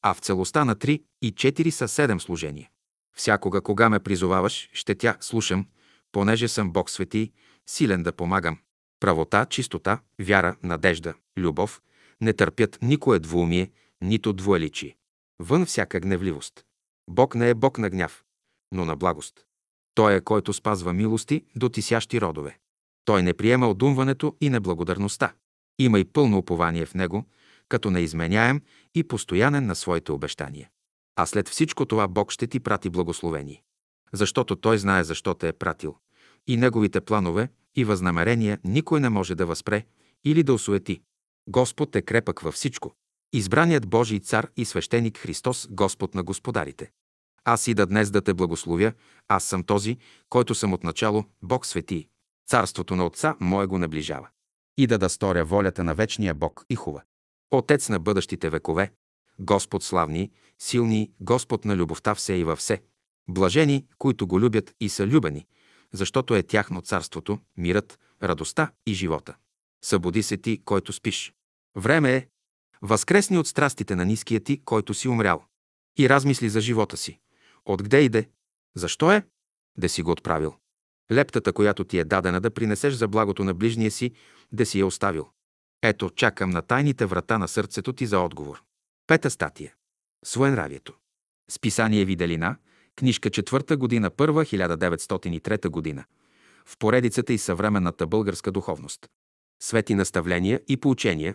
А 0.03 0.15
в 0.15 0.19
целостта 0.19 0.65
на 0.65 0.75
три 0.75 1.03
и 1.23 1.33
четири 1.33 1.71
са 1.71 1.89
седем 1.89 2.21
служения. 2.21 2.71
Всякога, 3.17 3.61
кога 3.61 3.89
ме 3.89 3.99
призоваваш, 3.99 4.71
ще 4.73 4.95
тя 4.95 5.17
слушам, 5.21 5.67
понеже 6.13 6.49
съм 6.49 6.73
Бог 6.73 6.91
свети, 6.91 7.33
силен 7.67 8.03
да 8.03 8.13
помагам. 8.13 8.59
Правота, 9.01 9.47
чистота, 9.47 10.01
вяра, 10.19 10.57
надежда, 10.63 11.15
любов 11.37 11.81
не 12.21 12.33
търпят 12.33 12.79
никое 12.83 13.19
двуумие, 13.19 13.71
нито 14.01 14.33
двуеличие. 14.33 14.97
Вън 15.39 15.67
всяка 15.67 16.01
гневливост. 16.01 16.65
Бог 17.11 17.35
не 17.35 17.51
е 17.51 17.55
Бог 17.55 17.79
на 17.79 17.91
гняв, 17.91 18.25
но 18.73 18.85
на 18.85 18.97
благост. 18.97 19.45
Той 19.95 20.15
е, 20.15 20.21
който 20.21 20.53
спазва 20.53 20.93
милости 20.93 21.45
до 21.57 21.69
тисящи 21.69 22.21
родове. 22.21 22.59
Той 23.05 23.23
не 23.23 23.35
приема 23.35 23.69
одумването 23.69 24.37
и 24.41 24.51
неблагодарността. 24.51 25.33
Има 25.79 25.99
и 25.99 26.05
пълно 26.05 26.39
упование 26.39 26.87
в 26.87 26.95
него, 26.95 27.25
като 27.69 27.91
неизменяем 27.91 28.63
и 28.95 29.05
постоянен 29.05 29.67
на 29.67 29.75
своите 29.75 30.13
обещания. 30.13 30.71
А 31.17 31.27
след 31.27 31.49
всичко 31.49 31.87
това 31.87 32.09
Бог 32.09 32.33
ще 32.33 32.47
ти 32.47 32.61
прати 32.61 32.91
благословение. 32.91 33.63
Защото 34.13 34.57
Той 34.57 34.79
знае 34.79 35.05
защо 35.05 35.35
те 35.35 35.49
е 35.49 35.53
пратил. 35.53 35.97
И 36.47 36.57
Неговите 36.57 37.01
планове 37.01 37.49
и 37.77 37.85
възнамерения 37.85 38.59
никой 38.65 39.01
не 39.01 39.09
може 39.09 39.35
да 39.35 39.47
възпре 39.47 39.85
или 40.25 40.43
да 40.43 40.53
осуети. 40.53 41.01
Господ 41.51 41.97
е 41.97 42.03
крепък 42.03 42.41
във 42.41 42.55
всичко. 42.55 42.93
Избраният 43.33 43.89
Божий 43.89 44.21
цар 44.21 44.49
и 44.57 44.65
свещеник 44.65 45.19
Христос, 45.19 45.69
Господ 45.71 46.15
на 46.15 46.23
господарите. 46.23 46.91
Аз 47.45 47.67
и 47.67 47.75
да 47.75 47.87
днес 47.87 48.11
да 48.11 48.21
те 48.21 48.35
благословя, 48.35 48.93
аз 49.29 49.45
съм 49.45 49.65
този, 49.65 49.99
който 50.29 50.55
съм 50.55 50.73
отначало, 50.73 51.25
Бог 51.43 51.67
свети. 51.67 52.09
Царството 52.49 52.97
на 52.97 53.07
Отца 53.07 53.37
Мое 53.41 53.67
го 53.67 53.79
наближава. 53.79 54.29
И 54.77 54.87
да 54.87 54.99
да 54.99 55.09
сторя 55.09 55.45
волята 55.45 55.85
на 55.85 55.95
вечния 55.95 56.35
Бог 56.35 56.65
и 56.71 56.75
хува. 56.75 57.03
Отец 57.51 57.89
на 57.89 57.99
бъдещите 57.99 58.51
векове, 58.51 58.93
Господ 59.39 59.83
славни, 59.83 60.31
силни, 60.59 61.13
Господ 61.21 61.65
на 61.65 61.77
любовта 61.77 62.15
все 62.15 62.35
и 62.35 62.45
във 62.45 62.59
все. 62.59 62.83
Блажени, 63.29 63.87
които 63.99 64.27
го 64.27 64.41
любят 64.41 64.75
и 64.81 64.89
са 64.89 65.07
любени, 65.07 65.47
защото 65.93 66.35
е 66.35 66.43
тяхно 66.43 66.81
царството, 66.81 67.39
мирът, 67.57 67.99
радостта 68.23 68.73
и 68.87 68.95
живота. 68.95 69.37
Събуди 69.85 70.23
се 70.23 70.37
ти, 70.37 70.65
който 70.65 70.93
спиш. 70.93 71.35
Време 71.79 72.17
е. 72.17 72.27
Възкресни 72.83 73.39
от 73.39 73.47
страстите 73.47 73.97
на 73.97 74.05
ниския 74.05 74.41
ти, 74.41 74.65
който 74.65 74.95
си 74.95 75.09
умрял. 75.09 75.45
И 75.99 76.09
размисли 76.09 76.49
за 76.49 76.61
живота 76.61 76.97
си. 76.97 77.21
Откъде 77.65 78.01
иде? 78.01 78.29
Защо 78.77 79.13
е? 79.13 79.27
Да 79.79 79.89
си 79.89 80.03
го 80.03 80.11
отправил. 80.11 80.55
Лептата, 81.13 81.53
която 81.53 81.85
ти 81.85 81.99
е 81.99 82.05
дадена 82.05 82.41
да 82.41 82.51
принесеш 82.51 82.95
за 82.95 83.09
благото 83.09 83.45
на 83.45 83.55
ближния 83.55 83.91
си, 83.91 84.13
да 84.53 84.67
си 84.67 84.79
я 84.79 84.87
оставил. 84.87 85.29
Ето, 85.83 86.11
чакам 86.11 86.51
на 86.51 86.63
тайните 86.63 87.07
врата 87.07 87.39
на 87.39 87.49
сърцето 87.49 87.93
ти 87.93 88.07
за 88.07 88.21
отговор. 88.21 88.63
Пета 89.07 89.31
статия. 89.31 89.75
Своенравието. 90.25 90.95
Списание 91.51 92.05
Виделина, 92.05 92.57
книжка 92.97 93.31
четвърта 93.31 93.77
година, 93.77 94.11
първа, 94.11 94.45
1903 94.45 95.69
година. 95.69 96.05
В 96.67 96.79
поредицата 96.79 97.33
и 97.33 97.39
съвременната 97.39 98.07
българска 98.07 98.53
духовност. 98.53 99.09
Свети 99.63 99.95
наставления 99.95 100.61
и 100.69 100.77
поучения. 100.77 101.35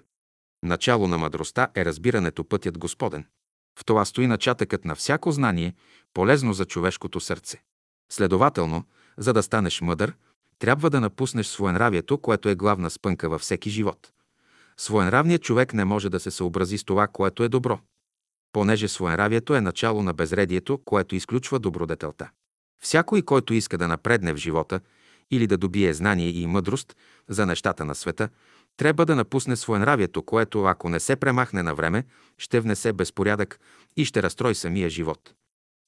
Начало 0.63 1.07
на 1.07 1.17
мъдростта 1.17 1.67
е 1.75 1.85
разбирането 1.85 2.43
пътят 2.43 2.77
Господен. 2.77 3.25
В 3.79 3.85
това 3.85 4.05
стои 4.05 4.27
начатъкът 4.27 4.85
на 4.85 4.95
всяко 4.95 5.31
знание, 5.31 5.73
полезно 6.13 6.53
за 6.53 6.65
човешкото 6.65 7.19
сърце. 7.19 7.63
Следователно, 8.11 8.83
за 9.17 9.33
да 9.33 9.43
станеш 9.43 9.81
мъдър, 9.81 10.13
трябва 10.59 10.89
да 10.89 11.01
напуснеш 11.01 11.47
своенравието, 11.47 12.17
което 12.17 12.49
е 12.49 12.55
главна 12.55 12.89
спънка 12.89 13.29
във 13.29 13.41
всеки 13.41 13.69
живот. 13.69 14.11
Своенравният 14.77 15.41
човек 15.41 15.73
не 15.73 15.85
може 15.85 16.09
да 16.09 16.19
се 16.19 16.31
съобрази 16.31 16.77
с 16.77 16.83
това, 16.83 17.07
което 17.07 17.43
е 17.43 17.49
добро, 17.49 17.79
понеже 18.53 18.87
своенравието 18.87 19.55
е 19.55 19.61
начало 19.61 20.03
на 20.03 20.13
безредието, 20.13 20.77
което 20.85 21.15
изключва 21.15 21.59
добродетелта. 21.59 22.29
Всякой, 22.83 23.21
който 23.21 23.53
иска 23.53 23.77
да 23.77 23.87
напредне 23.87 24.33
в 24.33 24.37
живота 24.37 24.79
или 25.31 25.47
да 25.47 25.57
добие 25.57 25.93
знание 25.93 26.29
и 26.29 26.47
мъдрост 26.47 26.95
за 27.29 27.45
нещата 27.45 27.85
на 27.85 27.95
света, 27.95 28.29
трябва 28.77 29.05
да 29.05 29.15
напусне 29.15 29.55
своенравието, 29.55 30.23
което, 30.23 30.63
ако 30.63 30.89
не 30.89 30.99
се 30.99 31.15
премахне 31.15 31.63
на 31.63 31.75
време, 31.75 32.03
ще 32.37 32.59
внесе 32.59 32.93
безпорядък 32.93 33.59
и 33.95 34.05
ще 34.05 34.23
разстрои 34.23 34.55
самия 34.55 34.89
живот. 34.89 35.33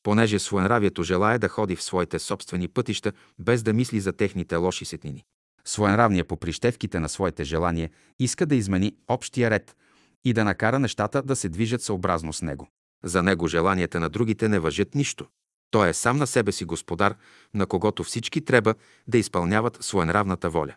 Понеже 0.03 0.39
своенравието 0.39 1.03
желая 1.03 1.39
да 1.39 1.49
ходи 1.49 1.75
в 1.75 1.83
своите 1.83 2.19
собствени 2.19 2.67
пътища, 2.67 3.11
без 3.39 3.63
да 3.63 3.73
мисли 3.73 3.99
за 3.99 4.13
техните 4.13 4.55
лоши 4.55 4.85
сетнини. 4.85 5.23
Своенравния 5.65 6.25
по 6.25 6.37
прищевките 6.37 6.99
на 6.99 7.09
своите 7.09 7.43
желания 7.43 7.89
иска 8.19 8.45
да 8.45 8.55
измени 8.55 8.95
общия 9.07 9.49
ред 9.49 9.75
и 10.25 10.33
да 10.33 10.43
накара 10.43 10.79
нещата 10.79 11.21
да 11.21 11.35
се 11.35 11.49
движат 11.49 11.81
съобразно 11.81 12.33
с 12.33 12.41
него. 12.41 12.67
За 13.03 13.23
него 13.23 13.47
желанията 13.47 13.99
на 13.99 14.09
другите 14.09 14.49
не 14.49 14.59
въжат 14.59 14.95
нищо. 14.95 15.27
Той 15.71 15.89
е 15.89 15.93
сам 15.93 16.17
на 16.17 16.27
себе 16.27 16.51
си 16.51 16.65
господар, 16.65 17.15
на 17.53 17.65
когото 17.65 18.03
всички 18.03 18.45
трябва 18.45 18.75
да 19.07 19.17
изпълняват 19.17 19.77
своенравната 19.81 20.49
воля. 20.49 20.75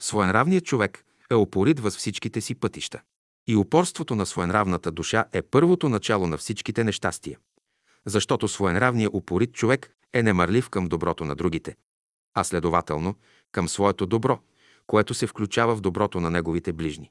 Своенравният 0.00 0.64
човек 0.64 1.03
е 1.30 1.34
опорит 1.34 1.80
въз 1.80 1.96
всичките 1.96 2.40
си 2.40 2.54
пътища. 2.54 3.00
И 3.46 3.56
упорството 3.56 4.14
на 4.14 4.26
своенравната 4.26 4.90
душа 4.90 5.24
е 5.32 5.42
първото 5.42 5.88
начало 5.88 6.26
на 6.26 6.36
всичките 6.38 6.84
нещастия. 6.84 7.38
Защото 8.06 8.48
своенравният 8.48 9.14
упорит 9.14 9.52
човек 9.52 9.90
е 10.12 10.22
немърлив 10.22 10.70
към 10.70 10.88
доброто 10.88 11.24
на 11.24 11.34
другите, 11.34 11.76
а 12.34 12.44
следователно 12.44 13.14
към 13.52 13.68
своето 13.68 14.06
добро, 14.06 14.38
което 14.86 15.14
се 15.14 15.26
включава 15.26 15.76
в 15.76 15.80
доброто 15.80 16.20
на 16.20 16.30
неговите 16.30 16.72
ближни. 16.72 17.10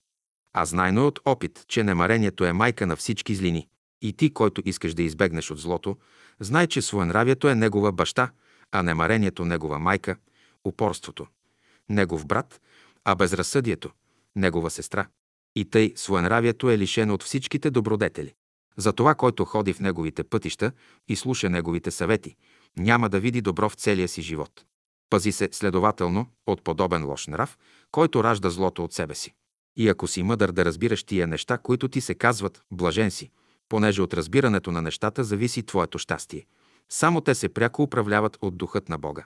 А 0.53 0.65
знайно 0.65 1.02
е 1.02 1.06
от 1.06 1.19
опит, 1.26 1.65
че 1.68 1.84
немарението 1.84 2.45
е 2.45 2.53
майка 2.53 2.88
на 2.88 2.95
всички 2.95 3.35
злини. 3.35 3.68
И 4.02 4.14
ти, 4.14 4.34
който 4.34 4.61
искаш 4.65 4.94
да 4.94 5.03
избегнеш 5.03 5.52
от 5.52 5.60
злото, 5.60 5.98
знай, 6.40 6.68
че 6.68 6.81
своенравието 6.81 7.49
е 7.49 7.56
негова 7.56 7.91
баща, 7.91 8.31
а 8.72 8.84
немарението 8.84 9.45
негова 9.45 9.80
майка, 9.80 10.18
упорството– 10.65 11.27
негов 11.90 12.26
брат, 12.26 12.61
а 13.06 13.15
безразсъдието– 13.15 13.91
негова 14.35 14.69
сестра. 14.69 15.07
И 15.55 15.65
тъй 15.65 15.93
своенравието 15.95 16.69
е 16.69 16.77
лишено 16.77 17.14
от 17.14 17.23
всичките 17.23 17.72
добродетели. 17.72 18.34
Затова, 18.77 19.15
който 19.15 19.45
ходи 19.45 19.73
в 19.73 19.80
неговите 19.80 20.23
пътища 20.23 20.72
и 21.07 21.15
слуша 21.15 21.49
неговите 21.49 21.91
съвети, 21.91 22.35
няма 22.77 23.10
да 23.10 23.19
види 23.19 23.41
добро 23.41 23.69
в 23.69 23.76
целия 23.76 24.07
си 24.07 24.22
живот. 24.22 24.65
Пази 25.10 25.31
се, 25.31 25.49
следователно, 25.51 26.27
от 26.47 26.64
подобен 26.64 27.05
лош 27.05 27.27
нрав, 27.27 27.57
който 27.91 28.23
ражда 28.23 28.49
злото 28.49 28.84
от 28.84 28.93
себе 28.93 29.15
си. 29.15 29.34
И 29.76 29.89
ако 29.89 30.07
си 30.07 30.23
мъдър 30.23 30.51
да 30.51 30.65
разбираш 30.65 31.03
тия 31.03 31.27
неща, 31.27 31.57
които 31.57 31.88
ти 31.88 32.01
се 32.01 32.15
казват, 32.15 32.61
блажен 32.72 33.11
си, 33.11 33.31
понеже 33.69 34.01
от 34.01 34.14
разбирането 34.14 34.72
на 34.72 34.81
нещата 34.81 35.23
зависи 35.23 35.64
твоето 35.64 35.99
щастие. 35.99 36.45
Само 36.89 37.22
те 37.22 37.35
се 37.35 37.49
пряко 37.49 37.84
управляват 37.84 38.38
от 38.41 38.57
духът 38.57 38.89
на 38.89 38.97
Бога. 38.97 39.26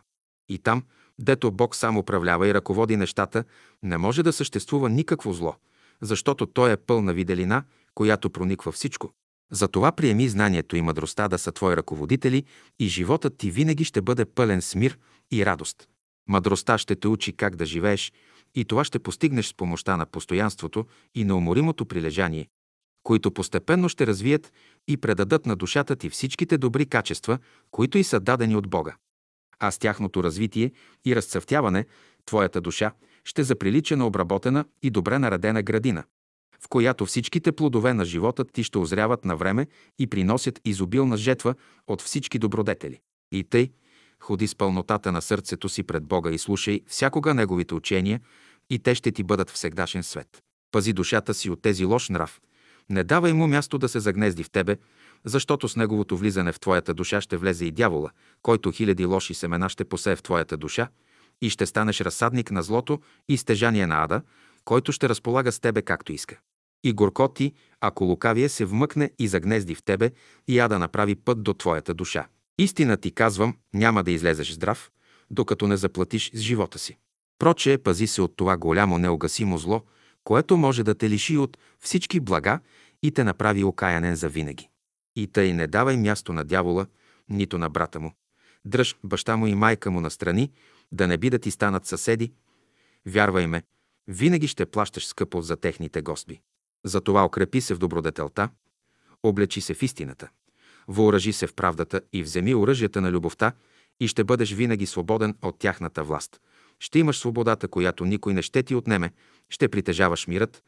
И 0.49 0.59
там, 0.59 0.83
дето 1.19 1.51
Бог 1.51 1.75
сам 1.75 1.97
управлява 1.97 2.47
и 2.47 2.53
ръководи 2.53 2.97
нещата, 2.97 3.43
не 3.83 3.97
може 3.97 4.23
да 4.23 4.33
съществува 4.33 4.89
никакво 4.89 5.33
зло, 5.33 5.55
защото 6.01 6.45
Той 6.45 6.71
е 6.71 6.77
пълна 6.77 7.13
виделина, 7.13 7.63
която 7.93 8.29
прониква 8.29 8.71
всичко. 8.71 9.11
Затова 9.51 9.91
приеми 9.91 10.29
знанието 10.29 10.75
и 10.75 10.81
мъдростта 10.81 11.27
да 11.27 11.37
са 11.37 11.51
твои 11.51 11.77
ръководители 11.77 12.43
и 12.79 12.87
животът 12.87 13.37
ти 13.37 13.51
винаги 13.51 13.83
ще 13.83 14.01
бъде 14.01 14.25
пълен 14.25 14.61
с 14.61 14.75
мир 14.75 14.97
и 15.31 15.45
радост. 15.45 15.87
Мъдростта 16.29 16.77
ще 16.77 16.95
те 16.95 17.07
учи 17.07 17.33
как 17.33 17.55
да 17.55 17.65
живееш 17.65 18.13
и 18.55 18.65
това 18.65 18.83
ще 18.83 18.99
постигнеш 18.99 19.47
с 19.47 19.53
помощта 19.53 19.97
на 19.97 20.05
постоянството 20.05 20.85
и 21.15 21.23
на 21.23 21.35
уморимото 21.35 21.85
прилежание, 21.85 22.47
които 23.03 23.31
постепенно 23.31 23.89
ще 23.89 24.07
развият 24.07 24.53
и 24.87 24.97
предадат 24.97 25.45
на 25.45 25.55
душата 25.55 25.95
ти 25.95 26.09
всичките 26.09 26.57
добри 26.57 26.85
качества, 26.85 27.39
които 27.71 27.97
и 27.97 28.03
са 28.03 28.19
дадени 28.19 28.55
от 28.55 28.67
Бога. 28.67 28.95
А 29.59 29.71
с 29.71 29.77
тяхното 29.77 30.23
развитие 30.23 30.71
и 31.05 31.15
разцъфтяване, 31.15 31.85
твоята 32.25 32.61
душа 32.61 32.91
ще 33.23 33.43
заприлича 33.43 33.97
на 33.97 34.07
обработена 34.07 34.65
и 34.81 34.89
добре 34.89 35.19
наредена 35.19 35.63
градина, 35.63 36.03
в 36.59 36.67
която 36.69 37.05
всичките 37.05 37.51
плодове 37.51 37.93
на 37.93 38.05
живота 38.05 38.45
ти 38.45 38.63
ще 38.63 38.77
озряват 38.77 39.25
на 39.25 39.35
време 39.35 39.67
и 39.99 40.07
приносят 40.07 40.61
изобилна 40.65 41.17
жетва 41.17 41.55
от 41.87 42.01
всички 42.01 42.39
добродетели. 42.39 42.99
И 43.31 43.43
тъй, 43.43 43.71
ходи 44.19 44.47
с 44.47 44.55
пълнотата 44.55 45.11
на 45.11 45.21
сърцето 45.21 45.69
си 45.69 45.83
пред 45.83 46.03
Бога 46.03 46.31
и 46.31 46.37
слушай 46.37 46.81
всякога 46.87 47.33
Неговите 47.33 47.73
учения, 47.73 48.21
и 48.69 48.79
те 48.79 48.95
ще 48.95 49.11
ти 49.11 49.23
бъдат 49.23 49.49
в 49.49 49.57
сегдашен 49.57 50.03
свет. 50.03 50.43
Пази 50.71 50.93
душата 50.93 51.33
си 51.33 51.49
от 51.49 51.61
тези 51.61 51.85
лош 51.85 52.09
нрав. 52.09 52.41
Не 52.89 53.03
давай 53.03 53.33
му 53.33 53.47
място 53.47 53.77
да 53.77 53.89
се 53.89 53.99
загнезди 53.99 54.43
в 54.43 54.49
тебе, 54.49 54.77
защото 55.25 55.67
с 55.67 55.75
неговото 55.75 56.17
влизане 56.17 56.51
в 56.51 56.59
твоята 56.59 56.93
душа 56.93 57.21
ще 57.21 57.37
влезе 57.37 57.65
и 57.65 57.71
дявола, 57.71 58.11
който 58.41 58.71
хиляди 58.71 59.05
лоши 59.05 59.33
семена 59.33 59.69
ще 59.69 59.85
посее 59.85 60.15
в 60.15 60.23
твоята 60.23 60.57
душа 60.57 60.87
и 61.41 61.49
ще 61.49 61.65
станеш 61.65 62.01
разсадник 62.01 62.51
на 62.51 62.63
злото 62.63 62.99
и 63.29 63.37
стежание 63.37 63.87
на 63.87 64.03
ада, 64.03 64.21
който 64.65 64.91
ще 64.91 65.09
разполага 65.09 65.51
с 65.51 65.59
тебе 65.59 65.81
както 65.81 66.13
иска. 66.13 66.39
И 66.83 66.93
горко 66.93 67.27
ти, 67.27 67.53
ако 67.81 68.03
лукавие 68.03 68.49
се 68.49 68.65
вмъкне 68.65 69.11
и 69.19 69.27
загнезди 69.27 69.75
в 69.75 69.83
тебе, 69.83 70.11
и 70.47 70.59
ада 70.59 70.79
направи 70.79 71.15
път 71.15 71.43
до 71.43 71.53
твоята 71.53 71.93
душа. 71.93 72.27
Истина 72.59 72.97
ти 72.97 73.11
казвам, 73.11 73.57
няма 73.73 74.03
да 74.03 74.11
излезеш 74.11 74.53
здрав, 74.53 74.91
докато 75.31 75.67
не 75.67 75.77
заплатиш 75.77 76.31
с 76.33 76.39
живота 76.39 76.79
си. 76.79 76.97
Проче, 77.39 77.77
пази 77.77 78.07
се 78.07 78.21
от 78.21 78.35
това 78.35 78.57
голямо 78.57 78.97
неогасимо 78.97 79.57
зло, 79.57 79.81
което 80.23 80.57
може 80.57 80.83
да 80.83 80.95
те 80.95 81.09
лиши 81.09 81.37
от 81.37 81.57
всички 81.79 82.19
блага 82.19 82.59
и 83.03 83.11
те 83.11 83.23
направи 83.23 83.63
окаянен 83.63 84.15
за 84.15 84.29
винаги. 84.29 84.69
И 85.17 85.27
тъй 85.27 85.53
не 85.53 85.67
давай 85.67 85.97
място 85.97 86.33
на 86.33 86.43
дявола, 86.43 86.87
нито 87.29 87.57
на 87.57 87.69
брата 87.69 87.99
му. 87.99 88.13
Дръж 88.65 88.95
баща 89.03 89.37
му 89.37 89.47
и 89.47 89.55
майка 89.55 89.91
му 89.91 90.01
настрани, 90.01 90.51
да 90.91 91.07
не 91.07 91.17
би 91.17 91.29
да 91.29 91.39
ти 91.39 91.51
станат 91.51 91.85
съседи. 91.85 92.31
Вярвай 93.05 93.47
ме, 93.47 93.63
винаги 94.07 94.47
ще 94.47 94.65
плащаш 94.65 95.07
скъпо 95.07 95.41
за 95.41 95.57
техните 95.57 96.01
госби. 96.01 96.41
Затова 96.85 97.25
укрепи 97.25 97.61
се 97.61 97.73
в 97.73 97.77
добродетелта, 97.77 98.49
облечи 99.23 99.61
се 99.61 99.73
в 99.73 99.83
истината, 99.83 100.29
въоръжи 100.87 101.33
се 101.33 101.47
в 101.47 101.53
правдата 101.53 102.01
и 102.13 102.23
вземи 102.23 102.55
оръжията 102.55 103.01
на 103.01 103.11
любовта 103.11 103.51
и 103.99 104.07
ще 104.07 104.23
бъдеш 104.23 104.53
винаги 104.53 104.85
свободен 104.85 105.35
от 105.41 105.59
тяхната 105.59 106.03
власт. 106.03 106.41
Ще 106.79 106.99
имаш 106.99 107.17
свободата, 107.17 107.67
която 107.67 108.05
никой 108.05 108.33
не 108.33 108.41
ще 108.41 108.63
ти 108.63 108.75
отнеме, 108.75 109.11
ще 109.49 109.67
притежаваш 109.67 110.27
мирът, 110.27 110.63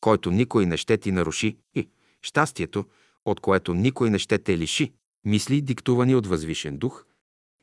който 0.00 0.30
никой 0.30 0.66
не 0.66 0.76
ще 0.76 0.96
ти 0.96 1.12
наруши 1.12 1.56
и 1.74 1.88
щастието, 2.22 2.84
от 3.26 3.40
което 3.40 3.74
никой 3.74 4.10
не 4.10 4.18
ще 4.18 4.38
те 4.38 4.58
лиши. 4.58 4.92
Мисли, 5.24 5.60
диктувани 5.60 6.14
от 6.14 6.26
възвишен 6.26 6.78
дух. 6.78 7.04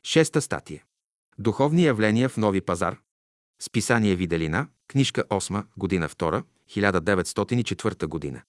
Шеста 0.02 0.40
статия. 0.40 0.84
Духовни 1.38 1.84
явления 1.84 2.28
в 2.28 2.36
нови 2.36 2.60
пазар. 2.60 2.98
Списание 3.62 4.16
Виделина, 4.16 4.68
книжка 4.88 5.24
8, 5.30 5.64
година 5.76 6.08
2, 6.08 6.44
1904 6.70 8.06
година. 8.06 8.42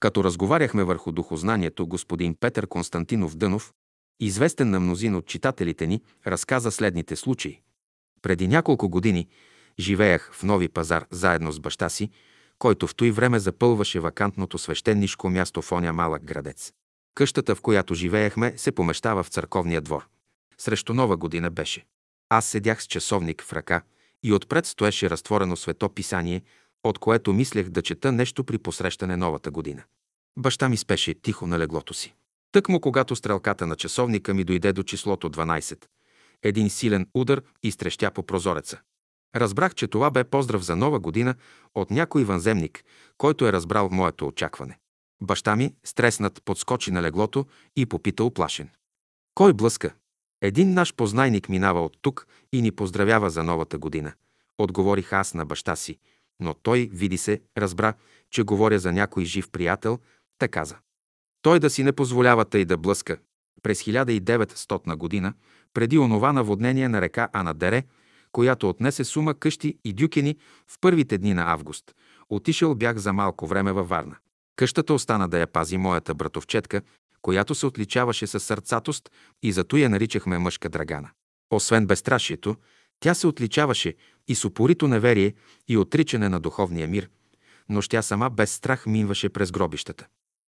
Като 0.00 0.24
разговаряхме 0.24 0.84
върху 0.84 1.12
духознанието, 1.12 1.86
господин 1.86 2.34
Петър 2.40 2.66
Константинов 2.66 3.36
Дънов, 3.36 3.72
известен 4.20 4.70
на 4.70 4.80
мнозин 4.80 5.14
от 5.14 5.26
читателите 5.26 5.86
ни, 5.86 6.02
разказа 6.26 6.70
следните 6.70 7.16
случаи. 7.16 7.60
Преди 8.22 8.48
няколко 8.48 8.88
години 8.88 9.28
живеех 9.78 10.32
в 10.32 10.42
Нови 10.42 10.68
пазар 10.68 11.06
заедно 11.10 11.52
с 11.52 11.60
баща 11.60 11.88
си, 11.88 12.10
който 12.60 12.86
в 12.86 12.94
той 12.94 13.10
време 13.10 13.38
запълваше 13.38 14.00
вакантното 14.00 14.58
свещенишко 14.58 15.30
място 15.30 15.62
в 15.62 15.72
оня 15.72 15.92
малък 15.92 16.24
градец. 16.24 16.72
Къщата, 17.14 17.54
в 17.54 17.60
която 17.60 17.94
живеехме, 17.94 18.54
се 18.56 18.72
помещава 18.72 19.22
в 19.22 19.28
църковния 19.28 19.80
двор. 19.80 20.08
Срещу 20.58 20.94
нова 20.94 21.16
година 21.16 21.50
беше. 21.50 21.86
Аз 22.28 22.46
седях 22.46 22.82
с 22.82 22.86
часовник 22.86 23.42
в 23.42 23.52
ръка 23.52 23.82
и 24.22 24.32
отпред 24.32 24.66
стоеше 24.66 25.10
разтворено 25.10 25.56
свето 25.56 25.88
писание, 25.88 26.42
от 26.84 26.98
което 26.98 27.32
мислех 27.32 27.68
да 27.68 27.82
чета 27.82 28.12
нещо 28.12 28.44
при 28.44 28.58
посрещане 28.58 29.16
новата 29.16 29.50
година. 29.50 29.82
Баща 30.38 30.68
ми 30.68 30.76
спеше 30.76 31.14
тихо 31.14 31.46
на 31.46 31.58
леглото 31.58 31.94
си. 31.94 32.14
Тък 32.52 32.68
му, 32.68 32.80
когато 32.80 33.16
стрелката 33.16 33.66
на 33.66 33.76
часовника 33.76 34.34
ми 34.34 34.44
дойде 34.44 34.72
до 34.72 34.82
числото 34.82 35.30
12, 35.30 35.84
един 36.42 36.70
силен 36.70 37.06
удар 37.14 37.42
изтрещя 37.62 38.10
по 38.10 38.22
прозореца. 38.22 38.80
Разбрах, 39.36 39.74
че 39.74 39.86
това 39.86 40.10
бе 40.10 40.24
поздрав 40.24 40.62
за 40.62 40.76
нова 40.76 41.00
година 41.00 41.34
от 41.74 41.90
някой 41.90 42.24
ванземник, 42.24 42.84
който 43.18 43.46
е 43.46 43.52
разбрал 43.52 43.88
моето 43.92 44.26
очакване. 44.26 44.78
Баща 45.22 45.56
ми, 45.56 45.74
стреснат, 45.84 46.42
подскочи 46.44 46.90
на 46.90 47.02
леглото 47.02 47.46
и 47.76 47.86
попита 47.86 48.24
оплашен. 48.24 48.68
Кой 49.34 49.52
блъска? 49.52 49.94
Един 50.42 50.74
наш 50.74 50.94
познайник 50.94 51.48
минава 51.48 51.84
от 51.84 51.96
тук 52.02 52.26
и 52.52 52.62
ни 52.62 52.72
поздравява 52.72 53.30
за 53.30 53.44
новата 53.44 53.78
година. 53.78 54.12
Отговорих 54.58 55.12
аз 55.12 55.34
на 55.34 55.46
баща 55.46 55.76
си, 55.76 55.98
но 56.40 56.54
той, 56.54 56.90
види 56.92 57.18
се, 57.18 57.40
разбра, 57.58 57.94
че 58.30 58.42
говоря 58.42 58.78
за 58.78 58.92
някой 58.92 59.24
жив 59.24 59.50
приятел, 59.50 59.98
та 60.38 60.48
каза. 60.48 60.76
Той 61.42 61.60
да 61.60 61.70
си 61.70 61.84
не 61.84 61.92
позволява 61.92 62.44
тъй 62.44 62.64
да 62.64 62.76
блъска. 62.76 63.18
През 63.62 63.82
1900 63.82 64.96
година, 64.96 65.34
преди 65.74 65.98
онова 65.98 66.32
наводнение 66.32 66.88
на 66.88 67.00
река 67.00 67.28
Анадере, 67.32 67.84
която 68.32 68.68
отнесе 68.68 69.04
сума 69.04 69.34
къщи 69.34 69.78
и 69.84 69.92
дюкени 69.92 70.36
в 70.66 70.78
първите 70.80 71.18
дни 71.18 71.34
на 71.34 71.52
август, 71.52 71.94
отишъл 72.28 72.74
бях 72.74 72.96
за 72.96 73.12
малко 73.12 73.46
време 73.46 73.72
във 73.72 73.88
Варна. 73.88 74.16
Къщата 74.56 74.94
остана 74.94 75.28
да 75.28 75.38
я 75.38 75.46
пази 75.46 75.76
моята 75.76 76.14
братовчетка, 76.14 76.82
която 77.22 77.54
се 77.54 77.66
отличаваше 77.66 78.26
със 78.26 78.44
сърцатост 78.44 79.10
и 79.42 79.52
зато 79.52 79.76
я 79.76 79.90
наричахме 79.90 80.38
мъжка 80.38 80.68
драгана. 80.68 81.10
Освен 81.50 81.86
безстрашието, 81.86 82.56
тя 83.00 83.14
се 83.14 83.26
отличаваше 83.26 83.94
и 84.28 84.34
с 84.34 84.44
упорито 84.44 84.88
неверие 84.88 85.34
и 85.68 85.76
отричане 85.76 86.28
на 86.28 86.40
духовния 86.40 86.88
мир, 86.88 87.08
но 87.68 87.82
тя 87.82 88.02
сама 88.02 88.30
без 88.30 88.52
страх 88.52 88.86
минваше 88.86 89.28
през 89.28 89.52
гробищата. 89.52 90.06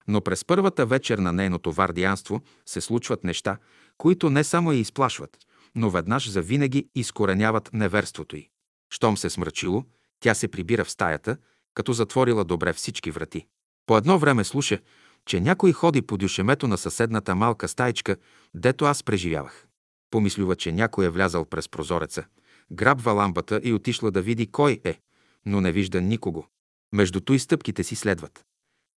Но 0.08 0.20
през 0.20 0.44
първата 0.44 0.86
вечер 0.86 1.18
на 1.18 1.32
нейното 1.32 1.72
вардианство 1.72 2.40
се 2.66 2.80
случват 2.80 3.24
неща, 3.24 3.56
които 3.98 4.30
не 4.30 4.44
само 4.44 4.72
я 4.72 4.78
изплашват, 4.78 5.38
но 5.74 5.90
веднъж 5.90 6.30
за 6.30 6.42
винаги 6.42 6.88
изкореняват 6.94 7.70
неверството 7.72 8.36
й. 8.36 8.48
Щом 8.90 9.16
се 9.16 9.30
смрачило, 9.30 9.84
тя 10.20 10.34
се 10.34 10.48
прибира 10.48 10.84
в 10.84 10.90
стаята, 10.90 11.36
като 11.74 11.92
затворила 11.92 12.44
добре 12.44 12.72
всички 12.72 13.10
врати. 13.10 13.46
По 13.86 13.96
едно 13.96 14.18
време 14.18 14.44
слуша, 14.44 14.78
че 15.26 15.40
някой 15.40 15.72
ходи 15.72 16.02
по 16.02 16.16
дюшемето 16.16 16.68
на 16.68 16.78
съседната 16.78 17.34
малка 17.34 17.68
стаичка, 17.68 18.16
дето 18.54 18.84
аз 18.84 19.02
преживявах. 19.02 19.66
Помислюва, 20.10 20.56
че 20.56 20.72
някой 20.72 21.06
е 21.06 21.10
влязал 21.10 21.44
през 21.44 21.68
прозореца, 21.68 22.24
грабва 22.72 23.12
ламбата 23.12 23.60
и 23.64 23.72
отишла 23.72 24.10
да 24.10 24.22
види 24.22 24.46
кой 24.46 24.80
е, 24.84 24.98
но 25.46 25.60
не 25.60 25.72
вижда 25.72 26.00
никого. 26.00 26.46
Между 26.92 27.20
той 27.20 27.38
стъпките 27.38 27.84
си 27.84 27.96
следват. 27.96 28.44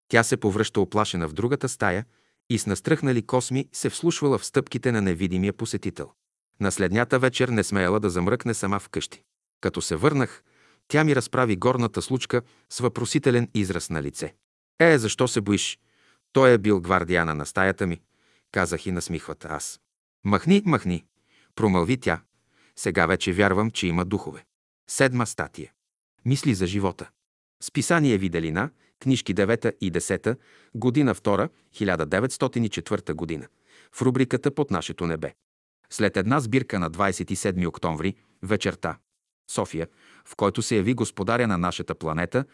Тя 0.08 0.22
се 0.22 0.36
повръща 0.36 0.80
оплашена 0.80 1.28
в 1.28 1.32
другата 1.32 1.68
стая 1.68 2.04
и 2.50 2.58
с 2.58 2.66
настръхнали 2.66 3.26
косми 3.26 3.68
се 3.72 3.90
вслушвала 3.90 4.38
в 4.38 4.44
стъпките 4.44 4.92
на 4.92 5.02
невидимия 5.02 5.52
посетител. 5.52 6.12
На 6.60 6.72
следнята 6.72 7.18
вечер 7.18 7.48
не 7.48 7.64
смеяла 7.64 8.00
да 8.00 8.10
замръкне 8.10 8.54
сама 8.54 8.78
вкъщи. 8.78 9.22
Като 9.60 9.82
се 9.82 9.96
върнах, 9.96 10.42
Тя 10.88 11.04
ми 11.04 11.16
разправи 11.16 11.56
горната 11.56 12.02
случка 12.02 12.42
с 12.70 12.80
въпросителен 12.80 13.50
израз 13.54 13.90
на 13.90 14.02
лице. 14.02 14.34
Е, 14.80 14.98
защо 14.98 15.28
се 15.28 15.40
боиш? 15.40 15.78
Той 16.32 16.52
е 16.52 16.58
бил 16.58 16.80
гвардияна 16.80 17.34
на 17.34 17.46
стаята 17.46 17.86
ми, 17.86 18.00
казах 18.52 18.86
и 18.86 18.92
насмихват 18.92 19.44
аз. 19.44 19.80
Махни, 20.24 20.62
махни, 20.64 21.04
промълви 21.54 21.96
тя. 21.96 22.22
Сега 22.76 23.06
вече 23.06 23.32
вярвам, 23.32 23.70
че 23.70 23.86
има 23.86 24.04
духове. 24.04 24.44
Седма 24.90 25.26
статия. 25.26 25.72
Мисли 26.24 26.54
за 26.54 26.66
живота. 26.66 27.08
Списание 27.62 28.18
Виделина, 28.18 28.70
книжки 29.00 29.34
9 29.34 29.76
и 29.80 29.92
10, 29.92 30.36
година 30.74 31.14
2, 31.14 31.50
1904 31.74 33.12
година. 33.12 33.46
В 33.92 34.02
рубриката 34.02 34.54
Под 34.54 34.70
нашето 34.70 35.06
небе. 35.06 35.34
След 35.90 36.16
една 36.16 36.40
сбирка 36.40 36.78
на 36.78 36.90
27 36.90 37.68
октомври, 37.68 38.14
вечерта, 38.42 38.98
София, 39.50 39.88
в 40.24 40.36
който 40.36 40.62
се 40.62 40.76
яви 40.76 40.94
господаря 40.94 41.46
на 41.46 41.58
нашата 41.58 41.94
планета 41.94 42.44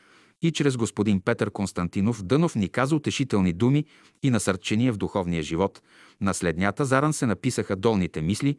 и 0.43 0.53
чрез 0.53 0.77
господин 0.77 1.21
Петър 1.21 1.51
Константинов 1.51 2.23
Дънов 2.23 2.55
ни 2.55 2.69
каза 2.69 2.97
утешителни 2.97 3.53
думи 3.53 3.85
и 4.23 4.31
насърчения 4.31 4.93
в 4.93 4.97
духовния 4.97 5.43
живот, 5.43 5.83
на 6.21 6.35
следнята 6.35 6.85
заран 6.85 7.13
се 7.13 7.27
написаха 7.27 7.77
долните 7.77 8.23
мисли, 8.23 8.59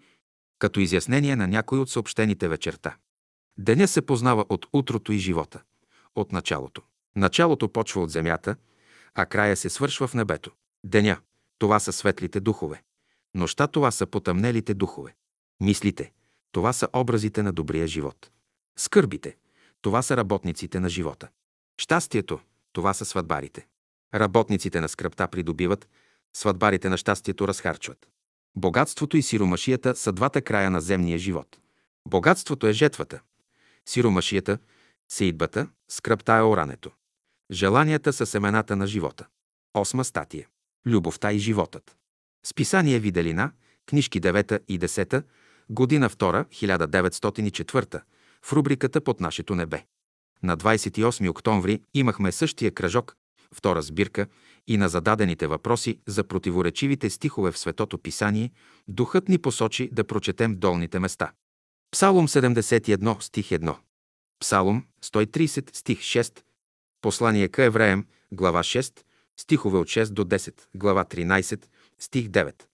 като 0.60 0.80
изяснение 0.80 1.36
на 1.36 1.48
някой 1.48 1.80
от 1.80 1.90
съобщените 1.90 2.48
вечерта. 2.48 2.96
Деня 3.58 3.88
се 3.88 4.02
познава 4.02 4.46
от 4.50 4.66
утрото 4.74 5.14
и 5.14 5.18
живота, 5.18 5.62
от 6.16 6.32
началото. 6.32 6.82
Началото 7.16 7.70
почва 7.70 8.02
от 8.02 8.10
земята, 8.10 8.56
а 9.16 9.26
края 9.26 9.56
се 9.56 9.70
свършва 9.70 10.08
в 10.08 10.14
небето. 10.14 10.52
Деня– 10.84 11.18
това 11.60 11.80
са 11.80 11.94
светлите 11.94 12.40
духове. 12.40 12.82
Нощта– 13.36 13.68
това 13.68 13.92
са 13.92 14.06
потъмнелите 14.06 14.74
духове. 14.74 15.16
Мислите– 15.62 16.12
това 16.52 16.74
са 16.74 16.88
образите 16.94 17.44
на 17.44 17.54
добрия 17.54 17.88
живот. 17.88 18.32
Скърбите– 18.78 19.38
това 19.82 20.02
са 20.02 20.18
работниците 20.18 20.80
на 20.80 20.90
живота. 20.90 21.30
Щастието– 21.78 22.40
това 22.74 22.94
са 22.94 23.06
сватбарите. 23.06 23.68
Работниците 24.14 24.82
на 24.82 24.90
скръпта 24.90 25.28
придобиват, 25.28 25.90
сватбарите 26.36 26.90
на 26.90 26.98
щастието 26.98 27.48
разхарчват. 27.48 28.10
Богатството 28.56 29.18
и 29.18 29.22
сиромашията 29.22 29.96
са 29.96 30.12
двата 30.12 30.42
края 30.42 30.72
на 30.72 30.82
земния 30.82 31.18
живот. 31.18 31.60
Богатството 32.08 32.68
е 32.68 32.74
жетвата, 32.74 33.22
сиромашията– 33.86 34.58
сеидбата, 35.12 35.68
скръпта 35.90 36.34
е 36.34 36.42
орането. 36.42 36.92
Желанията 37.52 38.14
са 38.14 38.26
семената 38.26 38.76
на 38.76 38.88
живота. 38.88 39.28
Осма 39.74 40.04
статия. 40.04 40.48
Любовта 40.86 41.32
и 41.32 41.40
животът. 41.40 41.98
Списание 42.46 43.00
Виделина, 43.00 43.52
книжки 43.86 44.22
9 44.22 44.64
и 44.68 44.80
10, 44.80 45.24
година 45.70 46.10
2, 46.10 46.46
1904, 46.46 48.02
в 48.42 48.54
рубриката 48.54 49.02
Под 49.02 49.20
нашето 49.20 49.56
небе. 49.56 49.86
На 50.44 50.58
28 50.58 51.30
октомври 51.30 51.82
имахме 51.94 52.32
същия 52.32 52.72
кръжок, 52.72 53.16
втора 53.54 53.82
сбирка 53.82 54.28
и 54.68 54.78
на 54.78 54.90
зададените 54.90 55.48
въпроси 55.48 56.00
за 56.08 56.24
противоречивите 56.24 57.10
стихове 57.10 57.52
в 57.52 57.58
Светото 57.58 57.98
Писание, 57.98 58.52
духът 58.88 59.30
ни 59.30 59.38
посочи 59.38 59.90
да 59.92 60.04
прочетем 60.04 60.56
долните 60.56 61.00
места. 61.00 61.32
Псалом 61.92 62.28
71, 62.28 63.22
стих 63.22 63.50
1. 63.50 63.76
Псалом 64.40 64.86
130, 65.04 65.76
стих 65.76 66.00
6. 66.00 66.44
Послание 67.02 67.48
к 67.48 67.62
Евреем, 67.62 68.06
глава 68.32 68.64
6, 68.64 69.04
стихове 69.38 69.78
от 69.78 69.88
6 69.88 70.06
до 70.06 70.26
10, 70.26 70.54
глава 70.76 71.06
13, 71.06 71.64
стих 71.98 72.30
9. 72.30 72.68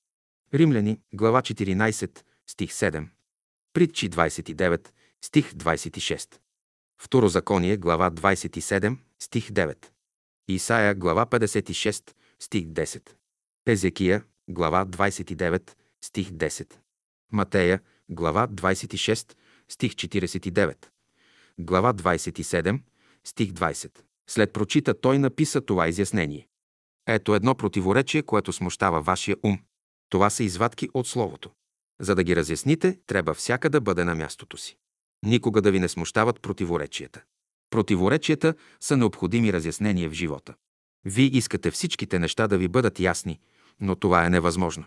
Римляни, 0.54 1.00
глава 1.12 1.42
14, 1.42 2.26
стих 2.46 2.74
7. 2.74 3.10
Притчи 3.74 4.10
29, 4.10 4.94
стих 5.22 5.54
26. 5.54 6.40
Второзаконие, 6.98 7.78
глава 7.78 8.10
27, 8.10 8.98
стих 9.20 9.52
9. 9.52 9.92
Исаия, 10.48 10.96
глава 10.96 11.26
56, 11.26 12.16
стих 12.40 12.66
10. 12.68 13.16
Езекия, 13.66 14.24
глава 14.48 14.86
29, 14.86 15.78
стих 16.02 16.32
10. 16.32 16.80
Матея, 17.32 17.82
глава 18.10 18.48
26, 18.48 19.36
стих 19.68 19.96
49. 19.96 20.92
Глава 21.58 21.94
27, 21.94 22.80
стих 23.24 23.52
20. 23.52 24.04
След 24.28 24.54
прочита 24.54 24.94
той 24.94 25.18
написа 25.18 25.62
това 25.62 25.88
изяснение. 25.88 26.49
Ето 27.12 27.36
едно 27.36 27.56
противоречие, 27.56 28.24
което 28.24 28.54
смущава 28.54 29.02
вашия 29.02 29.36
ум. 29.44 29.60
Това 30.10 30.30
са 30.30 30.44
извадки 30.44 30.90
от 30.94 31.08
Словото. 31.08 31.50
За 32.02 32.16
да 32.16 32.24
ги 32.24 32.36
разясните, 32.36 33.00
трябва 33.08 33.34
всяка 33.34 33.70
да 33.70 33.82
бъде 33.82 34.04
на 34.04 34.16
мястото 34.16 34.58
си. 34.58 34.78
Никога 35.26 35.62
да 35.62 35.72
ви 35.72 35.80
не 35.80 35.88
смущават 35.88 36.42
противоречията. 36.42 37.22
Противоречията 37.70 38.54
са 38.80 38.98
необходими 38.98 39.54
разяснения 39.54 40.10
в 40.10 40.14
живота. 40.14 40.54
Вие 41.06 41.26
искате 41.26 41.72
всичките 41.72 42.20
неща 42.20 42.48
да 42.48 42.58
ви 42.58 42.68
бъдат 42.68 43.00
ясни, 43.00 43.40
но 43.80 43.96
това 43.96 44.26
е 44.26 44.30
невъзможно. 44.30 44.86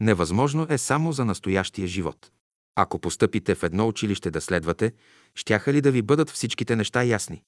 Невъзможно 0.00 0.66
е 0.70 0.78
само 0.78 1.12
за 1.12 1.24
настоящия 1.24 1.88
живот. 1.88 2.30
Ако 2.74 2.98
постъпите 2.98 3.54
в 3.54 3.62
едно 3.62 3.88
училище 3.88 4.30
да 4.30 4.40
следвате, 4.40 4.92
щяха 5.34 5.72
ли 5.72 5.80
да 5.80 5.90
ви 5.90 6.02
бъдат 6.02 6.30
всичките 6.30 6.76
неща 6.76 7.02
ясни? 7.02 7.42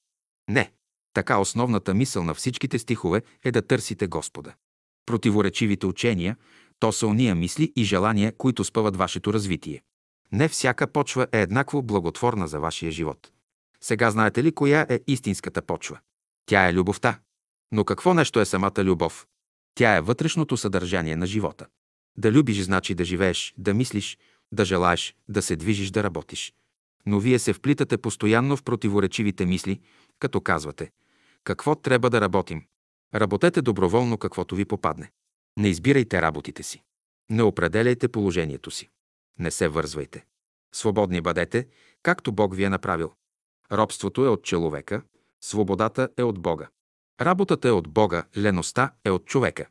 Не. 0.49 0.71
Така 1.15 1.37
основната 1.37 1.93
мисъл 1.93 2.23
на 2.23 2.33
всичките 2.33 2.79
стихове 2.79 3.21
е 3.43 3.51
да 3.51 3.61
търсите 3.61 4.07
Господа. 4.07 4.53
Противоречивите 5.05 5.85
учения, 5.85 6.37
то 6.79 6.91
са 6.91 7.07
уния 7.07 7.35
мисли 7.35 7.73
и 7.75 7.83
желания, 7.83 8.33
които 8.37 8.63
спъват 8.63 8.95
вашето 8.95 9.33
развитие. 9.33 9.81
Не 10.31 10.47
всяка 10.47 10.87
почва 10.87 11.27
е 11.31 11.41
еднакво 11.41 11.81
благотворна 11.81 12.47
за 12.47 12.59
вашия 12.59 12.91
живот. 12.91 13.31
Сега 13.81 14.11
знаете 14.11 14.43
ли 14.43 14.51
коя 14.51 14.85
е 14.89 14.99
истинската 15.07 15.61
почва? 15.61 15.99
Тя 16.45 16.69
е 16.69 16.73
любовта. 16.73 17.19
Но 17.71 17.85
какво 17.85 18.13
нещо 18.13 18.39
е 18.39 18.45
самата 18.45 18.83
любов? 18.83 19.27
Тя 19.75 19.95
е 19.95 20.01
вътрешното 20.01 20.57
съдържание 20.57 21.15
на 21.15 21.25
живота. 21.25 21.65
Да 22.17 22.31
любиш 22.31 22.61
значи 22.61 22.95
да 22.95 23.03
живееш, 23.03 23.53
да 23.57 23.73
мислиш, 23.73 24.17
да 24.51 24.65
желаеш, 24.65 25.15
да 25.29 25.41
се 25.41 25.55
движиш, 25.55 25.91
да 25.91 26.03
работиш. 26.03 26.53
Но 27.05 27.19
вие 27.19 27.39
се 27.39 27.53
вплитате 27.53 27.97
постоянно 27.97 28.57
в 28.57 28.63
противоречивите 28.63 29.45
мисли, 29.45 29.79
като 30.19 30.41
казвате 30.41 30.91
«Какво 31.45 31.75
трябва 31.75 32.09
да 32.09 32.21
работим?» 32.21 32.65
Работете 33.15 33.61
доброволно 33.61 34.17
каквото 34.17 34.55
ви 34.55 34.65
попадне. 34.65 35.11
Не 35.57 35.67
избирайте 35.67 36.21
работите 36.21 36.63
си. 36.63 36.83
Не 37.29 37.43
определяйте 37.43 38.07
положението 38.07 38.71
си. 38.71 38.89
Не 39.39 39.51
се 39.51 39.67
вързвайте. 39.67 40.25
Свободни 40.73 41.21
бъдете, 41.21 41.67
както 42.03 42.31
Бог 42.31 42.55
ви 42.55 42.63
е 42.63 42.69
направил. 42.69 43.13
Робството 43.71 44.25
е 44.25 44.29
от 44.29 44.43
човека, 44.43 45.01
свободата 45.41 46.09
е 46.17 46.23
от 46.23 46.39
Бога. 46.39 46.69
Работата 47.21 47.67
е 47.67 47.71
от 47.71 47.89
Бога, 47.89 48.23
леността 48.37 48.93
е 49.05 49.09
от 49.09 49.25
човека. 49.25 49.67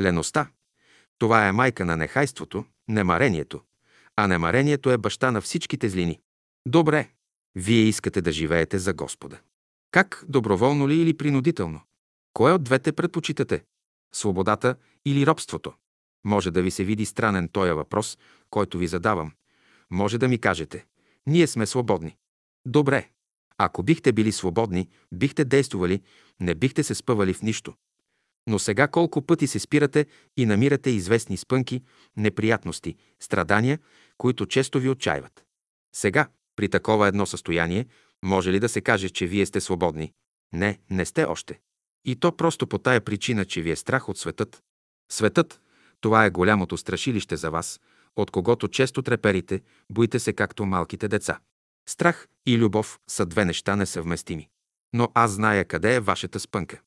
Леността– 0.00 0.50
това 1.18 1.48
е 1.48 1.52
майка 1.52 1.84
на 1.84 1.96
нехайството, 1.96 2.64
немарението, 2.88 3.60
а 4.16 4.26
немарението 4.26 4.90
е 4.90 4.98
баща 4.98 5.30
на 5.30 5.40
всичките 5.40 5.88
злини. 5.88 6.20
Добре, 6.66 7.10
вие 7.54 7.82
искате 7.82 8.22
да 8.22 8.32
живеете 8.32 8.78
за 8.78 8.92
Господа. 8.92 9.40
Как, 9.94 10.24
доброволно 10.28 10.88
ли 10.88 11.02
или 11.02 11.16
принудително? 11.16 11.80
Кое 12.32 12.52
от 12.52 12.64
двете 12.64 12.92
предпочитате? 12.92 13.64
Свободата 14.14 14.76
или 15.04 15.26
робството? 15.26 15.72
Може 16.24 16.50
да 16.50 16.62
ви 16.62 16.70
се 16.70 16.84
види 16.84 17.06
странен 17.06 17.48
този 17.48 17.72
въпрос, 17.72 18.18
който 18.50 18.78
ви 18.78 18.86
задавам. 18.86 19.32
Може 19.90 20.18
да 20.18 20.28
ми 20.28 20.38
кажете, 20.38 20.86
ние 21.26 21.46
сме 21.46 21.66
свободни. 21.66 22.16
Добре. 22.66 23.08
Ако 23.58 23.82
бихте 23.82 24.12
били 24.12 24.32
свободни, 24.32 24.88
бихте 25.12 25.44
действували, 25.44 26.02
не 26.40 26.54
бихте 26.54 26.82
се 26.82 26.94
спъвали 26.94 27.34
в 27.34 27.42
нищо. 27.42 27.74
Но 28.46 28.58
сега 28.58 28.88
колко 28.88 29.22
пъти 29.22 29.46
се 29.46 29.58
спирате 29.58 30.06
и 30.36 30.46
намирате 30.46 30.90
известни 30.90 31.36
спънки, 31.36 31.82
неприятности, 32.16 32.96
страдания, 33.20 33.78
които 34.18 34.46
често 34.46 34.80
ви 34.80 34.88
отчаиват. 34.88 35.44
Сега, 35.92 36.28
при 36.56 36.68
такова 36.68 37.08
едно 37.08 37.26
състояние, 37.26 37.86
може 38.24 38.52
ли 38.52 38.60
да 38.60 38.68
се 38.68 38.80
каже, 38.80 39.08
че 39.08 39.26
вие 39.26 39.46
сте 39.46 39.60
свободни? 39.60 40.12
Не, 40.52 40.78
не 40.90 41.04
сте 41.04 41.24
още. 41.24 41.60
И 42.04 42.16
то 42.16 42.36
просто 42.36 42.66
по 42.66 42.78
тая 42.78 43.00
причина, 43.00 43.44
че 43.44 43.62
ви 43.62 43.70
е 43.70 43.76
страх 43.76 44.08
от 44.08 44.18
светът. 44.18 44.62
Светът– 45.10 45.60
това 46.00 46.24
е 46.24 46.30
голямото 46.30 46.76
страшилище 46.76 47.36
за 47.36 47.50
вас, 47.50 47.80
от 48.16 48.30
когото 48.30 48.68
често 48.68 49.02
треперите, 49.02 49.62
боите 49.90 50.18
се 50.18 50.32
както 50.32 50.66
малките 50.66 51.08
деца. 51.08 51.38
Страх 51.88 52.28
и 52.46 52.58
любов 52.58 52.98
са 53.08 53.26
две 53.26 53.44
неща 53.44 53.76
несъвместими. 53.76 54.48
Но 54.92 55.08
аз 55.14 55.30
зная 55.30 55.64
къде 55.64 55.94
е 55.94 56.00
вашата 56.00 56.40
спънка. 56.40 56.80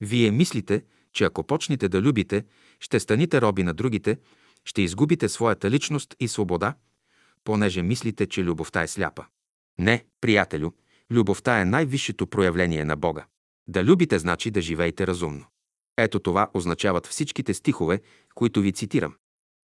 Вие 0.00 0.30
мислите, 0.30 0.84
че 1.12 1.24
ако 1.24 1.44
почнете 1.44 1.88
да 1.88 2.02
любите, 2.02 2.44
ще 2.80 3.00
станите 3.00 3.40
роби 3.40 3.62
на 3.62 3.74
другите, 3.74 4.18
ще 4.64 4.82
изгубите 4.82 5.28
своята 5.28 5.70
личност 5.70 6.14
и 6.20 6.28
свобода, 6.28 6.74
понеже 7.44 7.82
мислите, 7.82 8.26
че 8.26 8.44
любовта 8.44 8.82
е 8.82 8.88
сляпа. 8.88 9.26
Не, 9.78 10.04
приятелю, 10.20 10.72
любовта 11.12 11.60
е 11.60 11.64
най-висшето 11.64 12.26
проявление 12.26 12.84
на 12.84 12.96
Бога. 12.96 13.26
Да 13.66 13.84
любите 13.84 14.18
значи 14.18 14.50
да 14.50 14.60
живеете 14.60 15.06
разумно. 15.06 15.44
Ето 15.98 16.18
това 16.18 16.50
означават 16.54 17.06
всичките 17.06 17.54
стихове, 17.54 18.00
които 18.34 18.60
ви 18.60 18.72
цитирам. 18.72 19.14